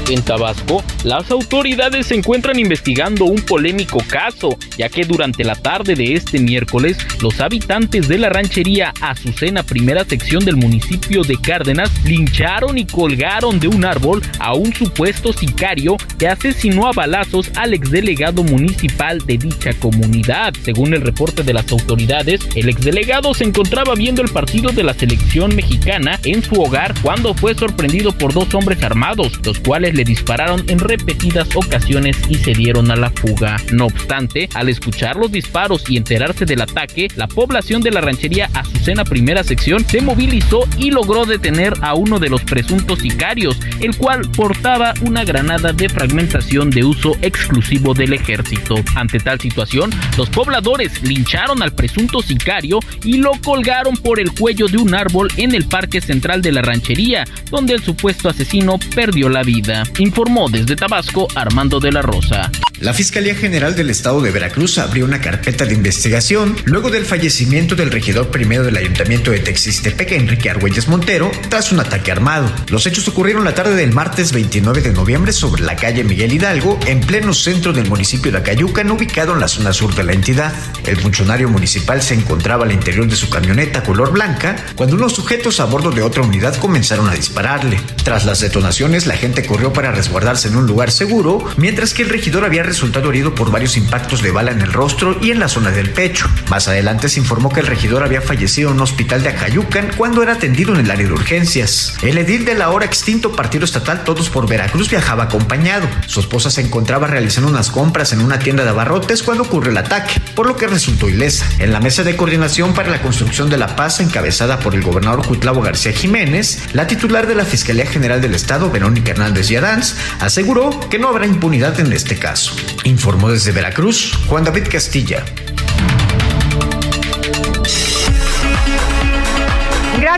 En 0.08 0.22
Tabasco, 0.22 0.84
las 1.04 1.30
autoridades 1.30 2.08
se 2.08 2.14
encuentran 2.14 2.58
investigando 2.58 3.24
un 3.24 3.40
polémico 3.40 3.98
caso, 4.08 4.58
ya 4.76 4.88
que 4.88 5.04
durante 5.04 5.44
la 5.44 5.54
tarde 5.54 5.94
de 5.94 6.14
este 6.14 6.38
miércoles, 6.38 6.98
los 7.20 7.40
habitantes 7.40 8.08
de 8.08 8.18
la 8.18 8.28
ranchería 8.28 8.92
Azucena, 9.00 9.62
primera 9.62 10.04
sección 10.04 10.44
del 10.44 10.56
municipio 10.56 11.22
de 11.22 11.36
Cárdenas, 11.36 11.90
lincharon 12.04 12.78
y 12.78 12.86
colgaron 12.86 13.58
de 13.60 13.68
un 13.68 13.84
árbol 13.84 14.22
a 14.38 14.54
un 14.54 14.74
supuesto 14.74 15.32
sicario 15.32 15.96
que 16.18 16.28
asesinó 16.28 16.88
a 16.88 16.92
balazos 16.92 17.50
al 17.56 17.72
exdelegado 17.72 18.42
municipal 18.42 19.18
de 19.24 19.38
dicha 19.38 19.72
comunidad. 19.74 20.52
Según 20.62 20.94
el 20.94 21.00
reporte 21.00 21.42
de 21.42 21.54
las 21.54 21.70
autoridades, 21.72 22.40
el 22.54 22.68
exdelegado 22.68 23.34
se 23.34 23.44
encontraba 23.44 23.94
viendo 23.94 24.22
el 24.22 24.28
partido 24.28 24.72
de 24.72 24.82
la 24.82 24.94
selección 24.94 25.54
mexicana 25.54 26.18
en 26.24 26.42
su 26.42 26.60
hogar 26.60 26.94
cuando 27.02 27.34
fue 27.34 27.54
sorprendido 27.54 28.12
por 28.12 28.32
dos 28.32 28.52
hombres 28.54 28.82
armados, 28.82 29.40
los 29.44 29.58
cuales 29.60 29.91
le 29.92 30.04
dispararon 30.04 30.64
en 30.68 30.78
repetidas 30.78 31.48
ocasiones 31.54 32.16
y 32.28 32.36
se 32.36 32.52
dieron 32.52 32.90
a 32.90 32.96
la 32.96 33.10
fuga. 33.10 33.56
No 33.72 33.86
obstante, 33.86 34.48
al 34.54 34.68
escuchar 34.68 35.16
los 35.16 35.30
disparos 35.30 35.88
y 35.88 35.96
enterarse 35.96 36.44
del 36.44 36.62
ataque, 36.62 37.08
la 37.16 37.28
población 37.28 37.82
de 37.82 37.90
la 37.90 38.00
ranchería 38.00 38.48
Azucena 38.54 39.04
Primera 39.04 39.44
Sección 39.44 39.84
se 39.84 40.00
movilizó 40.00 40.66
y 40.78 40.90
logró 40.90 41.24
detener 41.24 41.74
a 41.82 41.94
uno 41.94 42.18
de 42.18 42.28
los 42.28 42.42
presuntos 42.42 43.00
sicarios, 43.00 43.58
el 43.80 43.96
cual 43.96 44.22
portaba 44.34 44.94
una 45.02 45.24
granada 45.24 45.72
de 45.72 45.88
fragmentación 45.88 46.70
de 46.70 46.84
uso 46.84 47.16
exclusivo 47.22 47.94
del 47.94 48.12
ejército. 48.12 48.76
Ante 48.94 49.18
tal 49.18 49.40
situación, 49.40 49.90
los 50.16 50.30
pobladores 50.30 51.02
lincharon 51.02 51.62
al 51.62 51.72
presunto 51.72 52.22
sicario 52.22 52.80
y 53.04 53.18
lo 53.18 53.32
colgaron 53.44 53.96
por 53.96 54.20
el 54.20 54.32
cuello 54.32 54.66
de 54.68 54.78
un 54.78 54.94
árbol 54.94 55.28
en 55.36 55.54
el 55.54 55.64
parque 55.64 56.00
central 56.00 56.42
de 56.42 56.52
la 56.52 56.62
ranchería, 56.62 57.24
donde 57.50 57.74
el 57.74 57.82
supuesto 57.82 58.28
asesino 58.28 58.78
perdió 58.94 59.28
la 59.28 59.42
vida 59.42 59.81
informó 59.98 60.48
desde 60.48 60.76
Tabasco 60.76 61.28
Armando 61.34 61.80
de 61.80 61.92
la 61.92 62.02
Rosa. 62.02 62.50
La 62.82 62.92
Fiscalía 62.92 63.36
General 63.36 63.76
del 63.76 63.90
Estado 63.90 64.20
de 64.20 64.32
Veracruz 64.32 64.76
abrió 64.78 65.04
una 65.04 65.20
carpeta 65.20 65.64
de 65.64 65.74
investigación 65.74 66.56
luego 66.64 66.90
del 66.90 67.04
fallecimiento 67.04 67.76
del 67.76 67.92
regidor 67.92 68.32
primero 68.32 68.64
del 68.64 68.76
Ayuntamiento 68.76 69.30
de 69.30 69.38
Texistepec, 69.38 70.10
Enrique 70.10 70.50
Argüelles 70.50 70.88
Montero, 70.88 71.30
tras 71.48 71.70
un 71.70 71.78
ataque 71.78 72.10
armado. 72.10 72.50
Los 72.70 72.84
hechos 72.86 73.06
ocurrieron 73.06 73.44
la 73.44 73.54
tarde 73.54 73.76
del 73.76 73.92
martes 73.92 74.32
29 74.32 74.80
de 74.80 74.90
noviembre 74.90 75.32
sobre 75.32 75.62
la 75.62 75.76
calle 75.76 76.02
Miguel 76.02 76.32
Hidalgo, 76.32 76.80
en 76.86 77.00
pleno 77.02 77.32
centro 77.34 77.72
del 77.72 77.88
municipio 77.88 78.32
de 78.32 78.38
Acayucan, 78.38 78.90
ubicado 78.90 79.34
en 79.34 79.40
la 79.40 79.46
zona 79.46 79.72
sur 79.72 79.94
de 79.94 80.02
la 80.02 80.12
entidad. 80.12 80.52
El 80.84 80.96
funcionario 80.96 81.48
municipal 81.48 82.02
se 82.02 82.14
encontraba 82.14 82.64
al 82.64 82.72
interior 82.72 83.06
de 83.06 83.14
su 83.14 83.30
camioneta 83.30 83.84
color 83.84 84.10
blanca 84.10 84.56
cuando 84.74 84.96
unos 84.96 85.12
sujetos 85.12 85.60
a 85.60 85.66
bordo 85.66 85.92
de 85.92 86.02
otra 86.02 86.22
unidad 86.22 86.56
comenzaron 86.56 87.08
a 87.08 87.14
dispararle. 87.14 87.80
Tras 88.02 88.24
las 88.24 88.40
detonaciones, 88.40 89.06
la 89.06 89.16
gente 89.16 89.46
corrió 89.46 89.71
para 89.72 89.92
resguardarse 89.92 90.48
en 90.48 90.56
un 90.56 90.66
lugar 90.66 90.90
seguro, 90.90 91.44
mientras 91.56 91.94
que 91.94 92.02
el 92.02 92.08
regidor 92.08 92.44
había 92.44 92.62
resultado 92.62 93.10
herido 93.10 93.34
por 93.34 93.50
varios 93.50 93.76
impactos 93.76 94.22
de 94.22 94.30
bala 94.30 94.50
en 94.50 94.60
el 94.60 94.72
rostro 94.72 95.16
y 95.20 95.30
en 95.30 95.40
la 95.40 95.48
zona 95.48 95.70
del 95.70 95.90
pecho. 95.90 96.28
Más 96.50 96.68
adelante 96.68 97.08
se 97.08 97.20
informó 97.20 97.52
que 97.52 97.60
el 97.60 97.66
regidor 97.66 98.02
había 98.02 98.20
fallecido 98.20 98.70
en 98.70 98.76
un 98.76 98.82
hospital 98.82 99.22
de 99.22 99.30
Acayucan 99.30 99.90
cuando 99.96 100.22
era 100.22 100.34
atendido 100.34 100.74
en 100.74 100.80
el 100.80 100.90
área 100.90 101.06
de 101.06 101.12
urgencias. 101.12 101.94
El 102.02 102.18
edil 102.18 102.44
de 102.44 102.54
la 102.54 102.66
ahora 102.66 102.86
extinto 102.86 103.32
Partido 103.32 103.64
Estatal 103.64 104.04
Todos 104.04 104.30
por 104.30 104.48
Veracruz 104.48 104.90
viajaba 104.90 105.24
acompañado. 105.24 105.88
Su 106.06 106.20
esposa 106.20 106.50
se 106.50 106.60
encontraba 106.60 107.06
realizando 107.06 107.50
unas 107.50 107.70
compras 107.70 108.12
en 108.12 108.20
una 108.20 108.38
tienda 108.38 108.64
de 108.64 108.70
abarrotes 108.70 109.22
cuando 109.22 109.44
ocurrió 109.44 109.70
el 109.70 109.78
ataque, 109.78 110.20
por 110.34 110.46
lo 110.46 110.56
que 110.56 110.66
resultó 110.66 111.08
ilesa. 111.08 111.46
En 111.58 111.72
la 111.72 111.80
mesa 111.80 112.02
de 112.02 112.16
coordinación 112.16 112.74
para 112.74 112.90
la 112.90 113.02
construcción 113.02 113.50
de 113.50 113.58
la 113.58 113.76
paz 113.76 114.00
encabezada 114.00 114.58
por 114.58 114.74
el 114.74 114.82
gobernador 114.82 115.26
Cuitlavo 115.26 115.62
García 115.62 115.92
Jiménez, 115.92 116.60
la 116.72 116.86
titular 116.86 117.26
de 117.26 117.34
la 117.34 117.44
Fiscalía 117.44 117.86
General 117.86 118.20
del 118.20 118.34
Estado, 118.34 118.70
Verónica 118.70 119.12
Hernández 119.12 119.48
Yadanz, 119.62 119.94
aseguró 120.20 120.70
que 120.90 120.98
no 120.98 121.08
habrá 121.08 121.24
impunidad 121.26 121.78
en 121.78 121.92
este 121.92 122.18
caso. 122.18 122.52
Informó 122.84 123.30
desde 123.30 123.52
Veracruz 123.52 124.12
Juan 124.26 124.44
David 124.44 124.66
Castilla. 124.68 125.24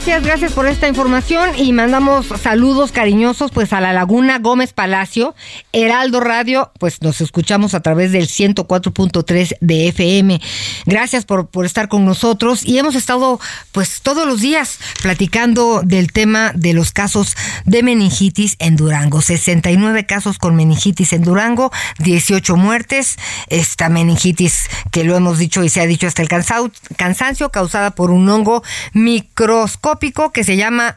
Gracias, 0.07 0.27
gracias 0.27 0.53
por 0.53 0.67
esta 0.67 0.87
información 0.87 1.53
y 1.57 1.73
mandamos 1.73 2.27
saludos 2.43 2.93
cariñosos 2.93 3.51
pues 3.53 3.73
a 3.73 3.81
la 3.81 3.95
Laguna 3.95 4.39
Gómez 4.39 4.75
Palacio, 4.75 5.35
Heraldo 5.73 6.21
Radio, 6.21 6.71
pues 6.79 7.01
nos 7.01 7.23
escuchamos 7.23 7.73
a 7.73 7.81
través 7.81 8.13
del 8.13 8.29
104.3 8.29 9.57
de 9.63 9.89
FM. 9.89 10.43
Gracias 10.85 11.25
por, 11.25 11.47
por 11.47 11.65
estar 11.65 11.89
con 11.89 12.05
nosotros 12.05 12.67
y 12.67 12.77
hemos 12.77 12.97
estado 12.97 13.41
pues 13.73 14.03
todos 14.03 14.27
los 14.27 14.43
días 14.43 14.79
platicando 15.01 15.81
del 15.83 16.13
tema 16.13 16.53
de 16.55 16.75
los 16.75 16.93
casos 16.93 17.35
de 17.65 17.83
meningitis 17.83 18.57
en 18.59 18.77
Durango. 18.77 19.23
69 19.23 20.05
casos 20.05 20.37
con 20.37 20.55
meningitis 20.55 21.15
en 21.15 21.23
Durango, 21.23 21.73
18 22.01 22.57
muertes. 22.57 23.17
Esta 23.49 23.89
meningitis 23.89 24.69
que 24.91 25.03
lo 25.03 25.17
hemos 25.17 25.39
dicho 25.39 25.65
y 25.65 25.71
se 25.71 25.81
ha 25.81 25.87
dicho 25.87 26.07
hasta 26.07 26.21
el 26.21 26.29
cansancio 26.29 27.51
causada 27.51 27.93
por 27.93 28.11
un 28.11 28.29
hongo 28.29 28.63
microscópico 28.93 29.94
que 30.33 30.45
se 30.45 30.57
llama 30.57 30.97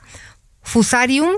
Fusarium, 0.62 1.38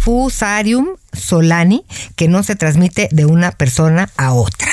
Fusarium 0.00 0.88
solani, 1.12 1.84
que 2.16 2.28
no 2.28 2.42
se 2.42 2.56
transmite 2.56 3.08
de 3.10 3.26
una 3.26 3.52
persona 3.52 4.10
a 4.16 4.32
otra. 4.32 4.68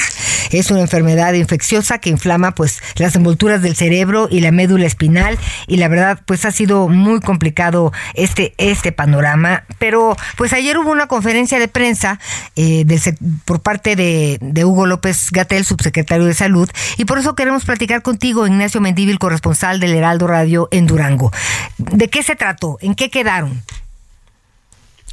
Es 0.51 0.71
una 0.71 0.81
enfermedad 0.81 1.33
infecciosa 1.33 1.99
que 1.99 2.09
inflama 2.09 2.55
pues 2.55 2.81
las 2.95 3.15
envolturas 3.15 3.61
del 3.61 3.75
cerebro 3.75 4.27
y 4.31 4.39
la 4.39 4.51
médula 4.51 4.85
espinal 4.85 5.37
y 5.67 5.77
la 5.77 5.87
verdad 5.87 6.21
pues 6.25 6.45
ha 6.45 6.51
sido 6.51 6.87
muy 6.87 7.19
complicado 7.19 7.91
este 8.13 8.53
este 8.57 8.91
panorama, 8.91 9.63
pero 9.79 10.15
pues 10.37 10.53
ayer 10.53 10.77
hubo 10.77 10.91
una 10.91 11.07
conferencia 11.07 11.59
de 11.59 11.67
prensa 11.67 12.19
eh, 12.55 12.85
por 13.45 13.61
parte 13.61 13.95
de, 13.95 14.37
de 14.41 14.65
Hugo 14.65 14.85
López 14.85 15.31
Gatel, 15.31 15.65
subsecretario 15.65 16.25
de 16.25 16.33
Salud, 16.33 16.69
y 16.97 17.05
por 17.05 17.19
eso 17.19 17.35
queremos 17.35 17.65
platicar 17.65 18.01
contigo, 18.01 18.47
Ignacio 18.47 18.81
Mendívil, 18.81 19.19
corresponsal 19.19 19.79
del 19.79 19.95
Heraldo 19.95 20.27
Radio 20.27 20.69
en 20.71 20.87
Durango. 20.87 21.31
¿De 21.77 22.09
qué 22.09 22.23
se 22.23 22.35
trató? 22.35 22.77
¿En 22.81 22.95
qué 22.95 23.09
quedaron? 23.09 23.61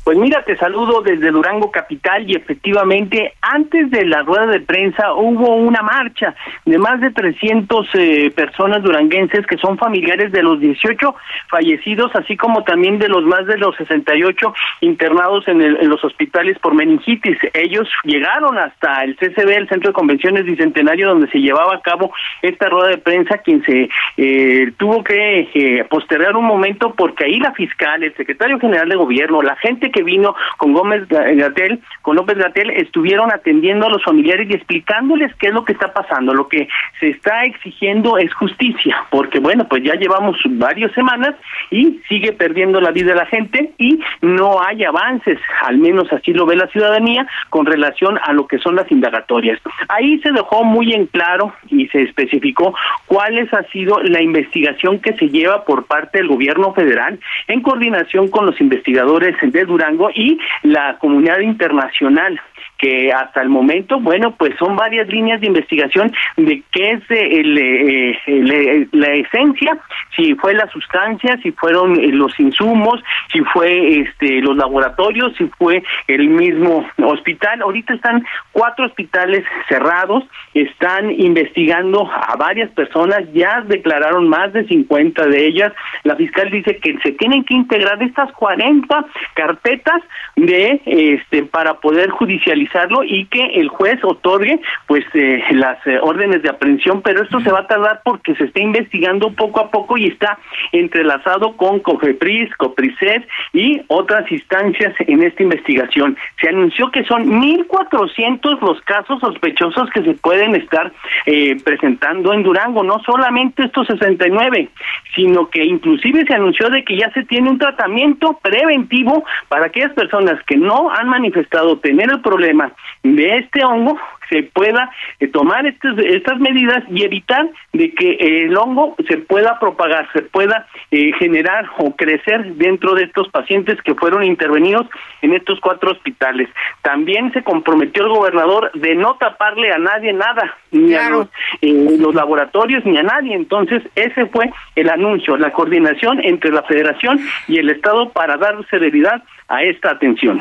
Pues 0.05 0.18
mira, 0.18 0.43
te 0.43 0.55
saludo 0.59 1.01
desde 1.01 1.31
Durango 1.31 1.70
Capital 1.70 2.31
y 2.31 2.36
efectivamente 2.36 3.32
antes 3.40 3.90
de 3.90 4.05
la 4.05 4.22
rueda 4.22 4.48
de 4.48 4.60
prensa 4.60 5.14
hubo 5.14 5.56
una 5.56 5.81
marcha 5.81 6.35
de 6.66 6.76
más 6.76 7.01
de 7.01 7.10
300 7.10 7.89
eh, 7.94 8.31
personas 8.36 8.82
duranguenses 8.82 9.47
que 9.47 9.56
son 9.56 9.78
familiares 9.78 10.31
de 10.31 10.43
los 10.43 10.60
18 10.60 11.14
fallecidos, 11.48 12.14
así 12.16 12.36
como 12.36 12.64
también 12.64 12.98
de 12.98 13.09
los 13.09 13.24
más 13.24 13.47
de 13.47 13.56
los 13.56 13.74
68 13.76 14.52
internados 14.82 15.48
en, 15.48 15.62
en 15.62 15.89
los 15.89 16.05
hospitales 16.05 16.59
por 16.59 16.74
meningitis. 16.74 17.39
Ellos 17.55 17.89
llegaron 18.05 18.59
hasta 18.59 19.05
el 19.05 19.16
CCB, 19.16 19.56
el 19.56 19.68
Centro 19.70 19.89
de 19.89 19.94
Convenciones 19.94 20.44
Bicentenario, 20.44 21.09
donde 21.09 21.31
se 21.31 21.39
llevaba 21.39 21.76
a 21.76 21.81
cabo 21.81 22.12
esta 22.43 22.68
rueda 22.68 22.89
de 22.89 22.98
prensa, 22.98 23.39
quien 23.39 23.64
se 23.64 23.89
eh, 24.18 24.70
tuvo 24.76 25.02
que 25.02 25.48
eh, 25.55 25.85
postergar 25.89 26.36
un 26.36 26.44
momento 26.44 26.93
porque 26.94 27.24
ahí 27.24 27.39
la 27.40 27.52
fiscal, 27.52 28.02
el 28.02 28.14
secretario 28.16 28.60
general 28.60 28.90
de 28.90 28.97
gobierno, 28.97 29.40
la 29.40 29.56
gente 29.56 29.94
que 29.95 30.03
vino 30.03 30.35
con 30.59 30.73
Gómez 30.73 31.07
Gatel, 31.09 31.81
con 32.03 32.16
López 32.16 32.37
Gatel, 32.37 32.71
estuvieron 32.71 33.33
atendiendo 33.33 33.87
a 33.87 33.91
los 33.91 34.03
familiares 34.03 34.49
y 34.51 34.55
explicándoles 34.55 35.33
qué 35.37 35.49
es 35.49 35.55
lo 35.55 35.65
que 35.65 35.73
está 35.73 35.93
pasando. 35.93 36.35
Lo 36.35 36.49
que 36.49 36.69
se 36.99 37.11
está 37.11 37.45
exigiendo 37.45 38.19
es 38.19 38.35
justicia, 38.35 39.05
porque 39.11 39.39
bueno, 39.39 39.66
pues 39.69 39.85
ya 39.85 39.95
llevamos 39.95 40.37
varias 40.45 40.93
semanas 40.93 41.35
y 41.71 42.01
sigue 42.09 42.33
perdiendo 42.33 42.81
la 42.81 42.91
vida 42.91 43.15
la 43.15 43.27
gente 43.27 43.73
y 43.79 44.01
no 44.21 44.61
hay 44.61 44.85
avances, 44.85 45.39
al 45.62 45.79
menos 45.79 46.12
así 46.12 46.33
lo 46.33 46.45
ve 46.45 46.57
la 46.57 46.66
ciudadanía, 46.69 47.27
con 47.51 47.66
relación 47.66 48.19
a 48.23 48.33
lo 48.33 48.49
que 48.49 48.59
son 48.59 48.75
las 48.75 48.91
indagatorias. 48.91 49.61
Ahí 49.89 50.19
se 50.21 50.33
dejó 50.33 50.65
muy 50.65 50.93
en 50.93 51.07
claro 51.07 51.55
y 51.69 51.87
se 51.89 52.03
especificó 52.03 52.75
cuál 53.07 53.39
ha 53.53 53.62
sido 53.71 54.01
la 54.03 54.23
investigación 54.23 54.99
que 55.01 55.15
se 55.15 55.29
lleva 55.29 55.65
por 55.65 55.87
parte 55.87 56.19
del 56.19 56.29
gobierno 56.29 56.73
federal 56.73 57.19
en 57.47 57.61
coordinación 57.62 58.29
con 58.29 58.47
los 58.47 58.61
investigadores 58.61 59.37
de 59.41 59.65
Durán 59.65 59.84
y 60.15 60.39
la 60.62 60.98
comunidad 60.98 61.40
internacional 61.40 62.40
que 62.85 63.11
hasta 63.11 63.40
el 63.40 63.48
momento, 63.48 63.98
bueno, 63.98 64.35
pues 64.36 64.55
son 64.59 64.77
varias 64.77 65.09
líneas 65.09 65.40
de 65.40 65.47
investigación 65.47 66.12
de 66.36 66.62
qué 66.70 66.90
es 66.93 67.02
eh, 67.09 68.19
eh, 68.27 68.89
la 68.93 69.12
esencia, 69.15 69.78
si 70.15 70.35
fue 70.35 70.52
la 70.52 70.69
sustancia, 70.69 71.39
si 71.43 71.51
fueron 71.52 71.98
eh, 71.98 72.09
los 72.09 72.39
insumos, 72.39 73.02
si 73.32 73.40
fue 73.40 74.01
este 74.01 74.43
los 74.43 74.55
laboratorios, 74.55 75.35
si 75.39 75.47
fue 75.59 75.82
el 76.09 76.28
mismo 76.28 76.86
hospital. 76.98 77.62
Ahorita 77.62 77.94
están 77.94 78.23
cuatro 78.52 78.85
hospitales 78.85 79.44
cerrados, 79.66 80.24
están 80.52 81.11
investigando 81.11 82.11
a 82.12 82.36
varias 82.36 82.70
personas, 82.73 83.20
ya 83.32 83.62
declararon 83.62 84.28
más 84.28 84.52
de 84.52 84.66
50 84.66 85.27
de 85.27 85.47
ellas. 85.47 85.73
La 86.02 86.16
fiscal 86.16 86.51
dice 86.51 86.77
que 86.77 86.98
se 87.02 87.12
tienen 87.12 87.44
que 87.44 87.55
integrar 87.55 88.02
estas 88.02 88.31
40 88.32 89.06
carpetas 89.32 90.02
de 90.36 90.82
este 90.85 91.44
para 91.44 91.81
poder 91.81 92.11
judicializar 92.11 92.73
y 93.06 93.26
que 93.26 93.44
el 93.60 93.68
juez 93.68 94.02
otorgue 94.02 94.60
pues 94.86 95.05
eh, 95.14 95.42
las 95.52 95.78
eh, 95.86 95.98
órdenes 96.02 96.42
de 96.42 96.51
aprehensión, 96.51 97.02
pero 97.02 97.22
esto 97.22 97.40
se 97.40 97.52
va 97.52 97.60
a 97.60 97.66
tardar 97.66 98.01
porque 98.05 98.34
se 98.34 98.44
está 98.44 98.60
investigando 98.60 99.30
poco 99.30 99.60
a 99.60 99.70
poco 99.70 99.96
y 99.96 100.06
está 100.06 100.38
entrelazado 100.72 101.56
con 101.56 101.78
COFEPRIS, 101.78 102.55
COPRISED 102.56 103.22
y 103.52 103.80
otras 103.86 104.30
instancias 104.30 104.92
en 104.98 105.22
esta 105.22 105.42
investigación. 105.42 106.16
Se 106.40 106.48
anunció 106.48 106.90
que 106.90 107.05
son 107.05 107.26
1.400 107.40 108.60
los 108.60 108.80
casos 108.82 109.20
sospechosos 109.20 109.88
que 109.90 110.02
se 110.02 110.14
pueden 110.14 110.56
estar 110.56 110.92
eh, 111.26 111.56
presentando 111.64 112.32
en 112.32 112.42
Durango, 112.42 112.82
no 112.82 113.01
solamente 113.05 113.64
estos 113.64 113.86
69, 113.86 114.68
sino 115.14 115.48
que 115.48 115.64
inclusive 115.64 116.24
se 116.26 116.34
anunció 116.34 116.70
de 116.70 116.84
que 116.84 116.96
ya 116.96 117.10
se 117.12 117.24
tiene 117.24 117.51
un 117.51 117.59
tratamiento 117.59 118.38
preventivo 118.42 119.24
para 119.48 119.66
aquellas 119.66 119.92
personas 119.92 120.42
que 120.44 120.56
no 120.56 120.90
han 120.90 121.09
manifestado 121.09 121.78
tener 121.78 122.10
el 122.10 122.20
problema 122.20 122.53
de 123.02 123.39
este 123.39 123.64
hongo 123.64 123.98
se 124.28 124.43
pueda 124.43 124.90
eh, 125.20 125.28
tomar 125.28 125.66
estas 125.66 126.40
medidas 126.40 126.82
y 126.90 127.05
evitar 127.05 127.48
de 127.72 127.93
que 127.93 128.16
el 128.44 128.56
hongo 128.56 128.97
se 129.09 129.18
pueda 129.18 129.59
propagar, 129.59 130.09
se 130.12 130.22
pueda 130.22 130.66
eh, 130.90 131.12
generar 131.18 131.66
o 131.78 131.94
crecer 131.94 132.55
dentro 132.55 132.94
de 132.94 133.05
estos 133.05 133.28
pacientes 133.28 133.81
que 133.82 133.94
fueron 133.94 134.24
intervenidos 134.24 134.86
en 135.22 135.35
estos 135.35 135.60
cuatro 135.60 135.93
hospitales. 135.93 136.48
También 136.82 137.32
se 137.32 137.43
comprometió 137.43 138.05
el 138.05 138.10
gobernador 138.10 138.70
de 138.72 138.94
no 138.94 139.14
taparle 139.16 139.72
a 139.72 139.78
nadie 139.78 140.12
nada, 140.12 140.56
ni 140.70 140.94
a 140.94 141.10
los, 141.10 141.28
eh, 141.60 141.97
los 141.98 142.14
laboratorios 142.14 142.85
ni 142.85 142.97
a 142.97 143.02
nadie. 143.02 143.35
Entonces, 143.35 143.82
ese 143.94 144.26
fue 144.26 144.51
el 144.74 144.89
anuncio, 144.89 145.36
la 145.36 145.52
coordinación 145.52 146.20
entre 146.24 146.51
la 146.51 146.62
federación 146.62 147.20
y 147.48 147.59
el 147.59 147.70
Estado 147.70 148.10
para 148.10 148.36
dar 148.36 148.56
celeridad 148.70 149.22
a 149.48 149.62
esta 149.62 149.90
atención. 149.90 150.40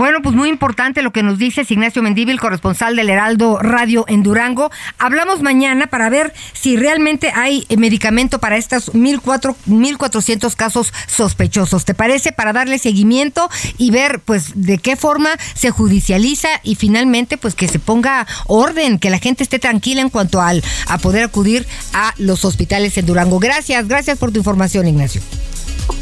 Bueno, 0.00 0.22
pues 0.22 0.34
muy 0.34 0.48
importante 0.48 1.02
lo 1.02 1.12
que 1.12 1.22
nos 1.22 1.36
dice 1.36 1.66
Ignacio 1.68 2.00
Mendíbil, 2.00 2.40
corresponsal 2.40 2.96
del 2.96 3.10
Heraldo 3.10 3.58
Radio 3.58 4.06
en 4.08 4.22
Durango. 4.22 4.70
Hablamos 4.96 5.42
mañana 5.42 5.88
para 5.88 6.08
ver 6.08 6.32
si 6.54 6.78
realmente 6.78 7.30
hay 7.34 7.66
medicamento 7.76 8.38
para 8.38 8.56
estos 8.56 8.94
1.400 8.94 10.56
casos 10.56 10.94
sospechosos. 11.06 11.84
¿Te 11.84 11.92
parece? 11.92 12.32
Para 12.32 12.54
darle 12.54 12.78
seguimiento 12.78 13.50
y 13.76 13.90
ver 13.90 14.20
pues 14.20 14.52
de 14.54 14.78
qué 14.78 14.96
forma 14.96 15.32
se 15.52 15.70
judicializa 15.70 16.48
y 16.62 16.76
finalmente 16.76 17.36
pues 17.36 17.54
que 17.54 17.68
se 17.68 17.78
ponga 17.78 18.26
orden, 18.46 18.98
que 18.98 19.10
la 19.10 19.18
gente 19.18 19.42
esté 19.42 19.58
tranquila 19.58 20.00
en 20.00 20.08
cuanto 20.08 20.40
al, 20.40 20.64
a 20.86 20.96
poder 20.96 21.24
acudir 21.24 21.66
a 21.92 22.14
los 22.16 22.46
hospitales 22.46 22.96
en 22.96 23.04
Durango. 23.04 23.38
Gracias, 23.38 23.86
gracias 23.86 24.16
por 24.16 24.32
tu 24.32 24.38
información, 24.38 24.88
Ignacio. 24.88 25.20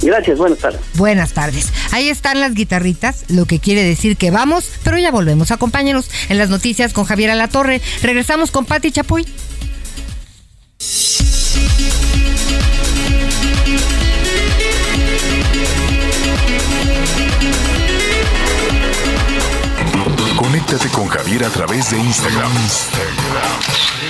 Gracias, 0.02 0.38
buenas 0.38 0.58
tardes. 0.58 0.80
Buenas 0.94 1.32
tardes. 1.32 1.72
Ahí 1.92 2.08
están 2.08 2.40
las 2.40 2.54
guitarritas, 2.54 3.24
lo 3.28 3.46
que 3.46 3.58
quiere 3.58 3.84
decir 3.84 4.16
que 4.16 4.30
vamos, 4.30 4.70
pero 4.82 4.98
ya 4.98 5.10
volvemos. 5.10 5.50
Acompáñenos 5.50 6.10
en 6.28 6.38
las 6.38 6.50
noticias 6.50 6.92
con 6.92 7.04
Javier 7.04 7.30
Alatorre. 7.30 7.80
Regresamos 8.02 8.50
con 8.50 8.64
Pati 8.64 8.92
Chapoy. 8.92 9.26
Conéctate 20.36 20.88
con 20.88 21.08
Javier 21.08 21.44
a 21.44 21.50
través 21.50 21.90
de 21.90 21.98
Instagram. 21.98 22.52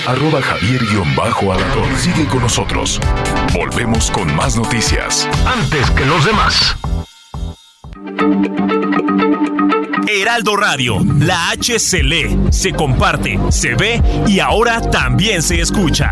Arroba 0.09 0.41
javier 0.41 0.81
alador 0.81 1.95
Sigue 1.95 2.25
con 2.25 2.41
nosotros. 2.41 2.99
Volvemos 3.53 4.09
con 4.09 4.35
más 4.35 4.55
noticias. 4.55 5.29
Antes 5.45 5.91
que 5.91 6.03
los 6.03 6.25
demás. 6.25 6.75
Heraldo 10.07 10.55
Radio, 10.55 10.97
la 11.19 11.51
H 11.51 11.77
se 11.77 12.01
lee, 12.01 12.39
se 12.49 12.73
comparte, 12.73 13.39
se 13.51 13.75
ve 13.75 14.01
y 14.25 14.39
ahora 14.39 14.81
también 14.81 15.43
se 15.43 15.61
escucha. 15.61 16.11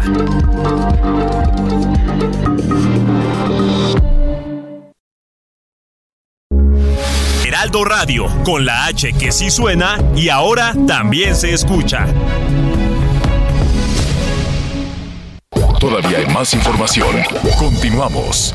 Heraldo 7.43 7.83
Radio, 7.83 8.27
con 8.43 8.63
la 8.63 8.85
H 8.85 9.13
que 9.13 9.31
sí 9.31 9.49
suena 9.49 9.97
y 10.15 10.29
ahora 10.29 10.75
también 10.85 11.35
se 11.35 11.51
escucha. 11.51 12.05
Todavía 15.87 16.17
hay 16.17 16.25
más 16.33 16.53
información. 16.53 17.15
Continuamos. 17.57 18.53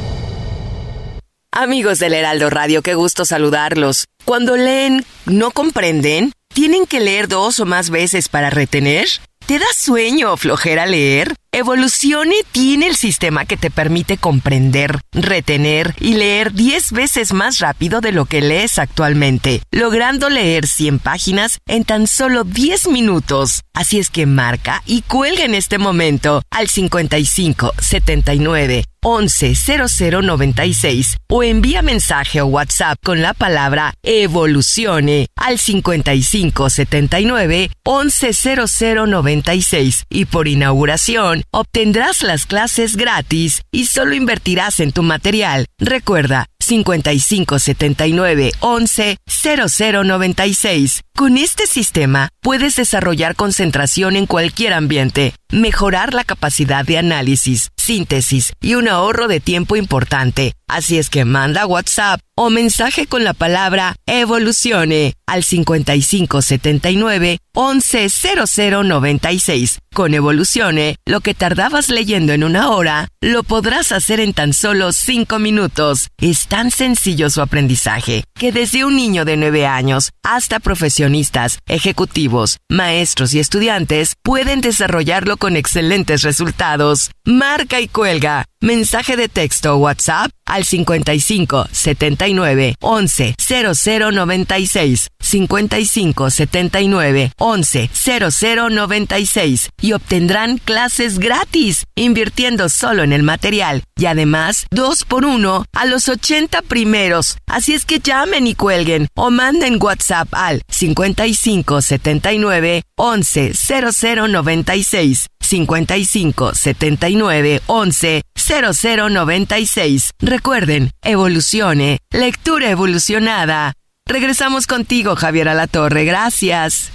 Amigos 1.51 1.99
del 1.99 2.13
Heraldo 2.13 2.51
Radio, 2.51 2.83
qué 2.83 2.93
gusto 2.93 3.25
saludarlos. 3.25 4.05
Cuando 4.27 4.59
leen, 4.59 5.07
¿no 5.25 5.51
comprenden? 5.51 6.33
¿Tienen 6.53 6.85
que 6.85 7.01
leer 7.01 7.29
dos 7.29 7.59
o 7.59 7.65
más 7.65 7.89
veces 7.89 8.29
para 8.29 8.51
retener? 8.51 9.09
¿Te 9.47 9.59
da 9.59 9.65
sueño 9.75 10.35
o 10.35 10.37
flojera 10.37 10.85
leer? 10.85 11.33
Evolucione 11.55 12.37
tiene 12.51 12.87
el 12.87 12.97
sistema 12.97 13.45
que 13.45 13.59
te 13.59 13.71
permite 13.71 14.17
comprender, 14.17 15.01
retener 15.13 15.95
y 16.01 16.15
leer 16.15 16.55
10 16.55 16.93
veces 16.93 17.35
más 17.35 17.59
rápido 17.59 18.01
de 18.01 18.11
lo 18.11 18.25
que 18.25 18.41
lees 18.41 18.79
actualmente, 18.79 19.61
logrando 19.71 20.31
leer 20.31 20.67
100 20.67 20.99
páginas 20.99 21.59
en 21.67 21.85
tan 21.85 22.07
solo 22.07 22.45
10 22.45 22.89
minutos. 22.89 23.65
Así 23.75 23.99
es 23.99 24.09
que 24.09 24.25
marca 24.25 24.83
y 24.87 25.03
cuelga 25.03 25.45
en 25.45 25.55
este 25.55 25.77
momento 25.77 26.41
al 26.51 26.69
55 26.69 27.73
79 27.79 28.85
11 29.05 29.55
0096 29.89 31.17
o 31.29 31.43
envía 31.43 31.83
mensaje 31.83 32.41
o 32.41 32.47
WhatsApp 32.47 32.97
con 33.03 33.21
la 33.21 33.35
palabra 33.35 33.95
evolucione 34.03 35.27
al 35.35 35.59
55 35.59 36.71
79 36.71 37.71
11 37.83 38.33
0096 38.69 40.05
y 40.09 40.25
por 40.27 40.47
inauguración 40.47 41.42
obtendrás 41.51 42.23
las 42.23 42.47
clases 42.47 42.97
gratis 42.97 43.63
y 43.71 43.87
solo 43.87 44.15
invertirás 44.15 44.81
en 44.81 44.93
tu 44.93 45.03
material. 45.03 45.67
Recuerda, 45.79 46.47
5579 46.61 48.53
11 48.61 49.17
0096. 49.27 51.03
Con 51.15 51.37
este 51.37 51.67
sistema 51.67 52.31
puedes 52.41 52.77
desarrollar 52.77 53.37
concentración 53.37 54.17
en 54.17 54.27
cualquier 54.27 54.73
ambiente, 54.73 55.35
mejorar 55.51 56.15
la 56.15 56.25
capacidad 56.25 56.85
de 56.85 56.99
análisis, 56.99 57.71
síntesis 57.77 58.53
y 58.61 58.75
un 58.75 58.89
ahorro 58.89 59.29
de 59.29 59.41
tiempo 59.41 59.77
importante. 59.77 60.55
Así 60.69 60.99
es 60.99 61.11
que 61.11 61.25
manda 61.25 61.67
WhatsApp 61.67 62.21
o 62.37 62.51
mensaje 62.51 63.07
con 63.07 63.25
la 63.25 63.33
palabra 63.35 63.97
evolucione 64.07 65.15
al 65.27 65.45
5579 65.45 67.39
110096. 67.55 69.79
Con 69.95 70.15
Evolucione, 70.15 70.97
lo 71.05 71.21
que 71.21 71.35
tardabas 71.35 71.91
leyendo 71.91 72.33
en 72.33 72.45
una 72.45 72.71
hora, 72.71 73.09
lo 73.21 73.43
podrás 73.43 73.93
hacer 73.93 74.21
en 74.21 74.33
tan 74.33 74.55
solo 74.55 74.93
5 74.93 75.39
minutos. 75.39 76.09
Es 76.19 76.47
tan 76.47 76.71
sencillo 76.71 77.29
su 77.29 77.43
aprendizaje 77.43 78.25
que 78.35 78.53
desde 78.53 78.87
un 78.87 78.97
niño 78.97 79.27
de 79.27 79.37
9 79.37 79.67
años 79.67 80.13
hasta 80.23 80.61
profesionistas, 80.61 81.59
ejecutivos, 81.67 82.57
maestros 82.71 83.35
y 83.35 83.41
estudiantes 83.41 84.15
pueden 84.23 84.63
desarrollarlo 84.63 85.37
con 85.37 85.57
excelentes 85.57 86.23
resultados. 86.23 87.11
Marca 87.25 87.81
y 87.81 87.89
cuelga. 87.89 88.47
Mensaje 88.63 89.17
de 89.17 89.29
texto 89.29 89.75
o 89.75 89.79
WhatsApp 89.79 90.31
al 90.47 90.65
55 90.65 91.67
79 91.73 92.77
11 92.81 93.35
0096 93.37 95.09
55 95.19 96.31
79 96.31 97.33
11 97.39 97.91
0096 97.93 99.71
y 99.81 99.93
obtendrán 99.95 100.59
clases 100.59 101.19
gratis 101.19 101.87
invirtiendo 101.97 102.69
solo 102.69 103.03
en 103.03 103.13
el 103.13 103.25
material 103.25 103.83
y 103.97 104.07
además 104.07 104.67
2 104.71 105.05
por 105.07 105.25
1 105.25 105.65
a 105.73 105.87
los 105.87 106.09
80 106.09 106.63
primeros. 106.63 107.39
Así 107.47 107.75
es 107.75 107.85
que 107.85 107.99
llamen 107.99 108.47
y 108.47 108.55
cuelguen 108.55 109.09
o 109.17 109.33
manden 109.33 109.83
WhatsApp 109.83 110.29
al 110.31 110.63
55 110.69 111.83
79 111.83 112.85
11 112.95 113.53
0096 113.55 115.27
55 115.53 116.55
79 116.55 117.61
11 117.67 118.23
0096. 118.35 120.11
Recuerden, 120.19 120.91
evolucione, 121.03 121.99
lectura 122.11 122.71
evolucionada. 122.71 123.75
Regresamos 124.07 124.67
contigo, 124.67 125.15
Javier 125.15 125.51
Alatorre. 125.51 126.07
Gracias. 126.07 126.93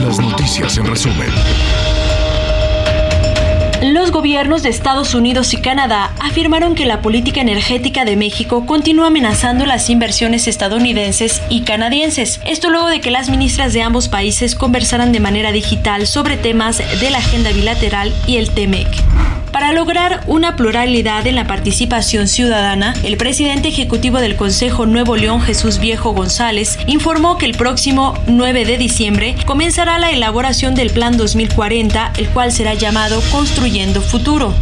Las 0.00 0.20
noticias 0.20 0.78
en 0.78 0.86
resumen. 0.86 1.30
Los 3.96 4.10
gobiernos 4.10 4.62
de 4.62 4.68
Estados 4.68 5.14
Unidos 5.14 5.54
y 5.54 5.56
Canadá 5.56 6.12
afirmaron 6.20 6.74
que 6.74 6.84
la 6.84 7.00
política 7.00 7.40
energética 7.40 8.04
de 8.04 8.14
México 8.14 8.66
continúa 8.66 9.06
amenazando 9.06 9.64
las 9.64 9.88
inversiones 9.88 10.48
estadounidenses 10.48 11.40
y 11.48 11.62
canadienses. 11.62 12.38
Esto 12.44 12.68
luego 12.68 12.88
de 12.88 13.00
que 13.00 13.10
las 13.10 13.30
ministras 13.30 13.72
de 13.72 13.80
ambos 13.80 14.08
países 14.08 14.54
conversaran 14.54 15.12
de 15.12 15.20
manera 15.20 15.50
digital 15.50 16.06
sobre 16.06 16.36
temas 16.36 16.76
de 16.76 17.08
la 17.08 17.16
agenda 17.16 17.52
bilateral 17.52 18.12
y 18.26 18.36
el 18.36 18.50
TEMEC. 18.50 18.86
Para 19.56 19.72
lograr 19.72 20.22
una 20.26 20.54
pluralidad 20.54 21.26
en 21.26 21.34
la 21.34 21.46
participación 21.46 22.28
ciudadana, 22.28 22.94
el 23.02 23.16
presidente 23.16 23.68
ejecutivo 23.68 24.18
del 24.18 24.36
Consejo 24.36 24.84
Nuevo 24.84 25.16
León, 25.16 25.40
Jesús 25.40 25.78
Viejo 25.78 26.12
González, 26.12 26.78
informó 26.86 27.38
que 27.38 27.46
el 27.46 27.56
próximo 27.56 28.12
9 28.26 28.66
de 28.66 28.76
diciembre 28.76 29.34
comenzará 29.46 29.98
la 29.98 30.10
elaboración 30.10 30.74
del 30.74 30.90
Plan 30.90 31.16
2040, 31.16 32.12
el 32.18 32.28
cual 32.28 32.52
será 32.52 32.74
llamado 32.74 33.22
Construyendo 33.32 33.85
Futuro. 33.94 34.52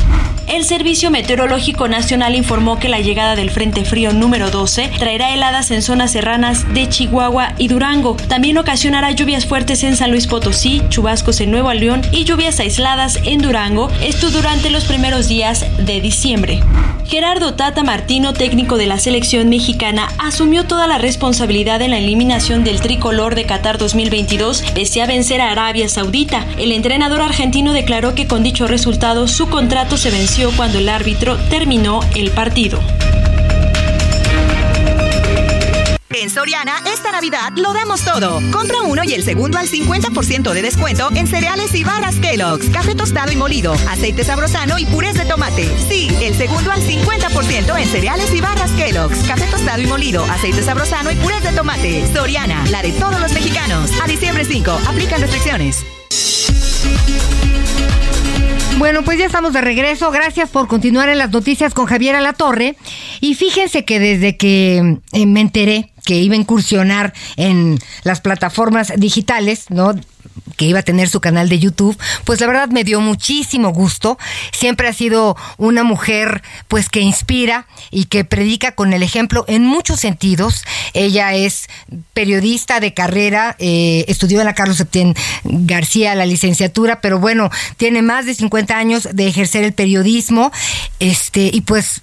El 0.46 0.64
Servicio 0.64 1.10
Meteorológico 1.10 1.88
Nacional 1.88 2.34
informó 2.34 2.78
que 2.78 2.90
la 2.90 3.00
llegada 3.00 3.34
del 3.34 3.50
Frente 3.50 3.84
Frío 3.84 4.12
número 4.12 4.50
12 4.50 4.90
traerá 4.98 5.32
heladas 5.32 5.70
en 5.70 5.80
zonas 5.80 6.12
serranas 6.12 6.72
de 6.74 6.86
Chihuahua 6.88 7.54
y 7.56 7.68
Durango. 7.68 8.16
También 8.28 8.58
ocasionará 8.58 9.10
lluvias 9.12 9.46
fuertes 9.46 9.82
en 9.82 9.96
San 9.96 10.10
Luis 10.10 10.26
Potosí, 10.26 10.82
chubascos 10.90 11.40
en 11.40 11.50
Nuevo 11.50 11.72
León 11.72 12.02
y 12.12 12.24
lluvias 12.24 12.60
aisladas 12.60 13.18
en 13.24 13.40
Durango, 13.40 13.90
esto 14.02 14.30
durante 14.30 14.68
los 14.68 14.84
primeros 14.84 15.28
días 15.28 15.64
de 15.78 16.00
diciembre. 16.02 16.60
Gerardo 17.06 17.54
Tata 17.54 17.82
Martino, 17.82 18.32
técnico 18.32 18.76
de 18.76 18.86
la 18.86 18.98
selección 18.98 19.48
mexicana, 19.48 20.08
asumió 20.18 20.64
toda 20.64 20.86
la 20.86 20.98
responsabilidad 20.98 21.80
en 21.82 21.90
la 21.90 21.98
eliminación 21.98 22.64
del 22.64 22.80
tricolor 22.80 23.34
de 23.34 23.44
Qatar 23.44 23.78
2022 23.78 24.62
pese 24.74 25.02
a 25.02 25.06
vencer 25.06 25.40
a 25.40 25.50
Arabia 25.50 25.88
Saudita. 25.88 26.44
El 26.58 26.72
entrenador 26.72 27.20
argentino 27.20 27.72
declaró 27.72 28.14
que 28.14 28.26
con 28.26 28.42
dicho 28.42 28.66
resultado 28.66 29.13
su 29.28 29.48
contrato 29.48 29.96
se 29.96 30.10
venció 30.10 30.50
cuando 30.56 30.78
el 30.78 30.88
árbitro 30.88 31.36
terminó 31.48 32.00
el 32.16 32.32
partido. 32.32 32.80
En 36.10 36.30
Soriana, 36.30 36.82
esta 36.92 37.12
Navidad 37.12 37.52
lo 37.56 37.72
damos 37.72 38.02
todo. 38.02 38.40
Compra 38.50 38.82
uno 38.82 39.02
y 39.04 39.14
el 39.14 39.22
segundo 39.22 39.56
al 39.58 39.68
50% 39.68 40.52
de 40.52 40.62
descuento 40.62 41.10
en 41.14 41.26
cereales 41.26 41.74
y 41.74 41.84
barras 41.84 42.16
Kellogg's, 42.16 42.68
café 42.70 42.94
tostado 42.94 43.30
y 43.30 43.36
molido, 43.36 43.74
aceite 43.88 44.24
sabrosano 44.24 44.78
y 44.78 44.84
purés 44.86 45.14
de 45.14 45.24
tomate. 45.26 45.68
Sí, 45.88 46.08
el 46.20 46.34
segundo 46.34 46.72
al 46.72 46.80
50% 46.80 47.78
en 47.78 47.88
cereales 47.88 48.34
y 48.34 48.40
barras 48.40 48.70
Kellogg's, 48.72 49.18
café 49.28 49.46
tostado 49.46 49.80
y 49.80 49.86
molido, 49.86 50.24
aceite 50.24 50.62
sabrosano 50.62 51.12
y 51.12 51.16
purés 51.16 51.42
de 51.42 51.52
tomate. 51.52 52.04
Soriana, 52.12 52.64
la 52.70 52.82
de 52.82 52.92
todos 52.92 53.20
los 53.20 53.32
mexicanos. 53.32 53.90
A 54.02 54.08
diciembre 54.08 54.44
5, 54.44 54.80
aplican 54.88 55.20
restricciones. 55.20 55.84
Bueno, 58.78 59.02
pues 59.02 59.18
ya 59.18 59.26
estamos 59.26 59.52
de 59.52 59.60
regreso. 59.60 60.10
Gracias 60.10 60.50
por 60.50 60.66
continuar 60.66 61.08
en 61.08 61.18
las 61.18 61.30
noticias 61.30 61.74
con 61.74 61.86
Javier 61.86 62.16
Alatorre. 62.16 62.76
Y 63.20 63.34
fíjense 63.34 63.84
que 63.84 64.00
desde 64.00 64.36
que 64.36 64.98
eh, 65.12 65.26
me 65.26 65.40
enteré 65.40 65.92
que 66.04 66.16
iba 66.16 66.34
a 66.34 66.38
incursionar 66.38 67.14
en 67.36 67.78
las 68.02 68.20
plataformas 68.20 68.92
digitales, 68.96 69.66
¿no? 69.70 69.94
Que 70.56 70.66
iba 70.66 70.80
a 70.80 70.82
tener 70.82 71.08
su 71.08 71.20
canal 71.20 71.48
de 71.48 71.58
YouTube, 71.58 71.98
pues 72.24 72.40
la 72.40 72.46
verdad 72.46 72.68
me 72.68 72.84
dio 72.84 73.00
muchísimo 73.00 73.70
gusto. 73.70 74.18
Siempre 74.52 74.88
ha 74.88 74.92
sido 74.92 75.36
una 75.56 75.82
mujer 75.82 76.42
pues 76.68 76.88
que 76.88 77.00
inspira 77.00 77.66
y 77.90 78.06
que 78.06 78.24
predica 78.24 78.72
con 78.72 78.92
el 78.92 79.02
ejemplo 79.02 79.44
en 79.48 79.64
muchos 79.64 80.00
sentidos. 80.00 80.64
Ella 80.92 81.34
es 81.34 81.68
periodista 82.12 82.80
de 82.80 82.94
carrera, 82.94 83.56
eh, 83.58 84.04
estudió 84.08 84.40
en 84.40 84.46
la 84.46 84.54
Carlos 84.54 84.76
Septién 84.76 85.14
García 85.44 86.14
la 86.14 86.26
licenciatura, 86.26 87.00
pero 87.00 87.18
bueno, 87.18 87.50
tiene 87.76 88.02
más 88.02 88.26
de 88.26 88.34
50 88.34 88.76
años 88.76 89.08
de 89.12 89.26
ejercer 89.26 89.64
el 89.64 89.72
periodismo. 89.72 90.52
Este, 91.00 91.50
y 91.52 91.62
pues 91.62 92.02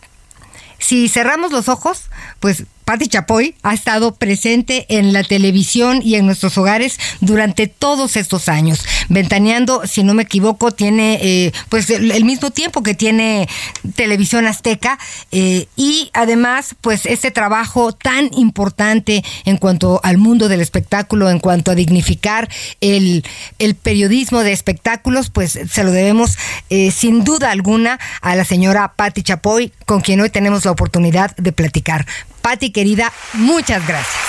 si 0.80 1.08
cerramos 1.08 1.52
los 1.52 1.70
ojos, 1.70 2.10
pues 2.40 2.64
Patti 2.86 3.08
Chapoy 3.08 3.56
ha 3.64 3.74
estado 3.74 4.16
presente 4.16 4.86
en 4.90 5.14
la 5.14 5.24
televisión 5.24 6.02
y 6.04 6.16
en 6.16 6.26
nuestros 6.26 6.58
hogares 6.58 7.00
durante 7.20 7.68
todos 7.68 8.18
estos 8.18 8.50
años. 8.50 8.86
Ventaneando, 9.10 9.82
si 9.86 10.04
no 10.04 10.14
me 10.14 10.24
equivoco, 10.24 10.72
tiene 10.72 11.20
eh, 11.22 11.52
pues 11.70 11.90
el, 11.90 12.24
mismo 12.26 12.52
tiempo 12.52 12.84
que 12.84 12.94
tiene 12.94 13.48
Televisión 13.96 14.46
Azteca 14.46 15.00
eh, 15.32 15.68
y 15.76 16.10
además 16.14 16.76
pues 16.82 17.06
este 17.06 17.32
trabajo 17.32 17.94
tan 17.94 18.30
importante 18.34 19.24
en 19.46 19.58
cuanto 19.58 20.00
al 20.04 20.18
mundo 20.18 20.48
del 20.50 20.62
espectáculo, 20.62 21.30
en 21.30 21.40
cuanto 21.40 21.72
a 21.72 21.76
dignificar 21.76 22.50
el, 22.82 23.24
el 23.60 23.76
periodismo 23.76 24.42
de 24.42 24.52
espectáculos, 24.52 25.30
pues 25.30 25.60
se 25.70 25.84
lo 25.84 25.92
debemos 25.92 26.38
eh, 26.70 26.92
sin 26.92 27.24
duda 27.24 27.52
alguna 27.52 28.00
a 28.22 28.36
la 28.36 28.46
señora 28.46 28.94
Patti 28.96 29.24
Chapoy, 29.24 29.72
con 29.86 30.02
quien 30.02 30.22
hoy 30.22 30.30
tenemos 30.30 30.66
la 30.66 30.72
oportunidad 30.72 31.36
de 31.38 31.52
platicar. 31.52 32.06
Patti, 32.42 32.72
querida, 32.72 33.12
muchas 33.34 33.88
gracias. 33.88 34.22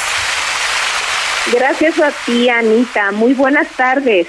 Gracias 1.52 1.98
a 1.98 2.12
ti, 2.24 2.48
Anita. 2.48 3.10
Muy 3.12 3.34
buenas 3.34 3.68
tardes. 3.76 4.28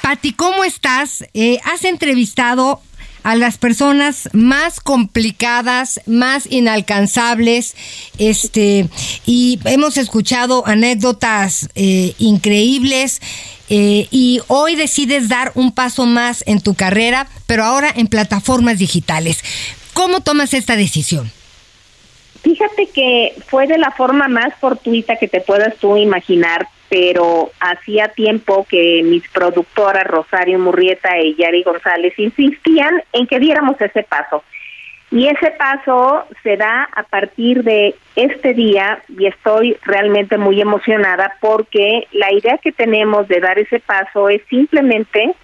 Patti, 0.00 0.32
¿cómo 0.32 0.64
estás? 0.64 1.24
Eh, 1.34 1.58
has 1.64 1.84
entrevistado 1.84 2.80
a 3.22 3.36
las 3.36 3.56
personas 3.56 4.28
más 4.32 4.80
complicadas, 4.80 6.00
más 6.06 6.46
inalcanzables, 6.50 7.76
este, 8.18 8.88
y 9.26 9.60
hemos 9.64 9.96
escuchado 9.96 10.66
anécdotas 10.66 11.68
eh, 11.74 12.14
increíbles. 12.18 13.20
eh, 13.68 14.06
y 14.10 14.40
hoy 14.48 14.74
decides 14.74 15.28
dar 15.28 15.52
un 15.54 15.72
paso 15.72 16.04
más 16.04 16.44
en 16.46 16.60
tu 16.60 16.74
carrera, 16.74 17.26
pero 17.46 17.64
ahora 17.64 17.90
en 17.94 18.06
plataformas 18.06 18.78
digitales. 18.78 19.38
¿Cómo 19.94 20.20
tomas 20.20 20.52
esta 20.52 20.76
decisión? 20.76 21.32
Fíjate 22.42 22.88
que 22.92 23.34
fue 23.46 23.68
de 23.68 23.78
la 23.78 23.92
forma 23.92 24.26
más 24.26 24.54
fortuita 24.56 25.16
que 25.16 25.28
te 25.28 25.40
puedas 25.40 25.76
tú 25.76 25.96
imaginar, 25.96 26.66
pero 26.88 27.52
hacía 27.60 28.08
tiempo 28.08 28.66
que 28.68 29.02
mis 29.04 29.28
productoras 29.28 30.04
Rosario 30.04 30.58
Murrieta 30.58 31.18
y 31.20 31.36
Yari 31.36 31.62
González 31.62 32.18
insistían 32.18 33.02
en 33.12 33.28
que 33.28 33.38
diéramos 33.38 33.80
ese 33.80 34.02
paso. 34.02 34.42
Y 35.12 35.28
ese 35.28 35.52
paso 35.52 36.24
se 36.42 36.56
da 36.56 36.88
a 36.92 37.02
partir 37.04 37.62
de 37.62 37.94
este 38.16 38.54
día 38.54 39.02
y 39.08 39.26
estoy 39.26 39.76
realmente 39.82 40.36
muy 40.36 40.60
emocionada 40.60 41.34
porque 41.40 42.08
la 42.12 42.32
idea 42.32 42.58
que 42.58 42.72
tenemos 42.72 43.28
de 43.28 43.38
dar 43.38 43.58
ese 43.58 43.78
paso 43.78 44.30
es 44.30 44.42
simplemente 44.48 45.34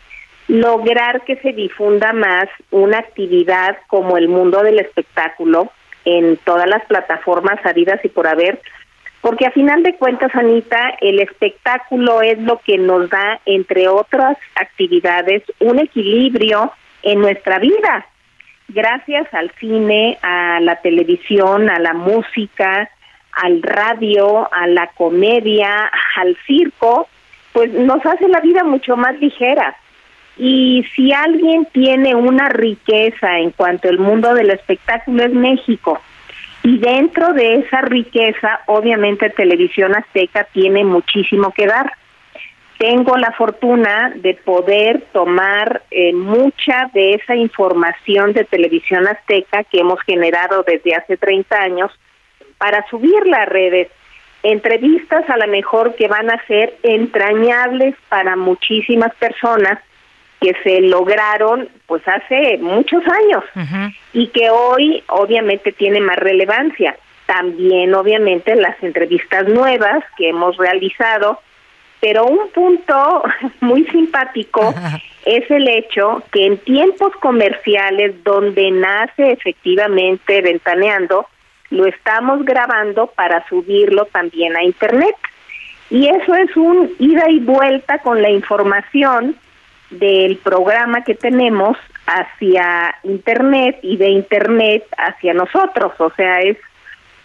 lograr 0.48 1.20
que 1.24 1.36
se 1.36 1.52
difunda 1.52 2.12
más 2.12 2.48
una 2.70 2.98
actividad 2.98 3.76
como 3.86 4.16
el 4.16 4.28
mundo 4.28 4.62
del 4.62 4.78
espectáculo 4.78 5.70
en 6.04 6.36
todas 6.38 6.68
las 6.68 6.84
plataformas 6.86 7.64
habidas 7.64 8.04
y 8.04 8.08
por 8.08 8.26
haber, 8.26 8.60
porque 9.20 9.46
a 9.46 9.50
final 9.50 9.82
de 9.82 9.96
cuentas, 9.96 10.34
Anita, 10.34 10.94
el 11.00 11.18
espectáculo 11.20 12.22
es 12.22 12.38
lo 12.38 12.58
que 12.58 12.78
nos 12.78 13.10
da, 13.10 13.40
entre 13.46 13.88
otras 13.88 14.38
actividades, 14.54 15.42
un 15.58 15.78
equilibrio 15.78 16.72
en 17.02 17.20
nuestra 17.20 17.58
vida. 17.58 18.06
Gracias 18.68 19.26
al 19.32 19.50
cine, 19.58 20.18
a 20.22 20.60
la 20.60 20.76
televisión, 20.76 21.68
a 21.68 21.78
la 21.78 21.94
música, 21.94 22.88
al 23.32 23.62
radio, 23.62 24.48
a 24.52 24.66
la 24.66 24.88
comedia, 24.88 25.90
al 26.16 26.36
circo, 26.46 27.08
pues 27.52 27.72
nos 27.72 28.04
hace 28.06 28.28
la 28.28 28.40
vida 28.40 28.62
mucho 28.62 28.96
más 28.96 29.18
ligera. 29.18 29.76
Y 30.38 30.84
si 30.94 31.12
alguien 31.12 31.66
tiene 31.72 32.14
una 32.14 32.48
riqueza 32.48 33.38
en 33.38 33.50
cuanto 33.50 33.88
al 33.88 33.98
mundo 33.98 34.34
del 34.34 34.50
espectáculo 34.50 35.24
es 35.24 35.32
México. 35.32 36.00
Y 36.62 36.78
dentro 36.78 37.32
de 37.32 37.56
esa 37.56 37.80
riqueza, 37.82 38.60
obviamente 38.66 39.30
Televisión 39.30 39.96
Azteca 39.96 40.44
tiene 40.52 40.84
muchísimo 40.84 41.52
que 41.52 41.66
dar. 41.66 41.92
Tengo 42.78 43.16
la 43.16 43.32
fortuna 43.32 44.12
de 44.14 44.34
poder 44.34 45.02
tomar 45.12 45.82
eh, 45.90 46.12
mucha 46.12 46.88
de 46.94 47.14
esa 47.14 47.34
información 47.34 48.32
de 48.32 48.44
Televisión 48.44 49.08
Azteca 49.08 49.64
que 49.64 49.80
hemos 49.80 50.00
generado 50.02 50.62
desde 50.62 50.94
hace 50.94 51.16
30 51.16 51.60
años 51.60 51.90
para 52.58 52.86
subirla 52.88 53.38
a 53.38 53.46
redes. 53.46 53.88
Entrevistas 54.44 55.28
a 55.28 55.36
lo 55.36 55.48
mejor 55.48 55.96
que 55.96 56.06
van 56.06 56.30
a 56.30 56.44
ser 56.46 56.76
entrañables 56.84 57.96
para 58.08 58.36
muchísimas 58.36 59.12
personas 59.16 59.80
que 60.40 60.54
se 60.62 60.80
lograron 60.80 61.68
pues 61.86 62.02
hace 62.06 62.58
muchos 62.58 63.02
años 63.06 63.44
y 64.12 64.28
que 64.28 64.50
hoy 64.50 65.02
obviamente 65.08 65.72
tiene 65.72 66.00
más 66.00 66.16
relevancia. 66.16 66.96
También 67.26 67.94
obviamente 67.94 68.54
las 68.54 68.80
entrevistas 68.82 69.48
nuevas 69.48 70.04
que 70.16 70.30
hemos 70.30 70.56
realizado, 70.56 71.40
pero 72.00 72.24
un 72.24 72.48
punto 72.50 73.22
muy 73.60 73.84
simpático 73.86 74.74
es 75.24 75.50
el 75.50 75.68
hecho 75.68 76.22
que 76.32 76.46
en 76.46 76.58
tiempos 76.58 77.12
comerciales 77.16 78.22
donde 78.22 78.70
nace 78.70 79.32
efectivamente 79.32 80.40
Ventaneando, 80.40 81.26
lo 81.70 81.86
estamos 81.86 82.44
grabando 82.44 83.08
para 83.08 83.46
subirlo 83.48 84.06
también 84.06 84.56
a 84.56 84.62
internet. 84.62 85.14
Y 85.90 86.06
eso 86.08 86.34
es 86.34 86.56
un 86.56 86.94
ida 86.98 87.28
y 87.28 87.40
vuelta 87.40 87.98
con 87.98 88.22
la 88.22 88.30
información 88.30 89.36
del 89.90 90.36
programa 90.38 91.04
que 91.04 91.14
tenemos 91.14 91.76
hacia 92.06 92.94
Internet 93.04 93.78
y 93.82 93.96
de 93.96 94.10
Internet 94.10 94.84
hacia 94.96 95.34
nosotros. 95.34 95.92
O 95.98 96.10
sea, 96.16 96.40
es 96.40 96.56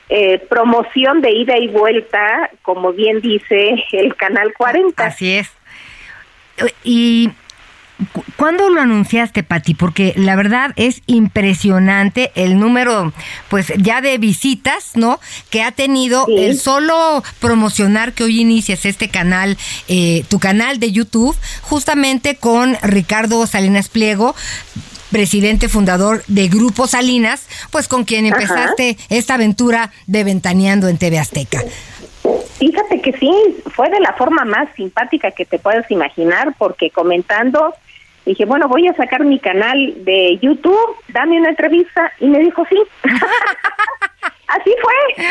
eh, 0.09 0.39
promoción 0.49 1.21
de 1.21 1.31
ida 1.31 1.57
y 1.57 1.67
vuelta, 1.67 2.51
como 2.61 2.93
bien 2.93 3.21
dice 3.21 3.83
el 3.91 4.15
Canal 4.15 4.53
40. 4.53 5.05
Así 5.05 5.37
es. 5.37 5.51
Y 6.83 7.31
¿Cuándo 8.37 8.69
lo 8.69 8.81
anunciaste, 8.81 9.43
Pati? 9.43 9.75
Porque 9.75 10.13
la 10.17 10.35
verdad 10.35 10.73
es 10.75 11.01
impresionante 11.05 12.31
el 12.35 12.59
número, 12.59 13.13
pues 13.49 13.71
ya 13.77 14.01
de 14.01 14.17
visitas, 14.17 14.91
¿no? 14.95 15.19
Que 15.49 15.61
ha 15.61 15.71
tenido 15.71 16.25
el 16.27 16.59
solo 16.59 17.23
promocionar 17.39 18.13
que 18.13 18.23
hoy 18.23 18.41
inicias 18.41 18.85
este 18.85 19.09
canal, 19.09 19.57
eh, 19.87 20.25
tu 20.27 20.39
canal 20.39 20.79
de 20.79 20.91
YouTube, 20.91 21.35
justamente 21.61 22.35
con 22.35 22.75
Ricardo 22.81 23.45
Salinas 23.47 23.89
Pliego, 23.89 24.35
presidente 25.11 25.69
fundador 25.69 26.23
de 26.27 26.47
Grupo 26.49 26.87
Salinas, 26.87 27.43
pues 27.71 27.87
con 27.87 28.03
quien 28.03 28.25
Ajá. 28.25 28.35
empezaste 28.35 28.97
esta 29.09 29.35
aventura 29.35 29.91
de 30.07 30.23
Ventaneando 30.23 30.87
en 30.87 30.97
TV 30.97 31.19
Azteca. 31.19 31.63
Fíjate 32.57 33.01
que 33.01 33.13
sí, 33.13 33.31
fue 33.75 33.89
de 33.89 33.99
la 33.99 34.13
forma 34.13 34.45
más 34.45 34.69
simpática 34.75 35.31
que 35.31 35.45
te 35.45 35.59
puedas 35.59 35.89
imaginar, 35.91 36.53
porque 36.57 36.89
comentando, 36.89 37.73
dije, 38.25 38.45
bueno, 38.45 38.67
voy 38.67 38.87
a 38.87 38.95
sacar 38.95 39.25
mi 39.25 39.39
canal 39.39 39.93
de 40.05 40.37
YouTube, 40.41 40.95
dame 41.09 41.39
una 41.39 41.49
entrevista, 41.49 42.11
y 42.19 42.27
me 42.27 42.39
dijo 42.39 42.63
sí. 42.69 42.77
Así 44.47 44.71
fue. 44.81 45.25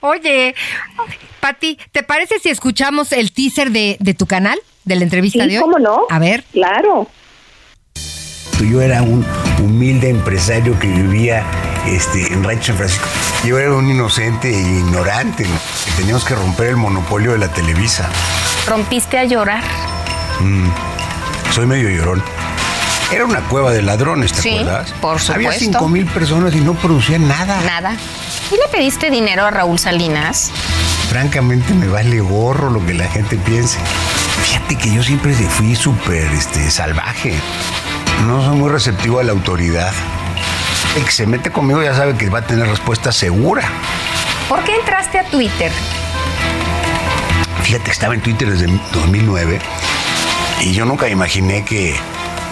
Oye, 0.00 0.54
Pati, 1.40 1.78
¿te 1.92 2.02
parece 2.02 2.38
si 2.38 2.50
escuchamos 2.50 3.12
el 3.12 3.32
teaser 3.32 3.70
de, 3.70 3.96
de 4.00 4.14
tu 4.14 4.26
canal, 4.26 4.58
de 4.84 4.96
la 4.96 5.02
entrevista 5.04 5.44
Sí, 5.44 5.50
de 5.50 5.56
hoy? 5.58 5.62
¿cómo 5.62 5.78
no? 5.78 6.06
A 6.10 6.18
ver. 6.18 6.44
Claro. 6.52 7.08
Yo 8.60 8.80
era 8.80 9.02
un 9.02 9.24
humilde 9.62 10.08
empresario 10.10 10.78
que 10.78 10.86
vivía 10.86 11.42
este, 11.86 12.32
en 12.32 12.42
Rancho 12.44 12.66
San 12.68 12.76
Francisco. 12.76 13.06
Yo 13.44 13.58
era 13.58 13.72
un 13.72 13.88
inocente 13.90 14.48
e 14.48 14.60
ignorante. 14.78 15.44
¿no? 15.44 15.54
Teníamos 15.96 16.24
que 16.24 16.34
romper 16.34 16.68
el 16.68 16.76
monopolio 16.76 17.32
de 17.32 17.38
la 17.38 17.48
Televisa. 17.48 18.08
Rompiste 18.66 19.18
a 19.18 19.24
llorar. 19.24 19.62
Mm, 20.40 20.68
soy 21.52 21.66
medio 21.66 21.90
llorón. 21.90 22.22
Era 23.12 23.26
una 23.26 23.40
cueva 23.40 23.70
de 23.72 23.82
ladrones, 23.82 24.32
¿te 24.32 24.40
Sí, 24.42 24.58
acuerdas? 24.58 24.92
por 25.00 25.16
Había 25.18 25.52
supuesto. 25.52 25.60
cinco 25.64 25.88
mil 25.88 26.06
personas 26.06 26.54
y 26.54 26.60
no 26.60 26.74
producían 26.74 27.28
nada. 27.28 27.60
Nada. 27.66 27.96
¿Y 28.50 28.54
le 28.54 28.66
pediste 28.72 29.10
dinero 29.10 29.44
a 29.44 29.50
Raúl 29.50 29.78
Salinas? 29.78 30.50
Francamente 31.10 31.74
me 31.74 31.86
vale 31.86 32.20
gorro 32.20 32.70
lo 32.70 32.84
que 32.84 32.94
la 32.94 33.06
gente 33.08 33.36
piense. 33.36 33.78
Fíjate 34.42 34.76
que 34.76 34.92
yo 34.94 35.02
siempre 35.02 35.34
fui 35.34 35.76
súper 35.76 36.24
este, 36.32 36.70
salvaje. 36.70 37.34
No 38.26 38.42
soy 38.42 38.56
muy 38.56 38.70
receptivo 38.70 39.20
a 39.20 39.22
la 39.22 39.32
autoridad. 39.32 39.92
El 40.96 41.04
que 41.04 41.12
se 41.12 41.26
mete 41.26 41.50
conmigo 41.50 41.82
ya 41.82 41.94
sabe 41.94 42.16
que 42.16 42.30
va 42.30 42.38
a 42.38 42.46
tener 42.46 42.66
respuesta 42.66 43.12
segura. 43.12 43.68
¿Por 44.48 44.64
qué 44.64 44.74
entraste 44.76 45.18
a 45.18 45.24
Twitter? 45.24 45.70
Fíjate 47.62 47.84
que 47.84 47.90
estaba 47.90 48.14
en 48.14 48.22
Twitter 48.22 48.50
desde 48.50 48.66
2009 48.92 49.58
y 50.60 50.72
yo 50.72 50.86
nunca 50.86 51.08
imaginé 51.08 51.64
que 51.64 51.96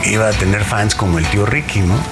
iba 0.05 0.29
a 0.29 0.33
tener 0.33 0.65
fans 0.65 0.95
como 0.95 1.19
el 1.19 1.27
tío 1.27 1.47
Ricky, 1.47 1.81
¿no? 1.81 1.95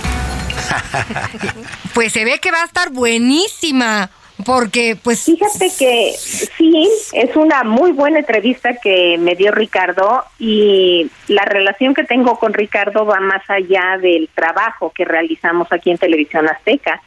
Pues 1.95 2.13
se 2.13 2.25
ve 2.25 2.39
que 2.39 2.51
va 2.51 2.63
a 2.63 2.65
estar 2.65 2.91
buenísima, 2.91 4.11
porque 4.45 4.97
pues... 5.03 5.25
Fíjate 5.25 5.71
que 5.79 6.13
sí, 6.17 6.89
es 7.13 7.37
una 7.37 7.65
muy 7.65 7.93
buena 7.93 8.19
entrevista 8.21 8.75
que 8.83 9.17
me 9.19 9.35
dio 9.35 9.53
Ricardo 9.53 10.25
y 10.39 11.11
la 11.29 11.45
relación 11.45 11.95
que 11.95 12.05
tengo 12.05 12.39
con 12.39 12.53
Ricardo 12.53 13.05
va 13.07 13.21
más 13.21 13.49
allá 13.49 13.99
del 14.01 14.29
trabajo 14.35 14.93
que 14.95 15.05
realizamos 15.05 15.71
aquí 15.73 15.91
en 15.91 15.99
Televisión 15.99 16.49
Azteca, 16.49 17.01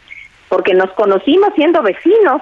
porque 0.49 0.73
nos 0.73 0.91
conocimos 0.91 1.49
siendo 1.55 1.81
vecinos. 1.81 2.41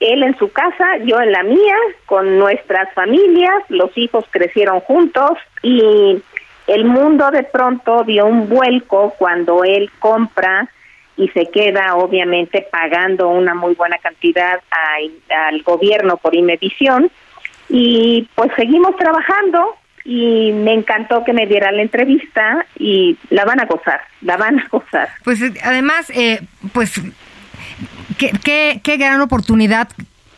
Él 0.00 0.22
en 0.22 0.36
su 0.38 0.50
casa, 0.52 0.98
yo 1.04 1.20
en 1.20 1.32
la 1.32 1.42
mía, 1.42 1.76
con 2.06 2.38
nuestras 2.38 2.92
familias, 2.94 3.62
los 3.68 3.96
hijos 3.96 4.24
crecieron 4.30 4.80
juntos 4.80 5.38
y 5.62 6.22
el 6.66 6.84
mundo 6.84 7.30
de 7.30 7.42
pronto 7.42 8.04
dio 8.04 8.26
un 8.26 8.48
vuelco 8.48 9.14
cuando 9.18 9.64
él 9.64 9.90
compra 9.98 10.68
y 11.16 11.28
se 11.28 11.46
queda 11.46 11.94
obviamente 11.96 12.66
pagando 12.70 13.28
una 13.28 13.54
muy 13.54 13.74
buena 13.74 13.98
cantidad 13.98 14.60
al 15.30 15.62
gobierno 15.62 16.16
por 16.16 16.34
Imevisión 16.34 17.10
y 17.68 18.28
pues 18.34 18.50
seguimos 18.56 18.96
trabajando 18.96 19.76
y 20.04 20.52
me 20.52 20.74
encantó 20.74 21.24
que 21.24 21.32
me 21.32 21.46
diera 21.46 21.72
la 21.72 21.82
entrevista 21.82 22.66
y 22.78 23.16
la 23.30 23.44
van 23.44 23.60
a 23.60 23.64
gozar, 23.64 24.02
la 24.20 24.36
van 24.36 24.60
a 24.60 24.68
gozar. 24.68 25.08
Pues 25.24 25.40
además, 25.62 26.10
eh, 26.10 26.40
pues 26.72 27.00
qué, 28.18 28.32
qué, 28.44 28.80
qué 28.82 28.96
gran 28.96 29.20
oportunidad 29.22 29.88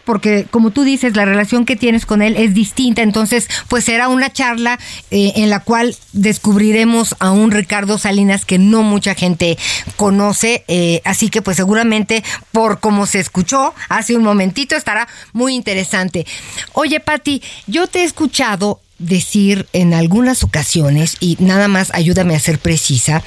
porque 0.06 0.46
como 0.50 0.70
tú 0.70 0.84
dices, 0.84 1.14
la 1.16 1.26
relación 1.26 1.66
que 1.66 1.76
tienes 1.76 2.06
con 2.06 2.22
él 2.22 2.36
es 2.38 2.54
distinta, 2.54 3.02
entonces 3.02 3.48
pues 3.68 3.84
será 3.84 4.08
una 4.08 4.32
charla 4.32 4.78
eh, 5.10 5.34
en 5.36 5.50
la 5.50 5.60
cual 5.60 5.94
descubriremos 6.14 7.14
a 7.18 7.32
un 7.32 7.50
Ricardo 7.50 7.98
Salinas 7.98 8.46
que 8.46 8.58
no 8.58 8.82
mucha 8.82 9.14
gente 9.14 9.58
conoce, 9.96 10.64
así 11.04 11.28
que 11.28 11.42
pues 11.42 11.58
seguramente 11.58 12.24
por 12.52 12.80
como 12.80 13.06
se 13.06 13.20
escuchó 13.20 13.74
hace 13.88 14.16
un 14.16 14.22
momentito 14.22 14.76
estará 14.76 15.08
muy 15.34 15.54
interesante. 15.54 16.26
Oye 16.72 17.00
Patti, 17.00 17.42
yo 17.66 17.86
te 17.86 18.00
he 18.00 18.04
escuchado 18.04 18.80
decir 18.98 19.66
en 19.72 19.92
algunas 19.94 20.42
ocasiones, 20.42 21.16
y 21.20 21.36
nada 21.40 21.68
más 21.68 21.90
ayúdame 21.92 22.34
a 22.34 22.40
ser 22.40 22.58
precisa, 22.58 23.22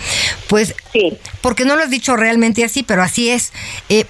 pues, 0.47 0.73
porque 1.41 1.65
no 1.65 1.75
lo 1.75 1.83
has 1.83 1.89
dicho 1.89 2.15
realmente 2.15 2.63
así, 2.63 2.83
pero 2.83 3.03
así 3.03 3.29
es. 3.29 3.51
Eh, 3.89 4.05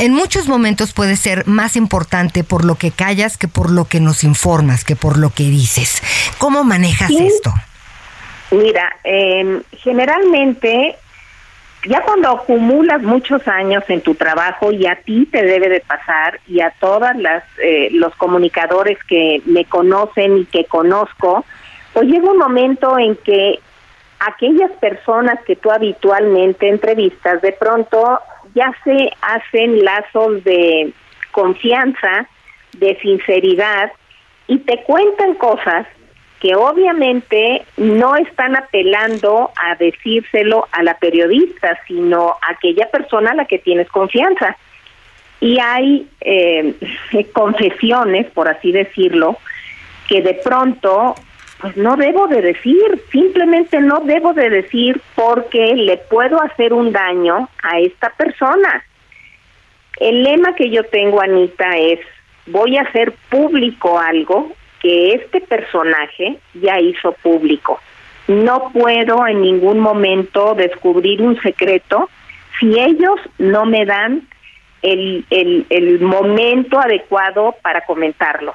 en 0.00 0.14
muchos 0.14 0.48
momentos 0.48 0.94
puede 0.94 1.14
ser 1.14 1.46
más 1.46 1.76
importante 1.76 2.42
por 2.42 2.64
lo 2.64 2.76
que 2.76 2.90
callas 2.90 3.36
que 3.36 3.48
por 3.48 3.70
lo 3.70 3.84
que 3.84 4.00
nos 4.00 4.24
informas, 4.24 4.82
que 4.82 4.96
por 4.96 5.18
lo 5.18 5.30
que 5.30 5.44
dices. 5.44 6.02
¿Cómo 6.38 6.64
manejas 6.64 7.10
esto? 7.10 7.52
Mira, 8.50 8.96
eh, 9.04 9.60
generalmente 9.72 10.96
ya 11.86 12.02
cuando 12.02 12.30
acumulas 12.30 13.02
muchos 13.02 13.46
años 13.46 13.84
en 13.88 14.00
tu 14.00 14.14
trabajo 14.14 14.72
y 14.72 14.86
a 14.86 14.96
ti 14.96 15.26
te 15.26 15.42
debe 15.44 15.68
de 15.68 15.80
pasar 15.80 16.40
y 16.46 16.60
a 16.60 16.70
todas 16.80 17.16
las 17.16 17.44
eh, 17.62 17.88
los 17.92 18.14
comunicadores 18.16 18.98
que 19.04 19.42
me 19.44 19.66
conocen 19.66 20.38
y 20.38 20.44
que 20.46 20.64
conozco, 20.64 21.44
pues 21.92 22.06
llega 22.08 22.30
un 22.30 22.38
momento 22.38 22.98
en 22.98 23.16
que 23.16 23.60
aquellas 24.18 24.70
personas 24.80 25.42
que 25.44 25.56
tú 25.56 25.70
habitualmente 25.70 26.68
entrevistas 26.68 27.42
de 27.42 27.52
pronto 27.52 28.20
ya 28.54 28.72
se 28.84 29.10
hacen 29.20 29.84
lazos 29.84 30.42
de 30.44 30.92
confianza, 31.32 32.28
de 32.72 32.98
sinceridad 33.00 33.92
y 34.46 34.58
te 34.58 34.82
cuentan 34.82 35.34
cosas 35.34 35.86
que 36.40 36.54
obviamente 36.54 37.62
no 37.76 38.16
están 38.16 38.56
apelando 38.56 39.50
a 39.56 39.74
decírselo 39.74 40.66
a 40.72 40.82
la 40.82 40.94
periodista, 40.94 41.78
sino 41.86 42.30
a 42.30 42.52
aquella 42.52 42.90
persona 42.90 43.32
a 43.32 43.34
la 43.34 43.44
que 43.44 43.58
tienes 43.58 43.88
confianza. 43.88 44.56
Y 45.40 45.58
hay 45.58 46.08
eh, 46.22 46.74
confesiones, 47.32 48.26
por 48.30 48.48
así 48.48 48.72
decirlo, 48.72 49.36
que 50.08 50.22
de 50.22 50.34
pronto 50.34 51.14
pues 51.60 51.76
no 51.76 51.96
debo 51.96 52.26
de 52.26 52.40
decir, 52.40 53.02
simplemente 53.12 53.80
no 53.80 54.00
debo 54.00 54.32
de 54.32 54.48
decir 54.48 55.00
porque 55.14 55.74
le 55.76 55.98
puedo 55.98 56.40
hacer 56.40 56.72
un 56.72 56.92
daño 56.92 57.48
a 57.62 57.78
esta 57.78 58.10
persona. 58.10 58.84
El 59.98 60.22
lema 60.22 60.54
que 60.54 60.70
yo 60.70 60.84
tengo, 60.84 61.20
Anita, 61.20 61.76
es 61.76 62.00
voy 62.46 62.78
a 62.78 62.82
hacer 62.82 63.12
público 63.28 63.98
algo 63.98 64.52
que 64.80 65.12
este 65.12 65.40
personaje 65.42 66.38
ya 66.54 66.80
hizo 66.80 67.12
público. 67.12 67.78
No 68.26 68.70
puedo 68.72 69.26
en 69.26 69.42
ningún 69.42 69.80
momento 69.80 70.54
descubrir 70.54 71.20
un 71.20 71.40
secreto 71.42 72.08
si 72.58 72.78
ellos 72.78 73.20
no 73.38 73.66
me 73.66 73.84
dan 73.84 74.26
el, 74.82 75.26
el, 75.28 75.66
el 75.68 76.00
momento 76.00 76.78
adecuado 76.78 77.54
para 77.62 77.84
comentarlo. 77.84 78.54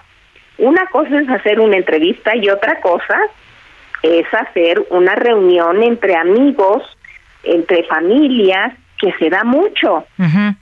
Una 0.57 0.85
cosa 0.87 1.19
es 1.19 1.29
hacer 1.29 1.59
una 1.59 1.77
entrevista 1.77 2.35
y 2.35 2.49
otra 2.49 2.79
cosa 2.81 3.17
es 4.01 4.25
hacer 4.33 4.85
una 4.89 5.15
reunión 5.15 5.83
entre 5.83 6.15
amigos, 6.15 6.83
entre 7.43 7.83
familias, 7.83 8.73
que 8.97 9.11
se 9.19 9.29
da 9.29 9.43
mucho. 9.43 10.05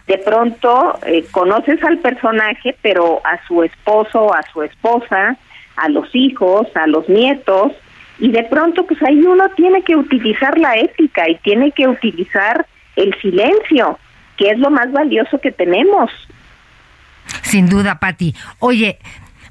De 0.07 0.18
pronto 0.18 0.99
eh, 1.06 1.26
conoces 1.32 1.84
al 1.84 1.99
personaje, 1.99 2.76
pero 2.82 3.22
a 3.24 3.45
su 3.48 3.64
esposo, 3.64 4.34
a 4.34 4.41
su 4.52 4.64
esposa, 4.64 5.38
a 5.76 5.90
los 5.90 6.14
hijos, 6.14 6.68
a 6.76 6.88
los 6.88 7.07
nietos, 7.10 7.74
y 8.20 8.32
de 8.32 8.44
pronto 8.44 8.86
pues 8.86 9.02
ahí 9.03 9.22
uno 9.24 9.49
tiene 9.56 9.84
que 9.84 9.95
utilizar 9.95 10.57
la 10.57 10.76
ética 10.76 11.30
y 11.30 11.36
tiene 11.38 11.72
que 11.72 11.88
utilizar 11.88 12.65
el 12.95 13.14
silencio, 13.22 13.99
que 14.38 14.49
es 14.49 14.60
lo 14.60 14.70
más 14.70 14.91
valioso 14.91 15.40
que 15.40 15.52
tenemos. 15.52 16.11
Sin 17.44 17.70
duda, 17.70 17.99
Patti. 17.99 18.36
Oye, 18.60 18.99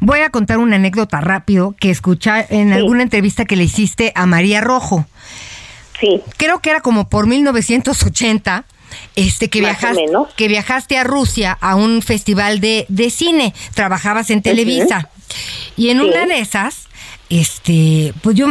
voy 0.02 0.20
a 0.20 0.30
contar 0.30 0.58
una 0.58 0.76
anécdota 0.76 1.20
rápido 1.20 1.74
que 1.78 1.90
escuché 1.90 2.46
en 2.50 2.72
alguna 2.72 3.02
entrevista 3.02 3.44
que 3.44 3.56
le 3.56 3.64
hiciste 3.64 4.12
a 4.14 4.26
María 4.26 4.60
Rojo. 4.60 5.06
Sí. 6.00 6.20
Creo 6.36 6.60
que 6.60 6.70
era 6.70 6.80
como 6.80 7.08
por 7.08 7.26
1980 7.28 8.64
este 9.16 9.48
que 9.48 9.60
viajaste 9.60 10.04
que 10.36 10.48
viajaste 10.48 10.98
a 10.98 11.04
Rusia 11.04 11.56
a 11.60 11.76
un 11.76 12.02
festival 12.02 12.60
de, 12.60 12.84
de 12.88 13.10
cine, 13.10 13.54
trabajabas 13.74 14.28
en 14.30 14.42
Televisa. 14.42 15.08
Y 15.76 15.88
en 15.88 16.00
una 16.00 16.26
de 16.26 16.40
esas, 16.40 16.88
este, 17.30 18.12
pues 18.22 18.36
yo 18.36 18.48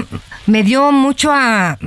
me 0.48 0.64
dio 0.64 0.92
mucho 0.92 1.32
a 1.32 1.78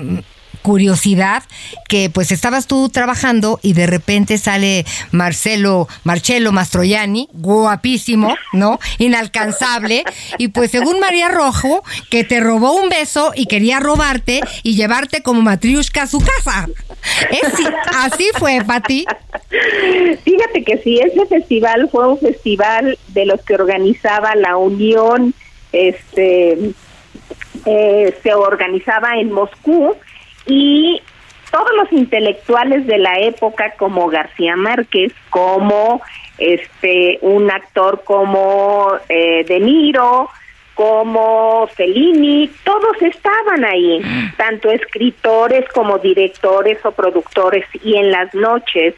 curiosidad 0.65 1.43
que 1.91 2.09
pues 2.09 2.33
estabas 2.33 2.67
tú 2.67 2.89
trabajando 2.89 3.61
y 3.61 3.75
de 3.75 3.87
repente 3.87 4.39
sale 4.39 4.87
Marcelo, 5.13 5.89
Marcelo 6.05 6.53
Mastroianni, 6.53 7.29
guapísimo, 7.35 8.35
¿no? 8.55 8.79
Inalcanzable. 8.97 10.05
Y 10.39 10.49
pues 10.49 10.71
según 10.71 11.01
María 11.01 11.29
Rojo, 11.29 11.85
que 12.11 12.25
te 12.25 12.41
robó 12.41 12.73
un 12.81 12.89
beso 12.89 13.33
y 13.37 13.45
quería 13.45 13.79
robarte 13.79 14.41
y 14.63 14.75
llevarte 14.75 15.23
como 15.23 15.43
matriushka 15.43 16.05
a 16.05 16.07
su 16.07 16.21
casa. 16.21 16.67
Es, 17.31 17.53
así 17.99 18.27
fue, 18.39 18.65
Pati. 18.67 19.05
Fíjate 20.25 20.65
que 20.65 20.79
sí, 20.79 20.99
ese 20.99 21.27
festival 21.27 21.91
fue 21.93 22.09
un 22.09 22.19
festival 22.19 22.99
de 23.09 23.27
los 23.27 23.43
que 23.43 23.55
organizaba 23.55 24.35
la 24.35 24.57
Unión, 24.57 25.35
este, 25.73 26.73
eh, 27.67 28.19
se 28.23 28.35
organizaba 28.35 29.19
en 29.19 29.31
Moscú 29.31 29.95
y 30.47 31.01
todos 31.51 31.71
los 31.77 31.93
intelectuales 31.93 32.87
de 32.87 32.99
la 32.99 33.19
época 33.21 33.75
como 33.77 34.09
García 34.09 34.57
Márquez, 34.57 35.13
como 35.31 36.03
este 36.39 37.19
un 37.23 37.51
actor 37.51 38.03
como 38.05 38.89
eh, 39.09 39.45
De 39.47 39.61
Niro, 39.61 40.31
como 40.75 41.69
Fellini, 41.77 42.51
todos 42.65 43.01
estaban 43.01 43.65
ahí, 43.65 44.03
tanto 44.37 44.71
escritores 44.71 45.65
como 45.73 45.99
directores 45.99 46.85
o 46.85 46.91
productores, 46.91 47.65
y 47.85 47.97
en 47.97 48.11
las 48.11 48.35
noches 48.35 48.95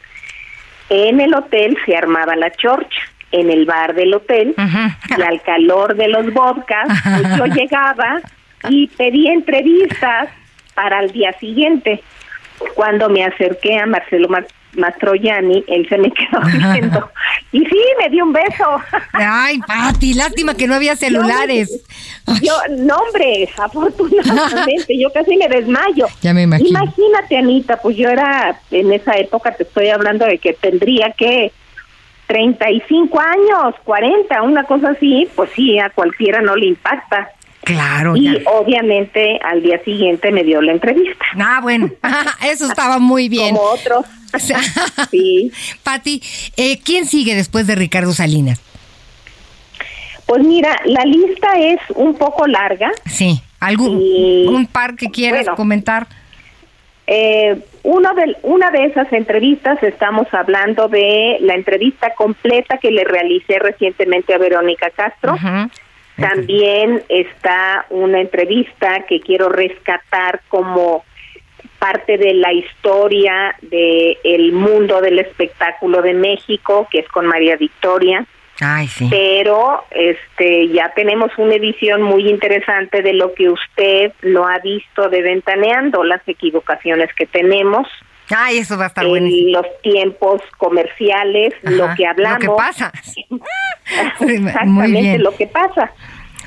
en 0.89 1.21
el 1.21 1.35
hotel 1.35 1.77
se 1.85 1.95
armaba 1.95 2.35
la 2.35 2.51
chorcha, 2.51 3.01
en 3.31 3.51
el 3.51 3.65
bar 3.65 3.93
del 3.93 4.15
hotel, 4.15 4.55
y 5.15 5.21
al 5.21 5.41
calor 5.43 5.95
de 5.95 6.07
los 6.07 6.33
vodkas, 6.33 6.87
pues 7.03 7.37
yo 7.37 7.45
llegaba 7.53 8.21
y 8.69 8.87
pedía 8.87 9.33
entrevistas 9.33 10.29
para 10.77 10.99
el 10.99 11.11
día 11.11 11.33
siguiente. 11.39 12.03
Cuando 12.75 13.09
me 13.09 13.25
acerqué 13.25 13.77
a 13.79 13.87
Marcelo 13.87 14.29
Mastroianni, 14.73 15.63
él 15.67 15.89
se 15.89 15.97
me 15.97 16.11
quedó 16.11 16.39
viendo. 16.71 17.09
Y 17.51 17.65
sí, 17.65 17.81
me 17.99 18.09
dio 18.09 18.23
un 18.23 18.33
beso. 18.33 18.79
Ay, 19.13 19.59
Pati, 19.59 20.13
lástima 20.13 20.53
que 20.53 20.67
no 20.67 20.75
había 20.75 20.95
celulares. 20.95 21.83
Yo, 22.43 22.53
no, 22.77 22.95
hombre, 22.95 23.49
afortunadamente, 23.57 24.99
yo 24.99 25.11
casi 25.11 25.35
me 25.35 25.47
desmayo. 25.47 26.05
Ya 26.21 26.33
me 26.33 26.43
imagino. 26.43 26.69
Imagínate, 26.69 27.37
Anita, 27.37 27.77
pues 27.77 27.97
yo 27.97 28.09
era, 28.09 28.59
en 28.69 28.93
esa 28.93 29.13
época 29.13 29.55
te 29.55 29.63
estoy 29.63 29.89
hablando 29.89 30.25
de 30.25 30.37
que 30.37 30.53
tendría 30.53 31.11
que 31.17 31.51
35 32.27 33.19
años, 33.19 33.75
40, 33.83 34.41
una 34.43 34.63
cosa 34.65 34.89
así, 34.89 35.27
pues 35.35 35.49
sí, 35.55 35.79
a 35.79 35.89
cualquiera 35.89 36.41
no 36.41 36.55
le 36.55 36.67
impacta. 36.67 37.31
Claro. 37.67 38.15
Y 38.15 38.41
obviamente 38.45 39.39
al 39.43 39.61
día 39.61 39.83
siguiente 39.83 40.31
me 40.31 40.45
dio 40.45 40.61
la 40.61 40.71
entrevista. 40.71 41.25
Ah, 41.37 41.59
bueno, 41.61 41.89
eso 42.49 42.65
estaba 42.65 42.97
muy 42.97 43.27
bien. 43.27 43.55
Como 43.55 43.69
otros. 43.71 44.05
sí. 45.11 45.51
Pati, 45.83 46.23
eh, 46.55 46.79
¿quién 46.81 47.05
sigue 47.05 47.35
después 47.35 47.67
de 47.67 47.75
Ricardo 47.75 48.13
Salinas? 48.13 48.61
Pues 50.25 50.45
mira, 50.45 50.79
la 50.85 51.03
lista 51.03 51.59
es 51.59 51.79
un 51.95 52.15
poco 52.15 52.47
larga. 52.47 52.89
Sí. 53.05 53.41
¿Algún 53.59 53.97
un 54.47 54.67
par 54.67 54.95
que 54.95 55.09
quieras 55.09 55.47
comentar? 55.57 56.07
Eh, 57.05 57.59
uno 57.83 58.13
de, 58.13 58.37
una 58.43 58.71
de 58.71 58.85
esas 58.85 59.11
entrevistas, 59.11 59.81
estamos 59.83 60.27
hablando 60.33 60.87
de 60.87 61.37
la 61.41 61.55
entrevista 61.55 62.13
completa 62.15 62.77
que 62.77 62.91
le 62.91 63.03
realicé 63.03 63.59
recientemente 63.59 64.33
a 64.33 64.37
Verónica 64.37 64.89
Castro. 64.91 65.35
También 66.17 67.03
está 67.09 67.85
una 67.89 68.19
entrevista 68.19 69.05
que 69.07 69.19
quiero 69.19 69.49
rescatar 69.49 70.41
como 70.47 71.05
parte 71.77 72.17
de 72.17 72.33
la 72.33 72.51
historia 72.53 73.55
del 73.61 74.17
el 74.23 74.51
mundo 74.51 74.99
del 74.99 75.19
espectáculo 75.19 76.01
de 76.01 76.13
México, 76.13 76.87
que 76.91 76.99
es 76.99 77.07
con 77.09 77.27
María 77.27 77.55
Victoria. 77.55 78.25
Ay, 78.59 78.87
sí. 78.87 79.07
Pero 79.11 79.83
este 79.91 80.69
ya 80.69 80.91
tenemos 80.95 81.31
una 81.37 81.55
edición 81.55 82.01
muy 82.01 82.27
interesante 82.27 83.03
de 83.03 83.13
lo 83.13 83.33
que 83.35 83.49
usted 83.49 84.13
lo 84.21 84.47
ha 84.47 84.57
visto 84.59 85.09
de 85.09 85.21
ventaneando 85.21 86.03
las 86.03 86.27
equivocaciones 86.27 87.13
que 87.13 87.27
tenemos. 87.27 87.87
Ay, 88.35 88.57
eso 88.59 88.77
va 88.77 88.85
a 88.85 88.87
estar 88.87 89.03
en 89.05 89.09
buenísimo. 89.09 89.61
los 89.61 89.81
tiempos 89.81 90.41
comerciales, 90.57 91.53
lo 91.61 91.87
que 91.95 92.05
hablamos. 92.05 92.43
Lo 92.43 92.51
que 92.51 92.57
pasa. 92.57 92.91
Exactamente 94.19 95.01
bien. 95.01 95.23
lo 95.23 95.35
que 95.35 95.47
pasa. 95.47 95.91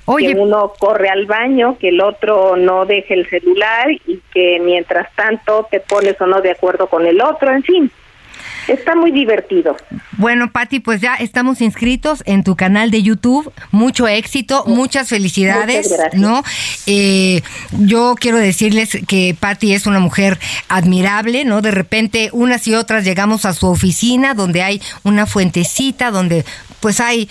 Oye. 0.04 0.34
Que 0.34 0.40
uno 0.40 0.72
corre 0.78 1.08
al 1.08 1.26
baño, 1.26 1.78
que 1.78 1.88
el 1.88 2.00
otro 2.00 2.56
no 2.56 2.84
deje 2.84 3.14
el 3.14 3.28
celular 3.28 3.90
y 3.90 4.20
que 4.32 4.58
mientras 4.60 5.14
tanto 5.14 5.66
te 5.70 5.80
pones 5.80 6.20
o 6.20 6.26
no 6.26 6.40
de 6.40 6.50
acuerdo 6.50 6.88
con 6.88 7.06
el 7.06 7.20
otro, 7.20 7.50
en 7.50 7.62
fin. 7.62 7.90
Está 8.70 8.94
muy 8.94 9.10
divertido. 9.10 9.76
Bueno, 10.12 10.52
Patti, 10.52 10.78
pues 10.78 11.00
ya 11.00 11.16
estamos 11.16 11.60
inscritos 11.60 12.22
en 12.24 12.44
tu 12.44 12.54
canal 12.54 12.92
de 12.92 13.02
YouTube. 13.02 13.52
Mucho 13.72 14.06
éxito, 14.06 14.64
muchas 14.66 15.08
felicidades, 15.08 15.86
Muchas 15.86 15.98
gracias. 15.98 16.20
¿no? 16.20 16.44
Eh, 16.86 17.42
yo 17.72 18.14
quiero 18.18 18.38
decirles 18.38 18.96
que 19.08 19.36
Patti 19.38 19.74
es 19.74 19.86
una 19.86 19.98
mujer 19.98 20.38
admirable, 20.68 21.44
¿no? 21.44 21.62
De 21.62 21.72
repente 21.72 22.30
unas 22.32 22.66
y 22.68 22.76
otras 22.76 23.04
llegamos 23.04 23.44
a 23.44 23.54
su 23.54 23.66
oficina 23.66 24.34
donde 24.34 24.62
hay 24.62 24.80
una 25.02 25.26
fuentecita, 25.26 26.12
donde 26.12 26.44
pues 26.78 27.00
hay 27.00 27.28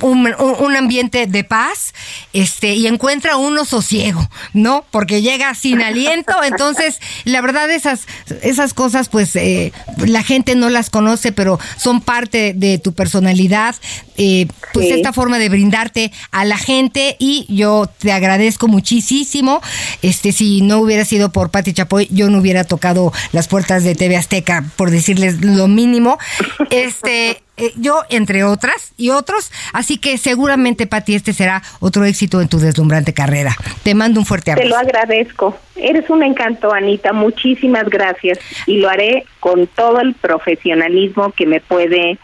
un, 0.00 0.34
un- 0.38 0.74
ambiente 0.76 1.26
de 1.28 1.44
paz 1.44 1.94
este 2.32 2.74
y 2.74 2.88
encuentra 2.88 3.36
uno 3.36 3.64
sosiego, 3.64 4.28
¿no? 4.52 4.84
Porque 4.90 5.22
llega 5.22 5.54
sin 5.54 5.80
aliento, 5.82 6.32
entonces 6.42 6.98
la 7.24 7.40
verdad 7.40 7.70
esas 7.70 8.06
esas 8.42 8.74
cosas 8.74 9.08
pues 9.08 9.36
eh, 9.36 9.72
la 9.98 10.22
gente 10.24 10.56
no 10.56 10.68
las 10.68 10.90
conoce, 10.90 11.30
pero 11.30 11.60
son 11.76 12.00
parte 12.00 12.54
de 12.56 12.78
tu 12.78 12.92
personalidad, 12.92 13.76
eh, 14.16 14.46
pues 14.72 14.86
Sí. 14.88 14.92
esta 14.94 15.12
forma 15.12 15.38
de 15.38 15.48
brindarte 15.48 16.10
a 16.32 16.44
la 16.44 16.58
gente 16.58 17.16
y 17.20 17.46
yo 17.48 17.88
te 17.98 18.10
agradezco 18.12 18.66
muchísimo. 18.66 19.60
Este 20.02 20.32
si 20.32 20.60
no 20.60 20.78
hubiera 20.78 21.04
sido 21.04 21.30
por 21.30 21.50
Pati 21.50 21.72
Chapoy, 21.72 22.08
yo 22.10 22.28
no 22.30 22.38
hubiera 22.38 22.64
tocado 22.64 23.12
las 23.32 23.46
puertas 23.48 23.84
de 23.84 23.94
TV 23.94 24.16
Azteca 24.16 24.64
por 24.76 24.90
decirles 24.90 25.40
lo 25.40 25.68
mínimo. 25.68 26.18
Este 26.70 27.40
eh, 27.56 27.72
yo, 27.76 28.02
entre 28.10 28.42
otras 28.44 28.92
y 28.96 29.10
otros. 29.10 29.52
Así 29.72 29.98
que 29.98 30.18
seguramente, 30.18 30.86
Pati, 30.86 31.14
este 31.14 31.32
será 31.32 31.62
otro 31.80 32.04
éxito 32.04 32.40
en 32.40 32.48
tu 32.48 32.58
deslumbrante 32.58 33.14
carrera. 33.14 33.56
Te 33.82 33.94
mando 33.94 34.20
un 34.20 34.26
fuerte 34.26 34.54
Te 34.54 34.64
lo 34.66 34.76
abrazo. 34.76 34.98
agradezco. 34.98 35.58
Eres 35.76 36.08
un 36.10 36.22
encanto, 36.22 36.72
Anita. 36.72 37.12
Muchísimas 37.12 37.88
gracias. 37.88 38.38
Y 38.66 38.78
lo 38.78 38.88
haré 38.88 39.24
con 39.40 39.66
todo 39.68 40.00
el 40.00 40.14
profesionalismo 40.14 41.32
que 41.32 41.46
me 41.46 41.60
puede, 41.60 42.18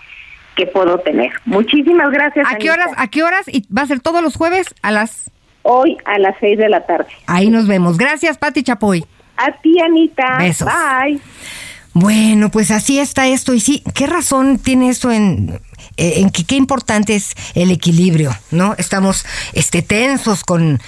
que 0.57 0.67
puedo 0.67 0.99
tener. 0.99 1.31
Muchísimas 1.45 2.11
gracias. 2.11 2.47
¿A 2.47 2.57
qué 2.57 2.69
Anita. 2.71 2.73
horas? 2.85 2.91
¿A 2.97 3.09
qué 3.09 3.23
horas? 3.23 3.47
¿Y 3.49 3.67
va 3.73 3.83
a 3.83 3.87
ser 3.87 4.01
todos 4.01 4.23
los 4.23 4.37
jueves 4.37 4.67
a 4.83 4.91
las? 4.91 5.31
Hoy 5.63 5.97
a 6.07 6.19
las 6.19 6.35
seis 6.41 6.59
de 6.59 6.69
la 6.69 6.87
tarde. 6.87 7.09
Ahí 7.27 7.51
nos 7.51 7.67
vemos. 7.67 7.99
Gracias, 7.99 8.39
Pati 8.39 8.63
Chapoy. 8.63 9.05
A 9.37 9.53
ti, 9.61 9.79
Anita. 9.81 10.39
Besos. 10.39 10.67
Bye. 10.67 11.21
Bueno, 11.93 12.51
pues 12.51 12.71
así 12.71 12.99
está 12.99 13.27
esto. 13.27 13.53
Y 13.55 13.61
sí, 13.61 13.83
¿qué 13.95 14.07
razón 14.07 14.59
tiene 14.59 14.91
esto 14.91 15.11
en, 15.11 15.61
eh, 15.97 16.15
en 16.17 16.31
que 16.31 16.45
qué 16.45 16.57
importante 16.57 17.17
es 17.17 17.35
el 17.55 17.71
equilibrio, 17.71 18.37
¿no? 18.51 18.75
Estamos 18.79 19.25
este, 19.53 19.83
tensos 19.83 20.45
con, 20.45 20.81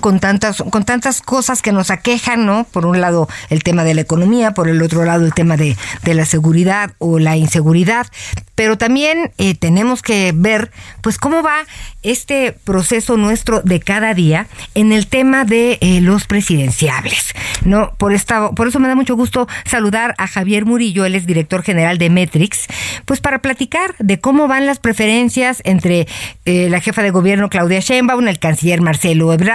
con, 0.00 0.20
tantas, 0.20 0.62
con 0.70 0.84
tantas 0.84 1.20
cosas 1.20 1.62
que 1.62 1.72
nos 1.72 1.90
aquejan, 1.90 2.46
¿no? 2.46 2.64
Por 2.64 2.86
un 2.86 3.00
lado 3.00 3.28
el 3.50 3.62
tema 3.62 3.84
de 3.84 3.94
la 3.94 4.00
economía, 4.00 4.52
por 4.52 4.68
el 4.68 4.82
otro 4.82 5.04
lado 5.04 5.24
el 5.24 5.34
tema 5.34 5.56
de, 5.56 5.76
de 6.02 6.14
la 6.14 6.24
seguridad 6.24 6.92
o 6.98 7.18
la 7.18 7.36
inseguridad. 7.36 8.06
Pero 8.54 8.76
también 8.76 9.32
eh, 9.38 9.54
tenemos 9.54 10.02
que 10.02 10.32
ver, 10.34 10.70
pues, 11.00 11.18
cómo 11.18 11.42
va 11.42 11.64
este 12.02 12.52
proceso 12.64 13.16
nuestro 13.16 13.62
de 13.62 13.80
cada 13.80 14.12
día 14.14 14.46
en 14.74 14.92
el 14.92 15.06
tema 15.06 15.44
de 15.44 15.78
eh, 15.80 16.00
los 16.00 16.26
presidenciables, 16.26 17.32
¿no? 17.64 17.94
Por 17.96 18.12
esta, 18.12 18.50
por 18.50 18.68
eso 18.68 18.78
me 18.78 18.88
da 18.88 18.94
mucho 18.94 19.16
gusto 19.16 19.48
saludar 19.64 20.14
a 20.18 20.26
Javier 20.26 20.66
Murillo, 20.66 21.04
él 21.04 21.14
es 21.14 21.26
director 21.26 21.62
general 21.62 21.98
de 21.98 22.10
Metrix, 22.10 22.66
pues 23.04 23.20
para 23.20 23.38
platicar 23.38 23.94
de 23.98 24.20
cómo 24.20 24.48
van 24.48 24.66
las 24.66 24.78
preferencias 24.78 25.62
entre 25.64 26.06
eh, 26.44 26.68
la 26.68 26.80
jefa 26.80 27.02
de 27.02 27.10
gobierno 27.10 27.48
Claudia 27.48 27.80
Sheinbaum, 27.80 28.28
el 28.28 28.38
canciller 28.38 28.80
Marcelo 28.80 29.32
Ebrard 29.32 29.51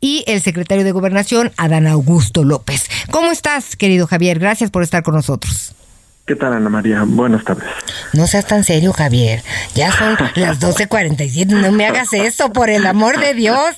y 0.00 0.24
el 0.26 0.40
secretario 0.40 0.84
de 0.84 0.92
Gobernación 0.92 1.52
Adán 1.56 1.86
Augusto 1.86 2.44
López. 2.44 2.88
¿Cómo 3.10 3.30
estás, 3.30 3.76
querido 3.76 4.06
Javier? 4.06 4.38
Gracias 4.38 4.70
por 4.70 4.82
estar 4.82 5.02
con 5.02 5.14
nosotros. 5.14 5.74
¿Qué 6.26 6.34
tal, 6.34 6.54
Ana 6.54 6.68
María? 6.68 7.04
Buenas 7.06 7.44
tardes. 7.44 7.68
No 8.12 8.26
seas 8.26 8.46
tan 8.46 8.64
serio, 8.64 8.92
Javier. 8.92 9.42
Ya 9.76 9.92
son 9.92 10.16
las 10.34 10.60
12.47. 10.60 11.46
No 11.46 11.70
me 11.70 11.86
hagas 11.86 12.12
eso, 12.12 12.52
por 12.52 12.68
el 12.68 12.84
amor 12.86 13.20
de 13.20 13.34
Dios. 13.34 13.76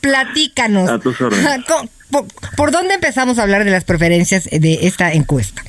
Platícanos. 0.00 0.90
A 0.90 0.98
tus 0.98 1.20
órdenes. 1.20 1.64
¿Por, 1.64 1.88
por, 2.10 2.56
por 2.56 2.70
dónde 2.72 2.94
empezamos 2.94 3.38
a 3.38 3.44
hablar 3.44 3.64
de 3.64 3.70
las 3.70 3.84
preferencias 3.84 4.48
de 4.50 4.80
esta 4.82 5.12
encuesta? 5.12 5.62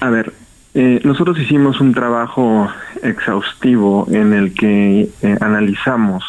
A 0.00 0.10
ver, 0.10 0.32
eh, 0.74 1.00
nosotros 1.04 1.38
hicimos 1.38 1.80
un 1.80 1.94
trabajo 1.94 2.68
exhaustivo 3.02 4.08
en 4.10 4.32
el 4.32 4.54
que 4.54 5.08
eh, 5.22 5.36
analizamos 5.40 6.24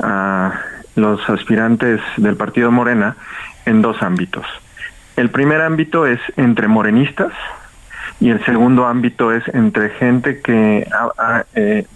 a 0.00 0.52
los 0.94 1.28
aspirantes 1.28 2.00
del 2.16 2.36
partido 2.36 2.70
Morena 2.70 3.16
en 3.66 3.82
dos 3.82 4.02
ámbitos. 4.02 4.46
El 5.16 5.30
primer 5.30 5.60
ámbito 5.60 6.06
es 6.06 6.20
entre 6.36 6.68
morenistas 6.68 7.32
y 8.20 8.30
el 8.30 8.44
segundo 8.44 8.86
ámbito 8.86 9.32
es 9.32 9.46
entre 9.48 9.90
gente 9.90 10.40
que 10.40 10.86
ha, 11.18 11.44
eh, 11.54 11.86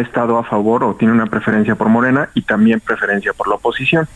estado 0.00 0.38
a 0.38 0.44
favor 0.44 0.82
o 0.84 0.94
tiene 0.94 1.12
una 1.12 1.26
preferencia 1.26 1.74
por 1.74 1.88
Morena 1.88 2.30
y 2.34 2.42
también 2.42 2.80
preferencia 2.80 3.32
por 3.32 3.48
la 3.48 3.56
oposición. 3.56 4.08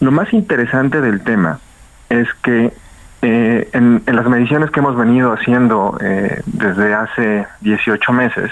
Lo 0.00 0.10
más 0.10 0.32
interesante 0.32 1.00
del 1.00 1.22
tema 1.22 1.60
es 2.08 2.28
que 2.42 2.72
eh, 3.20 3.68
en, 3.72 4.02
en, 4.06 4.16
las 4.16 4.26
mediciones 4.26 4.70
que 4.70 4.80
hemos 4.80 4.96
venido 4.96 5.32
haciendo 5.32 5.98
eh, 6.00 6.40
desde 6.46 6.94
hace 6.94 7.46
18 7.60 8.12
meses, 8.12 8.50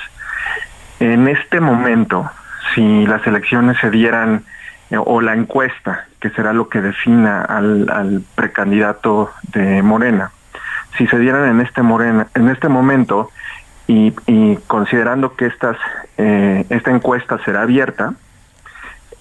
en 0.98 1.28
este 1.28 1.60
momento, 1.60 2.28
si 2.74 3.06
las 3.06 3.26
elecciones 3.26 3.78
se 3.80 3.90
dieran 3.90 4.44
eh, 4.90 4.96
o 4.98 5.20
la 5.20 5.34
encuesta, 5.34 6.06
que 6.20 6.30
será 6.30 6.52
lo 6.52 6.68
que 6.68 6.80
defina 6.80 7.42
al, 7.42 8.22
precandidato 8.34 9.30
de 9.52 9.82
Morena, 9.82 10.30
si 10.96 11.06
se 11.06 11.18
dieran 11.18 11.48
en 11.48 11.60
este 11.60 11.82
Morena, 11.82 12.28
en 12.34 12.48
este 12.48 12.68
momento 12.68 13.30
y, 13.86 14.12
considerando 14.66 15.36
que 15.36 15.46
estas, 15.46 15.76
eh, 16.18 16.64
esta 16.70 16.90
encuesta 16.90 17.38
será 17.44 17.62
abierta, 17.62 18.14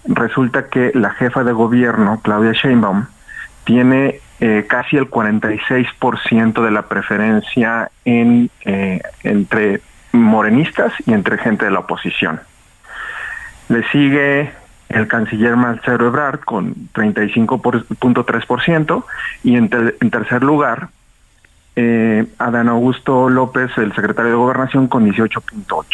resulta 0.07 0.67
que 0.69 0.91
la 0.93 1.11
jefa 1.11 1.43
de 1.43 1.51
gobierno, 1.51 2.19
Claudia 2.23 2.53
Sheinbaum, 2.53 3.05
tiene 3.63 4.21
eh, 4.39 4.65
casi 4.67 4.97
el 4.97 5.09
46% 5.09 6.63
de 6.63 6.71
la 6.71 6.83
preferencia 6.83 7.89
en, 8.03 8.49
eh, 8.65 9.01
entre 9.23 9.81
morenistas 10.11 10.93
y 11.05 11.13
entre 11.13 11.37
gente 11.37 11.65
de 11.65 11.71
la 11.71 11.79
oposición. 11.79 12.39
Le 13.69 13.83
sigue 13.89 14.51
el 14.89 15.07
canciller 15.07 15.55
Marcelo 15.55 16.07
Ebrard 16.07 16.41
con 16.41 16.75
35.3% 16.93 19.03
y 19.43 19.55
en, 19.55 19.69
en, 19.99 20.11
tercer 20.11 20.43
lugar 20.43 20.89
eh, 21.75 22.25
Adán 22.37 22.69
Augusto 22.69 23.29
López, 23.29 23.71
el 23.77 23.93
secretario 23.93 24.31
de 24.31 24.37
Gobernación, 24.37 24.87
con 24.87 25.11
18.8%. 25.11 25.85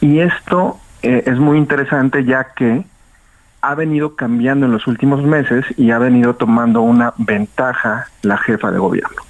Y 0.00 0.20
esto 0.20 0.78
eh, 1.02 1.24
es 1.26 1.38
muy 1.38 1.58
interesante 1.58 2.24
ya 2.24 2.52
que 2.54 2.84
ha 3.60 3.74
venido 3.74 4.14
cambiando 4.14 4.66
en 4.66 4.72
los 4.72 4.86
últimos 4.86 5.22
meses 5.22 5.64
y 5.76 5.90
ha 5.90 5.98
venido 5.98 6.36
tomando 6.36 6.82
una 6.82 7.12
ventaja 7.16 8.06
la 8.22 8.38
jefa 8.38 8.70
de 8.70 8.78
gobierno. 8.78 9.22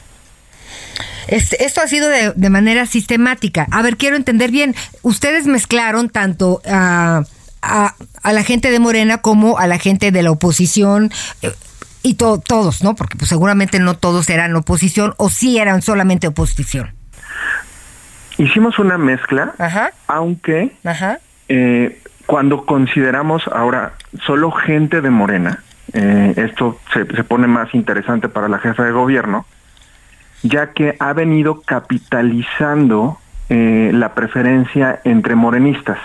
Este, 1.28 1.64
esto 1.64 1.80
ha 1.80 1.88
sido 1.88 2.08
de, 2.08 2.50
manera 2.50 2.86
sistemática. 2.86 3.66
A 3.72 3.82
ver, 3.82 3.96
quiero 3.96 4.16
entender 4.16 4.50
bien. 4.50 4.74
Ustedes 5.02 5.46
mezclaron 5.46 6.08
tanto 6.08 6.60
a, 6.64 7.22
a, 7.66 7.94
a 8.22 8.32
la 8.32 8.42
gente 8.42 8.70
de 8.70 8.78
Morena 8.78 9.18
como 9.18 9.58
a 9.58 9.66
la 9.66 9.78
gente 9.78 10.10
de 10.10 10.22
la 10.22 10.30
oposición. 10.30 11.10
Eh, 11.42 11.52
y 12.02 12.14
to, 12.14 12.38
todos, 12.38 12.84
¿no? 12.84 12.94
Porque 12.94 13.16
pues, 13.16 13.28
seguramente 13.28 13.80
no 13.80 13.96
todos 13.96 14.30
eran 14.30 14.54
oposición 14.54 15.14
o 15.16 15.28
sí 15.28 15.58
eran 15.58 15.82
solamente 15.82 16.28
oposición. 16.28 16.92
Hicimos 18.38 18.78
una 18.78 18.96
mezcla, 18.98 19.54
Ajá. 19.58 19.90
aunque 20.06 20.72
Ajá. 20.84 21.18
Eh, 21.48 22.00
cuando 22.26 22.66
consideramos 22.66 23.42
ahora 23.48 23.94
solo 24.24 24.50
gente 24.52 25.00
de 25.00 25.10
Morena, 25.10 25.64
eh, 25.92 26.34
esto 26.36 26.78
se, 26.92 27.06
se 27.06 27.24
pone 27.24 27.46
más 27.46 27.74
interesante 27.74 28.28
para 28.28 28.48
la 28.48 28.58
jefa 28.58 28.84
de 28.84 28.92
gobierno, 28.92 29.46
ya 30.42 30.72
que 30.72 30.96
ha 30.98 31.12
venido 31.12 31.62
capitalizando 31.62 33.18
eh, 33.48 33.90
la 33.94 34.14
preferencia 34.14 35.00
entre 35.04 35.34
morenistas. 35.34 35.98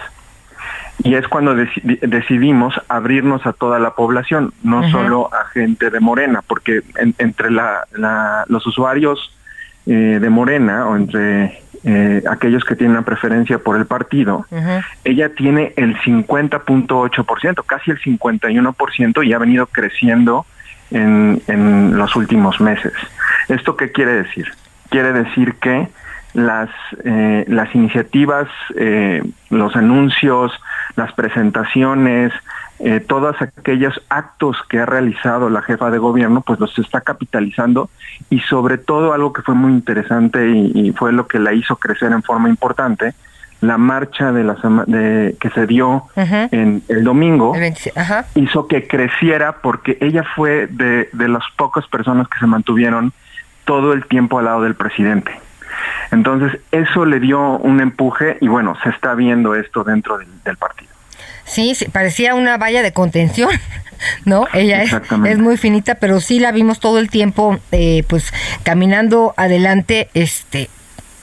Y 1.03 1.15
es 1.15 1.27
cuando 1.27 1.55
deci- 1.55 1.99
decidimos 2.01 2.79
abrirnos 2.87 3.45
a 3.45 3.53
toda 3.53 3.79
la 3.79 3.91
población, 3.95 4.53
no 4.63 4.81
solo 4.91 5.29
a 5.33 5.45
gente 5.49 5.89
de 5.89 5.99
Morena, 5.99 6.41
porque 6.45 6.81
en- 6.97 7.15
entre 7.17 7.49
la- 7.51 7.85
la- 7.93 8.45
los 8.47 8.65
usuarios 8.67 9.35
eh, 9.87 10.19
de 10.21 10.29
Morena 10.29 10.85
o 10.87 10.95
entre 10.95 11.59
eh, 11.83 12.21
aquellos 12.29 12.63
que 12.63 12.75
tienen 12.75 12.95
una 12.97 13.05
preferencia 13.05 13.57
por 13.57 13.75
el 13.77 13.87
partido, 13.87 14.45
ella 15.03 15.33
tiene 15.33 15.73
el 15.75 15.97
50.8%, 16.01 17.63
casi 17.65 17.89
el 17.91 17.99
51% 17.99 19.23
y 19.25 19.33
ha 19.33 19.37
venido 19.39 19.65
creciendo 19.65 20.45
en, 20.91 21.41
en 21.47 21.97
los 21.97 22.15
últimos 22.15 22.61
meses. 22.61 22.93
¿Esto 23.49 23.75
qué 23.75 23.91
quiere 23.91 24.13
decir? 24.13 24.51
Quiere 24.89 25.13
decir 25.13 25.55
que 25.55 25.87
las, 26.33 26.69
eh, 27.03 27.45
las 27.47 27.73
iniciativas, 27.73 28.47
eh, 28.77 29.23
los 29.49 29.75
anuncios, 29.75 30.51
las 30.95 31.13
presentaciones, 31.13 32.31
eh, 32.79 32.99
todos 32.99 33.39
aquellos 33.41 34.01
actos 34.09 34.57
que 34.69 34.79
ha 34.79 34.85
realizado 34.85 35.49
la 35.49 35.61
jefa 35.61 35.91
de 35.91 35.97
gobierno, 35.97 36.41
pues 36.41 36.59
los 36.59 36.77
está 36.79 37.01
capitalizando 37.01 37.89
y 38.29 38.39
sobre 38.39 38.77
todo 38.77 39.13
algo 39.13 39.33
que 39.33 39.41
fue 39.41 39.55
muy 39.55 39.71
interesante 39.71 40.49
y, 40.49 40.71
y 40.73 40.91
fue 40.91 41.13
lo 41.13 41.27
que 41.27 41.39
la 41.39 41.53
hizo 41.53 41.75
crecer 41.75 42.11
en 42.11 42.23
forma 42.23 42.49
importante, 42.49 43.13
la 43.61 43.77
marcha 43.77 44.31
de 44.31 44.43
la 44.43 44.55
de, 44.87 45.35
que 45.39 45.49
se 45.51 45.67
dio 45.67 46.05
en 46.15 46.83
el 46.87 47.03
domingo 47.03 47.53
hizo 48.35 48.67
que 48.67 48.87
creciera 48.87 49.57
porque 49.61 49.97
ella 50.01 50.23
fue 50.35 50.67
de, 50.67 51.09
de 51.13 51.27
las 51.27 51.43
pocas 51.55 51.87
personas 51.87 52.27
que 52.27 52.39
se 52.39 52.47
mantuvieron 52.47 53.13
todo 53.63 53.93
el 53.93 54.05
tiempo 54.07 54.39
al 54.39 54.45
lado 54.45 54.63
del 54.63 54.73
presidente. 54.73 55.31
Entonces, 56.11 56.59
eso 56.71 57.05
le 57.05 57.19
dio 57.19 57.57
un 57.57 57.79
empuje 57.79 58.37
y 58.41 58.47
bueno, 58.47 58.77
se 58.83 58.89
está 58.89 59.15
viendo 59.15 59.55
esto 59.55 59.83
dentro 59.83 60.17
del, 60.17 60.27
del 60.43 60.57
partido. 60.57 60.91
Sí, 61.45 61.75
sí, 61.75 61.85
parecía 61.85 62.35
una 62.35 62.57
valla 62.57 62.81
de 62.81 62.93
contención, 62.93 63.49
¿no? 64.25 64.47
Ella 64.53 64.83
es, 64.83 64.93
es 65.25 65.39
muy 65.39 65.57
finita, 65.57 65.95
pero 65.95 66.21
sí 66.21 66.39
la 66.39 66.51
vimos 66.51 66.79
todo 66.79 66.99
el 66.99 67.09
tiempo, 67.09 67.59
eh, 67.71 68.03
pues 68.07 68.33
caminando 68.63 69.33
adelante, 69.37 70.09
este 70.13 70.69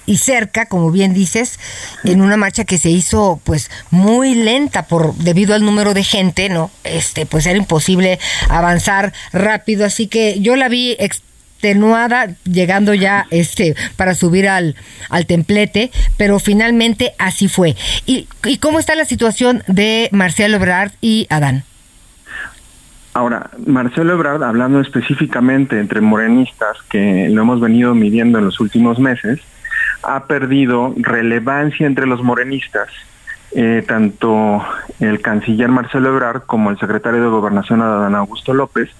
y 0.08 0.16
cerca, 0.16 0.64
como 0.64 0.90
bien 0.90 1.12
dices, 1.12 1.60
en 2.02 2.22
una 2.22 2.38
marcha 2.38 2.64
que 2.64 2.78
se 2.78 2.88
hizo 2.88 3.40
pues 3.44 3.70
muy 3.90 4.34
lenta 4.34 4.86
por 4.86 5.14
debido 5.16 5.54
al 5.54 5.62
número 5.62 5.92
de 5.92 6.02
gente, 6.02 6.48
¿no? 6.48 6.70
Este, 6.82 7.26
pues 7.26 7.44
era 7.44 7.58
imposible 7.58 8.18
avanzar 8.48 9.12
rápido, 9.34 9.84
así 9.84 10.06
que 10.06 10.40
yo 10.40 10.56
la 10.56 10.70
vi 10.70 10.96
extenuada 11.58 12.28
llegando 12.44 12.94
ya 12.94 13.26
este 13.30 13.74
para 13.96 14.14
subir 14.14 14.48
al, 14.48 14.76
al 15.10 15.26
templete, 15.26 15.90
pero 16.16 16.38
finalmente 16.38 17.14
así 17.18 17.48
fue. 17.48 17.74
¿Y, 18.06 18.28
¿Y 18.44 18.58
cómo 18.58 18.78
está 18.78 18.94
la 18.94 19.04
situación 19.04 19.64
de 19.66 20.08
Marcelo 20.12 20.56
Ebrard 20.56 20.92
y 21.00 21.26
Adán? 21.30 21.64
Ahora, 23.12 23.50
Marcelo 23.66 24.12
Ebrard, 24.12 24.44
hablando 24.44 24.80
específicamente 24.80 25.80
entre 25.80 26.00
morenistas, 26.00 26.76
que 26.88 27.28
lo 27.28 27.42
hemos 27.42 27.60
venido 27.60 27.92
midiendo 27.94 28.38
en 28.38 28.44
los 28.44 28.60
últimos 28.60 29.00
meses, 29.00 29.40
ha 30.04 30.26
perdido 30.26 30.94
relevancia 30.96 31.88
entre 31.88 32.06
los 32.06 32.22
morenistas, 32.22 32.88
eh, 33.56 33.82
tanto 33.88 34.62
el 35.00 35.20
canciller 35.20 35.68
Marcelo 35.68 36.10
Ebrard 36.10 36.42
como 36.42 36.70
el 36.70 36.78
secretario 36.78 37.20
de 37.20 37.28
Gobernación 37.28 37.82
Adán 37.82 38.14
Augusto 38.14 38.54
López, 38.54 38.90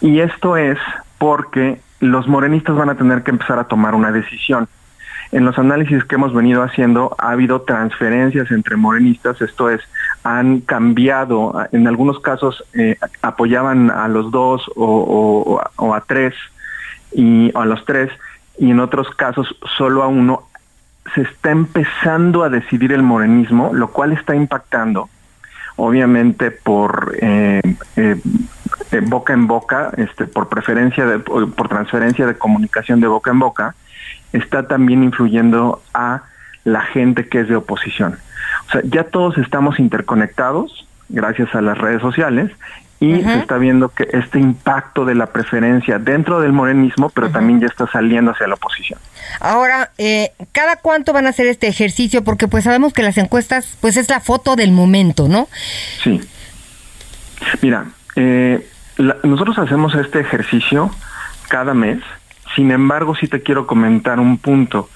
y 0.00 0.20
esto 0.20 0.56
es 0.56 0.78
porque 1.18 1.80
los 2.00 2.28
morenistas 2.28 2.76
van 2.76 2.90
a 2.90 2.96
tener 2.96 3.22
que 3.22 3.30
empezar 3.30 3.58
a 3.58 3.64
tomar 3.64 3.94
una 3.94 4.12
decisión. 4.12 4.68
En 5.30 5.44
los 5.44 5.58
análisis 5.58 6.04
que 6.04 6.14
hemos 6.14 6.32
venido 6.32 6.62
haciendo 6.62 7.14
ha 7.18 7.32
habido 7.32 7.60
transferencias 7.62 8.50
entre 8.50 8.76
morenistas, 8.76 9.40
esto 9.42 9.68
es, 9.68 9.82
han 10.24 10.60
cambiado, 10.60 11.54
en 11.72 11.86
algunos 11.86 12.20
casos 12.20 12.64
eh, 12.72 12.96
apoyaban 13.20 13.90
a 13.90 14.08
los 14.08 14.30
dos 14.30 14.70
o, 14.74 15.60
a 15.94 16.00
tres, 16.02 16.34
y 17.12 17.50
o 17.54 17.60
a 17.60 17.66
los 17.66 17.84
tres, 17.84 18.10
y 18.58 18.70
en 18.70 18.80
otros 18.80 19.10
casos 19.16 19.54
solo 19.76 20.02
a 20.02 20.08
uno. 20.08 20.44
Se 21.14 21.22
está 21.22 21.50
empezando 21.50 22.42
a 22.42 22.48
decidir 22.48 22.92
el 22.92 23.02
morenismo, 23.02 23.70
lo 23.72 23.88
cual 23.88 24.12
está 24.12 24.34
impactando, 24.34 25.08
obviamente 25.76 26.50
por 26.50 27.16
eh, 27.20 27.60
eh, 27.96 28.20
eh, 28.92 29.00
boca 29.02 29.32
en 29.32 29.46
boca, 29.46 29.90
este, 29.96 30.26
por 30.26 30.48
preferencia, 30.48 31.06
de, 31.06 31.18
por 31.18 31.52
por 31.54 31.68
transferencia 31.68 32.26
de 32.26 32.36
comunicación 32.36 33.00
de 33.00 33.06
boca 33.06 33.30
en 33.30 33.38
boca, 33.38 33.74
está 34.32 34.66
también 34.66 35.02
influyendo 35.02 35.82
a 35.94 36.22
la 36.64 36.82
gente 36.82 37.28
que 37.28 37.40
es 37.40 37.48
de 37.48 37.56
oposición. 37.56 38.18
O 38.68 38.72
sea, 38.72 38.82
ya 38.84 39.04
todos 39.04 39.38
estamos 39.38 39.78
interconectados 39.78 40.86
gracias 41.08 41.54
a 41.54 41.62
las 41.62 41.78
redes 41.78 42.02
sociales 42.02 42.50
y 43.00 43.22
se 43.22 43.38
está 43.38 43.58
viendo 43.58 43.90
que 43.90 44.08
este 44.12 44.40
impacto 44.40 45.04
de 45.04 45.14
la 45.14 45.26
preferencia 45.26 46.00
dentro 46.00 46.40
del 46.40 46.52
morenismo, 46.52 47.10
pero 47.10 47.30
también 47.30 47.60
ya 47.60 47.68
está 47.68 47.86
saliendo 47.86 48.32
hacia 48.32 48.48
la 48.48 48.54
oposición. 48.54 48.98
Ahora, 49.38 49.92
eh, 49.98 50.32
¿cada 50.50 50.76
cuánto 50.76 51.12
van 51.12 51.26
a 51.26 51.28
hacer 51.28 51.46
este 51.46 51.68
ejercicio? 51.68 52.24
Porque 52.24 52.48
pues 52.48 52.64
sabemos 52.64 52.92
que 52.92 53.04
las 53.04 53.16
encuestas, 53.16 53.76
pues 53.80 53.96
es 53.96 54.08
la 54.08 54.18
foto 54.18 54.56
del 54.56 54.72
momento, 54.72 55.28
¿no? 55.28 55.48
Sí. 56.02 56.20
Mira, 57.62 57.86
eh, 58.16 58.68
la- 58.98 59.16
nosotros 59.22 59.58
hacemos 59.58 59.94
este 59.94 60.20
ejercicio 60.20 60.90
cada 61.48 61.72
mes. 61.74 62.00
Sin 62.54 62.70
embargo, 62.70 63.14
sí 63.14 63.26
te 63.28 63.42
quiero 63.42 63.66
comentar 63.66 64.20
un 64.20 64.38
punto. 64.38 64.88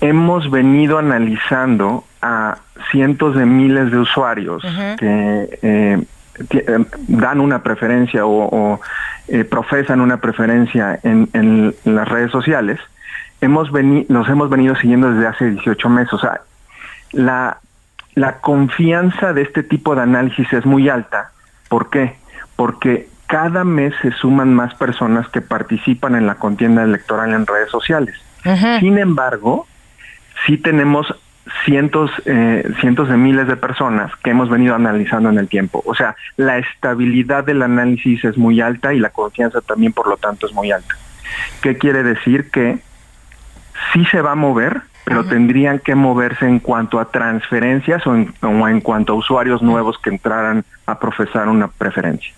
Hemos 0.00 0.50
venido 0.50 0.98
analizando 0.98 2.04
a 2.22 2.58
cientos 2.90 3.34
de 3.36 3.46
miles 3.46 3.90
de 3.90 3.98
usuarios 3.98 4.62
que 4.96 5.58
eh, 5.62 6.02
eh, 6.50 6.84
dan 7.08 7.40
una 7.40 7.62
preferencia 7.62 8.24
o, 8.26 8.48
o, 8.74 8.80
eh, 9.28 9.44
profesan 9.44 10.00
una 10.00 10.18
preferencia 10.18 10.98
en, 11.02 11.28
en 11.32 11.74
las 11.84 12.08
redes 12.08 12.30
sociales. 12.30 12.78
Hemos 13.40 13.70
nos 14.08 14.28
hemos 14.28 14.50
venido 14.50 14.74
siguiendo 14.76 15.12
desde 15.12 15.26
hace 15.28 15.50
18 15.50 15.88
meses. 15.88 16.12
O 16.12 16.18
sea, 16.18 16.40
la, 17.12 17.58
la 18.14 18.38
confianza 18.40 19.32
de 19.32 19.42
este 19.42 19.62
tipo 19.62 19.94
de 19.94 20.02
análisis 20.02 20.52
es 20.52 20.64
muy 20.66 20.88
alta. 20.88 21.30
¿Por 21.68 21.90
qué? 21.90 22.16
Porque 22.56 23.08
cada 23.28 23.62
mes 23.62 23.94
se 24.00 24.10
suman 24.12 24.54
más 24.54 24.74
personas 24.74 25.28
que 25.28 25.42
participan 25.42 26.14
en 26.14 26.26
la 26.26 26.36
contienda 26.36 26.82
electoral 26.82 27.34
en 27.34 27.46
redes 27.46 27.70
sociales. 27.70 28.16
Sin 28.80 28.98
embargo, 28.98 29.66
sí 30.46 30.56
tenemos 30.56 31.14
cientos, 31.64 32.10
eh, 32.24 32.66
cientos 32.80 33.10
de 33.10 33.18
miles 33.18 33.46
de 33.46 33.56
personas 33.56 34.10
que 34.24 34.30
hemos 34.30 34.48
venido 34.48 34.74
analizando 34.74 35.28
en 35.28 35.38
el 35.38 35.46
tiempo. 35.46 35.82
O 35.84 35.94
sea, 35.94 36.16
la 36.38 36.56
estabilidad 36.56 37.44
del 37.44 37.62
análisis 37.62 38.24
es 38.24 38.38
muy 38.38 38.62
alta 38.62 38.94
y 38.94 38.98
la 38.98 39.10
confianza 39.10 39.60
también, 39.60 39.92
por 39.92 40.08
lo 40.08 40.16
tanto, 40.16 40.46
es 40.46 40.54
muy 40.54 40.72
alta. 40.72 40.96
¿Qué 41.60 41.76
quiere 41.76 42.02
decir? 42.02 42.50
Que 42.50 42.78
sí 43.92 44.06
se 44.06 44.22
va 44.22 44.32
a 44.32 44.36
mover, 44.36 44.80
pero 45.04 45.24
tendrían 45.24 45.80
que 45.80 45.94
moverse 45.94 46.46
en 46.46 46.60
cuanto 46.60 46.98
a 46.98 47.10
transferencias 47.10 48.06
o 48.06 48.14
en, 48.14 48.34
o 48.40 48.68
en 48.68 48.80
cuanto 48.80 49.12
a 49.12 49.16
usuarios 49.16 49.60
nuevos 49.60 49.98
que 49.98 50.08
entraran 50.08 50.64
a 50.86 50.98
profesar 50.98 51.48
una 51.48 51.68
preferencia. 51.68 52.32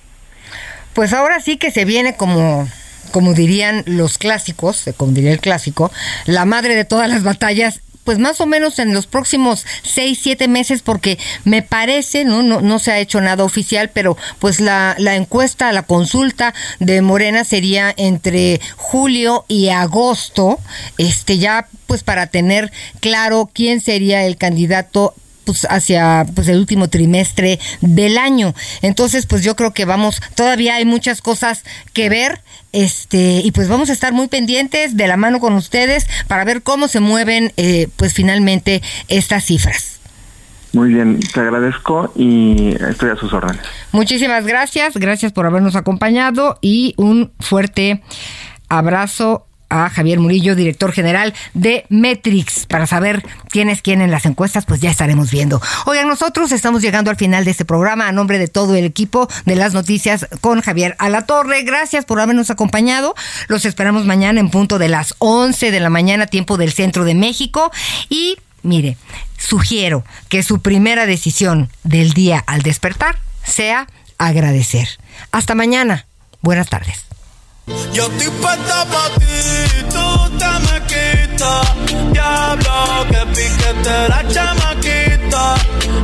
Pues 0.95 1.13
ahora 1.13 1.41
sí 1.41 1.57
que 1.57 1.71
se 1.71 1.85
viene 1.85 2.17
como 2.17 2.69
como 3.11 3.35
dirían 3.35 3.83
los 3.87 4.19
clásicos, 4.19 4.85
como 4.97 5.13
diría 5.13 5.33
el 5.33 5.41
clásico, 5.41 5.91
la 6.27 6.45
madre 6.45 6.77
de 6.77 6.85
todas 6.85 7.09
las 7.09 7.25
batallas 7.25 7.81
pues 8.05 8.19
más 8.19 8.41
o 8.41 8.47
menos 8.47 8.79
en 8.79 8.95
los 8.95 9.07
próximos 9.07 9.67
seis, 9.83 10.19
siete 10.23 10.49
meses, 10.49 10.83
porque 10.83 11.19
me 11.45 11.63
parece, 11.63 12.25
¿no? 12.25 12.43
No, 12.43 12.61
no 12.61 12.79
se 12.79 12.91
ha 12.91 12.99
hecho 12.99 13.21
nada 13.21 13.45
oficial, 13.45 13.91
pero 13.93 14.17
pues 14.39 14.59
la, 14.59 14.97
la 14.99 15.17
encuesta, 15.17 15.71
la 15.73 15.83
consulta 15.83 16.55
de 16.79 17.03
Morena 17.03 17.45
sería 17.45 17.95
entre 17.97 18.61
julio 18.77 19.45
y 19.49 19.69
agosto, 19.69 20.59
este 20.99 21.39
ya 21.39 21.69
pues 21.87 22.03
para 22.03 22.27
tener 22.29 22.73
claro 23.01 23.51
quién 23.53 23.81
sería 23.81 24.25
el 24.25 24.37
candidato 24.37 25.15
pues 25.51 25.67
hacia 25.71 26.27
pues 26.35 26.49
el 26.49 26.59
último 26.59 26.89
trimestre 26.89 27.59
del 27.81 28.19
año. 28.19 28.55
Entonces, 28.83 29.27
pues 29.27 29.43
yo 29.43 29.57
creo 29.57 29.73
que 29.73 29.85
vamos, 29.85 30.21
todavía 30.35 30.77
hay 30.77 30.85
muchas 30.85 31.21
cosas 31.23 31.65
que 31.93 32.09
ver, 32.09 32.41
este, 32.73 33.41
y 33.43 33.51
pues 33.51 33.69
vamos 33.69 33.91
a 33.91 33.93
estar 33.93 34.13
muy 34.13 34.29
pendientes 34.29 34.97
de 34.97 35.09
la 35.09 35.17
mano 35.17 35.41
con 35.41 35.55
ustedes 35.55 36.07
para 36.29 36.45
ver 36.45 36.63
cómo 36.63 36.87
se 36.87 37.01
mueven 37.01 37.53
eh, 37.57 37.89
pues 37.97 38.15
finalmente 38.15 38.81
estas 39.09 39.45
cifras. 39.45 39.99
Muy 40.73 40.95
bien, 40.95 41.19
te 41.19 41.41
agradezco 41.41 42.13
y 42.15 42.77
estoy 42.89 43.11
a 43.11 43.17
sus 43.17 43.33
órdenes. 43.33 43.63
Muchísimas 43.91 44.47
gracias, 44.47 44.95
gracias 44.97 45.33
por 45.33 45.47
habernos 45.47 45.75
acompañado 45.75 46.59
y 46.61 46.95
un 46.97 47.33
fuerte 47.41 48.05
abrazo 48.69 49.49
a 49.71 49.89
Javier 49.89 50.21
Murillo, 50.21 50.55
director 50.55 50.93
general 50.93 51.33
de 51.55 51.87
Metrix, 51.89 52.67
para 52.67 52.87
saber 52.87 53.25
quién 53.49 53.71
es 53.71 53.81
quién 53.81 54.03
en 54.03 54.11
las 54.11 54.27
encuestas, 54.27 54.67
pues 54.67 54.81
ya 54.81 54.91
estaremos 54.91 55.31
viendo. 55.31 55.63
Oigan, 55.87 56.09
nosotros 56.09 56.53
estamos 56.53 56.83
llegando 56.83 57.11
al 57.11 57.17
final 57.17 57.45
de 57.45 57.53
este 57.53 57.65
programa 57.65 58.09
a 58.09 58.13
nombre 58.13 58.39
de 58.39 58.49
todo 58.49 58.75
el 58.75 58.85
equipo 58.85 59.29
de 59.47 59.57
las 59.57 59.73
noticias 59.73 60.27
con 60.41 60.61
Javier 60.61 60.97
Alatorre. 60.99 61.63
Gracias 61.63 62.05
por 62.05 62.21
habernos 62.21 62.51
acompañado. 62.51 63.15
Los 63.49 63.65
esperamos 63.65 64.05
mañana 64.05 64.41
en 64.41 64.51
punto 64.51 64.79
de 64.79 64.89
las 64.89 65.15
11 65.19 65.71
de 65.71 65.81
la 65.81 65.89
mañana, 65.89 66.27
tiempo 66.27 66.57
del 66.57 66.73
centro 66.73 67.05
de 67.05 67.15
México. 67.15 67.71
Y 68.09 68.37
mire, 68.63 68.97
sugiero 69.39 70.05
que 70.29 70.43
su 70.43 70.61
primera 70.61 71.07
decisión 71.07 71.71
del 71.85 72.13
día 72.13 72.43
al 72.47 72.63
despertar 72.63 73.19
sea 73.45 73.87
agradecer. 74.19 74.89
Hasta 75.33 75.55
mañana. 75.55 76.07
Buenas 76.43 76.69
tardes. 76.69 77.10
Yo 77.93 78.07
estoy 78.07 78.29
puesta 78.41 78.85
pa' 78.93 79.11
ti, 79.19 79.37
tú 79.95 80.07
te 80.39 80.51
me 80.67 80.77
quitas. 80.91 81.67
Diablo, 82.13 82.75
que 83.11 83.27
piquete 83.35 84.09
la 84.09 84.23
chamaquita. 84.29 85.55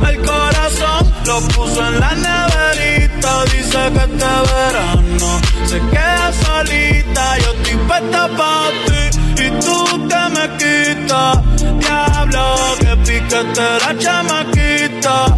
El 0.09 0.17
corazón 0.25 1.13
lo 1.25 1.41
puso 1.47 1.87
en 1.87 1.99
la 1.99 2.11
neverita. 2.15 3.45
Dice 3.45 3.79
que 3.93 4.03
este 4.07 4.33
verano 4.51 5.41
se 5.65 5.79
queda 5.79 6.31
solita. 6.45 7.37
Yo 7.39 7.53
estoy 7.53 7.75
puesta 7.87 8.27
pa' 8.37 8.69
ti 8.85 9.43
y 9.43 9.49
tú 9.65 10.07
te 10.07 10.21
me 10.35 10.45
quitas. 10.59 11.37
Diablo, 11.79 12.55
que 12.79 12.97
piquete 13.05 13.67
la 13.83 13.97
chamaquita. 13.97 15.37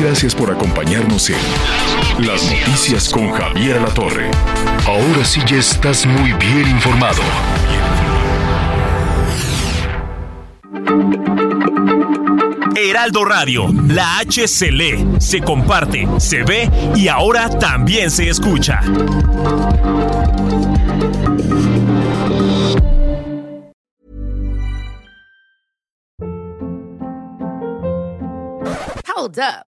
Gracias 0.00 0.34
por 0.34 0.50
acompañarnos 0.50 1.30
en 1.30 2.26
Las 2.26 2.42
Noticias 2.44 3.08
con 3.08 3.30
Javier 3.32 3.80
La 3.80 3.88
Torre. 3.88 4.30
Ahora 4.86 5.24
sí 5.24 5.40
ya 5.46 5.56
estás 5.56 6.06
muy 6.06 6.32
bien 6.32 6.68
informado. 6.68 7.22
Heraldo 12.76 13.24
Radio, 13.24 13.68
la 13.88 14.18
H 14.18 14.48
se 14.48 14.72
lee, 14.72 15.06
se 15.18 15.40
comparte, 15.40 16.08
se 16.18 16.42
ve 16.42 16.70
y 16.96 17.08
ahora 17.08 17.48
también 17.48 18.10
se 18.10 18.28
escucha. 18.28 18.80
Hold 29.14 29.38
up. 29.38 29.71